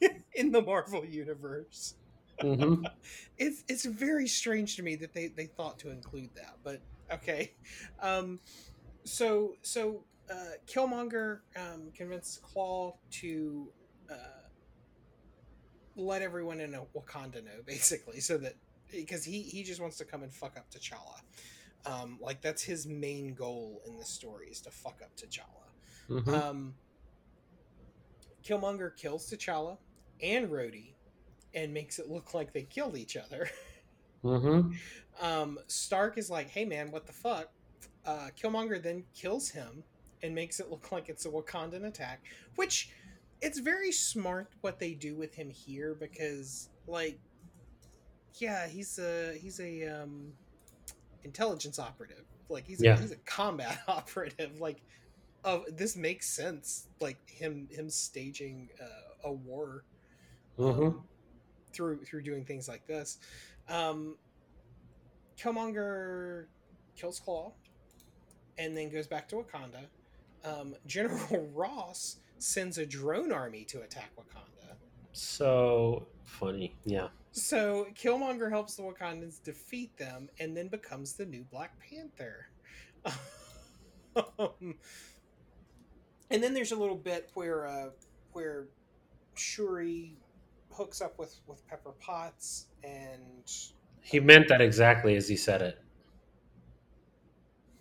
in 0.34 0.50
the 0.50 0.62
Marvel 0.62 1.04
universe. 1.04 1.94
hmm 2.40 2.84
It's 3.38 3.64
it's 3.68 3.84
very 3.84 4.26
strange 4.26 4.76
to 4.76 4.82
me 4.82 4.96
that 4.96 5.12
they 5.12 5.28
they 5.28 5.46
thought 5.46 5.78
to 5.80 5.90
include 5.90 6.30
that, 6.36 6.54
but 6.64 6.80
okay. 7.12 7.52
Um, 8.00 8.40
so 9.04 9.56
so 9.62 10.04
uh, 10.30 10.56
Killmonger 10.66 11.40
um, 11.56 11.92
convinces 11.94 12.40
Klaue 12.42 12.94
to 13.10 13.68
uh, 14.10 14.35
let 15.96 16.22
everyone 16.22 16.60
in 16.60 16.74
a 16.74 16.82
Wakanda 16.94 17.44
know, 17.44 17.62
basically, 17.66 18.20
so 18.20 18.36
that 18.38 18.54
because 18.90 19.24
he 19.24 19.42
he 19.42 19.62
just 19.62 19.80
wants 19.80 19.96
to 19.98 20.04
come 20.04 20.22
and 20.22 20.32
fuck 20.32 20.56
up 20.56 20.70
T'Challa. 20.70 21.20
Um, 21.86 22.18
like 22.20 22.40
that's 22.40 22.62
his 22.62 22.86
main 22.86 23.34
goal 23.34 23.80
in 23.86 23.96
the 23.96 24.04
story 24.04 24.48
is 24.48 24.60
to 24.62 24.70
fuck 24.70 25.00
up 25.02 25.10
T'Challa. 25.16 26.22
hmm 26.22 26.34
Um, 26.34 26.74
Killmonger 28.44 28.96
kills 28.96 29.30
T'Challa 29.30 29.78
and 30.22 30.48
Rhodey 30.48 30.94
and 31.54 31.72
makes 31.72 31.98
it 31.98 32.08
look 32.08 32.34
like 32.34 32.52
they 32.52 32.62
killed 32.62 32.96
each 32.96 33.16
other. 33.16 33.48
hmm 34.22 34.72
Um, 35.20 35.58
Stark 35.66 36.18
is 36.18 36.30
like, 36.30 36.50
"Hey 36.50 36.64
man, 36.64 36.90
what 36.90 37.06
the 37.06 37.12
fuck?" 37.12 37.48
Uh, 38.04 38.28
Killmonger 38.40 38.80
then 38.82 39.04
kills 39.14 39.50
him 39.50 39.82
and 40.22 40.34
makes 40.34 40.60
it 40.60 40.70
look 40.70 40.92
like 40.92 41.08
it's 41.08 41.26
a 41.26 41.28
Wakandan 41.30 41.84
attack, 41.86 42.24
which 42.56 42.90
it's 43.40 43.58
very 43.58 43.92
smart 43.92 44.48
what 44.60 44.78
they 44.78 44.94
do 44.94 45.14
with 45.14 45.34
him 45.34 45.50
here 45.50 45.94
because, 45.98 46.68
like, 46.86 47.18
yeah, 48.34 48.66
he's 48.66 48.98
a 48.98 49.36
he's 49.40 49.60
a 49.60 50.02
um, 50.02 50.32
intelligence 51.24 51.78
operative. 51.78 52.24
Like 52.48 52.66
he's 52.66 52.80
a, 52.82 52.96
he's 52.96 53.12
a 53.12 53.16
combat 53.16 53.78
operative. 53.88 54.60
Like, 54.60 54.82
oh, 55.44 55.64
this 55.72 55.96
makes 55.96 56.28
sense. 56.28 56.88
Like 57.00 57.18
him 57.28 57.68
him 57.70 57.90
staging 57.90 58.68
uh, 58.80 59.28
a 59.28 59.32
war 59.32 59.84
um, 60.58 61.04
through 61.72 62.04
through 62.04 62.22
doing 62.22 62.44
things 62.44 62.68
like 62.68 62.86
this. 62.86 63.18
Um, 63.68 64.16
Killmonger 65.38 66.46
kills 66.96 67.20
Klaue, 67.20 67.52
and 68.58 68.76
then 68.76 68.90
goes 68.90 69.06
back 69.06 69.28
to 69.28 69.36
Wakanda. 69.36 69.86
Um, 70.44 70.74
General 70.86 71.48
Ross 71.54 72.18
sends 72.38 72.78
a 72.78 72.86
drone 72.86 73.32
army 73.32 73.64
to 73.64 73.82
attack 73.82 74.10
Wakanda. 74.18 74.74
So 75.12 76.06
funny. 76.24 76.74
Yeah. 76.84 77.08
So 77.32 77.86
Killmonger 77.94 78.50
helps 78.50 78.76
the 78.76 78.82
Wakandans 78.82 79.42
defeat 79.42 79.96
them, 79.98 80.28
and 80.40 80.56
then 80.56 80.68
becomes 80.68 81.14
the 81.14 81.26
new 81.26 81.44
Black 81.50 81.72
Panther. 81.80 82.48
um, 84.38 84.74
and 86.30 86.42
then 86.42 86.54
there's 86.54 86.72
a 86.72 86.76
little 86.76 86.96
bit 86.96 87.30
where 87.34 87.66
uh, 87.66 87.90
where 88.32 88.66
Shuri 89.34 90.16
hooks 90.72 91.00
up 91.00 91.18
with 91.18 91.38
with 91.46 91.66
Pepper 91.68 91.92
Potts, 92.00 92.66
and 92.84 93.50
He 94.00 94.20
meant 94.20 94.48
that 94.48 94.60
exactly 94.60 95.16
as 95.16 95.28
he 95.28 95.36
said 95.36 95.62
it. 95.62 95.78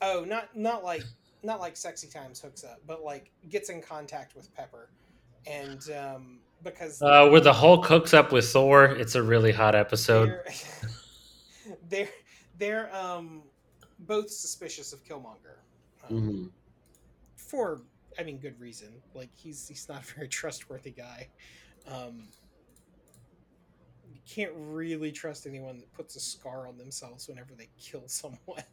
oh, 0.01 0.25
not 0.27 0.55
not 0.55 0.83
like 0.83 1.03
not 1.45 1.59
like 1.59 1.77
sexy 1.77 2.07
times 2.07 2.39
hooks 2.41 2.63
up, 2.63 2.81
but 2.87 3.03
like 3.03 3.31
gets 3.49 3.69
in 3.69 3.81
contact 3.81 4.35
with 4.35 4.53
Pepper, 4.55 4.89
and 5.45 5.81
um, 5.91 6.39
because 6.63 7.01
Uh, 7.01 7.27
where 7.29 7.41
the 7.41 7.53
Hulk 7.53 7.85
hooks 7.85 8.13
up 8.13 8.31
with 8.31 8.47
Thor, 8.49 8.85
it's 8.85 9.15
a 9.15 9.21
really 9.23 9.51
hot 9.51 9.75
episode. 9.75 10.29
they're 10.29 10.45
they're 11.89 12.09
they're 12.57 12.95
um 12.95 13.43
both 13.99 14.29
suspicious 14.29 14.91
of 14.93 15.03
Killmonger 15.03 15.57
um, 16.09 16.11
Mhm. 16.11 16.49
for 17.35 17.81
I 18.19 18.23
mean 18.23 18.37
good 18.39 18.59
reason. 18.59 19.01
Like 19.13 19.29
he's 19.35 19.67
he's 19.67 19.87
not 19.87 20.01
a 20.03 20.13
very 20.15 20.27
trustworthy 20.39 20.91
guy. 20.91 21.27
Um, 21.87 22.27
you 24.11 24.19
can't 24.27 24.51
really 24.55 25.11
trust 25.11 25.45
anyone 25.45 25.77
that 25.79 25.93
puts 25.93 26.15
a 26.15 26.19
scar 26.19 26.67
on 26.67 26.77
themselves 26.77 27.27
whenever 27.27 27.53
they 27.55 27.69
kill 27.79 28.03
someone. 28.07 28.63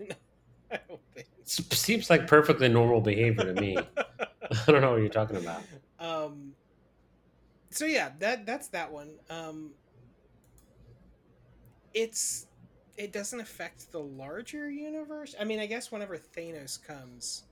I 0.73 0.79
don't 0.89 1.01
think. 1.15 1.29
S- 1.45 1.63
Seems 1.79 2.11
like 2.11 2.27
perfectly 2.27 2.69
normal 2.69 3.01
behavior 3.01 3.53
to 3.53 3.55
me. 3.61 3.77
I 4.67 4.71
don't 4.71 4.81
know 4.81 4.93
what 4.93 5.01
you're 5.01 5.09
talking 5.09 5.37
about. 5.37 5.63
um 5.99 6.55
so 7.71 7.85
yeah 7.87 8.11
that 8.19 8.47
that's 8.47 8.69
that 8.69 8.91
one 8.93 9.19
um 9.31 9.73
it's 11.95 12.47
it 12.97 13.13
doesn't 13.13 13.41
affect 13.41 13.91
the 13.93 13.99
larger 14.01 14.71
universe 14.71 15.35
i 15.41 15.45
mean 15.45 15.59
i 15.61 15.67
guess 15.67 15.91
whenever 15.93 16.17
thanos 16.17 16.83
comes 16.83 17.45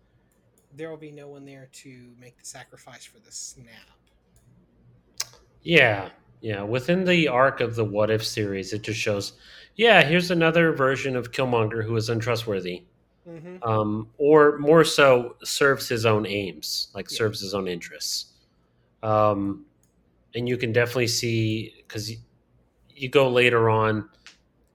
there 0.72 0.90
will 0.90 0.97
be 0.97 1.12
no 1.12 1.28
one 1.28 1.44
there 1.44 1.68
to 1.72 2.14
make 2.18 2.38
the 2.38 2.44
sacrifice 2.44 3.05
for 3.05 3.18
the 3.20 3.32
snap 3.32 3.90
Yeah, 5.62 6.10
yeah. 6.40 6.62
Within 6.62 7.05
the 7.05 7.28
arc 7.28 7.60
of 7.60 7.74
the 7.74 7.84
What 7.84 8.10
If 8.10 8.24
series, 8.24 8.72
it 8.72 8.82
just 8.82 9.01
shows, 9.01 9.34
yeah, 9.76 10.02
here's 10.02 10.30
another 10.30 10.72
version 10.72 11.16
of 11.16 11.32
Killmonger 11.32 11.84
who 11.84 11.97
is 11.97 12.09
untrustworthy, 12.09 12.84
mm-hmm. 13.31 13.62
um, 13.62 14.09
or 14.19 14.59
more 14.59 14.85
so, 14.85 15.36
serves 15.44 15.89
his 15.89 16.05
own 16.07 16.27
aims, 16.27 16.89
like 16.94 17.11
Yeah. 17.11 17.16
serves 17.16 17.40
his 17.40 17.55
own 17.55 17.69
interests. 17.69 18.32
Um, 19.02 19.65
and 20.35 20.48
you 20.48 20.57
can 20.57 20.73
definitely 20.73 21.09
see 21.09 21.74
because 21.86 22.11
you, 22.11 22.19
you 22.89 23.09
go 23.09 23.28
later 23.28 23.70
on, 23.70 24.09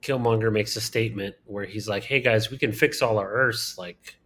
Killmonger 0.02 0.52
makes 0.52 0.76
a 0.76 0.80
statement 0.80 1.34
where 1.46 1.64
he's 1.64 1.88
like, 1.88 2.04
"Hey 2.04 2.20
guys, 2.20 2.50
we 2.50 2.58
can 2.58 2.72
fix 2.72 3.02
all 3.02 3.18
our 3.18 3.30
Earths 3.30 3.78
like 3.78 4.16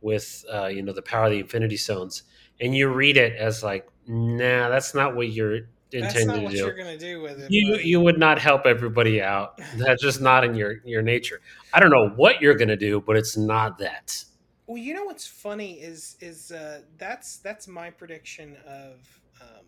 with 0.00 0.44
uh, 0.52 0.66
you 0.66 0.82
know 0.82 0.92
the 0.92 1.02
power 1.02 1.26
of 1.26 1.32
the 1.32 1.40
Infinity 1.40 1.76
Stones," 1.76 2.22
and 2.60 2.74
you 2.74 2.88
read 2.88 3.16
it 3.16 3.36
as 3.36 3.62
like, 3.62 3.88
"Nah, 4.06 4.68
that's 4.68 4.94
not 4.94 5.14
what 5.16 5.30
you're 5.32 5.60
that's 5.90 6.14
intended 6.14 6.26
not 6.26 6.36
to 6.36 6.42
what 6.42 6.52
do." 6.52 6.58
you're 6.58 6.76
gonna 6.76 6.98
do 6.98 7.22
with 7.22 7.40
it 7.40 7.50
you 7.50 7.72
buddy. 7.72 7.88
you 7.88 8.00
would 8.00 8.18
not 8.18 8.38
help 8.38 8.66
everybody 8.66 9.22
out. 9.22 9.58
That's 9.76 10.02
just 10.02 10.20
not 10.20 10.44
in 10.44 10.54
your 10.54 10.76
your 10.84 11.02
nature. 11.02 11.40
I 11.72 11.80
don't 11.80 11.90
know 11.90 12.10
what 12.16 12.40
you're 12.42 12.54
gonna 12.54 12.76
do, 12.76 13.00
but 13.00 13.16
it's 13.16 13.36
not 13.36 13.78
that. 13.78 14.24
well 14.66 14.76
you 14.78 14.94
know 14.94 15.04
what's 15.04 15.26
funny 15.26 15.74
is 15.80 16.16
is 16.20 16.50
uh 16.52 16.82
that's 16.98 17.38
that's 17.38 17.66
my 17.68 17.90
prediction 17.90 18.56
of 18.66 19.20
um 19.40 19.64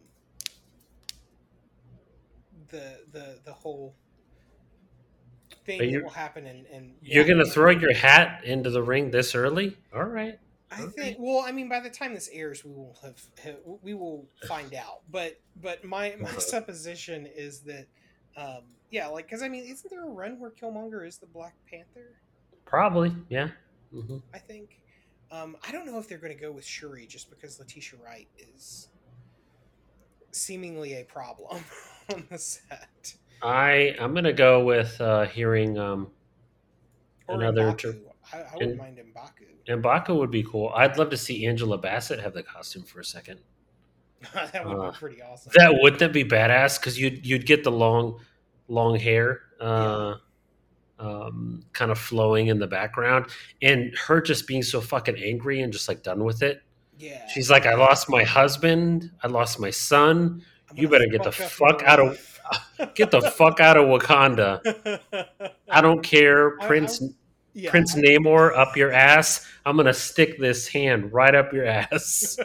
the 2.69 3.01
the 3.13 3.39
the 3.45 3.53
whole 3.53 3.95
thing 5.65 5.93
that 5.93 6.03
will 6.03 6.11
happen 6.11 6.47
and 6.47 6.67
and 6.73 6.95
You're 7.03 7.25
yeah. 7.27 7.33
gonna 7.33 7.45
throw 7.47 7.71
your 7.71 7.95
hat 7.95 8.45
into 8.45 8.71
the 8.71 8.83
ring 8.83 9.11
this 9.11 9.35
early? 9.35 9.77
All 9.95 10.05
right. 10.05 10.39
I 10.71 10.83
think. 10.83 11.17
Well, 11.19 11.45
I 11.47 11.53
mean, 11.53 11.69
by 11.69 11.81
the 11.81 11.91
time 11.91 12.15
this 12.15 12.29
airs, 12.33 12.65
we 12.65 12.73
will 12.73 12.97
have, 13.03 13.21
have 13.43 13.57
we 13.83 13.95
will 13.95 14.27
find 14.47 14.75
out. 14.75 15.01
But 15.11 15.41
but 15.61 15.85
my 15.85 16.15
my 16.21 16.31
supposition 16.33 17.27
is 17.27 17.61
that, 17.61 17.87
um, 18.37 18.63
yeah, 18.91 19.09
like 19.09 19.27
because 19.27 19.43
I 19.43 19.49
mean, 19.49 19.65
isn't 19.65 19.91
there 19.91 20.05
a 20.05 20.11
run 20.11 20.39
where 20.39 20.51
Killmonger 20.51 21.07
is 21.07 21.19
the 21.19 21.27
Black 21.27 21.55
Panther? 21.69 22.15
Probably. 22.65 23.15
Yeah. 23.29 23.49
hmm 23.93 24.19
I 24.33 24.39
think. 24.39 24.81
Um, 25.33 25.57
I 25.67 25.71
don't 25.71 25.87
know 25.87 25.99
if 25.99 26.09
they're 26.09 26.19
going 26.19 26.37
to 26.37 26.41
go 26.41 26.51
with 26.51 26.65
Shuri 26.65 27.07
just 27.07 27.31
because 27.31 27.61
Letitia 27.61 28.01
Wright 28.05 28.27
is 28.37 28.89
seemingly 30.33 30.95
a 30.95 31.05
problem 31.05 31.63
on 32.13 32.27
the 32.31 32.39
set. 32.39 33.15
I 33.43 33.97
I'm 33.99 34.15
gonna 34.15 34.33
go 34.33 34.65
with 34.65 35.01
uh, 35.01 35.27
hearing 35.27 35.79
um, 35.79 36.09
Or 37.27 37.37
Another 37.37 37.73
M'Baku. 37.73 38.01
I, 38.33 38.39
I 38.39 38.43
wouldn't 38.55 38.71
and- 38.73 38.79
mind 38.79 38.99
M'Baku. 38.99 39.47
M'Baku 39.83 40.17
would 40.19 40.31
be 40.31 40.43
cool. 40.43 40.73
I'd 40.75 40.97
love 40.99 41.11
to 41.11 41.17
see 41.17 41.47
Angela 41.47 41.79
Bassett 41.79 42.19
have 42.21 42.35
the 42.35 42.43
costume 42.43 42.83
for 42.83 43.01
a 43.01 43.05
second. 43.05 43.41
that 44.35 44.67
would 44.67 44.77
uh, 44.79 44.91
be 44.91 44.97
pretty 44.97 45.23
awesome. 45.23 45.53
That 45.57 45.79
would 45.81 45.99
that 46.01 46.13
be 46.13 46.25
badass? 46.25 46.79
Because 46.81 46.99
you'd 47.01 47.25
you'd 47.25 47.47
get 47.47 47.63
the 47.65 47.71
long, 47.73 48.21
long 48.69 48.97
hair, 48.97 49.41
uh, 49.61 50.17
um, 50.99 51.63
kind 51.73 51.91
of 51.91 51.99
flowing 51.99 52.49
in 52.49 52.59
the 52.59 52.67
background, 52.67 53.27
and 53.63 53.97
her 54.07 54.21
just 54.21 54.47
being 54.47 54.63
so 54.63 54.81
fucking 54.81 55.17
angry 55.17 55.63
and 55.63 55.73
just 55.73 55.89
like 55.89 56.03
done 56.03 56.25
with 56.25 56.43
it. 56.43 56.63
yeah. 56.99 57.27
She's 57.29 57.51
like, 57.51 57.65
I 57.65 57.75
lost 57.75 58.11
my 58.11 58.25
husband, 58.25 59.11
I 59.23 59.29
lost 59.29 59.59
my 59.61 59.71
son. 59.71 60.43
You 60.75 60.89
better 60.89 61.07
get 61.11 61.23
the 61.23 61.33
fuck 61.33 61.43
up 61.43 61.51
fuck 61.51 61.81
your 61.81 61.91
out 61.91 62.01
of- 62.01 62.27
Get 62.95 63.11
the 63.13 63.21
fuck 63.23 63.61
out 63.61 63.77
of 63.77 63.85
Wakanda. 63.87 64.99
I 65.71 65.81
don't 65.81 66.03
care, 66.03 66.61
I- 66.61 66.65
I- 66.65 66.67
Prince 66.67 67.03
Yeah, 67.55 67.71
Prince 67.71 67.95
Namor 67.95 68.57
up 68.57 68.77
your 68.77 68.93
ass. 68.93 69.47
I'm 69.67 69.77
gonna 69.77 69.95
stick 69.95 70.39
this 70.39 70.69
hand 70.69 71.13
right 71.13 71.35
up 71.35 71.53
your 71.53 71.67
ass. 71.67 72.39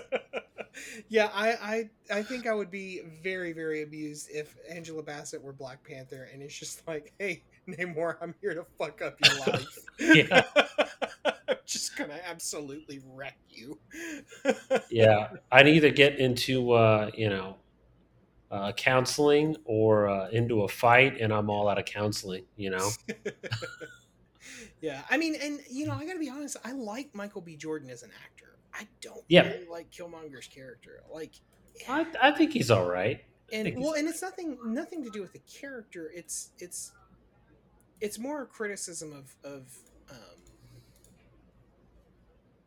yeah, 1.09 1.29
I, 1.33 1.49
I 1.51 1.89
I 2.17 2.23
think 2.23 2.47
I 2.47 2.53
would 2.53 2.71
be 2.71 3.01
very 3.23 3.53
very 3.53 3.83
amused 3.83 4.29
if 4.31 4.55
Angela 4.69 5.03
Bassett 5.03 5.41
were 5.41 5.53
Black 5.53 5.83
Panther, 5.83 6.29
and 6.33 6.41
it's 6.41 6.57
just 6.57 6.87
like, 6.87 7.13
hey, 7.19 7.43
Namor, 7.67 8.17
I'm 8.21 8.33
here 8.41 8.53
to 8.53 8.65
fuck 8.77 9.01
up 9.01 9.17
your 9.23 9.39
life. 9.47 9.77
Yeah. 9.99 10.43
I'm 11.47 11.57
just 11.65 11.95
gonna 11.95 12.19
absolutely 12.25 13.01
wreck 13.13 13.37
you. 13.49 13.79
yeah, 14.89 15.29
I'd 15.51 15.67
either 15.67 15.89
get 15.89 16.19
into 16.19 16.71
uh, 16.71 17.11
you 17.15 17.29
know 17.29 17.57
uh, 18.51 18.71
counseling 18.73 19.55
or 19.65 20.07
uh, 20.07 20.29
into 20.29 20.63
a 20.63 20.67
fight, 20.67 21.19
and 21.19 21.33
I'm 21.33 21.49
all 21.49 21.67
out 21.67 21.77
of 21.77 21.85
counseling. 21.85 22.43
You 22.55 22.71
know, 22.71 22.89
yeah, 24.85 25.01
I 25.09 25.17
mean, 25.17 25.35
and 25.41 25.59
you 25.69 25.85
know, 25.87 25.95
I 25.95 26.05
gotta 26.05 26.19
be 26.19 26.29
honest. 26.29 26.57
I 26.63 26.71
like 26.73 27.09
Michael 27.13 27.41
B. 27.41 27.57
Jordan 27.57 27.89
as 27.89 28.03
an 28.03 28.11
actor. 28.23 28.59
I 28.73 28.87
don't 29.01 29.25
Yeah. 29.27 29.43
really 29.43 29.65
like 29.65 29.89
Killmonger's 29.91 30.47
character. 30.47 31.01
Like, 31.11 31.33
I, 31.87 32.05
I 32.21 32.31
think 32.31 32.53
he's 32.53 32.69
all 32.71 32.85
right. 32.85 33.23
and 33.51 33.73
well, 33.75 33.93
and 33.95 34.07
it's 34.07 34.21
nothing 34.21 34.59
nothing 34.63 35.03
to 35.03 35.09
do 35.09 35.21
with 35.21 35.33
the 35.33 35.41
character. 35.61 36.11
It's 36.13 36.51
it's 36.59 36.93
it's 38.01 38.19
more 38.19 38.43
a 38.43 38.47
criticism 38.47 39.13
of 39.13 39.35
of 39.43 39.67
um, 40.09 40.43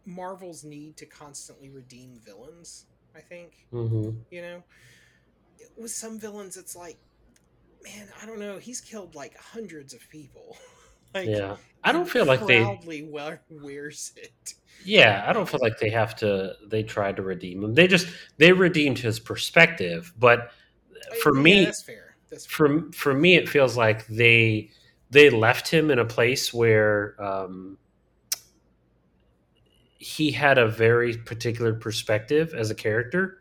Marvel's 0.05 0.65
need 0.65 0.97
to 0.99 1.07
constantly 1.07 1.71
redeem 1.71 2.21
villains. 2.25 2.87
I 3.15 3.21
think 3.21 3.53
hmm 3.73 4.11
you 4.31 4.43
know, 4.43 4.65
with 5.77 5.91
some 5.93 6.19
villains, 6.19 6.57
it's 6.57 6.77
like, 6.77 6.99
man, 7.83 8.09
I 8.23 8.27
don't 8.27 8.41
know. 8.41 8.59
He's 8.59 8.81
killed 8.81 9.15
like 9.15 9.37
hundreds 9.37 9.95
of 9.95 10.01
people. 10.11 10.57
like, 11.15 11.31
Yeah, 11.31 11.57
I 11.83 11.93
don't 11.93 12.09
feel 12.09 12.25
like 12.27 12.47
they. 12.47 12.65
proudly 12.65 13.03
wear, 13.03 13.43
wears 13.49 14.13
it. 14.17 14.55
Yeah, 14.81 15.25
I 15.27 15.33
don't 15.33 15.49
feel 15.49 15.61
like 15.61 15.79
they 15.79 15.91
have 15.91 16.15
to. 16.17 16.55
They 16.67 16.83
tried 16.83 17.17
to 17.17 17.23
redeem 17.23 17.65
him. 17.65 17.75
They 17.75 17.89
just 17.89 18.07
they 18.39 18.53
redeemed 18.53 18.99
his 18.99 19.19
perspective, 19.19 20.13
but 20.17 20.53
for 21.23 21.33
Yeah, 21.33 21.43
me, 21.43 21.65
that's 21.65 21.83
fair. 21.83 22.17
That's 22.31 22.47
fair. 22.47 22.75
for 22.77 22.93
for 22.93 23.15
me 23.15 23.37
it 23.37 23.49
feels 23.49 23.77
like 23.77 24.07
they 24.09 24.71
they 25.11 25.31
left 25.31 25.69
him 25.69 25.91
in 25.91 25.99
a 25.99 26.05
place 26.05 26.53
where 26.55 27.17
um, 27.23 27.79
he 29.99 30.31
had 30.31 30.59
a 30.59 30.69
very 30.69 31.17
particular 31.17 31.75
perspective 31.75 32.55
as 32.55 32.71
a 32.71 32.75
character 32.75 33.39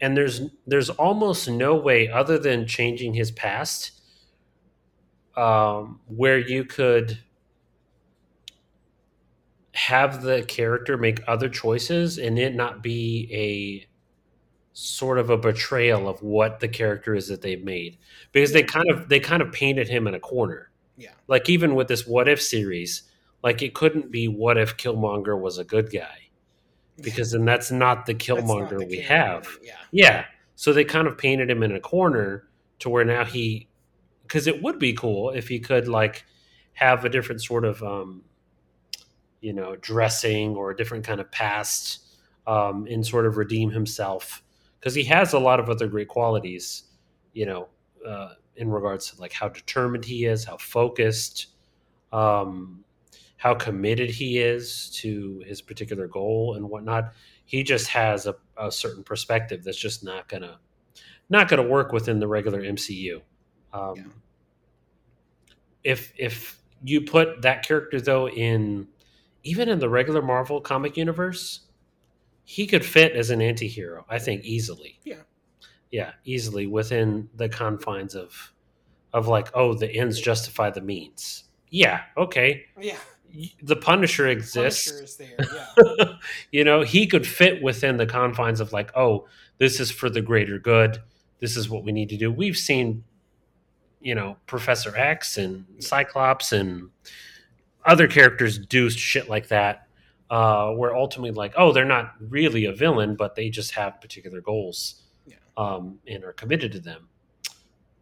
and 0.00 0.16
there's 0.16 0.42
there's 0.66 0.90
almost 0.90 1.48
no 1.48 1.74
way 1.76 2.08
other 2.08 2.38
than 2.38 2.66
changing 2.66 3.14
his 3.14 3.30
past 3.32 3.97
um, 5.38 6.00
where 6.08 6.38
you 6.38 6.64
could 6.64 7.18
have 9.72 10.22
the 10.22 10.42
character 10.48 10.98
make 10.98 11.20
other 11.28 11.48
choices 11.48 12.18
and 12.18 12.36
it 12.38 12.56
not 12.56 12.82
be 12.82 13.28
a 13.32 13.86
sort 14.72 15.18
of 15.18 15.30
a 15.30 15.36
betrayal 15.36 16.08
of 16.08 16.20
what 16.22 16.58
the 16.58 16.66
character 16.66 17.14
is 17.14 17.28
that 17.28 17.40
they've 17.40 17.62
made. 17.62 17.98
Because 18.32 18.52
they 18.52 18.64
kind 18.64 18.90
of 18.90 19.08
they 19.08 19.20
kind 19.20 19.40
of 19.40 19.52
painted 19.52 19.88
him 19.88 20.08
in 20.08 20.14
a 20.14 20.20
corner. 20.20 20.70
Yeah. 20.96 21.10
like 21.28 21.48
even 21.48 21.76
with 21.76 21.86
this 21.86 22.08
what 22.08 22.26
if 22.26 22.42
series 22.42 23.04
like 23.44 23.62
it 23.62 23.72
couldn't 23.72 24.10
be 24.10 24.26
what 24.26 24.58
if 24.58 24.76
killmonger 24.76 25.40
was 25.40 25.58
a 25.58 25.64
good 25.64 25.92
guy. 25.92 26.30
Because 27.00 27.30
then 27.30 27.44
that's 27.44 27.70
not 27.70 28.06
the 28.06 28.12
That's 28.14 28.28
not 28.28 28.40
killmonger 28.40 28.80
the 28.80 28.86
we 28.86 28.98
have. 29.02 29.46
Yeah. 29.62 29.76
yeah. 29.92 30.24
So 30.56 30.72
they 30.72 30.82
kind 30.82 31.06
of 31.06 31.16
painted 31.16 31.48
him 31.48 31.62
in 31.62 31.76
a 31.76 31.80
corner 31.80 32.48
to 32.80 32.90
where 32.90 33.04
now 33.04 33.24
he 33.24 33.67
because 34.28 34.46
it 34.46 34.62
would 34.62 34.78
be 34.78 34.92
cool 34.92 35.30
if 35.30 35.48
he 35.48 35.58
could 35.58 35.88
like 35.88 36.24
have 36.74 37.04
a 37.04 37.08
different 37.08 37.42
sort 37.42 37.64
of 37.64 37.82
um 37.82 38.22
you 39.40 39.52
know 39.52 39.74
dressing 39.76 40.54
or 40.54 40.70
a 40.70 40.76
different 40.76 41.04
kind 41.04 41.20
of 41.20 41.30
past 41.32 42.00
um 42.46 42.86
and 42.90 43.06
sort 43.06 43.26
of 43.26 43.36
redeem 43.36 43.70
himself 43.70 44.42
because 44.78 44.94
he 44.94 45.04
has 45.04 45.32
a 45.32 45.38
lot 45.38 45.58
of 45.58 45.68
other 45.68 45.88
great 45.88 46.08
qualities 46.08 46.84
you 47.32 47.46
know 47.46 47.68
uh 48.06 48.34
in 48.56 48.70
regards 48.70 49.10
to 49.10 49.20
like 49.20 49.32
how 49.32 49.48
determined 49.48 50.04
he 50.04 50.24
is 50.24 50.44
how 50.44 50.56
focused 50.56 51.48
um 52.12 52.84
how 53.38 53.54
committed 53.54 54.10
he 54.10 54.38
is 54.38 54.90
to 54.90 55.42
his 55.46 55.62
particular 55.62 56.06
goal 56.06 56.54
and 56.56 56.68
whatnot. 56.68 57.12
He 57.44 57.62
just 57.62 57.88
has 57.88 58.26
a, 58.26 58.34
a 58.56 58.70
certain 58.70 59.04
perspective 59.04 59.64
that's 59.64 59.78
just 59.78 60.04
not 60.04 60.28
gonna 60.28 60.58
not 61.30 61.48
gonna 61.48 61.62
work 61.62 61.92
within 61.92 62.18
the 62.18 62.26
regular 62.26 62.62
MCU. 62.62 63.22
Um, 63.72 63.94
Yeah. 63.96 64.02
If 65.84 66.12
if 66.16 66.60
you 66.84 67.00
put 67.02 67.42
that 67.42 67.66
character 67.66 68.00
though 68.00 68.28
in 68.28 68.88
even 69.44 69.68
in 69.68 69.78
the 69.78 69.88
regular 69.88 70.20
Marvel 70.20 70.60
comic 70.60 70.96
universe, 70.96 71.60
he 72.44 72.66
could 72.66 72.84
fit 72.84 73.12
as 73.12 73.30
an 73.30 73.40
anti-hero, 73.40 74.04
I 74.08 74.18
think 74.18 74.44
easily. 74.44 74.98
Yeah. 75.04 75.22
Yeah, 75.90 76.12
easily 76.24 76.66
within 76.66 77.30
the 77.34 77.48
confines 77.48 78.14
of 78.14 78.52
of 79.14 79.26
like, 79.28 79.48
oh, 79.54 79.72
the 79.74 79.90
ends 79.90 80.20
justify 80.20 80.70
the 80.70 80.82
means. 80.82 81.44
Yeah, 81.70 82.02
okay. 82.16 82.64
Yeah, 82.78 82.96
The 83.62 83.76
Punisher 83.76 84.26
exists. 84.28 84.90
Punisher 84.90 85.04
is 85.04 85.16
there. 85.16 85.36
Yeah, 85.96 86.12
you 86.52 86.64
know, 86.64 86.82
he 86.82 87.06
could 87.06 87.26
fit 87.26 87.62
within 87.62 87.96
the 87.96 88.06
confines 88.06 88.60
of 88.60 88.72
like, 88.72 88.90
oh, 88.96 89.26
this 89.58 89.80
is 89.80 89.90
for 89.90 90.10
the 90.10 90.20
greater 90.20 90.58
good. 90.58 90.98
This 91.40 91.56
is 91.56 91.70
what 91.70 91.84
we 91.84 91.92
need 91.92 92.08
to 92.10 92.16
do. 92.18 92.30
We've 92.30 92.56
seen, 92.56 93.04
you 94.00 94.14
know, 94.14 94.36
Professor 94.46 94.96
X 94.96 95.38
and 95.38 95.64
Cyclops 95.80 96.52
and 96.52 96.90
other 97.84 98.06
characters 98.08 98.58
do 98.58 98.90
shit 98.90 99.28
like 99.28 99.48
that, 99.48 99.86
uh, 100.30 100.70
where 100.72 100.94
ultimately, 100.94 101.30
like, 101.32 101.54
oh, 101.56 101.72
they're 101.72 101.84
not 101.84 102.14
really 102.20 102.66
a 102.66 102.72
villain, 102.72 103.16
but 103.16 103.34
they 103.34 103.48
just 103.50 103.72
have 103.74 104.00
particular 104.00 104.40
goals 104.40 105.02
Yeah. 105.26 105.36
um, 105.56 105.98
and 106.06 106.22
are 106.24 106.32
committed 106.32 106.72
to 106.72 106.80
them. 106.80 107.08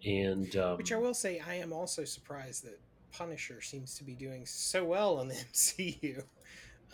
And 0.04 0.54
um, 0.56 0.76
which 0.76 0.92
I 0.92 0.96
will 0.98 1.14
say, 1.14 1.40
I 1.46 1.54
am 1.54 1.72
also 1.72 2.04
surprised 2.04 2.64
that 2.64 2.78
Punisher 3.12 3.60
seems 3.60 3.94
to 3.96 4.04
be 4.04 4.14
doing 4.14 4.44
so 4.46 4.84
well 4.84 5.20
in 5.20 5.28
the 5.28 5.34
MCU. 5.52 6.22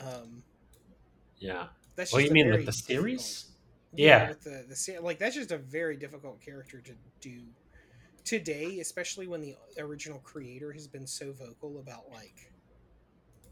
Um, 0.00 0.42
yeah. 1.38 1.66
that's 1.96 2.12
Well, 2.12 2.20
just 2.22 2.30
you 2.30 2.34
mean 2.34 2.50
like 2.50 2.60
the 2.60 2.66
difficult- 2.66 2.84
series? 2.86 3.44
Yeah. 3.94 4.28
with 4.30 4.42
the 4.42 4.64
the 4.68 5.00
like 5.02 5.18
that's 5.18 5.34
just 5.34 5.52
a 5.52 5.58
very 5.58 5.96
difficult 5.98 6.40
character 6.40 6.80
to 6.80 6.92
do 7.20 7.40
today, 8.24 8.80
especially 8.80 9.26
when 9.26 9.40
the 9.40 9.56
original 9.78 10.18
creator 10.20 10.72
has 10.72 10.86
been 10.86 11.06
so 11.06 11.32
vocal 11.32 11.78
about 11.80 12.10
like, 12.10 12.50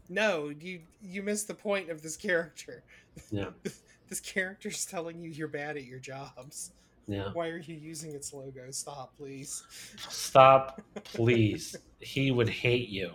no, 0.09 0.49
you 0.49 0.81
you 1.01 1.23
missed 1.23 1.47
the 1.47 1.53
point 1.53 1.89
of 1.89 2.01
this 2.01 2.17
character. 2.17 2.83
Yeah. 3.31 3.49
this 4.09 4.19
character's 4.19 4.85
telling 4.85 5.21
you 5.21 5.29
you're 5.29 5.47
bad 5.47 5.77
at 5.77 5.83
your 5.85 5.99
jobs. 5.99 6.71
Yeah. 7.07 7.29
Why 7.33 7.47
are 7.49 7.57
you 7.57 7.75
using 7.75 8.13
its 8.13 8.33
logo? 8.33 8.69
Stop, 8.71 9.15
please. 9.17 9.63
Stop, 10.09 10.81
please. 11.03 11.75
he 11.99 12.31
would 12.31 12.49
hate 12.49 12.89
you. 12.89 13.11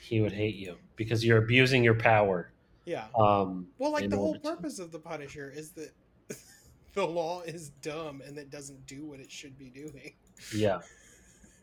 He 0.00 0.20
would 0.20 0.32
hate 0.32 0.56
you 0.56 0.76
because 0.96 1.24
you're 1.24 1.38
abusing 1.38 1.84
your 1.84 1.94
power. 1.94 2.52
Yeah. 2.84 3.06
Um, 3.18 3.68
Well, 3.78 3.92
like 3.92 4.10
the 4.10 4.16
whole 4.16 4.28
order 4.28 4.40
to- 4.40 4.50
purpose 4.56 4.78
of 4.78 4.92
the 4.92 4.98
Punisher 4.98 5.50
is 5.54 5.70
that 5.72 5.92
the 6.94 7.06
law 7.06 7.42
is 7.42 7.70
dumb 7.82 8.20
and 8.26 8.36
that 8.36 8.50
doesn't 8.50 8.86
do 8.86 9.06
what 9.06 9.20
it 9.20 9.30
should 9.30 9.58
be 9.58 9.70
doing. 9.70 10.12
Yeah, 10.54 10.80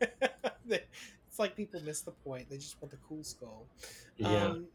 it's 0.68 1.38
like 1.38 1.56
people 1.56 1.80
miss 1.82 2.00
the 2.00 2.10
point. 2.10 2.48
They 2.50 2.56
just 2.56 2.80
want 2.80 2.90
the 2.90 2.98
cool 3.08 3.22
skull. 3.24 3.66
yeah, 4.16 4.46
Um, 4.46 4.66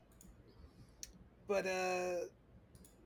but 1.47 1.65
uh, 1.65 2.25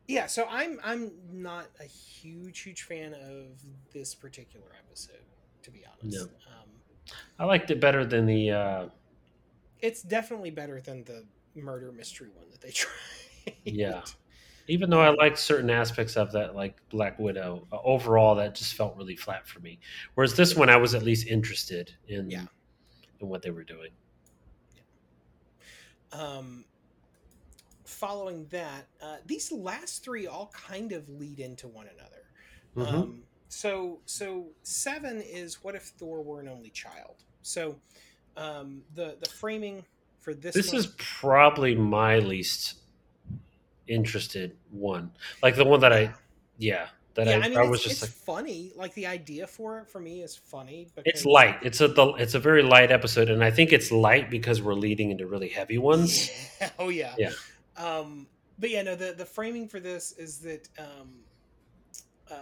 yeah. 0.08 0.28
So 0.28 0.46
I'm 0.50 0.80
I'm 0.84 1.12
not 1.32 1.68
a 1.80 1.86
huge 1.86 2.60
huge 2.62 2.84
fan 2.84 3.14
of 3.14 3.48
this 3.94 4.14
particular 4.16 4.68
episode, 4.88 5.24
to 5.64 5.72
be 5.72 5.84
honest. 5.86 6.18
No. 6.18 6.24
Um, 6.24 7.16
I 7.40 7.46
liked 7.46 7.72
it 7.72 7.80
better 7.80 8.06
than 8.06 8.26
the. 8.26 8.52
Uh, 8.52 8.86
it's 9.80 10.02
definitely 10.04 10.52
better 10.52 10.80
than 10.80 11.04
the 11.06 11.26
murder 11.56 11.92
mystery 11.92 12.30
one 12.36 12.46
that 12.52 12.62
they 12.62 12.72
tried. 12.72 12.92
Yeah. 13.66 14.02
Even 14.68 14.90
though 14.90 15.02
I 15.02 15.10
liked 15.10 15.38
certain 15.38 15.70
aspects 15.70 16.16
of 16.18 16.32
that, 16.34 16.56
like 16.56 16.78
Black 16.90 17.18
Widow, 17.20 17.68
uh, 17.72 17.78
overall 17.84 18.36
that 18.36 18.56
just 18.56 18.74
felt 18.76 18.96
really 18.98 19.16
flat 19.16 19.48
for 19.48 19.60
me. 19.60 19.80
Whereas 20.16 20.36
this 20.36 20.56
one, 20.56 20.70
I 20.70 20.78
was 20.78 20.94
at 20.96 21.04
least 21.04 21.28
interested 21.28 21.94
in 22.08 22.30
Yeah. 22.30 22.46
in 23.20 23.28
what 23.30 23.42
they 23.42 23.52
were 23.52 23.64
doing. 23.64 23.92
um, 26.14 26.66
following 27.86 28.46
that, 28.48 28.88
uh, 29.02 29.18
these 29.26 29.52
last 29.52 30.04
three 30.04 30.28
all 30.28 30.52
kind 30.54 30.92
of 30.92 31.08
lead 31.10 31.40
into 31.40 31.68
one 31.68 31.88
another. 31.88 32.24
Mhm. 32.76 32.94
Um, 32.94 33.24
so 33.48 34.02
so 34.06 34.50
seven 34.64 35.22
is 35.22 35.64
what 35.64 35.76
if 35.76 35.84
Thor 35.84 36.22
were 36.22 36.40
an 36.42 36.48
only 36.48 36.70
child? 36.70 37.24
So 37.42 37.80
um, 38.38 38.84
the 38.94 39.18
the 39.22 39.30
framing 39.30 39.86
for 40.20 40.34
this 40.34 40.56
this 40.56 40.68
one, 40.68 40.78
is 40.78 40.94
probably 40.98 41.76
my 41.76 42.20
least 42.20 42.76
interested 43.92 44.56
one, 44.72 45.12
like 45.44 45.56
the 45.56 45.66
one 45.66 45.82
that 45.82 45.94
I, 45.94 46.14
yeah, 46.58 46.88
that 47.16 47.28
yeah, 47.28 47.34
I, 47.34 47.42
I 47.42 47.50
mean 47.50 47.58
I 47.58 47.64
was 47.64 47.84
just 47.84 48.02
it's 48.04 48.26
like. 48.26 48.38
funny. 48.38 48.72
Like 48.76 48.94
the 48.94 49.08
idea 49.08 49.46
for 49.46 49.80
it 49.80 49.90
for 49.90 50.00
me 50.00 50.22
is 50.22 50.36
funny. 50.36 50.88
Because, 50.96 51.12
It's 51.14 51.26
light. 51.26 51.58
It's 51.62 51.82
a 51.82 51.90
the, 51.90 52.14
it's 52.14 52.36
a 52.36 52.40
very 52.40 52.64
light 52.64 52.92
episode, 52.92 53.30
and 53.30 53.44
I 53.44 53.52
think 53.52 53.74
it's 53.74 53.92
light 53.92 54.30
because 54.30 54.62
we're 54.62 54.74
leading 54.74 55.12
into 55.12 55.28
really 55.28 55.50
heavy 55.50 55.78
ones. 55.78 56.32
Yeah. 56.62 56.70
Oh 56.78 56.90
yeah. 56.90 57.16
Yeah. 57.18 57.32
Um, 57.76 58.28
but 58.60 58.70
yeah, 58.70 58.84
no. 58.84 58.96
The 58.96 59.14
the 59.18 59.26
framing 59.26 59.68
for 59.68 59.80
this 59.80 60.14
is 60.18 60.38
that 60.40 60.70
um, 60.78 61.10
uh, 62.30 62.36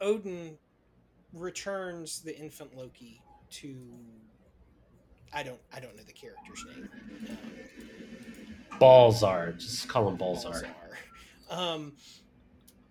Odin 0.00 0.56
returns 1.32 2.20
the 2.20 2.36
infant 2.38 2.76
Loki 2.76 3.20
to. 3.50 3.76
I 5.34 5.42
don't. 5.42 5.60
I 5.74 5.80
don't 5.80 5.96
know 5.96 6.02
the 6.04 6.12
character's 6.12 6.64
name. 6.64 6.88
Um, 7.28 7.38
Balzar, 8.80 9.58
just 9.58 9.88
call 9.88 10.08
him 10.08 10.16
Balzar. 10.16 10.64
Balzar. 11.50 11.56
Um, 11.56 11.92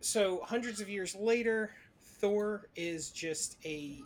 so 0.02 0.42
hundreds 0.44 0.82
of 0.82 0.90
years 0.90 1.16
later, 1.16 1.72
Thor 2.20 2.68
is 2.76 3.10
just 3.10 3.58
a 3.66 3.98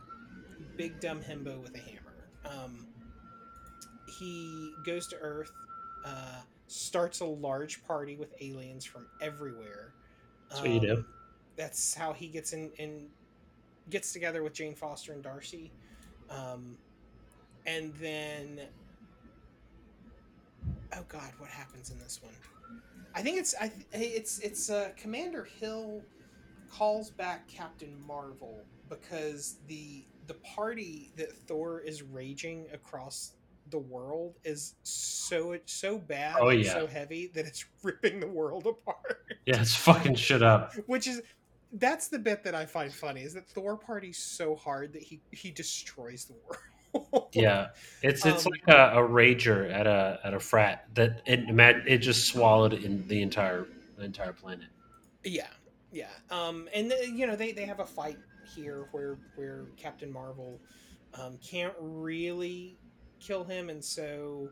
big 0.77 0.99
dumb 0.99 1.21
himbo 1.21 1.61
with 1.61 1.75
a 1.75 1.79
hammer. 1.79 2.29
Um, 2.45 2.87
he 4.19 4.73
goes 4.85 5.07
to 5.07 5.17
Earth, 5.17 5.51
uh, 6.05 6.41
starts 6.67 7.19
a 7.19 7.25
large 7.25 7.83
party 7.85 8.15
with 8.15 8.33
aliens 8.41 8.85
from 8.85 9.07
everywhere. 9.21 9.93
That's 10.49 10.61
what 10.61 10.71
you 10.71 10.79
do. 10.79 10.93
Um, 10.97 11.05
That's 11.55 11.93
how 11.93 12.13
he 12.13 12.27
gets 12.27 12.53
in 12.53 12.71
and 12.79 13.07
gets 13.89 14.13
together 14.13 14.43
with 14.43 14.53
Jane 14.53 14.75
Foster 14.75 15.13
and 15.13 15.23
Darcy. 15.23 15.71
Um, 16.29 16.77
and 17.65 17.93
then 17.95 18.61
oh 20.95 21.03
god 21.07 21.31
what 21.37 21.49
happens 21.49 21.89
in 21.91 21.99
this 21.99 22.19
one 22.21 22.33
i 23.15 23.21
think 23.21 23.37
it's 23.37 23.53
i 23.61 23.67
th- 23.67 23.85
it's 23.93 24.39
it's 24.39 24.69
uh, 24.69 24.89
commander 24.97 25.43
hill 25.59 26.01
calls 26.71 27.11
back 27.11 27.47
captain 27.47 27.95
marvel 28.07 28.63
because 28.89 29.57
the 29.67 30.03
the 30.27 30.33
party 30.55 31.11
that 31.17 31.31
thor 31.47 31.81
is 31.81 32.01
raging 32.01 32.65
across 32.73 33.33
the 33.69 33.79
world 33.79 34.35
is 34.43 34.75
so 34.83 35.57
so 35.65 35.97
bad 35.97 36.35
Oh, 36.39 36.49
and 36.49 36.63
yeah. 36.63 36.73
so 36.73 36.85
heavy 36.87 37.27
that 37.33 37.45
it's 37.45 37.65
ripping 37.83 38.19
the 38.19 38.27
world 38.27 38.65
apart 38.67 39.19
Yeah, 39.45 39.61
it's 39.61 39.75
fucking 39.75 40.15
shit 40.15 40.43
up. 40.43 40.73
which 40.87 41.07
is 41.07 41.21
that's 41.73 42.07
the 42.07 42.19
bit 42.19 42.43
that 42.43 42.53
i 42.55 42.65
find 42.65 42.93
funny 42.93 43.21
is 43.21 43.33
that 43.33 43.47
thor 43.49 43.77
parties 43.77 44.17
so 44.17 44.55
hard 44.55 44.93
that 44.93 45.01
he 45.01 45.21
he 45.31 45.49
destroys 45.49 46.25
the 46.25 46.33
world 46.47 46.57
Yeah, 47.33 47.69
it's 48.01 48.25
it's 48.25 48.45
Um, 48.45 48.51
like 48.51 48.63
a, 48.67 48.99
a 48.99 49.07
rager 49.07 49.71
at 49.71 49.87
a 49.87 50.19
at 50.23 50.33
a 50.33 50.39
frat 50.39 50.87
that 50.95 51.21
it 51.25 51.49
it 51.87 51.97
just 51.99 52.27
swallowed 52.27 52.73
in 52.73 53.07
the 53.07 53.21
entire 53.21 53.67
the 53.97 54.03
entire 54.03 54.33
planet. 54.33 54.67
Yeah, 55.23 55.47
yeah. 55.91 56.11
Um, 56.29 56.67
and 56.73 56.91
uh, 56.91 56.95
you 57.05 57.27
know 57.27 57.35
they, 57.35 57.51
they 57.51 57.65
have 57.65 57.79
a 57.79 57.85
fight 57.85 58.19
here 58.43 58.87
where 58.91 59.17
where 59.35 59.67
Captain 59.77 60.11
Marvel 60.11 60.61
um, 61.13 61.37
can't 61.39 61.73
really 61.79 62.77
kill 63.19 63.43
him, 63.43 63.69
and 63.69 63.83
so 63.83 64.49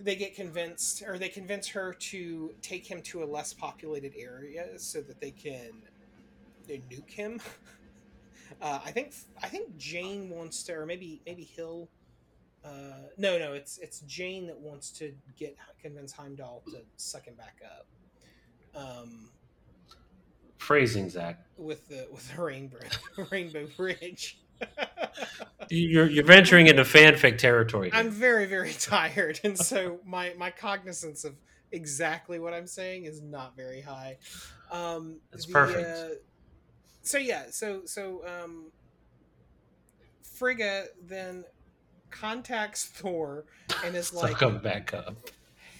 they 0.00 0.16
get 0.16 0.34
convinced, 0.34 1.02
or 1.02 1.18
they 1.18 1.28
convince 1.28 1.66
her 1.68 1.94
to 1.94 2.54
take 2.62 2.86
him 2.86 3.02
to 3.02 3.22
a 3.22 3.26
less 3.26 3.52
populated 3.52 4.12
area 4.16 4.78
so 4.78 5.00
that 5.02 5.20
they 5.20 5.30
can 5.30 5.82
they 6.66 6.78
nuke 6.90 7.10
him. 7.10 7.40
Uh, 8.60 8.80
I 8.84 8.90
think 8.90 9.14
I 9.42 9.48
think 9.48 9.76
Jane 9.76 10.30
wants 10.30 10.62
to, 10.64 10.72
or 10.74 10.86
maybe 10.86 11.20
maybe 11.26 11.44
Hill. 11.44 11.88
Uh, 12.64 13.08
no, 13.16 13.38
no, 13.38 13.52
it's 13.52 13.78
it's 13.78 14.00
Jane 14.00 14.46
that 14.48 14.58
wants 14.58 14.90
to 14.98 15.12
get 15.38 15.56
convince 15.80 16.12
Heimdall 16.12 16.62
to 16.70 16.78
suck 16.96 17.26
him 17.26 17.34
back 17.34 17.56
up. 17.64 17.86
Um, 18.74 19.30
Phrasing, 20.58 21.08
Zach. 21.08 21.44
with 21.56 21.88
the 21.88 22.08
with 22.12 22.34
the 22.34 22.42
rainbow 22.42 22.78
rainbow 23.30 23.66
bridge. 23.76 24.40
You're 25.70 26.08
you're 26.08 26.24
venturing 26.24 26.66
into 26.66 26.82
fanfic 26.82 27.36
territory. 27.36 27.90
here. 27.90 28.00
I'm 28.00 28.10
very 28.10 28.46
very 28.46 28.72
tired, 28.72 29.38
and 29.44 29.56
so 29.58 30.00
my 30.06 30.32
my 30.38 30.50
cognizance 30.50 31.24
of 31.24 31.34
exactly 31.72 32.38
what 32.38 32.54
I'm 32.54 32.66
saying 32.66 33.04
is 33.04 33.20
not 33.20 33.54
very 33.54 33.82
high. 33.82 34.16
Um, 34.72 35.16
That's 35.30 35.44
the, 35.46 35.52
perfect. 35.52 35.86
uh, 35.86 36.14
so 37.08 37.16
yeah, 37.18 37.44
so 37.50 37.82
so 37.86 38.22
um, 38.26 38.70
Frigga 40.22 40.84
then 41.02 41.44
contacts 42.10 42.84
Thor 42.84 43.44
and 43.84 43.96
is 43.96 44.12
like, 44.12 44.40
him 44.40 44.58
back 44.58 44.92
up. 44.92 45.16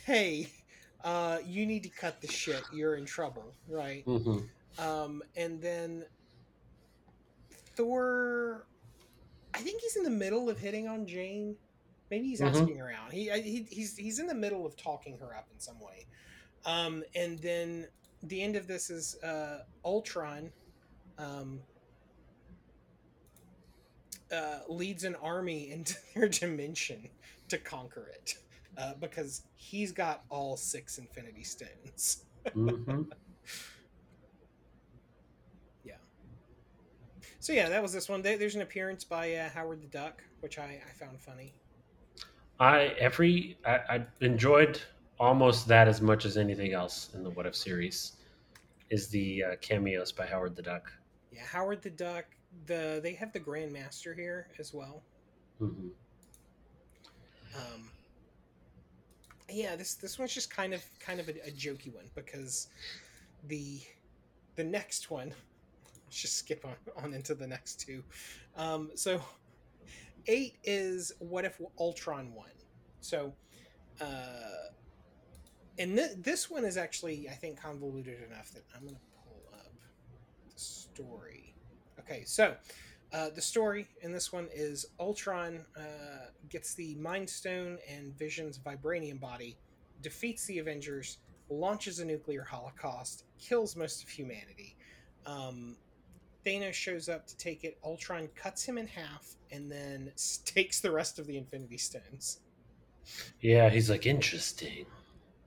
"Hey, 0.07 0.49
uh, 1.05 1.39
you 1.45 1.67
need 1.67 1.83
to 1.83 1.91
cut 1.91 2.21
the 2.23 2.29
shit. 2.29 2.65
You're 2.73 2.97
in 2.97 3.05
trouble, 3.05 3.55
right?" 3.69 4.05
hmm 4.05 4.39
Um, 4.79 5.23
and 5.37 5.61
then 5.61 6.07
Thor, 7.77 8.67
I 9.55 9.59
think 9.59 9.83
he's 9.83 9.97
in 9.97 10.03
the 10.05 10.11
middle 10.11 10.49
of 10.49 10.59
hitting 10.59 10.89
on 10.89 11.07
Jane. 11.07 11.57
Maybe 12.11 12.29
he's 12.29 12.41
Mhm. 12.41 12.47
asking 12.49 12.81
around. 12.81 13.13
He, 13.13 13.29
he 13.31 13.67
he's 13.69 13.97
he's 13.97 14.19
in 14.19 14.27
the 14.27 14.35
middle 14.35 14.65
of 14.65 14.77
talking 14.77 15.19
her 15.19 15.37
up 15.37 15.49
in 15.53 15.61
some 15.61 15.79
way. 15.79 16.07
Um, 16.65 17.05
and 17.15 17.39
then 17.41 17.89
the 18.23 18.43
end 18.43 18.57
of 18.57 18.67
this 18.67 18.89
is 18.89 19.15
uh, 19.23 19.59
Ultron. 19.85 20.53
Um, 21.19 21.61
uh, 24.33 24.61
leads 24.69 25.05
an 25.05 25.17
army 25.17 25.71
into 25.73 25.95
their 26.15 26.29
dimension 26.29 27.09
to 27.49 27.59
conquer 27.59 28.11
it 28.15 28.35
uh, 28.77 28.93
because 29.01 29.43
he's 29.57 29.91
got 29.93 30.23
all 30.29 30.57
six 30.57 30.99
Infinity 30.99 31.45
Stones. 31.45 32.25
hmm 32.53 33.03
So 37.41 37.53
yeah, 37.53 37.69
that 37.69 37.81
was 37.81 37.93
this 37.95 38.09
one. 38.09 38.21
There's 38.21 38.57
an 38.57 38.63
appearance 38.63 39.05
by 39.05 39.35
uh, 39.35 39.49
Howard 39.51 39.81
the 39.81 39.87
Duck, 39.87 40.23
which 40.41 40.59
I, 40.59 40.83
I 40.87 40.93
found 41.03 41.19
funny. 41.21 41.55
I 42.61 42.95
every 42.99 43.57
I, 43.65 43.81
I 43.89 44.07
enjoyed 44.21 44.81
almost 45.19 45.69
that 45.69 45.89
as 45.89 46.03
much 46.03 46.25
as 46.25 46.37
anything 46.37 46.73
else 46.73 47.11
in 47.15 47.23
the 47.23 47.31
What 47.31 47.47
If 47.47 47.55
series. 47.55 48.17
Is 48.91 49.09
the 49.09 49.45
uh, 49.45 49.57
cameos 49.61 50.13
by 50.13 50.27
Howard 50.27 50.57
the 50.57 50.63
Duck. 50.63 50.93
Yeah, 51.31 51.45
Howard 51.45 51.83
the 51.83 51.91
Duck. 51.91 52.27
The 52.67 53.01
they 53.03 53.15
have 53.15 53.33
the 53.33 53.41
Grandmaster 53.41 54.15
here 54.15 54.49
as 54.59 54.73
well. 54.73 55.05
hmm 55.59 55.89
Um, 57.55 57.91
yeah, 59.51 59.77
this 59.77 59.95
this 59.95 60.19
one's 60.19 60.35
just 60.35 60.51
kind 60.55 60.75
of 60.75 60.85
kind 61.01 61.21
of 61.21 61.29
a, 61.29 61.33
a 61.47 61.51
jokey 61.51 61.95
one 61.95 62.11
because 62.15 62.69
the 63.45 63.81
the 64.57 64.65
next 64.65 65.11
one. 65.11 65.35
Let's 66.07 66.23
just 66.23 66.39
skip 66.39 66.65
on, 66.65 66.75
on 67.05 67.15
into 67.15 67.35
the 67.35 67.47
next 67.47 67.81
two. 67.81 68.03
Um, 68.57 68.91
so 68.95 69.21
eight 70.27 70.57
is 70.65 71.13
what 71.19 71.45
if 71.45 71.61
Ultron 71.79 72.33
won? 72.35 72.49
So, 73.01 73.35
uh, 74.01 74.69
and 75.79 75.97
th- 75.97 76.17
this 76.19 76.51
one 76.51 76.65
is 76.65 76.77
actually 76.77 77.29
I 77.29 77.35
think 77.35 77.61
convoluted 77.61 78.23
enough 78.31 78.51
that 78.53 78.65
I'm 78.75 78.85
gonna 78.87 78.99
pull 78.99 79.18
up 79.18 79.18
the 79.18 79.18
story. 81.03 81.55
Okay, 82.01 82.23
so 82.25 82.55
uh, 83.13 83.31
the 83.35 83.41
story 83.41 83.87
in 84.03 84.13
this 84.13 84.33
one 84.33 84.49
is 84.55 84.87
Ultron 84.99 85.65
uh, 85.77 85.81
gets 86.49 86.75
the 86.75 86.95
Mind 86.97 87.29
Stone 87.29 87.79
and 87.89 88.17
Vision's 88.19 88.59
vibranium 88.59 89.21
body, 89.21 89.57
defeats 90.03 90.47
the 90.47 90.59
Avengers, 90.59 91.19
launches 91.51 92.01
a 92.01 92.05
nuclear 92.05 92.43
holocaust, 92.43 93.25
kills 93.39 93.77
most 93.77 94.03
of 94.03 94.09
humanity. 94.09 94.77
Um, 95.27 95.77
Thanos 96.47 96.73
shows 96.75 97.09
up 97.09 97.27
to 97.27 97.37
take 97.37 97.65
it. 97.65 97.79
Ultron 97.85 98.29
cuts 98.35 98.65
him 98.65 98.79
in 98.79 98.87
half 98.87 99.35
and 99.51 99.71
then 99.71 100.13
takes 100.45 100.81
the 100.81 100.91
rest 100.91 101.19
of 101.19 101.27
the 101.27 101.37
Infinity 101.37 101.79
Stones. 101.79 102.41
Yeah, 103.41 103.69
he's 103.71 103.89
like 103.91 104.07
interesting. 104.07 104.87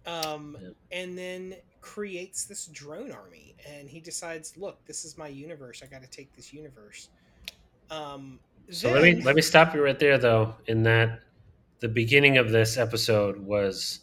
Um, 0.06 0.58
Yeah. 0.62 0.70
and 0.92 1.18
then 1.18 1.56
creates 1.82 2.46
this 2.46 2.68
drone 2.68 3.12
army. 3.12 3.56
And 3.68 3.90
he 3.90 4.00
decides, 4.00 4.56
look, 4.56 4.84
this 4.86 5.04
is 5.04 5.18
my 5.18 5.28
universe. 5.28 5.82
I 5.84 5.88
got 5.88 6.02
to 6.02 6.10
take 6.10 6.34
this 6.36 6.54
universe. 6.54 7.10
Um, 7.90 8.40
So 8.70 8.92
let 8.92 9.04
me 9.04 9.22
let 9.22 9.36
me 9.36 9.42
stop 9.42 9.74
you 9.76 9.84
right 9.84 10.00
there 10.00 10.18
though. 10.18 10.56
In 10.68 10.84
that 10.84 11.20
the 11.80 11.90
beginning 11.90 12.38
of 12.38 12.52
this 12.52 12.78
episode 12.78 13.38
was 13.38 14.02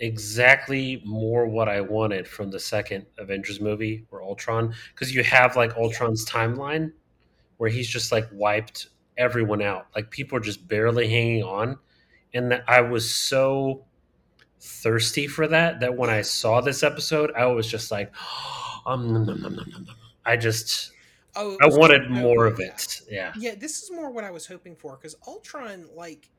exactly 0.00 1.00
more 1.06 1.46
what 1.46 1.68
I 1.68 1.80
wanted 1.80 2.26
from 2.26 2.50
the 2.50 2.58
second 2.58 3.06
Avengers 3.16 3.60
movie 3.60 4.04
or 4.10 4.22
Ultron 4.22 4.74
because 4.92 5.14
you 5.14 5.22
have 5.22 5.56
like 5.56 5.76
Ultron's 5.76 6.26
timeline 6.26 6.92
where 7.58 7.70
he's 7.70 7.88
just 7.88 8.10
like 8.12 8.26
wiped 8.32 8.88
everyone 9.16 9.62
out. 9.62 9.86
Like 9.94 10.10
people 10.10 10.36
are 10.36 10.42
just 10.42 10.66
barely 10.66 11.08
hanging 11.08 11.44
on 11.44 11.78
and 12.34 12.50
that 12.50 12.64
I 12.66 12.80
was 12.80 13.08
so 13.08 13.84
thirsty 14.64 15.26
for 15.26 15.46
that 15.48 15.80
that 15.80 15.96
when 15.96 16.10
I 16.10 16.22
saw 16.22 16.60
this 16.60 16.82
episode 16.82 17.32
I 17.36 17.46
was 17.46 17.70
just 17.70 17.90
like 17.90 18.12
um, 18.86 19.12
nom, 19.12 19.26
nom, 19.26 19.40
nom, 19.40 19.54
nom, 19.54 19.70
nom. 19.70 19.96
I 20.24 20.36
just 20.36 20.92
Oh, 21.36 21.56
I 21.60 21.66
wanted 21.66 22.10
more 22.10 22.46
of 22.46 22.60
it. 22.60 23.02
Yeah. 23.10 23.32
Yeah, 23.36 23.54
this 23.56 23.82
is 23.82 23.90
more 23.90 24.10
what 24.10 24.24
I 24.24 24.30
was 24.30 24.46
hoping 24.46 24.76
for 24.76 24.96
because 24.96 25.16
Ultron, 25.26 25.86
like, 25.94 26.30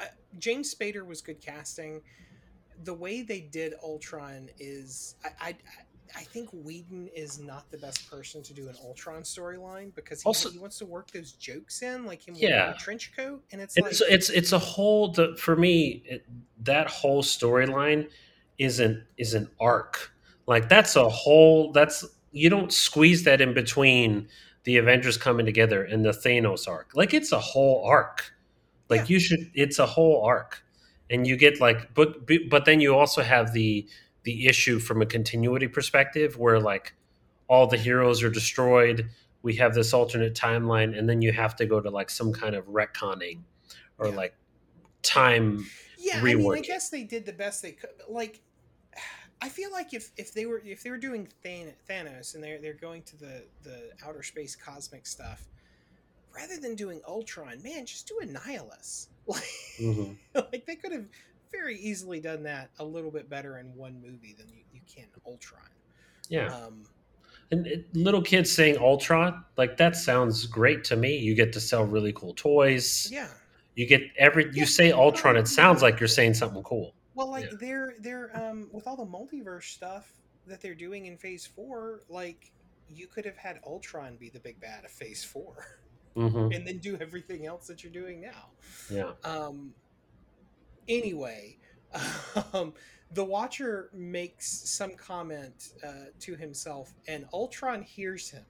uh, 0.00 0.06
James 0.38 0.74
Spader 0.74 1.06
was 1.06 1.20
good 1.20 1.40
casting. 1.40 2.02
The 2.84 2.94
way 2.94 3.22
they 3.22 3.40
did 3.40 3.74
Ultron 3.82 4.48
is, 4.58 5.14
I, 5.24 5.48
I, 5.50 5.56
I 6.16 6.22
think 6.24 6.48
Whedon 6.52 7.08
is 7.14 7.38
not 7.38 7.70
the 7.70 7.78
best 7.78 8.10
person 8.10 8.42
to 8.42 8.54
do 8.54 8.68
an 8.68 8.74
Ultron 8.84 9.22
storyline 9.22 9.94
because 9.94 10.22
he, 10.22 10.26
Also- 10.26 10.50
he 10.50 10.58
wants 10.58 10.78
to 10.78 10.86
work 10.86 11.10
those 11.10 11.32
jokes 11.32 11.82
in, 11.82 12.06
like 12.06 12.26
him 12.26 12.34
Yeah. 12.36 12.48
wearing 12.64 12.74
a 12.74 12.78
trench 12.78 13.12
coat, 13.16 13.42
and 13.52 13.60
it's, 13.60 13.76
it's 13.76 14.00
like, 14.00 14.10
it's 14.10 14.30
it's 14.30 14.52
a 14.52 14.58
whole 14.58 15.08
the, 15.12 15.36
for 15.36 15.56
me 15.56 16.02
it, 16.04 16.24
that 16.64 16.88
whole 16.88 17.22
storyline 17.22 18.08
isn't 18.58 19.02
is 19.18 19.34
an 19.34 19.48
arc 19.60 20.12
like 20.46 20.68
that's 20.68 20.96
a 20.96 21.08
whole 21.08 21.70
that's 21.72 22.04
you 22.32 22.50
don't 22.50 22.72
squeeze 22.72 23.22
that 23.24 23.40
in 23.40 23.54
between 23.54 24.28
the 24.64 24.76
avengers 24.78 25.16
coming 25.16 25.46
together 25.46 25.84
and 25.84 26.04
the 26.04 26.10
thanos 26.10 26.66
arc 26.66 26.90
like 26.94 27.14
it's 27.14 27.30
a 27.32 27.38
whole 27.38 27.84
arc 27.84 28.32
like 28.88 29.02
Yeah. 29.02 29.06
you 29.14 29.20
should 29.20 29.50
it's 29.54 29.78
a 29.78 29.86
whole 29.86 30.24
arc 30.24 30.62
and 31.10 31.26
you 31.26 31.36
get 31.36 31.60
like 31.60 31.94
but 31.94 32.26
but 32.50 32.64
then 32.64 32.80
you 32.80 32.96
also 32.96 33.22
have 33.22 33.52
the 33.52 33.86
the 34.28 34.46
issue 34.46 34.78
from 34.78 35.00
a 35.00 35.06
continuity 35.06 35.66
perspective 35.66 36.36
where 36.36 36.60
like 36.60 36.92
all 37.48 37.66
the 37.66 37.78
heroes 37.78 38.22
are 38.22 38.28
destroyed 38.30 39.08
we 39.40 39.54
have 39.56 39.72
this 39.74 39.94
alternate 39.94 40.34
timeline 40.34 40.96
and 40.98 41.08
then 41.08 41.22
you 41.22 41.32
have 41.32 41.56
to 41.56 41.64
go 41.64 41.80
to 41.80 41.88
like 41.88 42.10
some 42.10 42.30
kind 42.30 42.54
of 42.54 42.66
retconning 42.66 43.38
or 43.98 44.08
Yeah. 44.08 44.14
like 44.16 44.34
time 45.02 45.64
yeah. 46.00 46.20
I 46.20 46.34
mean, 46.34 46.52
I 46.54 46.60
guess 46.60 46.90
they 46.90 47.02
did 47.02 47.26
the 47.26 47.32
best 47.32 47.60
they 47.60 47.72
could. 47.72 47.90
Like, 48.08 48.40
I 49.42 49.48
feel 49.48 49.70
like 49.72 49.92
if, 49.94 50.10
if 50.16 50.32
they 50.32 50.46
were 50.46 50.62
if 50.64 50.82
they 50.82 50.90
were 50.90 50.96
doing 50.98 51.26
Thanos 51.44 52.34
and 52.34 52.42
they're 52.44 52.60
they're 52.60 52.74
going 52.88 53.02
to 53.04 53.16
the 53.16 53.42
the 53.62 53.90
outer 54.06 54.22
space 54.22 54.54
cosmic 54.54 55.06
stuff, 55.06 55.48
rather 56.34 56.56
than 56.58 56.74
doing 56.76 57.00
Ultron, 57.06 57.60
man, 57.62 57.84
just 57.84 58.06
do 58.08 58.14
Annihilus. 58.22 59.08
Like, 59.26 59.42
Mhm. 59.80 60.16
like 60.52 60.64
they 60.66 60.76
could 60.76 60.92
have 60.92 61.06
very 61.50 61.76
easily 61.78 62.20
done 62.20 62.42
that 62.44 62.70
a 62.78 62.84
little 62.84 63.10
bit 63.10 63.28
better 63.28 63.58
in 63.58 63.74
one 63.74 64.00
movie 64.00 64.34
than 64.38 64.48
you, 64.52 64.62
you 64.72 64.80
can 64.92 65.06
Ultron. 65.26 65.62
yeah 66.28 66.54
Um, 66.54 66.84
and 67.50 67.66
it, 67.66 67.86
little 67.94 68.20
kids 68.22 68.50
saying 68.52 68.76
ultron 68.78 69.44
like 69.56 69.76
that 69.78 69.96
sounds 69.96 70.44
great 70.46 70.84
to 70.84 70.96
me 70.96 71.16
you 71.16 71.34
get 71.34 71.52
to 71.54 71.60
sell 71.60 71.84
really 71.84 72.12
cool 72.12 72.34
toys 72.34 73.08
yeah. 73.10 73.28
you 73.74 73.86
get 73.86 74.02
every 74.18 74.44
you 74.46 74.50
Yeah. 74.60 74.64
say 74.64 74.92
ultron 74.92 75.36
it 75.36 75.48
sounds 75.48 75.80
like 75.82 75.98
you're 76.00 76.08
saying 76.08 76.34
something 76.34 76.62
cool 76.62 76.94
Well, 77.14 77.30
like 77.30 77.44
Yeah. 77.50 77.56
they're 77.58 77.94
they're 78.00 78.36
um 78.36 78.68
with 78.72 78.86
all 78.86 78.96
the 78.96 79.06
multiverse 79.06 79.64
stuff 79.64 80.12
that 80.46 80.60
they're 80.60 80.74
doing 80.74 81.06
in 81.06 81.16
Phase 81.18 81.46
Four, 81.46 82.00
like 82.08 82.52
you 82.88 83.06
could 83.06 83.24
have 83.26 83.36
had 83.36 83.60
Ultron 83.66 84.16
be 84.16 84.30
the 84.30 84.40
big 84.40 84.58
bad 84.60 84.84
of 84.84 84.90
Phase 84.90 85.22
Four, 85.24 85.66
hmm 86.14 86.48
and 86.52 86.66
then 86.66 86.78
do 86.78 86.96
everything 87.00 87.44
else 87.46 87.66
that 87.66 87.82
you're 87.82 87.92
doing 87.92 88.18
now. 88.20 88.50
yeah 88.90 89.12
Um. 89.24 89.74
Anyway, 90.88 91.58
um, 92.52 92.72
the 93.12 93.24
Watcher 93.24 93.90
makes 93.92 94.68
some 94.70 94.94
comment 94.94 95.72
uh, 95.86 96.06
to 96.20 96.36
himself, 96.36 96.92
and 97.06 97.26
Ultron 97.32 97.82
hears 97.82 98.30
him. 98.30 98.44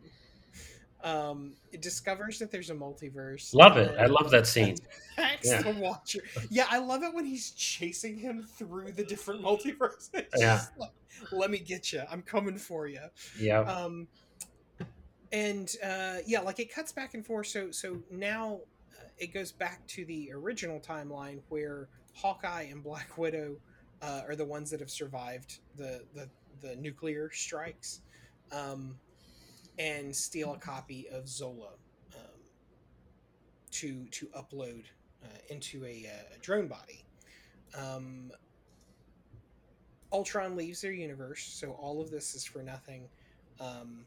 Um, 1.04 1.54
it 1.70 1.80
discovers 1.80 2.40
that 2.40 2.50
there's 2.50 2.70
a 2.70 2.74
multiverse. 2.74 3.54
love 3.54 3.76
it 3.76 3.96
i 4.00 4.06
love 4.06 4.32
that 4.32 4.46
scene 4.54 4.74
Yeah. 5.44 5.62
the 5.62 5.70
Watcher. 5.78 6.18
Yeah, 6.50 6.66
I 6.70 6.78
love 6.78 7.04
it 7.04 7.14
when 7.14 7.24
he's 7.24 7.52
chasing 7.52 8.18
him 8.18 8.42
through 8.42 8.90
the 8.92 9.04
different 9.04 9.40
multiverses. 9.44 10.24
Yeah. 10.36 10.60
like, 10.76 10.90
Let 11.30 11.52
me 11.52 11.58
get 11.60 11.92
you. 11.92 12.02
I'm 12.10 12.22
coming 12.22 12.58
for 12.58 12.88
you. 12.88 13.02
yeah 13.38 13.60
Um, 13.60 14.08
and 15.30 15.72
uh, 15.84 16.16
yeah, 16.26 16.40
like 16.40 16.58
it 16.58 16.74
cuts 16.74 16.90
back 16.90 17.14
and 17.14 17.24
forth. 17.24 17.46
So 17.46 17.70
so 17.70 17.98
now 18.10 18.60
uh, 18.98 19.04
it 19.18 19.32
goes 19.32 19.52
back 19.52 19.86
to 19.88 20.04
the 20.04 20.32
original 20.32 20.80
timeline 20.80 21.38
where 21.48 21.88
Hawkeye 22.20 22.62
and 22.70 22.82
Black 22.82 23.16
Widow 23.16 23.56
uh, 24.02 24.22
are 24.28 24.34
the 24.34 24.44
ones 24.44 24.70
that 24.70 24.80
have 24.80 24.90
survived 24.90 25.60
the 25.76 26.02
the, 26.14 26.28
the 26.60 26.76
nuclear 26.76 27.30
strikes, 27.32 28.00
um, 28.50 28.96
and 29.78 30.14
steal 30.14 30.54
a 30.54 30.58
copy 30.58 31.08
of 31.12 31.28
Zola 31.28 31.70
um, 32.14 32.40
to 33.70 34.04
to 34.10 34.26
upload 34.28 34.84
uh, 35.22 35.38
into 35.48 35.84
a, 35.84 36.06
uh, 36.06 36.36
a 36.36 36.38
drone 36.40 36.66
body. 36.66 37.04
Um, 37.76 38.32
Ultron 40.12 40.56
leaves 40.56 40.80
their 40.80 40.92
universe, 40.92 41.42
so 41.42 41.72
all 41.72 42.00
of 42.00 42.10
this 42.10 42.34
is 42.34 42.44
for 42.44 42.62
nothing. 42.62 43.08
Um, 43.60 44.06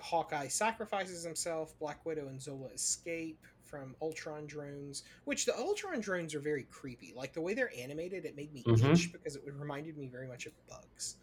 Hawkeye 0.00 0.48
sacrifices 0.48 1.24
himself. 1.24 1.78
Black 1.78 2.04
Widow 2.04 2.28
and 2.28 2.40
Zola 2.40 2.68
escape 2.68 3.44
from 3.70 3.94
Ultron 4.02 4.46
drones, 4.46 5.04
which 5.24 5.46
the 5.46 5.56
Ultron 5.56 6.00
drones 6.00 6.34
are 6.34 6.40
very 6.40 6.64
creepy. 6.64 7.12
Like 7.14 7.32
the 7.32 7.40
way 7.40 7.54
they're 7.54 7.72
animated, 7.78 8.24
it 8.24 8.36
made 8.36 8.52
me 8.52 8.64
Mhm. 8.66 8.92
itch 8.92 9.12
because 9.12 9.36
it 9.36 9.42
reminded 9.46 9.96
me 9.96 10.08
very 10.08 10.26
much 10.26 10.46
of 10.46 10.52
bugs. 10.66 11.16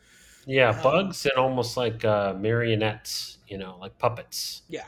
Yeah, 0.46 0.70
Um, 0.70 0.82
bugs 0.82 1.26
and 1.26 1.36
almost 1.36 1.76
like 1.76 2.06
uh, 2.06 2.34
marionettes, 2.36 3.40
you 3.48 3.58
know, 3.58 3.78
like 3.80 3.98
puppets. 4.00 4.62
Yeah, 4.70 4.86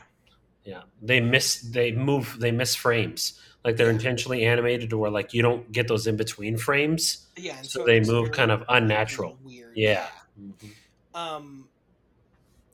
Yeah, 0.64 0.82
they 1.02 1.20
miss, 1.20 1.60
they 1.60 1.92
move, 1.92 2.36
they 2.38 2.50
miss 2.50 2.74
frames. 2.74 3.38
Like 3.64 3.76
they're 3.76 3.88
Yeah. 3.88 3.92
intentionally 3.92 4.44
animated 4.46 4.88
to 4.90 4.98
where 4.98 5.10
like 5.10 5.34
you 5.34 5.42
don't 5.42 5.70
get 5.70 5.86
those 5.88 6.06
in 6.06 6.16
between 6.16 6.56
frames. 6.56 7.26
yeah, 7.36 7.58
and 7.58 7.66
So 7.66 7.82
it 7.82 7.86
they 7.86 8.00
move 8.00 8.32
kind 8.32 8.50
of 8.50 8.64
unnatural. 8.68 9.38
weird. 9.42 9.76
Yeah. 9.76 10.08
Mhm. 10.38 10.70
Um. 11.14 11.68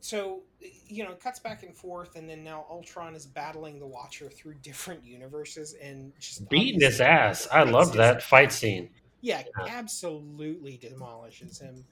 So 0.00 0.42
you 0.86 1.04
know, 1.04 1.12
it 1.12 1.20
cuts 1.20 1.40
back 1.40 1.62
and 1.62 1.74
forth, 1.76 2.16
and 2.16 2.28
then 2.28 2.42
now 2.44 2.66
Ultron 2.70 3.14
is 3.14 3.26
battling 3.26 3.78
the 3.78 3.86
Watcher 3.86 4.28
through 4.30 4.54
different 4.62 5.04
universes 5.04 5.74
and 5.82 6.12
just 6.20 6.48
Beating 6.48 6.80
his 6.80 7.00
ass. 7.00 7.48
I 7.50 7.62
loved 7.64 7.94
that 7.94 8.22
fight 8.22 8.52
scene. 8.52 8.90
Yeah, 9.20 9.42
Yeah. 9.58 9.66
absolutely 9.68 10.76
demolishes 10.76 11.58
him. 11.60 11.84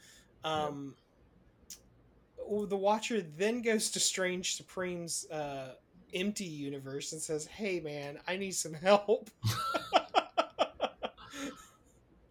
Um, 0.45 0.95
the 2.69 2.77
Watcher 2.77 3.23
then 3.23 3.63
goes 3.63 3.91
to 3.93 4.01
Strange 4.01 4.57
Supreme's 4.57 5.29
uh, 5.31 5.75
empty 6.13 6.45
universe 6.45 7.13
and 7.13 7.21
says, 7.21 7.47
"Hey, 7.47 7.81
man, 7.81 8.19
I 8.29 8.37
need 8.37 8.53
some 8.53 8.75
help." 8.75 9.31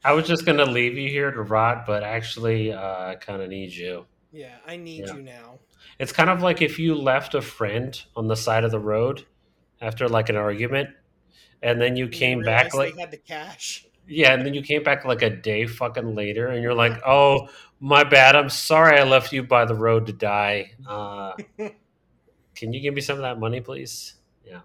I 0.05 0.11
was 0.11 0.27
just 0.27 0.45
gonna 0.45 0.65
leave 0.65 0.97
you 0.97 1.09
here 1.09 1.31
to 1.31 1.41
rot, 1.41 1.85
but 1.85 2.03
actually, 2.03 2.73
uh, 2.73 3.05
I 3.09 3.15
kind 3.15 3.41
of 3.41 3.49
need 3.49 3.71
you. 3.71 4.05
yeah, 4.31 4.57
I 4.65 4.75
need 4.77 5.07
Yeah. 5.07 5.15
you 5.15 5.21
now. 5.21 5.59
It's 5.99 6.11
kind 6.11 6.29
of 6.29 6.41
like 6.41 6.61
if 6.61 6.79
you 6.79 6.95
left 6.95 7.35
a 7.35 7.41
friend 7.41 8.01
on 8.15 8.27
the 8.27 8.35
side 8.35 8.63
of 8.63 8.71
the 8.71 8.79
road 8.79 9.25
after 9.81 10.07
like 10.09 10.29
an 10.29 10.35
argument, 10.37 10.89
and 11.61 11.81
then 11.81 11.95
you 11.97 12.07
And 12.11 12.13
came 12.13 12.43
back 12.43 12.73
like 12.73 12.95
had 12.97 13.11
the 13.11 13.17
cash. 13.17 13.85
yeah, 14.07 14.33
and 14.33 14.45
then 14.45 14.53
you 14.53 14.61
came 14.61 14.83
back 14.83 15.05
like 15.05 15.21
a 15.21 15.29
day 15.29 15.65
fucking 15.67 16.15
later, 16.15 16.47
and 16.47 16.61
you're 16.63 16.73
like, 16.73 16.99
"Oh, 17.05 17.49
my 17.79 18.03
bad. 18.03 18.35
I'm 18.35 18.49
sorry. 18.49 18.99
I 18.99 19.03
left 19.03 19.31
you 19.33 19.43
by 19.43 19.65
the 19.65 19.75
road 19.75 20.07
to 20.07 20.13
die. 20.13 20.73
Uh, 20.87 21.33
can 22.55 22.73
you 22.73 22.81
give 22.81 22.93
me 22.93 23.01
some 23.01 23.17
of 23.17 23.21
that 23.23 23.39
money, 23.39 23.61
please?" 23.61 24.15
Yeah. 24.45 24.61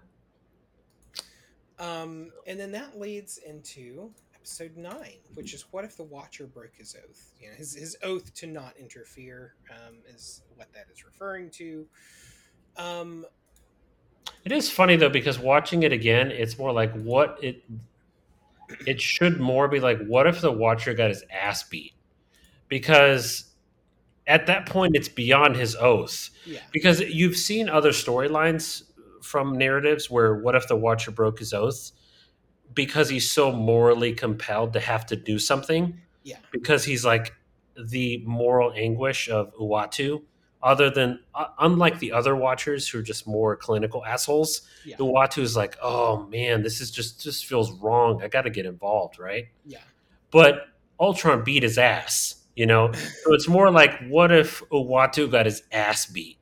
Um, 1.77 2.31
and 2.45 2.59
then 2.59 2.71
that 2.73 2.99
leads 2.99 3.37
into 3.37 4.11
episode 4.49 4.75
nine, 4.77 5.17
which 5.35 5.53
is 5.53 5.65
what 5.71 5.85
if 5.85 5.95
the 5.95 6.03
Watcher 6.03 6.47
broke 6.47 6.75
his 6.75 6.95
oath? 6.95 7.31
You 7.39 7.49
know, 7.49 7.55
his 7.55 7.75
his 7.75 7.95
oath 8.03 8.33
to 8.35 8.47
not 8.47 8.73
interfere 8.79 9.53
um, 9.69 9.97
is 10.13 10.41
what 10.55 10.71
that 10.73 10.85
is 10.91 11.05
referring 11.05 11.51
to. 11.51 11.85
Um, 12.77 13.25
It 14.43 14.51
is 14.51 14.69
funny 14.71 14.95
though 14.95 15.09
because 15.09 15.37
watching 15.37 15.83
it 15.83 15.93
again, 15.93 16.31
it's 16.31 16.57
more 16.57 16.71
like 16.71 16.91
what 16.93 17.37
it. 17.43 17.63
It 18.85 19.01
should 19.01 19.39
more 19.39 19.67
be 19.67 19.79
like, 19.79 19.99
what 20.05 20.27
if 20.27 20.41
the 20.41 20.51
Watcher 20.51 20.93
got 20.93 21.09
his 21.09 21.23
ass 21.31 21.63
beat? 21.63 21.93
Because 22.67 23.51
at 24.27 24.45
that 24.45 24.67
point, 24.67 24.95
it's 24.95 25.09
beyond 25.09 25.55
his 25.55 25.75
oath. 25.75 26.29
yeah, 26.45 26.59
because 26.71 27.01
you've 27.01 27.35
seen 27.35 27.67
other 27.69 27.91
storylines 27.91 28.83
from 29.21 29.57
narratives 29.57 30.09
where 30.09 30.35
what 30.35 30.55
if 30.55 30.67
the 30.67 30.75
watcher 30.75 31.11
broke 31.11 31.39
his 31.39 31.53
oath 31.53 31.91
because 32.73 33.09
he's 33.09 33.29
so 33.29 33.51
morally 33.51 34.13
compelled 34.13 34.73
to 34.73 34.79
have 34.79 35.05
to 35.05 35.15
do 35.15 35.39
something 35.39 35.99
yeah, 36.23 36.37
because 36.51 36.83
he's 36.85 37.05
like 37.05 37.33
the 37.87 38.21
moral 38.25 38.73
anguish 38.75 39.29
of 39.29 39.53
uatu 39.55 40.21
other 40.61 40.89
than 40.89 41.19
uh, 41.33 41.45
unlike 41.59 41.99
the 41.99 42.11
other 42.11 42.35
watchers 42.35 42.87
who 42.87 42.99
are 42.99 43.03
just 43.03 43.25
more 43.25 43.55
clinical 43.55 44.05
assholes 44.05 44.63
yeah, 44.85 44.97
uatu 44.97 45.41
is 45.41 45.55
like 45.55 45.77
oh 45.81 46.25
man 46.27 46.61
this 46.61 46.81
is 46.81 46.91
just 46.91 47.21
just 47.21 47.45
feels 47.45 47.71
wrong. 47.81 48.21
I 48.21 48.27
gotta 48.27 48.49
get 48.49 48.65
involved 48.65 49.19
right? 49.19 49.47
Yeah. 49.65 49.79
but 50.31 50.67
ultron 50.99 51.43
beat 51.43 51.63
his 51.63 51.77
ass 51.77 52.39
you 52.59 52.65
know? 52.65 52.91
So 53.23 53.33
it's 53.33 53.47
more 53.47 53.71
like, 53.71 53.91
what 54.07 54.31
if 54.31 54.61
Uatu 54.69 55.31
got 55.31 55.45
his 55.45 55.63
ass 55.71 56.05
beat? 56.05 56.38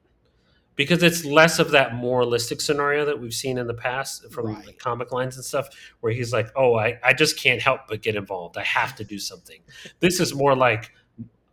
Because 0.78 1.04
it's 1.04 1.26
less 1.26 1.60
of 1.60 1.72
that 1.72 1.96
moralistic 1.96 2.62
scenario 2.62 3.04
that 3.04 3.20
we've 3.20 3.34
seen 3.34 3.58
in 3.58 3.68
the 3.68 3.74
past 3.74 4.32
from 4.32 4.62
the 4.66 4.72
comic 4.72 5.12
lines 5.12 5.36
and 5.36 5.44
stuff, 5.44 5.68
where 6.00 6.14
he's 6.14 6.32
like, 6.32 6.48
oh, 6.56 6.76
I, 6.76 6.98
I 7.04 7.12
just 7.14 7.38
can't 7.38 7.62
help 7.62 7.82
but 7.90 8.02
get 8.02 8.16
involved. 8.16 8.58
I 8.58 8.64
have 8.64 8.96
to 8.96 9.04
do 9.04 9.20
something. 9.20 9.60
This 10.00 10.22
is 10.22 10.34
more 10.34 10.56
like, 10.56 10.94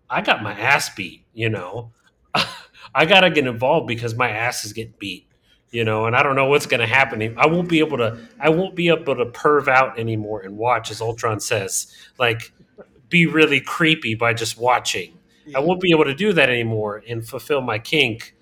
I 0.08 0.20
got 0.20 0.42
my 0.42 0.52
ass 0.52 0.94
beat, 0.94 1.24
you 1.32 1.48
know? 1.48 1.90
I 2.94 3.06
got 3.06 3.22
to 3.22 3.30
get 3.30 3.46
involved 3.46 3.88
because 3.88 4.14
my 4.14 4.30
ass 4.30 4.64
is 4.64 4.72
getting 4.72 4.94
beat. 4.98 5.26
You 5.70 5.82
know, 5.82 6.06
and 6.06 6.14
I 6.14 6.22
don't 6.22 6.36
know 6.36 6.46
what's 6.46 6.66
going 6.66 6.78
to 6.78 6.86
happen. 6.86 7.34
I 7.36 7.46
won't 7.48 7.68
be 7.68 7.80
able 7.80 7.96
to. 7.98 8.16
I 8.38 8.48
won't 8.48 8.76
be 8.76 8.90
able 8.90 9.16
to 9.16 9.26
perv 9.26 9.66
out 9.66 9.98
anymore 9.98 10.42
and 10.42 10.56
watch, 10.56 10.92
as 10.92 11.00
Ultron 11.00 11.40
says. 11.40 11.92
Like, 12.16 12.52
be 13.08 13.26
really 13.26 13.60
creepy 13.60 14.14
by 14.14 14.34
just 14.34 14.56
watching. 14.56 15.18
yeah. 15.46 15.58
I 15.58 15.60
won't 15.62 15.80
be 15.80 15.90
able 15.90 16.04
to 16.04 16.14
do 16.14 16.32
that 16.32 16.48
anymore 16.48 17.02
and 17.08 17.26
fulfill 17.26 17.60
my 17.60 17.80
kink 17.80 18.33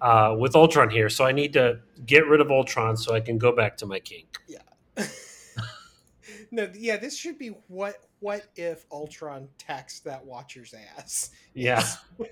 uh, 0.00 0.36
with 0.38 0.54
Ultron 0.56 0.90
here. 0.90 1.08
So 1.08 1.24
I 1.24 1.32
need 1.32 1.52
to 1.54 1.80
get 2.06 2.26
rid 2.26 2.40
of 2.40 2.50
Ultron 2.50 2.96
so 2.96 3.14
I 3.14 3.20
can 3.20 3.38
go 3.38 3.54
back 3.54 3.76
to 3.78 3.86
my 3.86 3.98
kink. 4.00 4.38
Yeah. 4.48 4.58
No, 6.52 6.68
yeah, 6.76 6.96
this 6.96 7.16
should 7.16 7.38
be 7.38 7.48
what 7.68 7.94
what 8.18 8.46
if 8.56 8.84
Ultron 8.90 9.48
taxed 9.56 10.04
that 10.04 10.24
Watcher's 10.24 10.74
ass? 10.98 11.30
Yeah. 11.54 11.84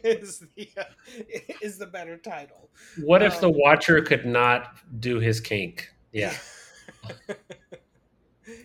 is 0.03 0.43
the 0.57 0.69
uh, 0.77 0.83
is 1.63 1.79
the 1.79 1.87
better 1.87 2.17
title. 2.17 2.69
What 3.01 3.23
if 3.23 3.41
the 3.41 3.49
Um, 3.49 3.55
Watcher 3.57 4.01
could 4.03 4.27
not 4.27 4.77
do 5.01 5.21
his 5.21 5.41
kink? 5.41 5.89
Yeah. 6.13 6.35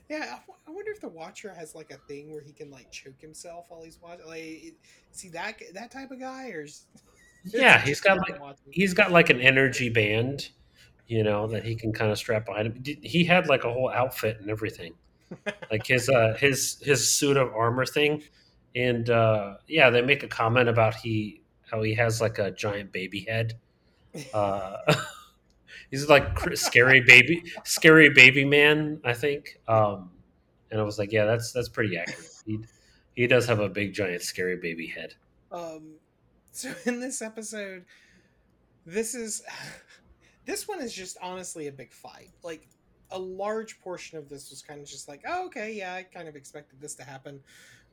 yeah, 0.09 0.39
I 0.67 0.71
wonder 0.71 0.91
if 0.91 1.01
the 1.01 1.09
Watcher 1.09 1.53
has 1.53 1.75
like 1.75 1.91
a 1.91 1.97
thing 2.07 2.31
where 2.31 2.41
he 2.41 2.51
can 2.51 2.71
like 2.71 2.91
choke 2.91 3.21
himself 3.21 3.65
while 3.69 3.83
he's 3.83 3.99
watching. 4.01 4.25
Like, 4.25 4.73
is 5.13 5.21
he 5.21 5.29
that 5.29 5.61
that 5.73 5.91
type 5.91 6.09
of 6.09 6.19
guy, 6.19 6.49
or 6.49 6.63
is, 6.63 6.85
Yeah, 7.45 7.79
he's 7.81 7.99
got, 8.01 8.17
like- 8.17 8.39
He's 8.71 8.93
got 8.93 9.11
like 9.11 9.29
an 9.29 9.41
energy 9.41 9.89
band, 9.89 10.49
you 11.07 11.23
know, 11.23 11.47
that 11.47 11.63
he 11.63 11.75
can 11.75 11.91
kind 11.93 12.11
of 12.11 12.17
strap 12.17 12.45
behind 12.45 12.67
him. 12.85 12.97
He 13.01 13.23
had 13.25 13.47
like 13.47 13.63
a 13.63 13.71
whole 13.73 13.89
outfit 13.89 14.37
and 14.39 14.49
everything. 14.49 14.93
like 15.71 15.85
his 15.87 16.09
uh 16.09 16.35
his 16.39 16.77
his 16.83 17.09
suit 17.09 17.37
of 17.37 17.51
armor 17.55 17.85
thing. 17.85 18.21
And 18.75 19.09
uh 19.09 19.55
yeah 19.67 19.89
they 19.89 20.01
make 20.01 20.21
a 20.23 20.27
comment 20.27 20.69
about 20.69 20.93
he 20.95 21.41
how 21.71 21.81
he 21.81 21.95
has 21.95 22.21
like 22.21 22.37
a 22.39 22.51
giant 22.51 22.91
baby 22.91 23.21
head. 23.27 23.53
Uh 24.33 24.77
he's 25.91 26.07
like 26.07 26.37
scary 26.55 27.01
baby 27.01 27.43
scary 27.63 28.09
baby 28.09 28.45
man 28.45 28.99
i 29.03 29.13
think. 29.13 29.59
Um 29.67 30.11
and 30.71 30.79
i 30.79 30.83
was 30.83 30.99
like 30.99 31.11
yeah 31.11 31.25
that's 31.25 31.51
that's 31.51 31.69
pretty 31.69 31.97
accurate. 31.97 32.29
He 32.45 32.59
he 33.15 33.27
does 33.27 33.45
have 33.47 33.59
a 33.59 33.69
big 33.69 33.93
giant 33.93 34.21
scary 34.21 34.57
baby 34.57 34.87
head. 34.87 35.15
Um, 35.51 35.95
so 36.55 36.71
in 36.85 36.99
this 36.99 37.21
episode, 37.23 37.83
this 38.85 39.15
is 39.15 39.41
this 40.45 40.67
one 40.67 40.81
is 40.81 40.93
just 40.93 41.17
honestly 41.21 41.67
a 41.67 41.71
big 41.71 41.91
fight. 41.91 42.29
Like 42.43 42.67
a 43.11 43.17
large 43.19 43.81
portion 43.81 44.17
of 44.19 44.29
this 44.29 44.51
was 44.51 44.61
kind 44.61 44.79
of 44.79 44.87
just 44.87 45.07
like, 45.07 45.21
oh, 45.27 45.47
okay, 45.47 45.73
yeah, 45.73 45.95
I 45.95 46.03
kind 46.03 46.27
of 46.27 46.35
expected 46.35 46.79
this 46.79 46.93
to 46.95 47.03
happen. 47.03 47.39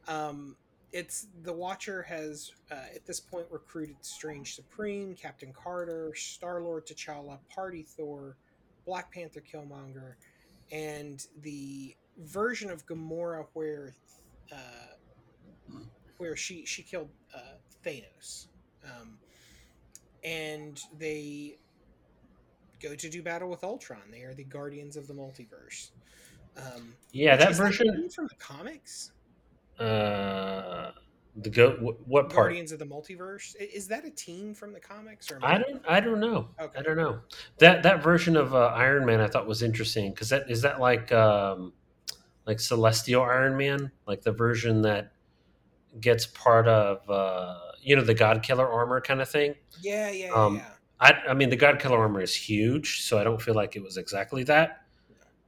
Um, 0.08 0.56
it's 0.92 1.28
the 1.42 1.52
Watcher 1.52 2.02
has 2.02 2.52
uh, 2.70 2.94
at 2.94 3.06
this 3.06 3.18
point 3.18 3.46
recruited 3.50 3.96
Strange 4.02 4.54
Supreme, 4.54 5.14
Captain 5.14 5.52
Carter, 5.52 6.12
Star 6.14 6.60
Lord 6.60 6.86
T'Challa, 6.86 7.38
Party 7.54 7.82
Thor, 7.82 8.36
Black 8.84 9.10
Panther 9.12 9.40
Killmonger, 9.40 10.14
and 10.70 11.26
the 11.42 11.94
version 12.18 12.70
of 12.70 12.84
Gamora 12.86 13.46
where 13.54 13.94
uh, 14.52 15.76
where 16.18 16.36
she 16.36 16.66
she 16.66 16.82
killed 16.82 17.08
uh, 17.34 17.56
Thanos, 17.84 18.46
um, 18.84 19.18
and 20.24 20.80
they 20.98 21.58
go 22.82 22.94
to 22.94 23.08
do 23.08 23.22
battle 23.22 23.48
with 23.48 23.64
Ultron. 23.64 24.02
They 24.10 24.22
are 24.22 24.34
the 24.34 24.44
Guardians 24.44 24.96
of 24.96 25.06
the 25.06 25.14
Multiverse. 25.14 25.90
Um, 26.56 26.94
yeah 27.12 27.36
that 27.36 27.54
version 27.54 28.08
from 28.10 28.26
the 28.26 28.34
comics. 28.34 29.12
uh 29.78 30.90
the 31.36 31.48
go 31.48 31.76
what, 31.80 31.96
what 32.06 32.24
part 32.24 32.46
Guardians 32.46 32.72
of 32.72 32.78
the 32.78 32.84
Multiverse 32.84 33.54
is 33.56 33.86
that 33.88 34.04
a 34.04 34.10
team 34.10 34.52
from 34.52 34.72
the 34.72 34.80
comics 34.80 35.30
or 35.30 35.36
am 35.36 35.44
I 35.44 35.58
don't. 35.58 35.82
I 35.88 36.00
don't 36.00 36.20
know. 36.20 36.48
Okay. 36.60 36.78
I 36.78 36.82
don't 36.82 36.96
know. 36.96 37.20
That 37.58 37.82
that 37.84 38.02
version 38.02 38.36
of 38.36 38.54
uh, 38.54 38.72
Iron 38.74 39.06
Man 39.06 39.20
I 39.20 39.28
thought 39.28 39.46
was 39.46 39.62
interesting 39.62 40.10
because 40.10 40.28
that 40.30 40.50
is 40.50 40.62
that 40.62 40.80
like 40.80 41.12
um, 41.12 41.72
like 42.46 42.58
Celestial 42.58 43.22
Iron 43.22 43.56
Man, 43.56 43.90
like 44.06 44.22
the 44.22 44.32
version 44.32 44.82
that 44.82 45.12
gets 46.00 46.26
part 46.26 46.66
of 46.66 47.08
uh, 47.08 47.69
you 47.80 47.96
know 47.96 48.02
the 48.02 48.14
God 48.14 48.42
Killer 48.42 48.68
armor 48.68 49.00
kind 49.00 49.20
of 49.20 49.28
thing. 49.28 49.54
Yeah, 49.80 50.10
yeah, 50.10 50.26
yeah. 50.26 50.32
Um, 50.32 50.56
yeah. 50.56 50.64
I, 51.00 51.12
I 51.30 51.34
mean 51.34 51.50
the 51.50 51.56
God 51.56 51.78
Killer 51.78 51.98
armor 51.98 52.20
is 52.20 52.34
huge, 52.34 53.02
so 53.02 53.18
I 53.18 53.24
don't 53.24 53.40
feel 53.40 53.54
like 53.54 53.76
it 53.76 53.82
was 53.82 53.96
exactly 53.96 54.44
that. 54.44 54.82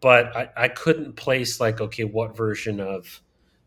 But 0.01 0.35
I, 0.37 0.49
I 0.57 0.69
couldn't 0.69 1.15
place 1.15 1.61
like 1.61 1.81
okay, 1.81 2.05
what 2.05 2.37
version 2.37 2.81
of 2.81 3.21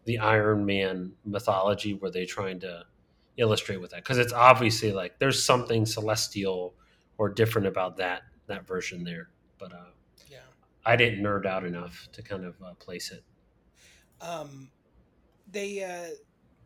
the 0.06 0.20
Iron 0.20 0.66
Man 0.66 1.14
mythology 1.26 1.94
were 1.94 2.12
they 2.12 2.26
trying 2.26 2.60
to 2.62 2.84
illustrate 3.38 3.82
with 3.82 3.92
that? 3.92 4.04
Because 4.04 4.18
it's 4.18 4.34
obviously 4.34 4.92
like 4.92 5.20
there's 5.20 5.44
something 5.44 5.86
celestial 5.86 6.74
or 7.18 7.30
different 7.30 7.68
about 7.68 7.98
that 7.98 8.24
that 8.48 8.68
version 8.68 9.04
there. 9.04 9.30
But 9.58 9.74
uh, 9.74 9.92
yeah. 10.30 10.40
I 10.86 10.96
didn't 10.96 11.24
nerd 11.24 11.46
out 11.46 11.66
enough 11.66 12.08
to 12.14 12.22
kind 12.22 12.46
of 12.46 12.56
uh, 12.62 12.74
place 12.76 13.12
it. 13.12 13.24
Um, 14.22 14.70
they 15.52 15.84
uh, 15.84 16.16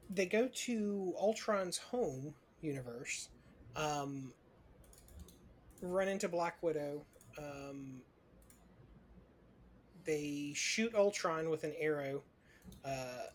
they 0.10 0.26
go 0.26 0.48
to 0.48 1.14
Ultron's 1.19 1.77
home 1.77 2.34
universe, 2.61 3.30
um, 3.76 4.34
run 5.81 6.07
into 6.07 6.27
Black 6.27 6.61
Widow. 6.61 7.06
Um, 7.38 8.02
they 10.06 10.52
shoot 10.56 10.94
Ultron 10.95 11.49
with 11.49 11.64
an 11.64 11.73
arrow 11.80 12.23
uh, 12.84 13.27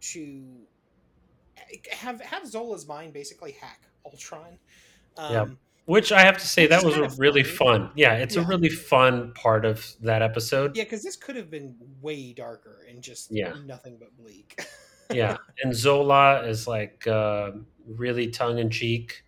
to 0.00 0.42
have 1.92 2.20
have 2.20 2.46
Zola's 2.46 2.86
mind 2.86 3.12
basically 3.12 3.52
hack 3.52 3.82
Ultron. 4.04 4.58
Um, 5.16 5.32
Yeah. 5.32 5.46
Which 5.84 6.12
I 6.12 6.20
have 6.20 6.38
to 6.38 6.46
say 6.46 6.68
that 6.68 6.84
was 6.84 6.96
a 6.96 7.08
really 7.20 7.42
fun. 7.42 7.88
fun. 7.88 7.90
Yeah, 7.96 8.14
it's 8.14 8.36
a 8.36 8.42
really 8.42 8.68
fun 8.68 9.32
part 9.34 9.64
of 9.64 9.84
that 10.00 10.22
episode. 10.22 10.76
Yeah, 10.76 10.84
because 10.84 11.02
this 11.02 11.16
could 11.16 11.34
have 11.34 11.50
been 11.50 11.74
way 12.00 12.32
darker 12.32 12.86
and 12.88 13.02
just 13.02 13.32
Yeah. 13.32 13.54
nothing 13.66 13.96
but 13.98 14.16
bleak. 14.16 14.60
yeah. 15.12 15.36
And 15.62 15.74
zola 15.74 16.42
is 16.46 16.66
like 16.66 17.06
uh, 17.06 17.52
really 17.86 18.28
tongue-in-cheek 18.28 19.24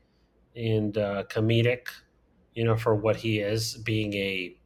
and 0.57 0.97
uh, 0.97 1.25
comedic 1.29 1.89
you 2.55 2.65
know 2.65 2.77
for 2.77 2.95
what 2.95 3.17
he 3.17 3.41
is 3.41 3.77
being 3.79 4.15
a 4.15 4.57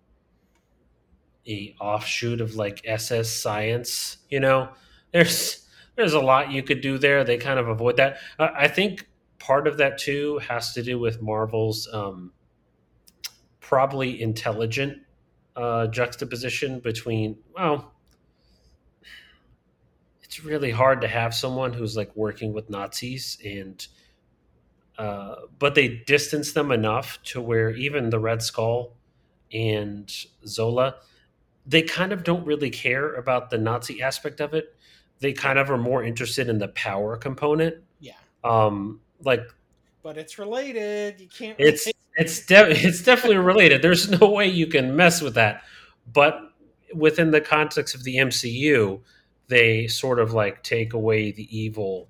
a 1.46 1.74
offshoot 1.80 2.40
of 2.40 2.56
like 2.56 2.82
ss 2.86 3.30
science 3.30 4.18
you 4.28 4.40
know? 4.40 4.68
There's 5.12 5.66
there's 5.96 6.12
a 6.12 6.20
lot 6.20 6.52
you 6.52 6.62
could 6.62 6.80
do 6.80 6.96
there. 6.98 7.24
They 7.24 7.38
kind 7.38 7.58
of 7.58 7.68
avoid 7.68 7.96
that. 7.96 8.18
I, 8.38 8.50
I 8.56 8.68
think 8.68 9.08
part 9.38 9.66
of 9.66 9.78
that 9.78 9.98
too 9.98 10.38
has 10.38 10.72
to 10.74 10.82
do 10.82 10.98
with 10.98 11.22
marvel's 11.22 11.88
um, 11.92 12.32
probably 13.60 14.20
intelligent 14.20 14.98
uh, 15.56 15.86
juxtaposition 15.88 16.80
between 16.80 17.36
well 17.54 17.94
it's 20.28 20.44
really 20.44 20.70
hard 20.70 21.00
to 21.00 21.08
have 21.08 21.34
someone 21.34 21.72
who's 21.72 21.96
like 21.96 22.14
working 22.14 22.52
with 22.52 22.68
Nazis 22.68 23.38
and 23.44 23.86
uh, 24.98 25.36
but 25.58 25.74
they 25.74 25.88
distance 25.88 26.52
them 26.52 26.70
enough 26.70 27.18
to 27.22 27.40
where 27.40 27.70
even 27.70 28.10
the 28.10 28.18
Red 28.18 28.42
Skull 28.42 28.92
and 29.52 30.12
Zola 30.46 30.96
they 31.66 31.82
kind 31.82 32.12
of 32.12 32.24
don't 32.24 32.46
really 32.46 32.70
care 32.70 33.14
about 33.14 33.50
the 33.50 33.58
Nazi 33.58 34.00
aspect 34.02 34.40
of 34.40 34.54
it. 34.54 34.74
They 35.20 35.34
kind 35.34 35.58
of 35.58 35.70
are 35.70 35.76
more 35.76 36.02
interested 36.02 36.48
in 36.48 36.58
the 36.58 36.68
power 36.68 37.16
component. 37.18 37.76
yeah, 38.00 38.12
Um, 38.42 39.00
like 39.22 39.42
but 40.02 40.16
it's 40.16 40.38
related. 40.38 41.20
You 41.20 41.28
can't. 41.28 41.56
it's 41.58 41.86
it's 42.16 42.46
de- 42.46 42.70
it's 42.86 43.02
definitely 43.02 43.36
related. 43.38 43.82
There's 43.82 44.08
no 44.20 44.30
way 44.30 44.46
you 44.46 44.66
can 44.66 44.96
mess 44.96 45.20
with 45.20 45.34
that. 45.34 45.62
But 46.10 46.40
within 46.94 47.30
the 47.32 47.40
context 47.40 47.94
of 47.94 48.04
the 48.04 48.16
MCU, 48.16 49.00
they 49.48 49.86
sort 49.86 50.18
of 50.18 50.32
like 50.32 50.62
take 50.62 50.92
away 50.92 51.32
the 51.32 51.56
evil 51.56 52.08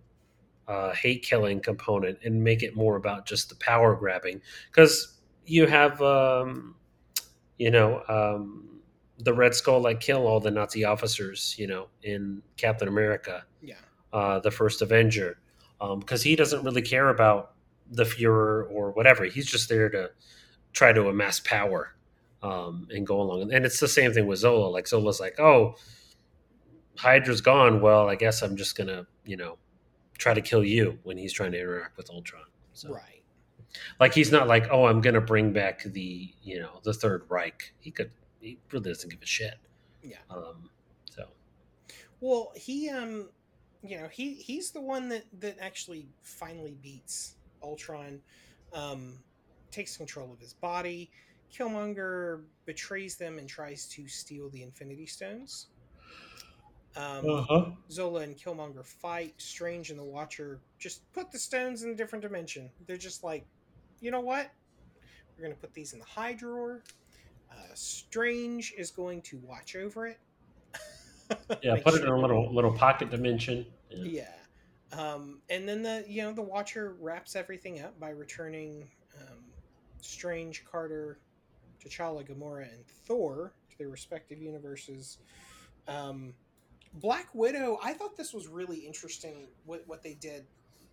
uh, 0.66 0.92
hate 0.92 1.22
killing 1.22 1.60
component 1.60 2.18
and 2.24 2.42
make 2.42 2.62
it 2.62 2.76
more 2.76 2.96
about 2.96 3.26
just 3.26 3.48
the 3.48 3.54
power 3.56 3.94
grabbing 3.96 4.40
because 4.70 5.18
you 5.46 5.66
have 5.66 6.00
um, 6.02 6.74
you 7.56 7.70
know 7.70 8.02
um, 8.08 8.80
the 9.18 9.32
Red 9.32 9.54
Skull 9.54 9.80
like 9.80 10.00
kill 10.00 10.26
all 10.26 10.40
the 10.40 10.50
Nazi 10.50 10.84
officers 10.84 11.54
you 11.58 11.66
know 11.66 11.88
in 12.02 12.42
Captain 12.56 12.88
America 12.88 13.44
yeah, 13.62 13.76
uh, 14.12 14.40
the 14.40 14.50
first 14.50 14.82
Avenger, 14.82 15.38
because 15.98 16.22
he 16.22 16.36
doesn't 16.36 16.64
really 16.64 16.82
care 16.82 17.08
about 17.08 17.52
the 17.90 18.04
Fuhrer 18.04 18.70
or 18.70 18.90
whatever. 18.92 19.24
He's 19.24 19.46
just 19.46 19.68
there 19.68 19.88
to 19.90 20.10
try 20.72 20.92
to 20.92 21.08
amass 21.08 21.40
power 21.40 21.94
um, 22.42 22.88
and 22.90 23.06
go 23.06 23.20
along. 23.20 23.52
And 23.52 23.64
it's 23.64 23.80
the 23.80 23.88
same 23.88 24.12
thing 24.12 24.26
with 24.26 24.40
Zola. 24.40 24.68
Like 24.68 24.86
Zola's 24.86 25.20
like, 25.20 25.38
oh, 25.40 25.76
Hydra's 26.98 27.40
gone. 27.40 27.80
Well, 27.80 28.08
I 28.08 28.16
guess 28.16 28.42
I'm 28.42 28.56
just 28.56 28.76
gonna, 28.76 29.06
you 29.24 29.36
know, 29.36 29.56
try 30.18 30.34
to 30.34 30.40
kill 30.40 30.64
you 30.64 30.98
when 31.04 31.16
he's 31.16 31.32
trying 31.32 31.52
to 31.52 31.60
interact 31.60 31.96
with 31.96 32.10
Ultron. 32.10 32.42
So, 32.72 32.90
right. 32.90 33.22
like, 34.00 34.14
he's 34.14 34.32
not 34.32 34.48
like, 34.48 34.68
oh, 34.70 34.86
I'm 34.86 35.00
gonna 35.00 35.20
bring 35.20 35.52
back 35.52 35.84
the, 35.84 36.32
you 36.42 36.60
know, 36.60 36.80
the 36.82 36.92
Third 36.92 37.24
Reich. 37.28 37.72
He 37.78 37.90
could. 37.90 38.10
He 38.40 38.58
really 38.70 38.90
doesn't 38.90 39.10
give 39.10 39.22
a 39.22 39.26
shit. 39.26 39.54
Yeah. 40.02 40.16
Um, 40.30 40.70
so 41.10 41.26
Well, 42.20 42.52
he 42.54 42.88
um, 42.90 43.28
you 43.82 43.98
know, 43.98 44.08
he 44.08 44.34
he's 44.34 44.70
the 44.70 44.80
one 44.80 45.08
that 45.08 45.24
that 45.40 45.56
actually 45.60 46.06
finally 46.22 46.76
beats 46.82 47.34
Ultron, 47.62 48.20
um, 48.72 49.14
takes 49.70 49.96
control 49.96 50.32
of 50.32 50.40
his 50.40 50.52
body. 50.52 51.10
Killmonger 51.52 52.42
betrays 52.66 53.16
them 53.16 53.38
and 53.38 53.48
tries 53.48 53.86
to 53.86 54.06
steal 54.06 54.50
the 54.50 54.62
Infinity 54.62 55.06
Stones. 55.06 55.68
Um, 56.96 57.28
uh-huh. 57.28 57.64
Zola 57.90 58.20
and 58.20 58.36
Killmonger 58.36 58.84
fight. 58.84 59.34
Strange 59.38 59.90
and 59.90 59.98
the 59.98 60.04
Watcher 60.04 60.60
just 60.78 61.10
put 61.12 61.30
the 61.30 61.38
stones 61.38 61.82
in 61.82 61.90
a 61.90 61.94
different 61.94 62.22
dimension. 62.22 62.70
They're 62.86 62.96
just 62.96 63.22
like, 63.22 63.46
you 64.00 64.10
know 64.10 64.20
what? 64.20 64.50
We're 65.36 65.44
gonna 65.44 65.54
put 65.54 65.72
these 65.72 65.92
in 65.92 66.00
the 66.00 66.04
high 66.04 66.32
drawer. 66.32 66.82
Uh, 67.50 67.54
Strange 67.74 68.74
is 68.76 68.90
going 68.90 69.22
to 69.22 69.38
watch 69.38 69.76
over 69.76 70.06
it. 70.06 70.18
yeah, 71.62 71.76
put 71.84 71.94
it 71.94 72.02
in 72.02 72.08
a 72.08 72.18
little 72.18 72.52
little 72.52 72.72
pocket 72.72 73.10
dimension. 73.10 73.66
Yeah. 73.90 74.24
Yeah. 74.92 74.98
Um, 74.98 75.40
and 75.50 75.68
then 75.68 75.82
the 75.82 76.04
you 76.08 76.22
know 76.22 76.32
the 76.32 76.42
Watcher 76.42 76.96
wraps 76.98 77.36
everything 77.36 77.80
up 77.80 77.98
by 78.00 78.10
returning 78.10 78.88
um, 79.20 79.38
Strange, 80.00 80.64
Carter, 80.64 81.18
T'Challa, 81.84 82.26
Gamora, 82.26 82.62
and 82.72 82.86
Thor 82.86 83.52
to 83.70 83.78
their 83.78 83.88
respective 83.88 84.40
universes. 84.40 85.18
Um, 85.86 86.34
Black 86.94 87.28
Widow, 87.34 87.78
I 87.82 87.92
thought 87.92 88.16
this 88.16 88.32
was 88.32 88.48
really 88.48 88.78
interesting. 88.78 89.48
What 89.66 89.84
what 89.86 90.02
they 90.02 90.14
did, 90.14 90.46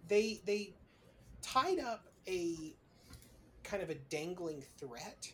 they 0.08 0.42
they 0.46 0.74
tied 1.42 1.80
up 1.80 2.08
a 2.28 2.76
kind 3.64 3.82
of 3.82 3.90
a 3.90 3.96
dangling 3.96 4.64
threat 4.78 5.32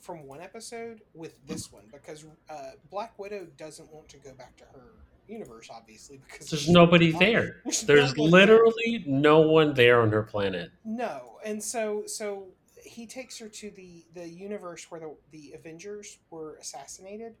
from 0.00 0.26
one 0.26 0.40
episode 0.40 1.02
with 1.14 1.44
this 1.46 1.70
one 1.72 1.84
because 1.92 2.24
uh, 2.48 2.70
Black 2.90 3.18
Widow 3.18 3.46
doesn't 3.56 3.92
want 3.92 4.08
to 4.08 4.16
go 4.16 4.32
back 4.32 4.56
to 4.56 4.64
her 4.64 4.92
universe, 5.28 5.68
obviously, 5.72 6.20
because 6.26 6.50
There's 6.50 6.68
nobody 6.68 7.12
there. 7.12 7.62
There's 7.64 7.82
There's 7.82 8.16
no 8.16 8.22
one 8.24 8.30
there. 8.30 8.40
literally 8.40 9.04
no 9.06 9.40
one 9.40 9.74
there 9.74 10.00
on 10.02 10.10
her 10.10 10.22
planet. 10.22 10.70
No, 10.84 11.38
and 11.44 11.62
so 11.62 12.04
so 12.06 12.46
he 12.82 13.06
takes 13.06 13.38
her 13.38 13.48
to 13.48 13.70
the 13.70 14.04
the 14.14 14.28
universe 14.28 14.90
where 14.90 15.00
the 15.00 15.14
the 15.30 15.52
Avengers 15.52 16.18
were 16.30 16.56
assassinated, 16.56 17.34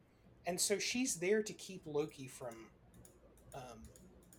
and 0.46 0.60
so 0.60 0.78
she's 0.78 1.16
there 1.16 1.42
to 1.42 1.52
keep 1.52 1.82
Loki 1.86 2.26
from 2.28 2.54
um, 3.54 3.82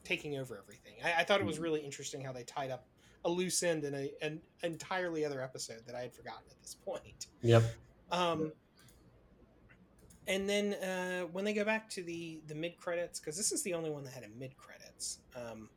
taking 0.03 0.37
over 0.37 0.57
everything. 0.61 0.93
I, 1.03 1.21
I 1.21 1.23
thought 1.23 1.39
it 1.39 1.45
was 1.45 1.59
really 1.59 1.81
interesting 1.81 2.21
how 2.21 2.31
they 2.31 2.43
tied 2.43 2.71
up 2.71 2.87
a 3.23 3.29
loose 3.29 3.61
end 3.63 3.83
in 3.83 3.93
a, 3.93 4.11
an 4.21 4.41
entirely 4.63 5.23
other 5.25 5.41
episode 5.41 5.81
that 5.85 5.95
I 5.95 6.01
had 6.01 6.13
forgotten 6.13 6.43
at 6.49 6.59
this 6.61 6.75
point. 6.75 7.27
Yep. 7.41 7.63
Um, 8.11 8.51
and 10.27 10.47
then 10.49 10.73
uh, 10.75 11.21
when 11.27 11.45
they 11.45 11.53
go 11.53 11.63
back 11.63 11.89
to 11.91 12.03
the 12.03 12.41
the 12.47 12.55
mid 12.55 12.77
credits, 12.77 13.19
because 13.19 13.37
this 13.37 13.51
is 13.51 13.63
the 13.63 13.73
only 13.73 13.89
one 13.89 14.03
that 14.03 14.13
had 14.13 14.23
a 14.23 14.29
mid 14.39 14.55
credits. 14.57 15.19
Um, 15.35 15.69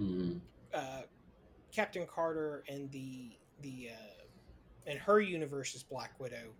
Mhm. 0.00 0.40
uh, 0.74 1.02
Captain 1.72 2.06
Carter 2.06 2.64
and 2.68 2.90
the 2.90 3.30
the 3.62 3.90
uh, 3.92 4.24
and 4.86 4.98
her 4.98 5.20
universe's 5.20 5.82
Black 5.82 6.18
Widow 6.20 6.52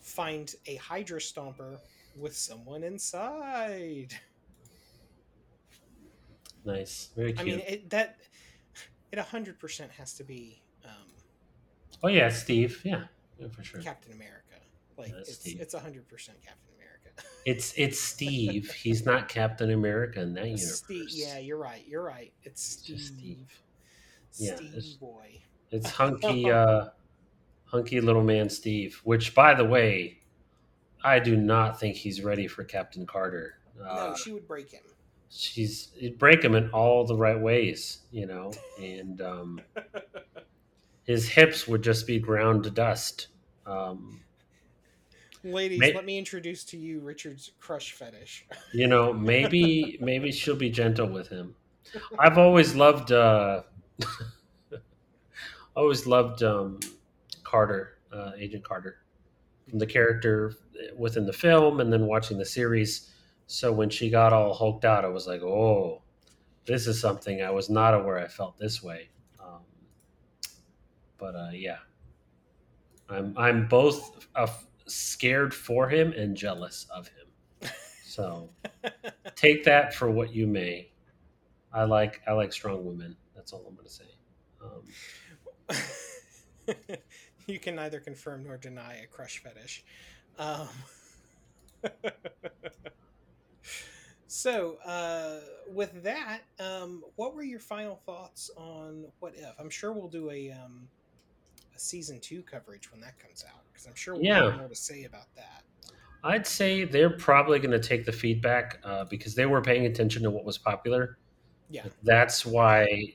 find 0.00 0.54
a 0.66 0.76
Hydra 0.76 1.18
Stomper 1.18 1.78
with 2.16 2.36
someone 2.36 2.82
inside. 2.82 4.14
Nice. 6.64 7.10
Very 7.16 7.32
cute. 7.32 7.40
I 7.40 7.44
mean, 7.44 7.62
it, 7.66 7.90
that 7.90 8.16
it 9.12 9.18
hundred 9.18 9.58
percent 9.58 9.90
has 9.92 10.12
to 10.14 10.24
be 10.24 10.62
um, 10.84 10.90
oh 12.02 12.08
yeah, 12.08 12.28
Steve. 12.28 12.80
Yeah. 12.84 13.04
Yeah, 13.38 13.48
for 13.48 13.62
sure. 13.62 13.80
Captain 13.80 14.12
America. 14.12 14.42
Like 14.98 15.12
That's 15.12 15.28
it's 15.30 15.38
Steve. 15.40 15.60
it's 15.60 15.74
hundred 15.74 16.08
percent 16.08 16.38
Captain 16.42 16.60
America. 16.74 16.82
It's 17.46 17.72
it's 17.76 18.00
Steve. 18.00 18.72
He's 18.72 19.06
not 19.06 19.28
Captain 19.28 19.70
America 19.70 20.20
in 20.20 20.34
that 20.34 20.46
universe. 20.46 20.78
Steve, 20.78 21.06
yeah, 21.10 21.38
you're 21.38 21.56
right. 21.58 21.84
You're 21.86 22.02
right. 22.02 22.32
It's 22.42 22.74
It's 22.74 22.82
Steve. 22.82 22.96
just 22.96 23.06
Steve. 23.14 23.62
Steve, 24.32 24.68
it's- 24.74 24.92
boy. 24.94 25.40
It's 25.70 25.88
hunky 26.02 26.50
uh 26.50 26.86
hunky 27.66 28.00
little 28.00 28.24
man 28.24 28.48
Steve, 28.50 29.00
which 29.04 29.32
by 29.34 29.54
the 29.54 29.64
way, 29.64 30.18
I 31.06 31.20
do 31.20 31.36
not 31.36 31.78
think 31.78 31.94
he's 31.94 32.20
ready 32.20 32.48
for 32.48 32.64
Captain 32.64 33.06
Carter. 33.06 33.58
Uh, 33.80 34.08
no, 34.08 34.16
she 34.16 34.32
would 34.32 34.48
break 34.48 34.72
him. 34.72 34.82
she's 35.30 35.92
break 36.18 36.42
him 36.42 36.56
in 36.56 36.68
all 36.70 37.04
the 37.04 37.14
right 37.14 37.40
ways, 37.40 38.00
you 38.10 38.26
know, 38.26 38.50
and 38.82 39.20
um, 39.20 39.60
his 41.04 41.28
hips 41.28 41.68
would 41.68 41.82
just 41.82 42.08
be 42.08 42.18
ground 42.18 42.64
to 42.64 42.70
dust. 42.70 43.28
Um, 43.66 44.20
Ladies, 45.44 45.78
May- 45.78 45.94
let 45.94 46.04
me 46.04 46.18
introduce 46.18 46.64
to 46.64 46.76
you 46.76 46.98
Richard's 46.98 47.52
crush 47.60 47.92
fetish. 47.92 48.44
you 48.74 48.88
know, 48.88 49.12
maybe 49.12 49.98
maybe 50.00 50.32
she'll 50.32 50.56
be 50.56 50.70
gentle 50.70 51.06
with 51.08 51.28
him. 51.28 51.54
I've 52.18 52.36
always 52.36 52.74
loved 52.74 53.12
uh, 53.12 53.62
always 55.76 56.04
loved 56.04 56.42
um, 56.42 56.80
Carter, 57.44 57.98
uh, 58.12 58.32
Agent 58.36 58.64
Carter. 58.64 58.96
From 59.68 59.78
the 59.78 59.86
character 59.86 60.54
within 60.96 61.26
the 61.26 61.32
film 61.32 61.80
and 61.80 61.92
then 61.92 62.06
watching 62.06 62.38
the 62.38 62.44
series. 62.44 63.10
So 63.46 63.72
when 63.72 63.90
she 63.90 64.10
got 64.10 64.32
all 64.32 64.54
hulked 64.54 64.84
out, 64.84 65.04
I 65.04 65.08
was 65.08 65.26
like, 65.26 65.42
oh, 65.42 66.02
this 66.66 66.86
is 66.86 67.00
something 67.00 67.42
I 67.42 67.50
was 67.50 67.70
not 67.70 67.94
aware 67.94 68.18
I 68.18 68.26
felt 68.26 68.58
this 68.58 68.82
way. 68.82 69.08
Um, 69.40 69.60
but 71.18 71.34
uh, 71.34 71.50
yeah, 71.52 71.78
I'm 73.08 73.34
I'm 73.36 73.68
both 73.68 74.26
uh, 74.34 74.48
scared 74.86 75.54
for 75.54 75.88
him 75.88 76.12
and 76.12 76.36
jealous 76.36 76.86
of 76.94 77.08
him. 77.08 77.70
So 78.04 78.50
take 79.36 79.64
that 79.64 79.94
for 79.94 80.10
what 80.10 80.34
you 80.34 80.46
may. 80.46 80.90
I 81.72 81.84
like 81.84 82.20
I 82.26 82.32
like 82.32 82.52
strong 82.52 82.84
women. 82.84 83.16
That's 83.34 83.52
all 83.52 83.64
I'm 83.68 83.74
going 83.74 83.86
to 83.86 83.92
say. 83.92 84.04
Um, 86.78 86.96
you 87.46 87.58
can 87.58 87.74
neither 87.76 88.00
confirm 88.00 88.44
nor 88.44 88.56
deny 88.56 88.94
a 89.02 89.06
crush 89.06 89.42
fetish. 89.42 89.84
Um, 90.38 90.68
so, 94.26 94.76
uh, 94.84 95.40
with 95.68 96.02
that, 96.02 96.40
um, 96.58 97.02
what 97.16 97.34
were 97.34 97.42
your 97.42 97.60
final 97.60 97.96
thoughts 98.06 98.50
on 98.56 99.06
What 99.20 99.34
If? 99.36 99.54
I'm 99.58 99.70
sure 99.70 99.92
we'll 99.92 100.08
do 100.08 100.30
a, 100.30 100.50
um, 100.50 100.88
a 101.74 101.78
season 101.78 102.20
two 102.20 102.42
coverage 102.42 102.90
when 102.90 103.00
that 103.00 103.18
comes 103.18 103.44
out 103.48 103.62
because 103.72 103.86
I'm 103.86 103.94
sure 103.94 104.14
we'll 104.14 104.24
Yeah. 104.24 104.50
have 104.50 104.58
more 104.58 104.68
to 104.68 104.74
say 104.74 105.04
about 105.04 105.32
that. 105.36 105.62
I'd 106.24 106.46
say 106.46 106.84
they're 106.84 107.10
probably 107.10 107.60
going 107.60 107.70
to 107.70 107.78
take 107.88 108.04
the 108.04 108.12
feedback 108.12 108.80
uh, 108.82 109.04
because 109.04 109.34
they 109.36 109.46
were 109.46 109.62
paying 109.62 109.86
attention 109.86 110.22
to 110.24 110.30
what 110.30 110.44
was 110.44 110.58
popular. 110.58 111.18
Yeah. 111.70 111.84
That's 112.02 112.44
why, 112.44 113.14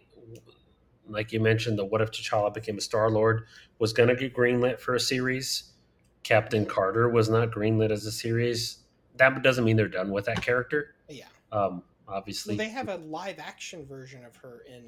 like 1.07 1.33
you 1.33 1.41
mentioned, 1.41 1.77
the 1.77 1.83
What 1.83 2.01
If 2.01 2.11
T'Challa 2.11 2.53
Became 2.53 2.77
a 2.77 2.81
Star 2.81 3.09
Lord 3.09 3.47
was 3.81 3.93
going 3.93 4.07
to 4.07 4.15
get 4.15 4.31
greenlit 4.31 4.79
for 4.79 4.93
a 4.93 4.99
series. 4.99 5.73
Captain 6.21 6.67
Carter 6.67 7.09
was 7.09 7.29
not 7.29 7.49
greenlit 7.49 7.89
as 7.89 8.05
a 8.05 8.11
series. 8.11 8.77
That 9.17 9.41
doesn't 9.41 9.65
mean 9.65 9.75
they're 9.75 9.87
done 9.87 10.11
with 10.11 10.25
that 10.25 10.39
character. 10.43 10.93
Yeah. 11.09 11.25
Um, 11.51 11.81
obviously, 12.07 12.55
Well, 12.55 12.65
they 12.67 12.71
have 12.71 12.89
a 12.89 12.97
live 12.97 13.39
action 13.39 13.83
version 13.87 14.23
of 14.23 14.35
her 14.35 14.63
in 14.71 14.83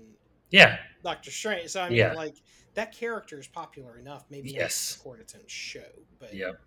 yeah, 0.52 0.78
Doctor 1.04 1.32
Strange. 1.32 1.72
So, 1.72 1.82
I 1.82 1.90
mean, 1.90 1.98
Yeah. 1.98 2.14
like, 2.14 2.36
that 2.76 2.92
character 2.96 3.40
is 3.40 3.48
popular 3.48 3.98
enough. 3.98 4.26
Maybe 4.30 4.52
Yes. 4.52 5.00
record 5.00 5.22
its 5.22 5.34
own 5.34 5.42
show. 5.48 5.82
But 6.20 6.36
Yep. 6.36 6.62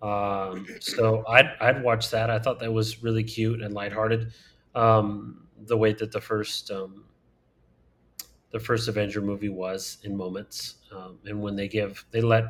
Um, 0.00 0.66
so 0.80 1.24
I'd 1.28 1.56
I'd 1.60 1.82
watch 1.82 2.10
that. 2.10 2.30
I 2.30 2.38
thought 2.38 2.60
that 2.60 2.72
was 2.72 3.02
really 3.02 3.24
cute 3.24 3.62
and 3.62 3.74
lighthearted. 3.74 4.32
Um, 4.76 5.48
the 5.58 5.76
way 5.76 5.92
that 5.92 6.12
the 6.12 6.20
first 6.20 6.70
um, 6.70 7.04
the 8.52 8.60
first 8.60 8.88
Avenger 8.88 9.20
movie 9.20 9.48
was 9.48 9.98
in 10.04 10.16
moments, 10.16 10.76
um, 10.94 11.18
and 11.24 11.40
when 11.40 11.56
they 11.56 11.68
give 11.68 12.04
they 12.10 12.20
let 12.20 12.44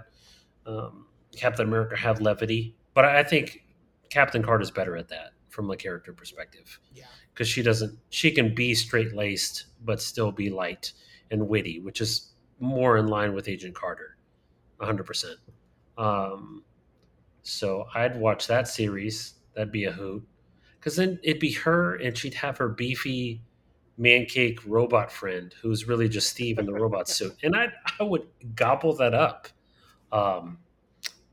um, 0.66 1.06
Captain 1.34 1.66
America 1.66 1.96
have 1.96 2.20
levity, 2.20 2.74
but 2.94 3.04
I 3.04 3.22
think 3.22 3.64
Captain 4.10 4.42
Carter 4.42 4.62
is 4.62 4.70
better 4.70 4.96
at 4.96 5.08
that 5.08 5.30
from 5.48 5.70
a 5.70 5.76
character 5.76 6.12
perspective 6.12 6.78
yeah. 6.94 7.04
because 7.32 7.48
she 7.48 7.62
doesn't 7.62 7.98
she 8.10 8.30
can 8.30 8.54
be 8.54 8.74
straight 8.74 9.14
laced 9.14 9.66
but 9.84 10.00
still 10.00 10.32
be 10.32 10.50
light 10.50 10.92
and 11.30 11.48
witty, 11.48 11.80
which 11.80 12.00
is 12.00 12.32
more 12.58 12.96
in 12.96 13.06
line 13.06 13.34
with 13.34 13.48
Agent 13.48 13.74
Carter, 13.74 14.16
hundred 14.80 15.04
percent. 15.04 15.38
Um, 15.96 16.64
so 17.42 17.86
I'd 17.94 18.18
watch 18.18 18.46
that 18.48 18.68
series. 18.68 19.34
That'd 19.54 19.72
be 19.72 19.84
a 19.84 19.92
hoot. 19.92 20.26
Because 20.78 20.96
then 20.96 21.20
it'd 21.22 21.40
be 21.40 21.52
her, 21.52 21.94
and 21.96 22.16
she'd 22.16 22.34
have 22.34 22.58
her 22.58 22.68
beefy 22.68 23.40
man 24.02 24.26
cake 24.26 24.58
robot 24.66 25.12
friend, 25.12 25.54
who's 25.62 25.86
really 25.86 26.08
just 26.08 26.28
Steve 26.28 26.58
in 26.58 26.66
the 26.66 26.72
robot 26.72 27.08
suit, 27.16 27.36
and 27.42 27.54
I 27.56 27.68
I 27.98 28.02
would 28.02 28.26
gobble 28.54 28.94
that 28.96 29.14
up. 29.14 29.48
Um, 30.10 30.58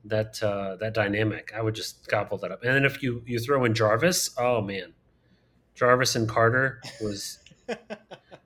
that 0.06 0.41
uh, 0.41 0.78
that 0.78 0.94
dynamic, 0.94 1.52
I 1.56 1.62
would 1.62 1.76
just 1.76 2.08
gobble 2.08 2.38
that 2.38 2.52
up. 2.52 2.64
And 2.64 2.74
then 2.74 2.86
if 2.86 3.04
you 3.04 3.22
you 3.26 3.40
throw 3.40 3.66
in 3.66 3.74
Jarvis, 3.74 4.34
oh 4.38 4.62
man, 4.62 4.94
Jarvis 5.76 6.16
and 6.16 6.30
Carter 6.30 6.82
was 7.02 7.40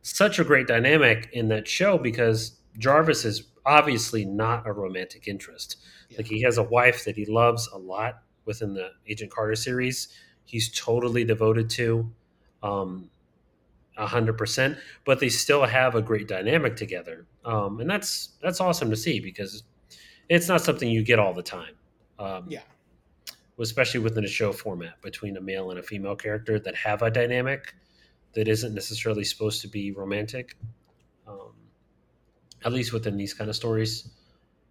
such 0.01 0.39
a 0.39 0.43
great 0.43 0.67
dynamic 0.67 1.29
in 1.33 1.49
that 1.49 1.67
show 1.67 1.97
because 1.97 2.59
Jarvis 2.77 3.25
is 3.25 3.49
obviously 3.65 4.25
not 4.25 4.67
a 4.67 4.73
romantic 4.73 5.27
interest. 5.27 5.77
Yeah. 6.09 6.17
Like 6.17 6.27
he 6.27 6.41
has 6.41 6.57
a 6.57 6.63
wife 6.63 7.05
that 7.05 7.15
he 7.15 7.25
loves 7.25 7.69
a 7.73 7.77
lot 7.77 8.23
within 8.45 8.73
the 8.73 8.89
Agent 9.07 9.31
Carter 9.31 9.55
series. 9.55 10.09
He's 10.45 10.69
totally 10.71 11.23
devoted 11.23 11.69
to, 11.71 12.11
um, 12.61 13.09
a 13.97 14.07
hundred 14.07 14.37
percent. 14.37 14.77
But 15.05 15.19
they 15.19 15.29
still 15.29 15.65
have 15.65 15.95
a 15.95 16.01
great 16.01 16.27
dynamic 16.27 16.75
together, 16.75 17.25
um, 17.45 17.79
and 17.79 17.89
that's 17.89 18.29
that's 18.41 18.59
awesome 18.61 18.89
to 18.89 18.95
see 18.95 19.19
because 19.19 19.63
it's 20.29 20.47
not 20.47 20.61
something 20.61 20.89
you 20.89 21.03
get 21.03 21.19
all 21.19 21.33
the 21.33 21.43
time. 21.43 21.75
Um, 22.19 22.45
yeah. 22.47 22.61
especially 23.59 23.99
within 23.99 24.23
a 24.23 24.27
show 24.27 24.53
format 24.53 25.01
between 25.01 25.35
a 25.35 25.41
male 25.41 25.71
and 25.71 25.79
a 25.79 25.83
female 25.83 26.15
character 26.15 26.59
that 26.59 26.75
have 26.75 27.01
a 27.01 27.09
dynamic 27.09 27.73
that 28.33 28.47
isn't 28.47 28.73
necessarily 28.73 29.23
supposed 29.23 29.61
to 29.61 29.67
be 29.67 29.91
romantic, 29.91 30.55
um, 31.27 31.53
at 32.63 32.71
least 32.71 32.93
within 32.93 33.17
these 33.17 33.33
kind 33.33 33.49
of 33.49 33.55
stories. 33.55 34.09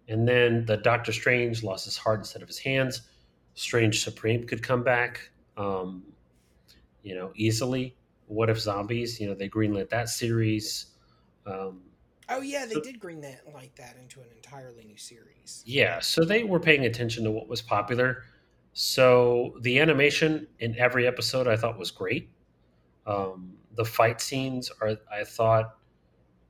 And 0.07 0.27
then 0.27 0.65
the 0.65 0.77
Doctor 0.77 1.11
Strange 1.11 1.63
lost 1.63 1.85
his 1.85 1.97
heart 1.97 2.19
instead 2.19 2.41
of 2.41 2.47
his 2.47 2.59
hands. 2.59 3.01
Strange 3.55 4.03
Supreme 4.03 4.45
could 4.47 4.63
come 4.63 4.83
back, 4.83 5.29
um, 5.57 6.03
you 7.03 7.15
know, 7.15 7.31
easily. 7.35 7.95
What 8.27 8.49
if 8.49 8.59
zombies? 8.59 9.19
You 9.19 9.27
know, 9.27 9.33
they 9.35 9.49
greenlit 9.49 9.89
that 9.89 10.09
series. 10.09 10.87
Um, 11.45 11.81
Oh 12.29 12.39
yeah, 12.41 12.65
they 12.65 12.75
So- 12.75 12.81
did 12.81 12.99
green 12.99 13.19
that 13.21 13.41
like 13.53 13.75
that 13.75 13.97
into 14.01 14.21
an 14.21 14.27
entirely 14.33 14.85
new 14.85 14.97
series. 14.97 15.61
Yeah, 15.65 15.99
so 15.99 16.23
they 16.23 16.45
were 16.45 16.59
paying 16.59 16.85
attention 16.85 17.25
to 17.25 17.31
what 17.31 17.47
was 17.49 17.61
popular. 17.61 18.23
So 18.71 19.57
the 19.61 19.77
animation 19.79 20.47
in 20.59 20.75
every 20.77 21.05
episode 21.05 21.47
I 21.47 21.57
thought 21.57 21.77
was 21.77 21.91
great. 21.91 22.29
Um, 23.05 23.57
the 23.75 23.83
fight 23.83 24.21
scenes 24.21 24.71
are, 24.81 24.97
I 25.11 25.25
thought, 25.25 25.75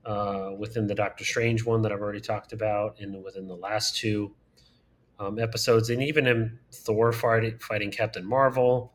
uh, 0.04 0.52
within 0.56 0.86
the 0.86 0.94
Doctor 0.94 1.24
Strange 1.24 1.64
one 1.64 1.82
that 1.82 1.90
I've 1.92 2.00
already 2.00 2.20
talked 2.20 2.52
about, 2.52 3.00
and 3.00 3.22
within 3.24 3.48
the 3.48 3.56
last 3.56 3.96
two 3.96 4.32
um, 5.18 5.38
episodes, 5.38 5.90
and 5.90 6.02
even 6.02 6.26
in 6.26 6.58
Thor 6.72 7.12
fighting, 7.12 7.58
fighting 7.58 7.90
Captain 7.90 8.24
Marvel, 8.24 8.92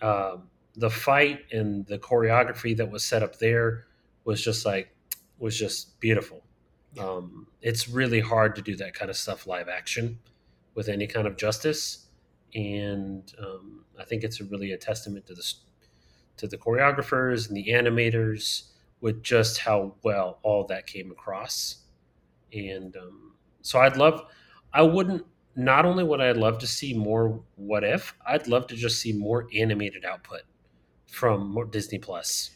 um, 0.00 0.48
the 0.76 0.90
fight 0.90 1.40
and 1.52 1.86
the 1.86 1.98
choreography 1.98 2.76
that 2.76 2.90
was 2.90 3.04
set 3.04 3.22
up 3.22 3.38
there 3.38 3.86
was 4.24 4.42
just 4.42 4.66
like 4.66 4.94
was 5.38 5.58
just 5.58 5.98
beautiful. 6.00 6.42
Um, 6.98 7.46
it's 7.60 7.88
really 7.88 8.20
hard 8.20 8.56
to 8.56 8.62
do 8.62 8.76
that 8.76 8.94
kind 8.94 9.10
of 9.10 9.16
stuff 9.16 9.46
live 9.46 9.68
action 9.68 10.18
with 10.74 10.88
any 10.88 11.06
kind 11.06 11.26
of 11.26 11.36
justice, 11.36 12.06
and 12.54 13.32
um, 13.38 13.84
I 13.98 14.04
think 14.04 14.24
it's 14.24 14.40
a 14.40 14.44
really 14.44 14.72
a 14.72 14.78
testament 14.78 15.26
to 15.26 15.34
the 15.34 15.54
to 16.38 16.46
the 16.46 16.58
choreographers 16.58 17.48
and 17.48 17.56
the 17.56 17.68
animators 17.68 18.70
with 19.00 19.22
just 19.22 19.58
how 19.58 19.94
well 20.02 20.38
all 20.42 20.64
that 20.66 20.86
came 20.86 21.10
across. 21.10 21.84
And 22.52 22.94
um, 22.96 23.32
so 23.62 23.80
I'd 23.80 23.96
love, 23.96 24.26
I 24.72 24.82
wouldn't. 24.82 25.24
Not 25.58 25.86
only 25.86 26.04
would 26.04 26.20
I 26.20 26.32
love 26.32 26.58
to 26.58 26.66
see 26.66 26.92
more 26.92 27.40
what 27.54 27.82
if, 27.82 28.14
I'd 28.26 28.46
love 28.46 28.66
to 28.66 28.76
just 28.76 29.00
see 29.00 29.14
more 29.14 29.48
animated 29.54 30.04
output 30.04 30.42
from 31.06 31.50
more 31.50 31.64
Disney 31.64 31.98
Plus 31.98 32.50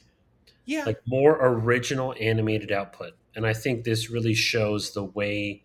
Yeah. 0.66 0.84
like 0.84 1.00
more 1.06 1.38
original 1.40 2.14
animated 2.20 2.72
output. 2.72 3.14
And 3.34 3.46
I 3.46 3.52
think 3.54 3.84
this 3.84 4.10
really 4.10 4.34
shows 4.34 4.92
the 4.92 5.04
way 5.04 5.64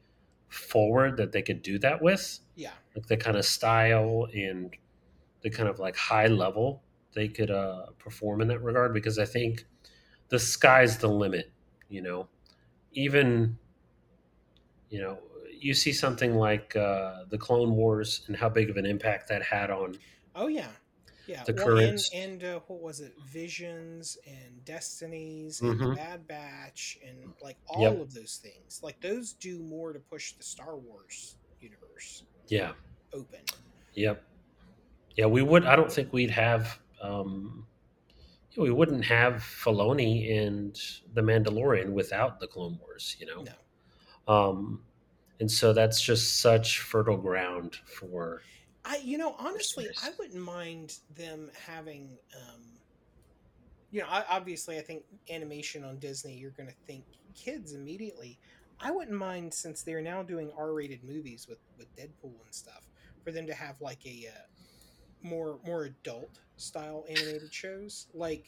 forward 0.50 1.18
that 1.18 1.32
they 1.32 1.42
could 1.42 1.62
do 1.62 1.80
that 1.80 2.02
with, 2.02 2.40
yeah. 2.56 2.72
like 2.96 3.08
the 3.08 3.18
kind 3.18 3.38
of 3.38 3.46
style 3.46 4.28
and 4.34 4.74
the 5.42 5.50
kind 5.50 5.68
of 5.70 5.80
like 5.80 5.96
high 5.98 6.28
level 6.28 6.84
they 7.14 7.28
could 7.28 7.50
uh, 7.52 7.88
perform 7.98 8.42
in 8.42 8.48
that 8.50 8.60
regard. 8.60 8.94
Because 8.94 9.18
I 9.20 9.26
think 9.26 9.66
the 10.30 10.40
sky's 10.40 10.98
the 11.00 11.08
limit. 11.10 11.52
You 11.90 12.02
know, 12.02 12.28
even 12.94 13.58
you 14.90 15.00
know 15.02 15.20
you 15.52 15.74
see 15.74 15.94
something 15.94 16.36
like 16.36 16.76
uh, 16.76 17.24
the 17.30 17.38
Clone 17.38 17.76
Wars 17.76 18.24
and 18.28 18.36
how 18.36 18.50
big 18.50 18.70
of 18.70 18.78
an 18.78 18.86
impact 18.86 19.30
that 19.30 19.42
had 19.42 19.72
on 19.72 19.98
Oh 20.36 20.48
yeah. 20.48 20.68
Yeah. 21.28 21.44
The 21.44 21.54
well, 21.54 21.66
current- 21.66 22.10
and, 22.14 22.42
and 22.42 22.44
uh, 22.44 22.60
what 22.68 22.82
was 22.82 23.00
it? 23.02 23.14
Visions 23.28 24.18
and 24.28 24.64
Destinies 24.66 25.62
and 25.62 25.80
the 25.80 25.86
Mhm. 25.86 25.96
Bad 25.96 26.28
Batch 26.28 27.00
and 27.06 27.34
like 27.42 27.58
all 27.68 27.82
Yep. 27.82 28.00
of 28.02 28.14
those 28.14 28.38
things. 28.38 28.82
Like 28.84 29.00
those 29.02 29.34
do 29.34 29.60
more 29.60 29.94
to 29.94 30.00
push 30.00 30.34
the 30.34 30.44
Star 30.44 30.78
Wars 30.78 31.38
universe 31.60 32.24
yeah 32.48 32.74
open. 33.14 33.40
Yep. 33.96 34.24
Yeah, 35.16 35.26
we 35.28 35.42
would. 35.42 35.66
I 35.66 35.76
don't 35.76 35.92
think 35.92 36.12
we'd 36.14 36.30
have. 36.32 36.80
Um, 37.02 37.66
we 38.58 38.72
wouldn't 38.72 39.04
have 39.06 39.36
Filoni 39.36 40.38
and 40.46 40.80
the 41.14 41.22
Mandalorian 41.22 41.92
without 41.92 42.40
the 42.40 42.48
Clone 42.48 42.78
Wars. 42.82 43.16
You 43.20 43.26
know. 43.28 43.44
No. 44.28 44.34
Um, 44.34 44.84
and 45.40 45.50
so 45.52 45.74
that's 45.74 46.02
just 46.02 46.40
such 46.40 46.80
fertile 46.82 47.18
ground 47.18 47.78
for. 47.86 48.42
I 48.86 48.98
you 49.04 49.18
know 49.18 49.36
honestly 49.40 49.88
I 50.04 50.12
wouldn't 50.20 50.42
mind 50.42 51.00
them 51.16 51.50
having 51.66 52.18
um 52.36 52.62
you 53.92 54.02
know 54.02 54.08
I, 54.10 54.24
obviously 54.30 54.78
I 54.78 54.82
think 54.82 55.04
animation 55.30 55.84
on 55.84 55.98
Disney 55.98 56.36
you're 56.36 56.52
going 56.52 56.70
to 56.70 56.76
think 56.88 57.04
kids 57.36 57.74
immediately. 57.74 58.40
I 58.80 58.92
wouldn't 58.92 59.18
mind 59.18 59.54
since 59.54 59.84
they're 59.84 60.02
now 60.02 60.22
doing 60.22 60.52
R-rated 60.58 61.04
movies 61.04 61.48
with 61.50 61.60
with 61.78 61.94
Deadpool 61.96 62.36
and 62.44 62.54
stuff 62.54 62.88
for 63.24 63.32
them 63.32 63.48
to 63.48 63.54
have 63.54 63.80
like 63.82 64.06
a 64.06 64.28
uh, 64.28 64.42
more 65.22 65.60
more 65.66 65.86
adult 65.86 66.40
style 66.58 67.06
animated 67.10 67.54
shows. 67.54 68.08
Like 68.14 68.46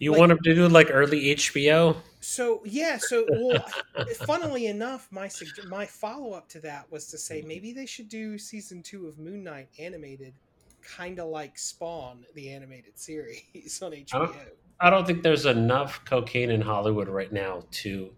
You 0.00 0.10
Like- 0.10 0.18
want 0.18 0.28
them 0.30 0.38
to 0.42 0.54
do 0.54 0.66
like 0.68 0.88
early 0.90 1.34
HBO? 1.36 1.96
so 2.22 2.60
yeah 2.66 2.98
so 2.98 3.24
well 3.30 3.64
funnily 4.26 4.66
enough 4.66 5.08
my 5.10 5.26
sugge- 5.26 5.64
my 5.68 5.86
follow-up 5.86 6.46
to 6.50 6.60
that 6.60 6.84
was 6.92 7.06
to 7.06 7.16
say 7.16 7.40
maybe 7.46 7.72
they 7.72 7.86
should 7.86 8.10
do 8.10 8.36
season 8.36 8.82
two 8.82 9.06
of 9.06 9.18
moon 9.18 9.42
knight 9.42 9.68
animated 9.78 10.34
kind 10.82 11.18
of 11.18 11.28
like 11.28 11.58
spawn 11.58 12.22
the 12.34 12.50
animated 12.50 12.98
series 12.98 13.80
on 13.82 13.92
hbo 13.92 14.34
I 14.82 14.90
don't 14.90 15.06
think 15.06 15.22
there's 15.22 15.46
enough 15.46 16.02
cocaine 16.06 16.50
in 16.50 16.60
Hollywood 16.62 17.08
right 17.08 17.30
now 17.32 17.62
to 17.82 18.10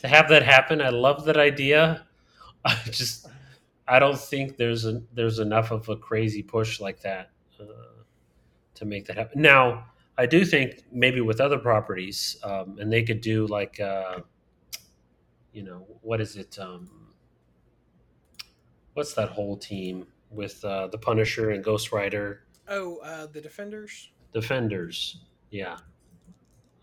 to 0.00 0.08
have 0.08 0.28
that 0.28 0.42
happen. 0.42 0.82
I 0.82 0.90
love 0.90 1.24
that 1.24 1.38
idea. 1.38 2.06
I 2.66 2.74
just 2.90 3.28
I 3.88 3.98
don't 3.98 4.18
think 4.18 4.58
there's 4.58 4.84
a, 4.84 5.00
there's 5.14 5.38
enough 5.38 5.70
of 5.70 5.88
a 5.88 5.96
crazy 5.96 6.42
push 6.42 6.80
like 6.80 7.00
that 7.00 7.30
uh, 7.58 7.64
to 8.74 8.84
make 8.84 9.06
that 9.06 9.16
happen. 9.16 9.40
Now, 9.40 9.86
I 10.18 10.26
do 10.26 10.44
think 10.44 10.82
maybe 10.92 11.20
with 11.20 11.40
other 11.40 11.58
properties, 11.58 12.36
um, 12.44 12.76
and 12.78 12.92
they 12.92 13.02
could 13.02 13.20
do 13.20 13.46
like, 13.46 13.80
uh, 13.80 14.20
you 15.52 15.62
know, 15.62 15.86
what 16.02 16.20
is 16.20 16.36
it? 16.36 16.58
Um, 16.58 16.88
what's 18.94 19.14
that 19.14 19.30
whole 19.30 19.56
team 19.56 20.06
with 20.30 20.64
uh, 20.64 20.86
the 20.88 20.98
Punisher 20.98 21.50
and 21.50 21.62
Ghost 21.64 21.92
Rider? 21.92 22.44
oh 22.68 22.98
uh 22.98 23.26
the 23.26 23.40
defenders 23.40 24.10
Defenders. 24.32 25.18
Yeah. 25.50 25.76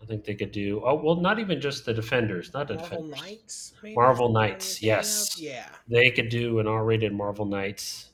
I 0.02 0.04
think 0.06 0.24
they 0.24 0.34
could 0.34 0.52
do. 0.52 0.82
Oh 0.84 0.94
well, 0.94 1.16
not 1.16 1.38
even 1.38 1.60
just 1.60 1.84
the 1.86 1.92
defenders, 1.94 2.52
not 2.54 2.68
the 2.68 2.74
marvel 2.74 3.02
defenders. 3.08 3.20
knights 3.22 3.72
maybe 3.82 3.94
Marvel 3.96 4.26
is 4.26 4.28
the 4.28 4.32
one 4.38 4.48
Knights, 4.50 4.82
yes. 4.82 5.40
yeah 5.40 5.68
They 5.88 6.10
could 6.10 6.28
do 6.28 6.58
an 6.58 6.66
R-rated 6.66 7.12
Marvel 7.14 7.44
Knights. 7.46 8.10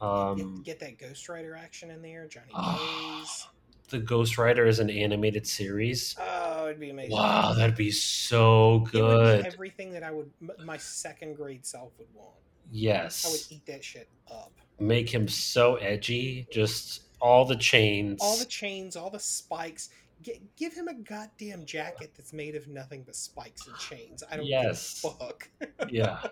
get, 0.00 0.06
Um, 0.06 0.62
get 0.64 0.80
that 0.80 0.98
ghost 0.98 1.28
rider 1.28 1.54
action 1.56 1.90
in 1.90 2.02
there 2.02 2.26
johnny 2.28 2.50
Ah, 2.54 2.76
Blaze. 3.18 3.46
The 3.88 3.98
Ghost 3.98 4.38
Rider 4.38 4.66
is 4.66 4.78
an 4.78 4.88
animated 4.90 5.46
series. 5.46 6.16
oh 6.18 6.66
it'd 6.66 6.80
be 6.80 6.90
amazing 6.90 7.12
Wow, 7.12 7.52
that'd 7.54 7.76
be 7.76 7.90
so 7.90 8.76
It 8.76 8.80
would 8.80 8.92
be 8.92 8.98
good. 8.98 9.46
everything 9.46 9.92
that 9.92 10.02
I 10.02 10.10
would, 10.10 10.30
my 10.64 10.76
second 10.78 11.36
grade 11.36 11.66
self 11.66 11.92
would 11.98 12.08
want. 12.14 12.30
Yes. 12.70 13.26
I 13.26 13.30
would 13.30 13.40
eat 13.50 13.66
that 13.66 13.84
shit 13.84 14.08
up. 14.30 14.52
make 14.80 15.12
him 15.12 15.28
so 15.28 15.76
edgy. 15.76 16.46
Just 16.50 17.02
all 17.20 17.44
the 17.44 17.56
chains. 17.56 18.20
All 18.22 18.36
the 18.38 18.44
chains, 18.46 18.96
all 18.96 19.10
the 19.10 19.18
spikes. 19.20 19.90
G- 20.22 20.40
give 20.56 20.72
him 20.72 20.88
a 20.88 20.94
goddamn 20.94 21.66
jacket 21.66 22.12
that's 22.16 22.32
made 22.32 22.54
of 22.56 22.68
nothing 22.68 23.02
but 23.04 23.14
spikes 23.16 23.66
and 23.66 23.76
chains. 23.76 24.22
I 24.30 24.36
don't 24.36 24.46
Yes. 24.46 25.02
give 25.02 25.10
a 25.12 25.14
fuck. 25.16 25.48
yeah, 25.90 26.22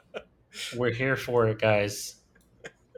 we're 0.76 0.92
here 0.92 1.16
for 1.16 1.46
it, 1.48 1.58
guys. 1.58 2.16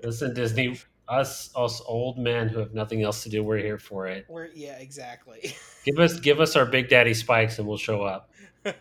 Listen, 0.02 0.32
Disney. 0.35 0.78
Us, 1.09 1.51
us 1.57 1.81
old 1.87 2.19
men 2.19 2.49
who 2.49 2.59
have 2.59 2.75
nothing 2.75 3.03
else 3.03 3.23
to 3.23 3.31
do, 3.31 3.43
we're 3.43 3.59
here 3.59 3.79
for 3.79 4.07
it. 4.07 4.27
We're, 4.29 4.49
yeah, 4.55 4.79
exactly. 4.79 5.55
Give 5.85 5.99
us, 6.01 6.21
give 6.21 6.39
us 6.39 6.55
our 6.55 6.67
Big 6.67 6.91
Daddy 6.91 7.15
spikes, 7.15 7.59
and 7.59 7.67
we'll 7.67 7.79
show 7.79 8.03
up. 8.03 8.31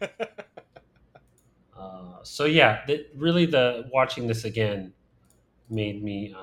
Uh, 1.80 2.24
so 2.24 2.46
yeah, 2.46 2.82
the, 2.88 3.06
really, 3.16 3.46
the 3.46 3.88
watching 3.94 4.26
this 4.26 4.46
again 4.46 4.92
made 5.70 6.04
me 6.04 6.34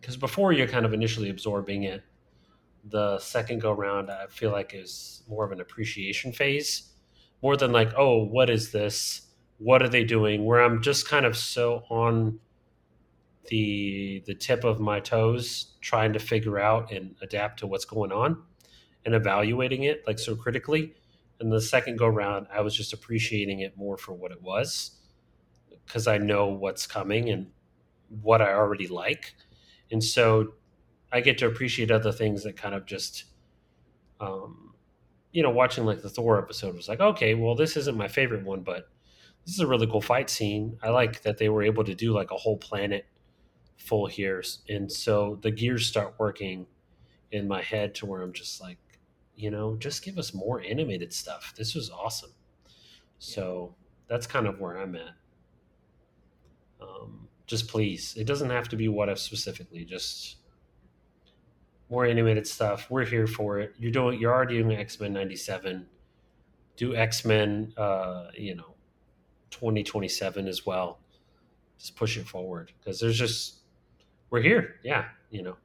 because 0.00 0.16
before 0.16 0.52
you're 0.52 0.68
kind 0.68 0.86
of 0.86 0.92
initially 0.92 1.30
absorbing 1.30 1.84
it. 1.84 2.02
The 2.90 3.18
second 3.18 3.60
go 3.60 3.72
round, 3.72 4.10
I 4.10 4.26
feel 4.28 4.50
like 4.50 4.72
is 4.74 5.22
more 5.28 5.44
of 5.44 5.52
an 5.52 5.60
appreciation 5.60 6.32
phase, 6.32 6.92
more 7.42 7.56
than 7.56 7.72
like, 7.72 7.92
oh, 7.96 8.24
what 8.24 8.48
is 8.48 8.72
this? 8.72 9.22
What 9.58 9.82
are 9.82 9.88
they 9.88 10.04
doing? 10.04 10.44
Where 10.44 10.62
I'm 10.62 10.80
just 10.80 11.08
kind 11.08 11.26
of 11.26 11.36
so 11.36 11.84
on 11.90 12.38
the 13.48 14.22
the 14.26 14.34
tip 14.34 14.64
of 14.64 14.80
my 14.80 15.00
toes, 15.00 15.74
trying 15.80 16.12
to 16.12 16.18
figure 16.18 16.58
out 16.58 16.92
and 16.92 17.16
adapt 17.22 17.60
to 17.60 17.66
what's 17.66 17.84
going 17.84 18.12
on, 18.12 18.42
and 19.04 19.14
evaluating 19.14 19.84
it 19.84 20.04
like 20.06 20.18
so 20.18 20.36
critically. 20.36 20.94
And 21.40 21.52
the 21.52 21.60
second 21.60 21.98
go 21.98 22.08
round 22.08 22.48
i 22.52 22.60
was 22.60 22.74
just 22.74 22.92
appreciating 22.92 23.60
it 23.60 23.76
more 23.76 23.96
for 23.96 24.12
what 24.12 24.32
it 24.32 24.42
was 24.42 24.98
because 25.86 26.08
i 26.08 26.18
know 26.18 26.48
what's 26.48 26.84
coming 26.84 27.30
and 27.30 27.46
what 28.22 28.42
i 28.42 28.52
already 28.52 28.88
like. 28.88 29.34
And 29.90 30.02
so 30.02 30.54
i 31.12 31.20
get 31.20 31.38
to 31.38 31.46
appreciate 31.46 31.90
other 31.90 32.12
things 32.12 32.42
that 32.44 32.56
kind 32.56 32.74
of 32.74 32.86
just 32.86 33.24
um, 34.20 34.74
you 35.32 35.42
know 35.42 35.50
watching 35.50 35.84
like 35.84 36.02
the 36.02 36.08
thor 36.10 36.38
episode 36.38 36.74
was 36.74 36.88
like 36.88 37.00
okay 37.00 37.34
well 37.34 37.54
this 37.54 37.76
isn't 37.76 37.96
my 37.96 38.08
favorite 38.08 38.44
one 38.44 38.62
but 38.62 38.88
this 39.48 39.54
is 39.54 39.60
a 39.60 39.66
really 39.66 39.86
cool 39.86 40.02
fight 40.02 40.28
scene. 40.28 40.76
I 40.82 40.90
like 40.90 41.22
that 41.22 41.38
they 41.38 41.48
were 41.48 41.62
able 41.62 41.82
to 41.84 41.94
do 41.94 42.12
like 42.12 42.30
a 42.30 42.36
whole 42.36 42.58
planet 42.58 43.06
full 43.78 44.06
here 44.06 44.42
and 44.68 44.90
so 44.90 45.38
the 45.42 45.50
gears 45.50 45.86
start 45.86 46.14
working 46.18 46.66
in 47.32 47.48
my 47.48 47.62
head 47.62 47.94
to 47.94 48.04
where 48.04 48.22
i'm 48.22 48.32
just 48.32 48.60
like 48.60 48.78
you 49.38 49.52
know, 49.52 49.76
just 49.76 50.04
give 50.04 50.18
us 50.18 50.34
more 50.34 50.60
animated 50.60 51.12
stuff. 51.12 51.54
This 51.56 51.74
was 51.74 51.90
awesome. 51.90 52.32
So 53.20 53.74
that's 54.08 54.26
kind 54.26 54.48
of 54.48 54.58
where 54.58 54.76
I'm 54.76 54.96
at. 54.96 55.14
Um, 56.80 57.28
just 57.46 57.68
please, 57.68 58.14
it 58.16 58.26
doesn't 58.26 58.50
have 58.50 58.68
to 58.70 58.76
be 58.76 58.88
what 58.88 59.08
if 59.08 59.18
specifically. 59.20 59.84
Just 59.84 60.38
more 61.88 62.04
animated 62.04 62.48
stuff. 62.48 62.90
We're 62.90 63.04
here 63.04 63.28
for 63.28 63.60
it. 63.60 63.74
You're 63.78 63.92
doing. 63.92 64.20
You're 64.20 64.34
already 64.34 64.58
doing 64.58 64.76
X 64.76 64.98
Men 64.98 65.12
'97. 65.12 65.86
Do 66.76 66.96
X 66.96 67.24
Men, 67.24 67.72
uh, 67.76 68.26
you 68.36 68.56
know, 68.56 68.74
2027 69.50 70.48
as 70.48 70.66
well. 70.66 70.98
Just 71.78 71.94
push 71.94 72.16
it 72.16 72.26
forward 72.26 72.72
because 72.78 72.98
there's 72.98 73.18
just 73.18 73.57
we're 74.30 74.42
here. 74.42 74.76
Yeah, 74.82 75.06
you 75.30 75.42
know. 75.42 75.56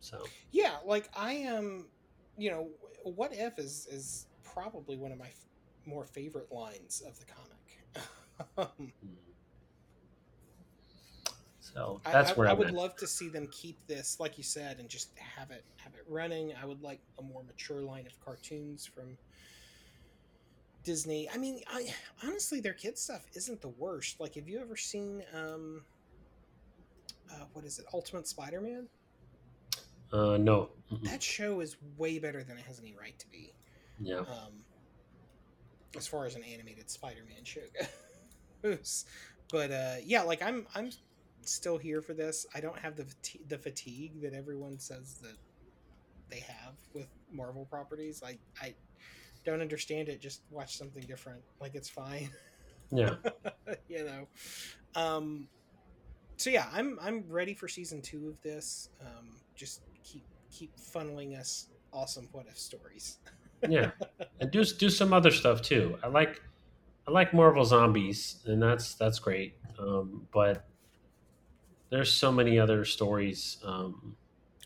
So 0.00 0.24
yeah, 0.50 0.76
like 0.84 1.08
I 1.16 1.32
am, 1.32 1.86
you 2.38 2.50
know, 2.50 2.68
what 3.04 3.32
if 3.32 3.58
is 3.58 3.86
is 3.90 4.26
probably 4.42 4.96
one 4.96 5.12
of 5.12 5.18
my 5.18 5.26
f- 5.26 5.46
more 5.86 6.04
favorite 6.04 6.50
lines 6.50 7.02
of 7.06 7.18
the 7.18 7.26
comic. 7.26 8.08
um, 8.58 8.92
so 11.60 12.00
that's 12.04 12.32
I, 12.32 12.34
where 12.34 12.48
I 12.48 12.52
I'm 12.52 12.58
would 12.58 12.68
at. 12.68 12.74
love 12.74 12.96
to 12.96 13.06
see 13.06 13.28
them 13.28 13.46
keep 13.52 13.76
this, 13.86 14.18
like 14.18 14.38
you 14.38 14.44
said, 14.44 14.78
and 14.80 14.88
just 14.88 15.10
have 15.18 15.50
it 15.50 15.64
have 15.76 15.94
it 15.94 16.04
running. 16.08 16.52
I 16.60 16.66
would 16.66 16.82
like 16.82 17.00
a 17.18 17.22
more 17.22 17.42
mature 17.44 17.82
line 17.82 18.06
of 18.06 18.18
cartoons 18.24 18.86
from 18.86 19.16
Disney. 20.82 21.28
I 21.32 21.36
mean, 21.36 21.60
I 21.68 21.92
honestly, 22.24 22.60
their 22.60 22.72
kid 22.72 22.98
stuff 22.98 23.26
isn't 23.34 23.60
the 23.60 23.68
worst. 23.68 24.20
Like, 24.20 24.34
have 24.34 24.48
you 24.48 24.58
ever 24.60 24.76
seen 24.76 25.22
um, 25.34 25.82
uh, 27.32 27.44
what 27.52 27.64
is 27.64 27.78
it, 27.78 27.86
Ultimate 27.92 28.26
Spider-Man? 28.26 28.86
Uh, 30.12 30.36
no. 30.36 30.70
Mm-mm. 30.92 31.04
That 31.04 31.22
show 31.22 31.60
is 31.60 31.76
way 31.96 32.18
better 32.18 32.42
than 32.42 32.58
it 32.58 32.64
has 32.66 32.80
any 32.80 32.94
right 32.98 33.18
to 33.18 33.28
be. 33.28 33.52
Yeah. 34.00 34.20
um, 34.20 34.64
as 35.96 36.06
far 36.06 36.26
as 36.26 36.36
an 36.36 36.42
animated 36.44 36.90
Spider-Man 36.90 37.44
show 37.44 37.60
goes. 38.62 39.04
But 39.52 39.72
uh, 39.72 39.94
yeah, 40.04 40.22
like 40.22 40.42
I'm 40.42 40.64
I'm 40.76 40.90
still 41.42 41.76
here 41.76 42.00
for 42.00 42.14
this. 42.14 42.46
I 42.54 42.60
don't 42.60 42.78
have 42.78 42.94
the 42.94 43.02
fati- 43.02 43.48
the 43.48 43.58
fatigue 43.58 44.22
that 44.22 44.32
everyone 44.32 44.78
says 44.78 45.14
that 45.22 45.36
they 46.28 46.38
have 46.38 46.74
with 46.94 47.08
Marvel 47.32 47.66
properties. 47.68 48.22
I 48.24 48.38
I 48.62 48.74
don't 49.44 49.60
understand 49.60 50.08
it. 50.08 50.20
Just 50.20 50.42
watch 50.50 50.76
something 50.76 51.02
different. 51.02 51.42
Like 51.60 51.74
it's 51.74 51.88
fine. 51.88 52.30
Yeah. 52.92 53.14
you 53.88 54.04
know. 54.04 54.28
Um, 54.94 55.48
so 56.40 56.50
yeah, 56.50 56.66
I'm 56.72 56.98
I'm 57.02 57.24
ready 57.28 57.54
for 57.54 57.68
season 57.68 58.00
two 58.00 58.28
of 58.28 58.40
this. 58.42 58.88
Um, 59.00 59.36
just 59.54 59.82
keep 60.02 60.24
keep 60.50 60.76
funneling 60.76 61.38
us 61.38 61.68
awesome 61.92 62.28
what 62.32 62.46
if 62.48 62.58
stories. 62.58 63.18
yeah 63.68 63.90
and 64.40 64.50
do 64.50 64.64
do 64.64 64.88
some 64.88 65.12
other 65.12 65.30
stuff 65.30 65.60
too 65.60 65.98
i 66.02 66.06
like 66.06 66.40
i 67.06 67.10
like 67.10 67.34
marvel 67.34 67.64
zombies 67.64 68.38
and 68.46 68.62
that's 68.62 68.94
that's 68.94 69.18
great 69.18 69.54
um, 69.78 70.26
but 70.32 70.66
there's 71.90 72.12
so 72.12 72.30
many 72.32 72.58
other 72.58 72.84
stories 72.84 73.58
um, 73.64 74.16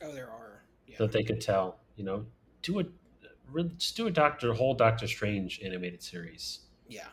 Oh, 0.03 0.13
there 0.13 0.31
are. 0.31 0.63
Yeah. 0.87 0.97
that 0.99 1.13
they 1.13 1.23
could 1.23 1.41
tell 1.41 1.79
you 1.97 2.05
know 2.05 2.25
do 2.63 2.81
a 2.81 2.85
just 3.77 3.97
do 3.97 4.07
a 4.07 4.11
doctor 4.11 4.53
whole 4.53 4.75
doctor 4.75 5.07
strange 5.07 5.61
animated 5.65 6.03
series 6.03 6.61
yeah. 6.89 7.07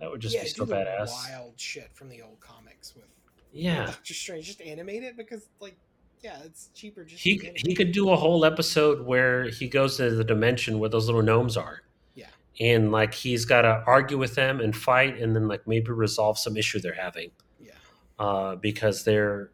that 0.00 0.10
would 0.10 0.20
just 0.20 0.34
yeah, 0.34 0.42
be 0.42 0.48
so 0.48 0.64
badass 0.66 1.10
Wild 1.10 1.52
shit 1.56 1.90
from 1.94 2.08
the 2.08 2.22
old 2.22 2.40
comics 2.40 2.94
with 2.96 3.04
yeah 3.52 3.86
Doctor 3.86 4.14
Strange. 4.14 4.46
Just 4.46 4.60
animate 4.60 5.02
it 5.02 5.16
because, 5.16 5.48
like, 5.60 5.76
yeah, 6.22 6.38
it's 6.44 6.68
cheaper. 6.74 7.04
Just 7.04 7.22
he 7.22 7.38
to 7.38 7.52
he 7.54 7.74
could 7.74 7.92
do 7.92 8.10
a 8.10 8.16
whole 8.16 8.44
episode 8.44 9.06
where 9.06 9.48
he 9.48 9.68
goes 9.68 9.96
to 9.98 10.10
the 10.10 10.24
dimension 10.24 10.78
where 10.78 10.88
those 10.90 11.06
little 11.06 11.22
gnomes 11.22 11.56
are 11.56 11.82
Yeah. 12.14 12.26
and 12.60 12.90
like 12.92 13.14
he's 13.14 13.44
got 13.44 13.62
to 13.62 13.82
argue 13.86 14.18
with 14.18 14.34
them 14.34 14.60
and 14.60 14.74
fight 14.76 15.18
and 15.20 15.34
then 15.36 15.46
like 15.48 15.66
maybe 15.66 15.92
resolve 15.92 16.36
some 16.38 16.56
issue 16.56 16.80
they're 16.80 16.94
having 16.94 17.30
Yeah. 17.60 17.72
uh, 18.18 18.56
because 18.56 19.04
they're 19.04 19.50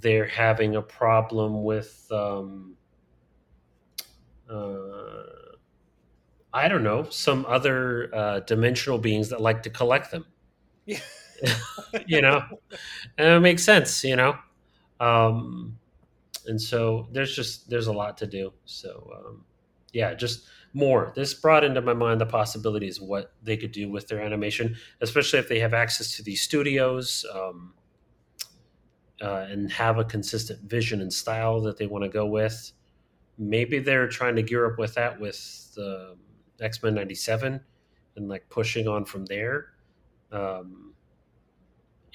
they're 0.00 0.26
having 0.26 0.76
a 0.76 0.82
problem 0.82 1.64
with 1.64 2.06
um, 2.12 2.76
uh, 4.48 5.22
I 6.52 6.68
don't 6.68 6.84
know, 6.84 7.06
some 7.10 7.44
other 7.48 8.14
uh, 8.14 8.40
dimensional 8.40 8.98
beings 8.98 9.30
that 9.30 9.40
like 9.40 9.62
to 9.64 9.70
collect 9.70 10.10
them. 10.10 10.26
Yeah. 10.86 11.00
you 12.06 12.20
know, 12.20 12.42
and 13.18 13.28
it 13.28 13.40
makes 13.40 13.64
sense. 13.64 14.04
You 14.04 14.16
know, 14.16 14.36
um, 15.00 15.78
and 16.46 16.60
so 16.60 17.08
there's 17.12 17.34
just 17.34 17.68
there's 17.68 17.86
a 17.86 17.92
lot 17.92 18.16
to 18.18 18.26
do. 18.26 18.52
So 18.64 19.10
um, 19.16 19.44
yeah, 19.92 20.14
just 20.14 20.46
more. 20.72 21.12
This 21.14 21.34
brought 21.34 21.64
into 21.64 21.80
my 21.80 21.94
mind 21.94 22.20
the 22.20 22.26
possibilities 22.26 23.00
of 23.00 23.08
what 23.08 23.32
they 23.42 23.56
could 23.56 23.72
do 23.72 23.90
with 23.90 24.08
their 24.08 24.20
animation, 24.20 24.76
especially 25.00 25.38
if 25.38 25.48
they 25.48 25.60
have 25.60 25.74
access 25.74 26.16
to 26.16 26.22
these 26.22 26.42
studios. 26.42 27.24
Um, 27.34 27.74
uh, 29.22 29.46
and 29.48 29.70
have 29.72 29.98
a 29.98 30.04
consistent 30.04 30.60
vision 30.68 31.00
and 31.00 31.12
style 31.12 31.60
that 31.62 31.78
they 31.78 31.86
want 31.86 32.04
to 32.04 32.10
go 32.10 32.26
with. 32.26 32.72
Maybe 33.38 33.78
they're 33.78 34.08
trying 34.08 34.36
to 34.36 34.42
gear 34.42 34.70
up 34.70 34.78
with 34.78 34.94
that 34.94 35.18
with 35.18 35.72
the 35.74 36.16
X 36.60 36.82
Men 36.82 36.94
'97 36.94 37.60
and 38.16 38.28
like 38.28 38.48
pushing 38.48 38.88
on 38.88 39.04
from 39.04 39.26
there, 39.26 39.66
um, 40.32 40.85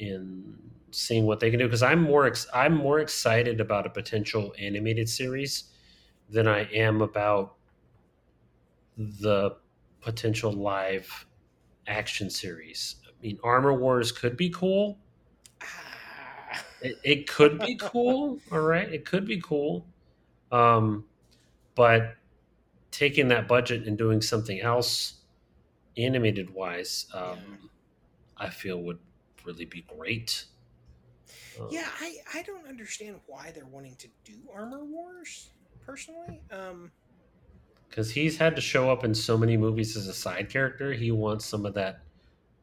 in 0.01 0.57
seeing 0.89 1.25
what 1.25 1.39
they 1.39 1.49
can 1.49 1.59
do. 1.59 1.65
Because 1.65 1.83
I'm 1.83 2.01
more 2.01 2.25
ex- 2.25 2.47
I'm 2.53 2.75
more 2.75 2.99
excited 2.99 3.61
about 3.61 3.85
a 3.85 3.89
potential 3.89 4.53
animated 4.59 5.07
series 5.07 5.65
than 6.29 6.47
I 6.47 6.63
am 6.71 7.01
about 7.01 7.55
the 8.97 9.57
potential 10.01 10.51
live 10.51 11.27
action 11.87 12.29
series. 12.29 12.95
I 13.07 13.11
mean, 13.21 13.39
Armor 13.43 13.73
Wars 13.73 14.11
could 14.11 14.35
be 14.35 14.49
cool. 14.49 14.97
It, 16.81 16.97
it 17.03 17.29
could 17.29 17.59
be 17.59 17.75
cool, 17.79 18.39
all 18.51 18.61
right. 18.61 18.91
It 18.91 19.05
could 19.05 19.25
be 19.25 19.39
cool, 19.39 19.85
um, 20.51 21.05
but 21.75 22.15
taking 22.89 23.27
that 23.27 23.47
budget 23.47 23.87
and 23.87 23.97
doing 23.97 24.19
something 24.21 24.59
else, 24.59 25.21
animated 25.95 26.49
wise, 26.49 27.05
um, 27.13 27.37
yeah. 27.37 27.67
I 28.37 28.49
feel 28.49 28.81
would 28.81 28.97
really 29.45 29.65
be 29.65 29.85
great. 29.97 30.45
Um, 31.59 31.67
yeah, 31.69 31.87
I 31.99 32.17
I 32.33 32.41
don't 32.43 32.67
understand 32.67 33.19
why 33.27 33.51
they're 33.51 33.65
wanting 33.65 33.95
to 33.95 34.07
do 34.23 34.33
Armor 34.53 34.83
Wars 34.83 35.49
personally. 35.85 36.41
Um, 36.51 36.91
because 37.89 38.09
he's 38.09 38.37
had 38.37 38.55
to 38.55 38.61
show 38.61 38.89
up 38.89 39.03
in 39.03 39.13
so 39.13 39.37
many 39.37 39.57
movies 39.57 39.97
as 39.97 40.07
a 40.07 40.13
side 40.13 40.49
character, 40.49 40.93
he 40.93 41.11
wants 41.11 41.45
some 41.45 41.65
of 41.65 41.73
that 41.73 41.99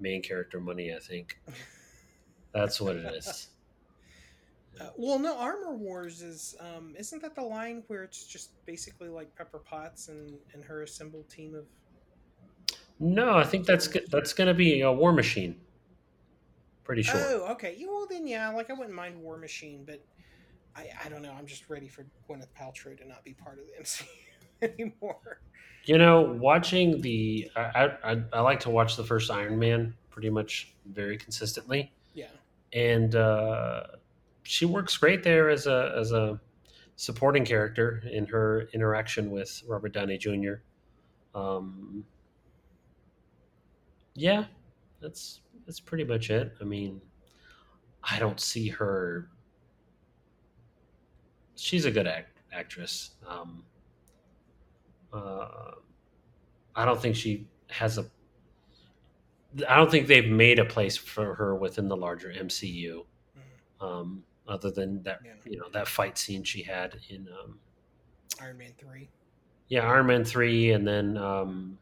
main 0.01 0.23
character 0.23 0.59
money. 0.59 0.95
I 0.95 0.99
think 1.01 1.39
that's 2.55 2.81
what 2.81 2.97
it 2.97 3.05
is. 3.15 3.49
Uh, 4.81 4.91
well, 4.97 5.19
no, 5.19 5.37
Armor 5.37 5.75
Wars 5.75 6.23
is 6.23 6.55
um, 6.61 6.95
isn't 6.97 7.21
that 7.21 7.35
the 7.35 7.43
line 7.43 7.83
where 7.89 8.05
it's 8.05 8.25
just 8.25 8.65
basically 8.65 9.09
like 9.09 9.35
Pepper 9.37 9.59
Potts 9.59 10.09
and 10.09 10.39
and 10.55 10.65
her 10.65 10.83
assembled 10.83 11.29
team 11.29 11.55
of? 11.55 11.67
No, 13.01 13.37
I 13.37 13.45
think 13.45 13.67
that's 13.67 13.89
that's 14.11 14.33
going 14.33 14.49
to 14.49 14.55
be 14.55 14.81
a 14.81 14.91
War 14.91 15.13
Machine. 15.13 15.61
Pretty 16.89 17.03
sure. 17.03 17.21
Oh, 17.23 17.53
okay. 17.53 17.75
Yeah, 17.77 17.87
well 17.89 18.07
then, 18.09 18.27
yeah. 18.27 18.49
Like 18.49 18.71
I 18.71 18.73
wouldn't 18.73 18.97
mind 18.97 19.21
War 19.21 19.37
Machine, 19.37 19.85
but 19.85 20.03
I 20.75 20.89
I 21.05 21.11
don't 21.11 21.21
know. 21.21 21.35
I'm 21.39 21.45
just 21.45 21.69
ready 21.69 21.87
for 21.87 22.07
Gwyneth 22.27 22.49
Paltrow 22.59 22.97
to 22.97 23.07
not 23.07 23.23
be 23.25 23.35
part 23.35 23.59
of 23.59 23.67
the 23.67 23.73
MCU 23.83 24.07
anymore. 24.63 25.43
You 25.85 25.99
know, 25.99 26.23
watching 26.23 27.03
the 27.03 27.51
I, 27.55 27.91
I 28.03 28.23
I 28.33 28.41
like 28.41 28.61
to 28.61 28.71
watch 28.71 28.97
the 28.97 29.05
first 29.05 29.31
Iron 29.31 29.59
Man 29.59 29.95
pretty 30.09 30.31
much 30.31 30.73
very 30.87 31.19
consistently. 31.19 31.93
Yeah. 32.15 32.29
And 32.73 33.15
uh 33.15 33.83
she 34.45 34.65
works 34.65 34.97
great 34.97 35.23
there 35.23 35.51
as 35.51 35.67
a 35.67 35.95
as 35.95 36.13
a 36.13 36.41
supporting 36.97 37.45
character 37.45 38.03
in 38.11 38.25
her 38.25 38.71
interaction 38.73 39.31
with 39.31 39.63
Robert 39.69 39.93
Downey 39.93 40.17
Jr. 40.17 40.55
Um, 41.35 42.03
yeah, 44.15 44.47
that's 45.03 45.43
that's 45.69 45.81
pretty 45.81 46.05
much 46.05 46.31
it. 46.31 46.55
I 46.63 46.65
mean, 46.65 46.99
I 48.03 48.19
don't 48.19 48.41
see 48.41 48.69
her. 48.69 49.29
She's 51.57 51.85
a 51.85 51.91
good 51.91 52.07
act, 52.07 52.39
actress. 52.55 53.11
Um, 53.29 53.65
uh, 55.13 55.73
I 56.75 56.87
don't 56.87 56.99
think 56.99 57.17
she 57.17 57.49
has 57.69 57.99
a. 57.99 58.07
I 59.69 59.77
don't 59.77 59.91
think 59.91 60.07
they've 60.07 60.31
made 60.31 60.59
a 60.59 60.65
place 60.65 60.97
for 60.97 61.35
her 61.35 61.55
within 61.55 61.87
the 61.87 61.97
larger 61.97 62.31
MCU. 62.33 63.05
Mm-hmm. 63.05 63.85
Um, 63.85 64.25
other 64.49 64.71
than 64.71 65.03
that 65.03 65.21
yeah. 65.23 65.33
you 65.45 65.59
know 65.59 65.69
that 65.75 65.87
fight 65.87 66.17
scene 66.17 66.43
she 66.43 66.63
had 66.63 66.97
in 67.11 67.29
um, 67.45 67.59
Iron 68.41 68.57
Man 68.57 68.73
three. 68.79 69.11
Yeah, 69.69 69.87
Iron 69.87 70.07
Man 70.07 70.25
three, 70.25 70.71
and 70.71 70.89
then 70.89 71.19
um, 71.19 71.77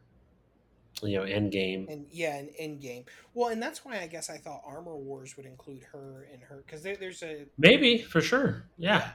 you 1.03 1.17
know 1.17 1.23
end 1.23 1.51
game 1.51 1.87
And 1.89 2.05
yeah, 2.11 2.41
and 2.59 2.81
game 2.81 3.05
Well, 3.33 3.49
and 3.49 3.61
that's 3.61 3.85
why 3.85 3.99
I 3.99 4.07
guess 4.07 4.29
I 4.29 4.37
thought 4.37 4.61
Armor 4.65 4.95
Wars 4.95 5.37
would 5.37 5.45
include 5.45 5.83
her 5.91 6.27
and 6.31 6.41
her 6.43 6.63
because 6.65 6.81
there, 6.81 6.95
there's 6.95 7.23
a 7.23 7.45
maybe 7.57 7.99
for 7.99 8.21
sure. 8.21 8.65
Yeah. 8.77 9.11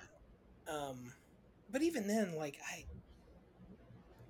yeah. 0.68 0.74
Um, 0.74 1.12
but 1.70 1.82
even 1.82 2.06
then, 2.06 2.34
like 2.36 2.58
I. 2.70 2.84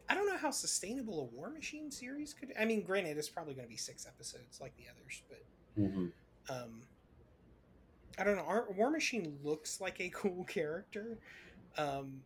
I 0.08 0.14
don't 0.14 0.26
know 0.26 0.36
how 0.36 0.50
sustainable 0.50 1.20
a 1.20 1.34
War 1.34 1.48
Machine 1.48 1.90
series 1.90 2.34
could. 2.34 2.52
I 2.60 2.66
mean, 2.66 2.82
granted, 2.82 3.16
it's 3.16 3.30
probably 3.30 3.54
going 3.54 3.64
to 3.64 3.70
be 3.70 3.78
six 3.78 4.06
episodes 4.06 4.60
like 4.60 4.74
the 4.76 4.84
others, 4.90 5.22
but 5.26 5.82
mm-hmm. 5.82 6.06
um, 6.54 6.82
I 8.18 8.24
don't 8.24 8.36
know. 8.36 8.42
Our, 8.42 8.66
War 8.72 8.90
Machine 8.90 9.38
looks 9.42 9.80
like 9.80 10.00
a 10.00 10.08
cool 10.14 10.44
character, 10.44 11.18
um, 11.78 12.20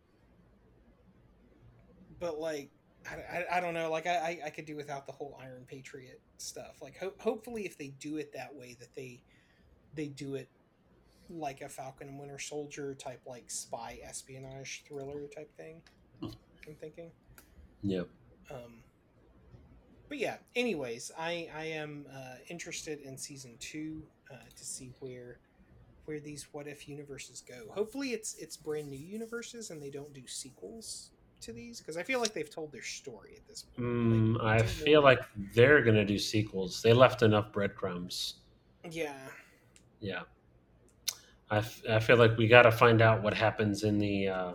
but 2.19 2.41
like 2.41 2.71
I, 3.09 3.37
I, 3.37 3.57
I, 3.57 3.59
don't 3.59 3.73
know. 3.73 3.89
Like 3.89 4.07
I, 4.07 4.39
I 4.45 4.49
could 4.49 4.65
do 4.65 4.75
without 4.75 5.05
the 5.05 5.11
whole 5.11 5.37
Iron 5.41 5.65
Patriot 5.67 6.19
stuff. 6.37 6.77
Like 6.81 6.97
ho- 6.97 7.13
hopefully, 7.19 7.65
if 7.65 7.77
they 7.77 7.93
do 7.99 8.17
it 8.17 8.33
that 8.33 8.53
way, 8.53 8.75
that 8.79 8.93
they 8.95 9.21
they 9.95 10.07
do 10.07 10.35
it 10.35 10.49
like 11.29 11.61
a 11.61 11.69
Falcon 11.69 12.07
and 12.09 12.19
Winter 12.19 12.39
Soldier 12.39 12.95
type, 12.95 13.21
like 13.25 13.49
spy 13.49 13.99
espionage 14.03 14.83
thriller 14.87 15.27
type 15.27 15.55
thing. 15.55 15.81
I'm 16.21 16.75
thinking. 16.75 17.11
Yep. 17.83 18.07
Um, 18.51 18.83
but 20.09 20.17
yeah. 20.17 20.37
Anyways, 20.55 21.11
I 21.17 21.49
I 21.55 21.65
am 21.65 22.05
uh, 22.13 22.35
interested 22.49 22.99
in 23.01 23.17
season 23.17 23.55
two 23.59 24.03
uh, 24.31 24.35
to 24.55 24.65
see 24.65 24.91
where 24.99 25.39
where 26.05 26.19
these 26.19 26.47
what 26.51 26.67
if 26.67 26.87
universes 26.87 27.43
go. 27.47 27.71
Hopefully, 27.71 28.09
it's 28.09 28.35
it's 28.35 28.57
brand 28.57 28.89
new 28.89 28.99
universes 28.99 29.69
and 29.69 29.81
they 29.81 29.89
don't 29.89 30.13
do 30.13 30.25
sequels 30.25 31.11
to 31.41 31.53
these 31.53 31.79
because 31.79 31.97
I 31.97 32.03
feel 32.03 32.19
like 32.19 32.33
they've 32.33 32.49
told 32.49 32.71
their 32.71 32.83
story 32.83 33.33
at 33.35 33.47
this 33.47 33.63
point. 33.63 33.87
Mm, 33.87 34.37
like, 34.37 34.61
I 34.61 34.65
feel 34.65 35.01
like 35.01 35.21
they're 35.53 35.81
gonna 35.81 36.05
do 36.05 36.17
sequels. 36.17 36.81
They 36.81 36.93
left 36.93 37.21
enough 37.21 37.51
breadcrumbs. 37.51 38.35
Yeah. 38.89 39.17
Yeah. 39.99 40.21
I, 41.49 41.57
f- 41.57 41.83
I 41.89 41.99
feel 41.99 42.17
like 42.17 42.37
we 42.37 42.47
got 42.47 42.63
to 42.63 42.71
find 42.71 43.01
out 43.01 43.23
what 43.23 43.33
happens 43.33 43.83
in 43.83 43.97
the 43.99 44.27
uh, 44.27 44.53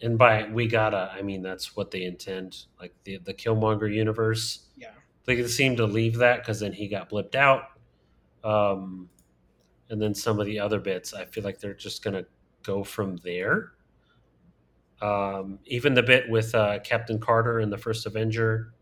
and 0.00 0.16
by 0.16 0.48
we 0.48 0.68
gotta 0.68 1.10
I 1.12 1.22
mean 1.22 1.42
that's 1.42 1.74
what 1.74 1.90
they 1.90 2.04
intend 2.04 2.66
like 2.80 2.94
the 3.04 3.18
the 3.18 3.34
Killmonger 3.34 3.92
universe. 3.92 4.66
Yeah. 4.76 4.90
They 5.24 5.44
seem 5.48 5.76
to 5.76 5.86
leave 5.86 6.16
that 6.18 6.38
because 6.38 6.60
then 6.60 6.72
he 6.72 6.86
got 6.86 7.10
blipped 7.10 7.34
out. 7.34 7.64
Um, 8.44 9.08
and 9.90 10.00
then 10.00 10.14
some 10.14 10.40
of 10.40 10.46
the 10.46 10.58
other 10.58 10.78
bits 10.78 11.14
i 11.14 11.24
feel 11.24 11.44
like 11.44 11.58
they're 11.58 11.74
just 11.74 12.02
going 12.02 12.14
to 12.14 12.26
go 12.62 12.82
from 12.82 13.16
there 13.18 13.72
um, 15.02 15.58
even 15.66 15.94
the 15.94 16.02
bit 16.02 16.28
with 16.28 16.54
uh, 16.54 16.78
captain 16.80 17.18
carter 17.18 17.58
and 17.58 17.72
the 17.72 17.78
first 17.78 18.06
avenger 18.06 18.72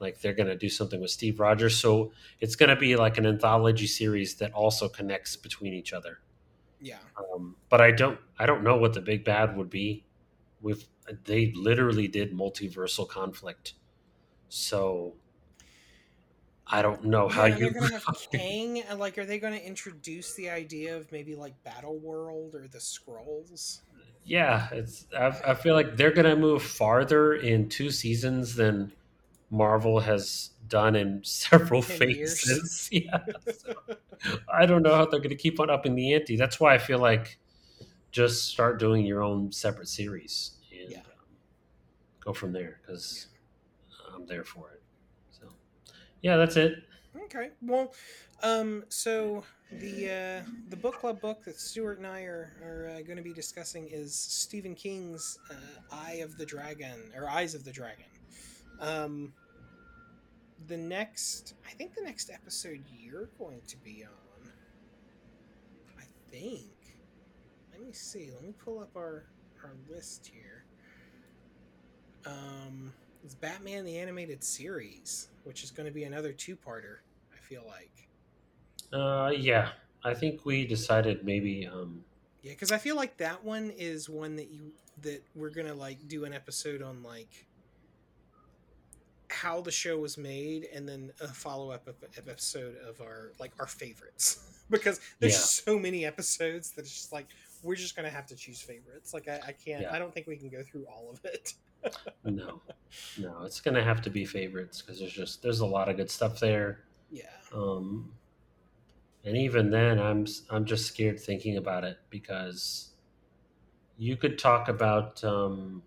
like 0.00 0.20
they're 0.20 0.34
going 0.34 0.48
to 0.48 0.56
do 0.56 0.68
something 0.68 1.00
with 1.00 1.10
steve 1.10 1.40
rogers 1.40 1.76
so 1.76 2.12
it's 2.40 2.56
going 2.56 2.68
to 2.68 2.76
be 2.76 2.96
like 2.96 3.18
an 3.18 3.26
anthology 3.26 3.86
series 3.86 4.34
that 4.34 4.52
also 4.52 4.88
connects 4.88 5.36
between 5.36 5.72
each 5.72 5.92
other 5.92 6.20
yeah 6.80 6.98
um, 7.16 7.56
but 7.68 7.80
i 7.80 7.90
don't 7.90 8.18
i 8.38 8.46
don't 8.46 8.62
know 8.62 8.76
what 8.76 8.92
the 8.92 9.00
big 9.00 9.24
bad 9.24 9.56
would 9.56 9.70
be 9.70 10.04
with 10.60 10.86
they 11.24 11.52
literally 11.54 12.08
did 12.08 12.32
multiversal 12.32 13.08
conflict 13.08 13.74
so 14.48 15.14
I 16.66 16.80
don't 16.80 17.04
know 17.04 17.28
how 17.28 17.44
you. 17.44 17.70
They're 17.70 17.80
gonna 17.80 18.00
have 18.06 18.18
Kang. 18.32 18.82
Like, 18.96 19.18
are 19.18 19.26
they 19.26 19.38
going 19.38 19.52
to 19.52 19.64
introduce 19.64 20.34
the 20.34 20.48
idea 20.48 20.96
of 20.96 21.10
maybe 21.12 21.34
like 21.34 21.52
Battle 21.64 21.98
World 21.98 22.54
or 22.54 22.66
the 22.66 22.78
Skrulls? 22.78 23.80
Yeah, 24.24 24.68
it's. 24.72 25.06
I, 25.16 25.32
I 25.46 25.54
feel 25.54 25.74
like 25.74 25.96
they're 25.96 26.12
going 26.12 26.26
to 26.26 26.36
move 26.36 26.62
farther 26.62 27.34
in 27.34 27.68
two 27.68 27.90
seasons 27.90 28.54
than 28.54 28.92
Marvel 29.50 30.00
has 30.00 30.50
done 30.68 30.96
in 30.96 31.20
several 31.24 31.82
phases. 31.82 32.88
yeah, 32.92 33.18
so, 33.52 33.74
I 34.52 34.66
don't 34.66 34.82
know 34.82 34.94
how 34.94 35.06
they're 35.06 35.20
going 35.20 35.30
to 35.30 35.36
keep 35.36 35.60
on 35.60 35.70
upping 35.70 35.94
the 35.94 36.14
ante. 36.14 36.36
That's 36.36 36.60
why 36.60 36.74
I 36.74 36.78
feel 36.78 36.98
like 36.98 37.38
just 38.12 38.48
start 38.48 38.78
doing 38.78 39.04
your 39.04 39.22
own 39.22 39.50
separate 39.50 39.88
series 39.88 40.52
and 40.70 40.90
yeah. 40.90 40.98
um, 40.98 41.36
go 42.20 42.32
from 42.32 42.52
there 42.52 42.80
because 42.82 43.26
I'm 44.14 44.26
there 44.26 44.44
for 44.44 44.70
it 44.70 44.82
So, 45.30 45.48
yeah, 46.20 46.36
that's 46.36 46.56
it. 46.56 46.84
Okay. 47.24 47.50
Well, 47.62 47.94
um, 48.42 48.84
so 48.88 49.44
the 49.80 50.10
uh, 50.10 50.50
the 50.68 50.76
book 50.76 50.98
club 50.98 51.20
book 51.20 51.44
that 51.44 51.58
Stuart 51.58 51.98
and 51.98 52.06
I 52.06 52.22
are, 52.22 52.52
are 52.64 52.88
uh, 52.96 53.02
going 53.02 53.16
to 53.16 53.22
be 53.22 53.32
discussing 53.32 53.88
is 53.88 54.14
Stephen 54.14 54.74
King's 54.74 55.38
uh, 55.50 55.54
Eye 55.90 56.20
of 56.22 56.36
the 56.36 56.46
Dragon 56.46 56.98
or 57.16 57.28
Eyes 57.28 57.54
of 57.54 57.64
the 57.64 57.72
Dragon. 57.72 58.04
Um, 58.80 59.32
the 60.68 60.76
next, 60.76 61.54
I 61.66 61.70
think 61.70 61.94
the 61.94 62.02
next 62.02 62.30
episode 62.30 62.84
you're 62.96 63.30
going 63.38 63.60
to 63.66 63.76
be 63.78 64.04
on, 64.04 64.50
I 65.98 66.04
think. 66.30 66.70
Let 67.72 67.82
me 67.82 67.92
see. 67.92 68.30
Let 68.32 68.44
me 68.44 68.54
pull 68.64 68.78
up 68.80 68.90
our 68.96 69.24
our 69.62 69.74
list 69.88 70.30
here. 70.32 70.64
Um, 72.26 72.92
it's 73.24 73.34
Batman 73.34 73.84
the 73.84 73.98
Animated 73.98 74.42
Series, 74.42 75.28
which 75.44 75.62
is 75.62 75.70
going 75.70 75.86
to 75.86 75.92
be 75.92 76.04
another 76.04 76.32
two-parter. 76.32 76.98
I 77.32 77.38
feel 77.38 77.64
like. 77.66 78.08
Uh, 78.92 79.30
yeah, 79.36 79.70
I 80.04 80.14
think 80.14 80.44
we 80.44 80.66
decided 80.66 81.24
maybe. 81.24 81.66
Um, 81.66 82.04
Yeah, 82.42 82.52
because 82.52 82.72
I 82.72 82.78
feel 82.78 82.96
like 82.96 83.16
that 83.18 83.42
one 83.44 83.70
is 83.76 84.08
one 84.08 84.36
that 84.36 84.50
you 84.50 84.72
that 85.02 85.22
we're 85.34 85.50
gonna 85.50 85.74
like 85.74 86.06
do 86.08 86.24
an 86.24 86.32
episode 86.32 86.82
on 86.82 87.02
like 87.02 87.46
how 89.30 89.60
the 89.62 89.70
show 89.70 89.98
was 89.98 90.18
made, 90.18 90.68
and 90.74 90.86
then 90.88 91.10
a 91.20 91.28
follow 91.28 91.70
up 91.70 91.88
episode 92.18 92.76
of 92.86 93.00
our 93.00 93.32
like 93.40 93.52
our 93.58 93.66
favorites 93.66 94.62
because 94.70 95.00
there's 95.20 95.32
Yeah. 95.34 95.38
so 95.38 95.78
many 95.78 96.04
episodes 96.04 96.70
that 96.72 96.82
it's 96.82 96.92
just 96.92 97.12
like 97.12 97.26
we're 97.62 97.76
just 97.76 97.96
gonna 97.96 98.10
have 98.10 98.26
to 98.26 98.36
choose 98.36 98.60
favorites. 98.60 99.14
Like 99.14 99.28
I, 99.28 99.40
I 99.48 99.52
can't. 99.52 99.82
Yeah. 99.82 99.92
I 99.94 99.98
don't 99.98 100.12
think 100.12 100.26
we 100.26 100.36
can 100.36 100.48
go 100.50 100.62
through 100.62 100.84
all 100.86 101.10
of 101.12 101.24
it. 101.24 101.54
no, 102.24 102.60
no, 103.18 103.42
it's 103.44 103.60
gonna 103.60 103.82
have 103.82 104.02
to 104.02 104.10
be 104.10 104.24
favorites 104.26 104.82
because 104.82 105.00
there's 105.00 105.12
just 105.12 105.42
there's 105.42 105.60
a 105.60 105.66
lot 105.66 105.88
of 105.88 105.96
good 105.96 106.10
stuff 106.10 106.38
there. 106.38 106.80
Yeah. 107.14 107.24
Um, 107.54 108.10
and 109.24 109.36
even 109.36 109.70
then, 109.70 109.98
I'm 109.98 110.26
I'm 110.50 110.64
just 110.64 110.86
scared 110.86 111.20
thinking 111.20 111.56
about 111.56 111.84
it 111.84 111.98
because 112.10 112.90
you 113.96 114.16
could 114.16 114.38
talk 114.38 114.68
about. 114.68 115.22
Um, 115.22 115.82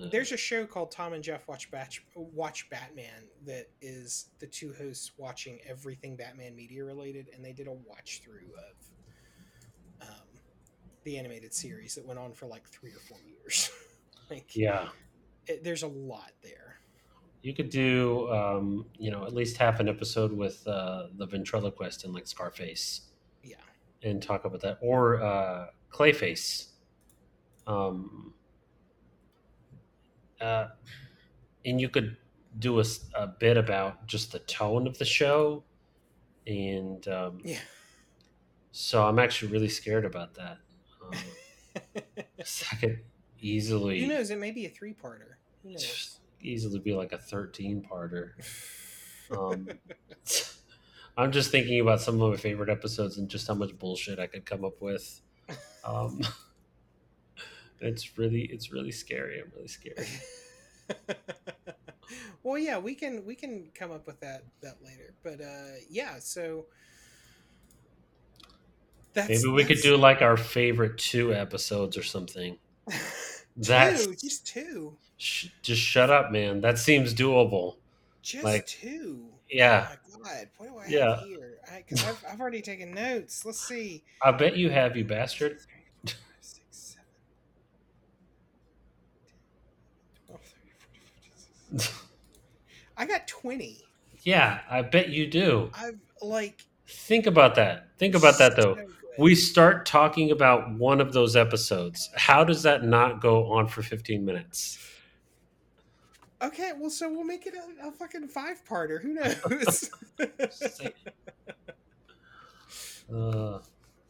uh, 0.00 0.08
There's 0.10 0.32
a 0.32 0.36
show 0.36 0.66
called 0.66 0.90
Tom 0.90 1.12
and 1.12 1.22
Jeff 1.22 1.46
Watch 1.46 1.70
Batch, 1.70 2.04
Watch 2.14 2.68
Batman 2.70 3.28
that 3.46 3.66
is 3.80 4.26
the 4.38 4.46
two 4.46 4.72
hosts 4.72 5.12
watching 5.16 5.60
everything 5.68 6.16
Batman 6.16 6.54
media 6.54 6.84
related, 6.84 7.30
and 7.34 7.44
they 7.44 7.52
did 7.52 7.66
a 7.68 7.72
watch 7.72 8.22
through 8.24 8.50
of 8.56 10.08
um, 10.08 10.26
the 11.04 11.18
animated 11.18 11.52
series 11.52 11.94
that 11.94 12.04
went 12.04 12.18
on 12.18 12.32
for 12.32 12.46
like 12.46 12.68
three 12.68 12.90
or 12.90 13.00
four 13.08 13.18
years. 13.26 13.70
like, 14.30 14.56
yeah, 14.56 14.88
it, 15.46 15.62
there's 15.62 15.82
a 15.82 15.88
lot 15.88 16.32
there. 16.42 16.63
You 17.44 17.52
could 17.54 17.68
do 17.68 18.28
um, 18.32 18.86
you 18.98 19.10
know 19.10 19.24
at 19.24 19.34
least 19.34 19.56
half 19.58 19.78
an 19.78 19.88
episode 19.88 20.32
with 20.32 20.66
uh, 20.66 21.08
the 21.18 21.26
ventriloquist 21.26 22.04
and 22.04 22.14
like 22.14 22.26
Scarface. 22.26 23.02
Yeah. 23.42 23.56
and 24.02 24.22
talk 24.22 24.44
about 24.46 24.60
that 24.62 24.78
or 24.80 25.22
uh, 25.22 25.66
clayface 25.92 26.68
um, 27.66 28.32
uh, 30.40 30.68
and 31.66 31.80
you 31.80 31.88
could 31.90 32.16
do 32.58 32.80
a, 32.80 32.84
a 33.14 33.26
bit 33.26 33.56
about 33.56 34.06
just 34.06 34.32
the 34.32 34.38
tone 34.40 34.86
of 34.86 34.96
the 34.98 35.04
show 35.04 35.64
and 36.46 37.06
um, 37.08 37.40
Yeah. 37.44 37.58
so 38.70 39.04
i'm 39.06 39.18
actually 39.18 39.52
really 39.52 39.68
scared 39.68 40.04
about 40.06 40.34
that 40.34 40.58
um, 41.04 41.18
i 42.72 42.76
could 42.76 43.00
easily 43.40 44.00
Who 44.00 44.06
knows? 44.06 44.30
It 44.30 44.38
may 44.38 44.50
be 44.52 44.64
a 44.64 44.70
three 44.70 44.94
parter. 44.94 45.34
Who 45.62 45.70
knows? 45.72 46.20
Easily 46.44 46.78
be 46.78 46.94
like 46.94 47.12
a 47.12 47.18
13 47.18 47.86
parter. 47.90 48.32
Um, 49.30 49.66
i'm 51.16 51.32
just 51.32 51.50
thinking 51.50 51.80
about 51.80 51.98
some 51.98 52.20
of 52.20 52.30
my 52.30 52.36
favorite 52.36 52.68
episodes 52.68 53.16
and 53.16 53.26
just 53.26 53.48
how 53.48 53.54
much 53.54 53.76
bullshit 53.78 54.18
i 54.18 54.26
could 54.26 54.44
come 54.44 54.66
up 54.66 54.82
with. 54.82 55.22
Um, 55.82 56.20
it's 57.80 58.18
really 58.18 58.42
it's 58.42 58.70
really 58.70 58.92
scary. 58.92 59.40
I'm 59.40 59.50
really 59.56 59.68
scared 59.68 60.06
well, 62.42 62.58
yeah, 62.58 62.78
we 62.78 62.94
can 62.94 63.24
we 63.24 63.34
can 63.34 63.70
come 63.74 63.90
up 63.90 64.06
with 64.06 64.20
that 64.20 64.44
that 64.62 64.76
later. 64.84 65.14
But 65.22 65.40
uh, 65.40 65.78
yeah, 65.88 66.18
so 66.18 66.66
that's 69.12 69.28
maybe 69.28 69.48
we 69.48 69.64
could 69.64 69.80
do 69.80 69.96
like 69.96 70.22
our 70.22 70.36
favorite 70.36 70.98
two 70.98 71.32
episodes 71.34 71.96
or 71.96 72.02
something. 72.02 72.58
That's- 73.56 74.04
two, 74.04 74.14
just 74.14 74.46
two, 74.46 74.96
Sh- 75.16 75.48
just 75.62 75.80
shut 75.80 76.10
up 76.10 76.30
man 76.32 76.60
that 76.60 76.78
seems 76.78 77.14
doable 77.14 77.76
just 78.22 78.44
Like, 78.44 78.66
two. 78.66 79.26
yeah. 79.50 79.86
Oh 80.14 80.18
my 80.18 80.28
god, 80.30 80.48
what 80.56 80.68
do 80.68 80.78
I 80.78 80.86
Yeah. 80.88 81.16
have 81.16 81.24
here? 81.26 81.58
Because 81.76 82.04
I've, 82.04 82.24
I've 82.32 82.40
already 82.40 82.62
taken 82.62 82.92
notes. 82.94 83.44
Let's 83.44 83.60
see. 83.60 84.02
i 84.22 84.30
bet 84.32 84.56
you 84.56 84.70
have 84.70 84.96
you 84.96 85.04
bastard 85.04 85.58
Three, 85.60 85.82
four, 86.06 86.14
five, 86.14 86.40
six, 86.40 86.64
seven, 86.70 87.04
12, 90.26 90.40
13, 90.40 90.70
14, 90.78 91.02
15, 91.76 91.86
16. 91.86 92.04
I 92.96 93.04
got 93.06 93.26
twenty. 93.28 93.78
yeah 94.22 94.60
i 94.70 94.80
bet 94.82 95.08
you 95.10 95.26
do 95.26 95.70
I've 95.74 95.98
like 96.22 96.62
think 96.88 97.26
about 97.26 97.54
that 97.56 97.88
think 97.98 98.14
about 98.14 98.38
that 98.38 98.56
though 98.56 98.74
so 98.76 98.86
we 99.18 99.34
start 99.34 99.84
talking 99.86 100.30
about 100.30 100.72
one 100.72 101.00
of 101.00 101.12
those 101.12 101.36
episodes 101.36 102.10
how 102.16 102.42
does 102.44 102.62
that 102.62 102.84
not 102.84 103.20
go 103.20 103.52
on 103.52 103.66
for 103.68 103.82
15 103.82 104.24
minutes 104.24 104.78
Okay, 106.44 106.72
well, 106.78 106.90
so 106.90 107.10
we'll 107.10 107.24
make 107.24 107.46
it 107.46 107.54
a, 107.54 107.88
a 107.88 107.92
fucking 107.92 108.28
five 108.28 108.62
parter. 108.64 109.00
Who 109.00 109.14
knows? 109.14 109.90
Uh, 113.14 113.58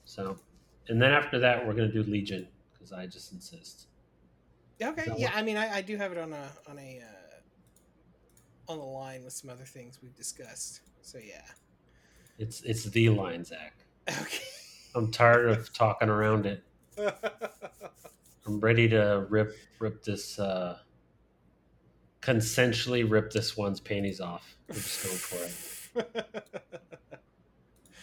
so, 0.05 0.39
and 0.86 1.02
then 1.02 1.11
after 1.11 1.36
that, 1.40 1.66
we're 1.66 1.73
gonna 1.73 1.90
do 1.90 2.05
Legion 2.05 2.47
because 2.73 2.93
I 2.93 3.06
just 3.06 3.32
insist. 3.32 3.89
okay, 4.81 5.12
yeah. 5.16 5.32
I 5.35 5.43
mean, 5.43 5.56
I, 5.56 5.78
I 5.78 5.82
do 5.82 5.97
have 5.97 6.12
it 6.12 6.19
on 6.19 6.32
a 6.32 6.48
on 6.70 6.78
a 6.78 7.02
uh, 7.02 8.73
on 8.73 8.78
the 8.78 8.85
line 8.85 9.24
with 9.24 9.32
some 9.32 9.51
other 9.51 9.65
things 9.65 9.98
we've 10.01 10.15
discussed. 10.15 10.81
So 11.02 11.19
yeah. 11.19 11.43
It's 12.39 12.62
it's 12.62 12.85
the 12.85 13.09
line, 13.11 13.44
Zach. 13.44 13.74
Okay. 14.09 14.44
I'm 14.94 15.11
tired 15.11 15.48
of 15.48 15.73
talking 15.73 16.09
around 16.09 16.47
it. 16.47 16.62
I'm 18.47 18.61
ready 18.61 18.89
to 18.90 19.27
rip 19.28 19.56
rip 19.81 20.05
this 20.05 20.39
uh, 20.39 20.78
consensually 22.24 23.09
rip 23.09 23.30
this 23.30 23.56
one's 23.56 23.80
panties 23.80 24.20
off. 24.20 24.56
We're 24.68 24.74
just 24.76 25.05
going 25.05 25.18
for 25.18 26.01
it. 26.01 26.51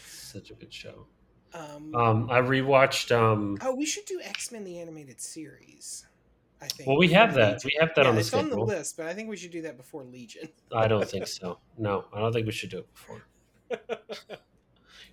Such 0.08 0.52
a 0.52 0.54
good 0.54 0.74
show. 0.74 1.08
um, 1.54 1.94
Um, 1.96 2.30
I 2.30 2.40
rewatched. 2.40 3.12
Um, 3.12 3.58
oh, 3.62 3.76
we 3.76 3.86
should 3.86 4.06
do 4.06 4.22
X 4.24 4.52
Men 4.52 4.64
the 4.64 4.80
animated 4.80 5.20
series. 5.20 6.06
I 6.62 6.68
think. 6.68 6.88
well, 6.88 6.98
we 6.98 7.08
have 7.10 7.34
that. 7.34 7.64
Legion. 7.64 7.72
We 7.74 7.78
have 7.80 7.96
that 7.96 8.04
Yeah, 8.04 8.10
on 8.10 8.16
the 8.16 8.22
it's 8.22 8.34
on 8.36 8.50
the 8.52 8.60
list, 8.60 8.96
but 8.96 9.08
I 9.08 9.14
think 9.16 9.30
we 9.30 9.36
should 9.36 9.50
do 9.52 9.64
that 9.64 9.78
before 9.78 10.04
Legion. 10.04 10.48
I 10.74 10.88
don't 10.88 11.08
think 11.10 11.26
so. 11.28 11.58
No, 11.78 12.06
I 12.14 12.20
don't 12.20 12.32
think 12.32 12.46
we 12.46 12.52
should 12.52 12.70
do 12.70 12.80
it 12.80 12.88
before. 12.94 13.24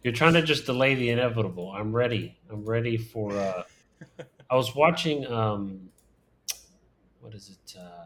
You're 0.03 0.13
trying 0.13 0.35
to 0.35 0.43
just 0.43 0.67
delay 0.67 0.95
the 0.95 1.09
inevitable. 1.09 1.71
I'm 1.73 1.93
ready. 1.97 2.39
I'm 2.51 2.65
ready 2.67 2.99
for. 2.99 3.33
Uh, 3.33 3.63
I 4.51 4.57
was 4.57 4.75
watching. 4.75 5.27
Um, 5.27 5.89
what 7.21 7.35
is 7.35 7.49
it? 7.51 7.77
Uh, 7.81 7.98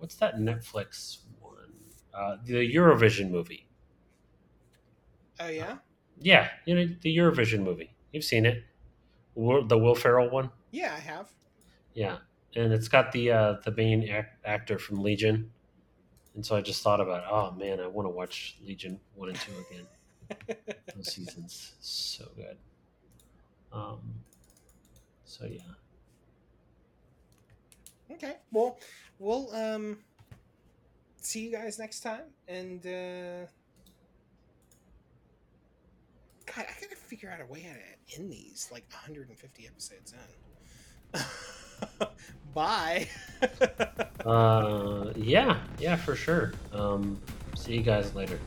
what's 0.00 0.16
that 0.16 0.36
Netflix 0.36 1.20
one? 1.40 1.72
Uh, 2.12 2.36
the 2.44 2.54
Eurovision 2.74 3.30
movie. 3.30 3.68
Oh 5.38 5.48
yeah, 5.48 5.78
Yeah, 6.18 6.50
you 6.66 6.74
know 6.74 6.86
the 7.00 7.16
Eurovision 7.16 7.62
movie. 7.62 7.94
You've 8.12 8.24
seen 8.24 8.44
it. 8.46 8.64
The 9.36 9.78
Will 9.78 9.94
Ferrell 9.94 10.30
one. 10.30 10.50
yeah, 10.70 10.94
I 10.94 11.00
have. 11.00 11.30
Yeah, 11.94 12.18
and 12.54 12.72
it's 12.72 12.88
got 12.88 13.12
the 13.12 13.30
uh, 13.32 13.52
the 13.64 13.70
main 13.72 14.02
ac- 14.04 14.28
actor 14.44 14.78
from 14.78 15.02
Legion. 15.02 15.52
And 16.34 16.46
so 16.46 16.56
I 16.56 16.60
just 16.62 16.82
thought 16.82 17.00
about, 17.00 17.24
oh 17.30 17.52
man, 17.56 17.80
I 17.80 17.88
want 17.88 18.06
to 18.06 18.10
watch 18.10 18.58
Legion 18.62 19.00
one 19.14 19.30
and 19.30 19.40
two 19.40 19.52
again. 19.70 19.88
Those 20.94 21.12
seasons 21.12 21.74
so 21.80 22.26
good. 22.36 22.58
Um, 23.72 24.24
so 25.24 25.46
yeah, 25.46 25.62
Okay. 28.12 28.36
Well, 28.50 28.78
we'll 29.18 29.54
um 29.54 29.98
see 31.20 31.40
you 31.40 31.52
guys 31.52 31.78
next 31.78 32.00
time, 32.00 32.24
and 32.48 32.84
uh 32.86 33.46
God, 36.46 36.66
I 36.68 36.80
gotta 36.80 36.96
figure 36.96 37.30
out 37.30 37.40
a 37.40 37.46
way 37.46 37.60
how 37.60 37.74
to 37.74 38.20
end 38.20 38.32
these 38.32 38.68
like 38.72 38.84
150 38.90 39.66
episodes 39.66 40.14
in. 41.14 41.20
Bye. 42.54 43.08
uh, 44.26 45.12
yeah, 45.14 45.58
yeah, 45.78 45.96
for 45.96 46.16
sure. 46.16 46.52
Um, 46.72 47.20
see 47.54 47.74
you 47.74 47.82
guys 47.82 48.14
later. 48.14 48.38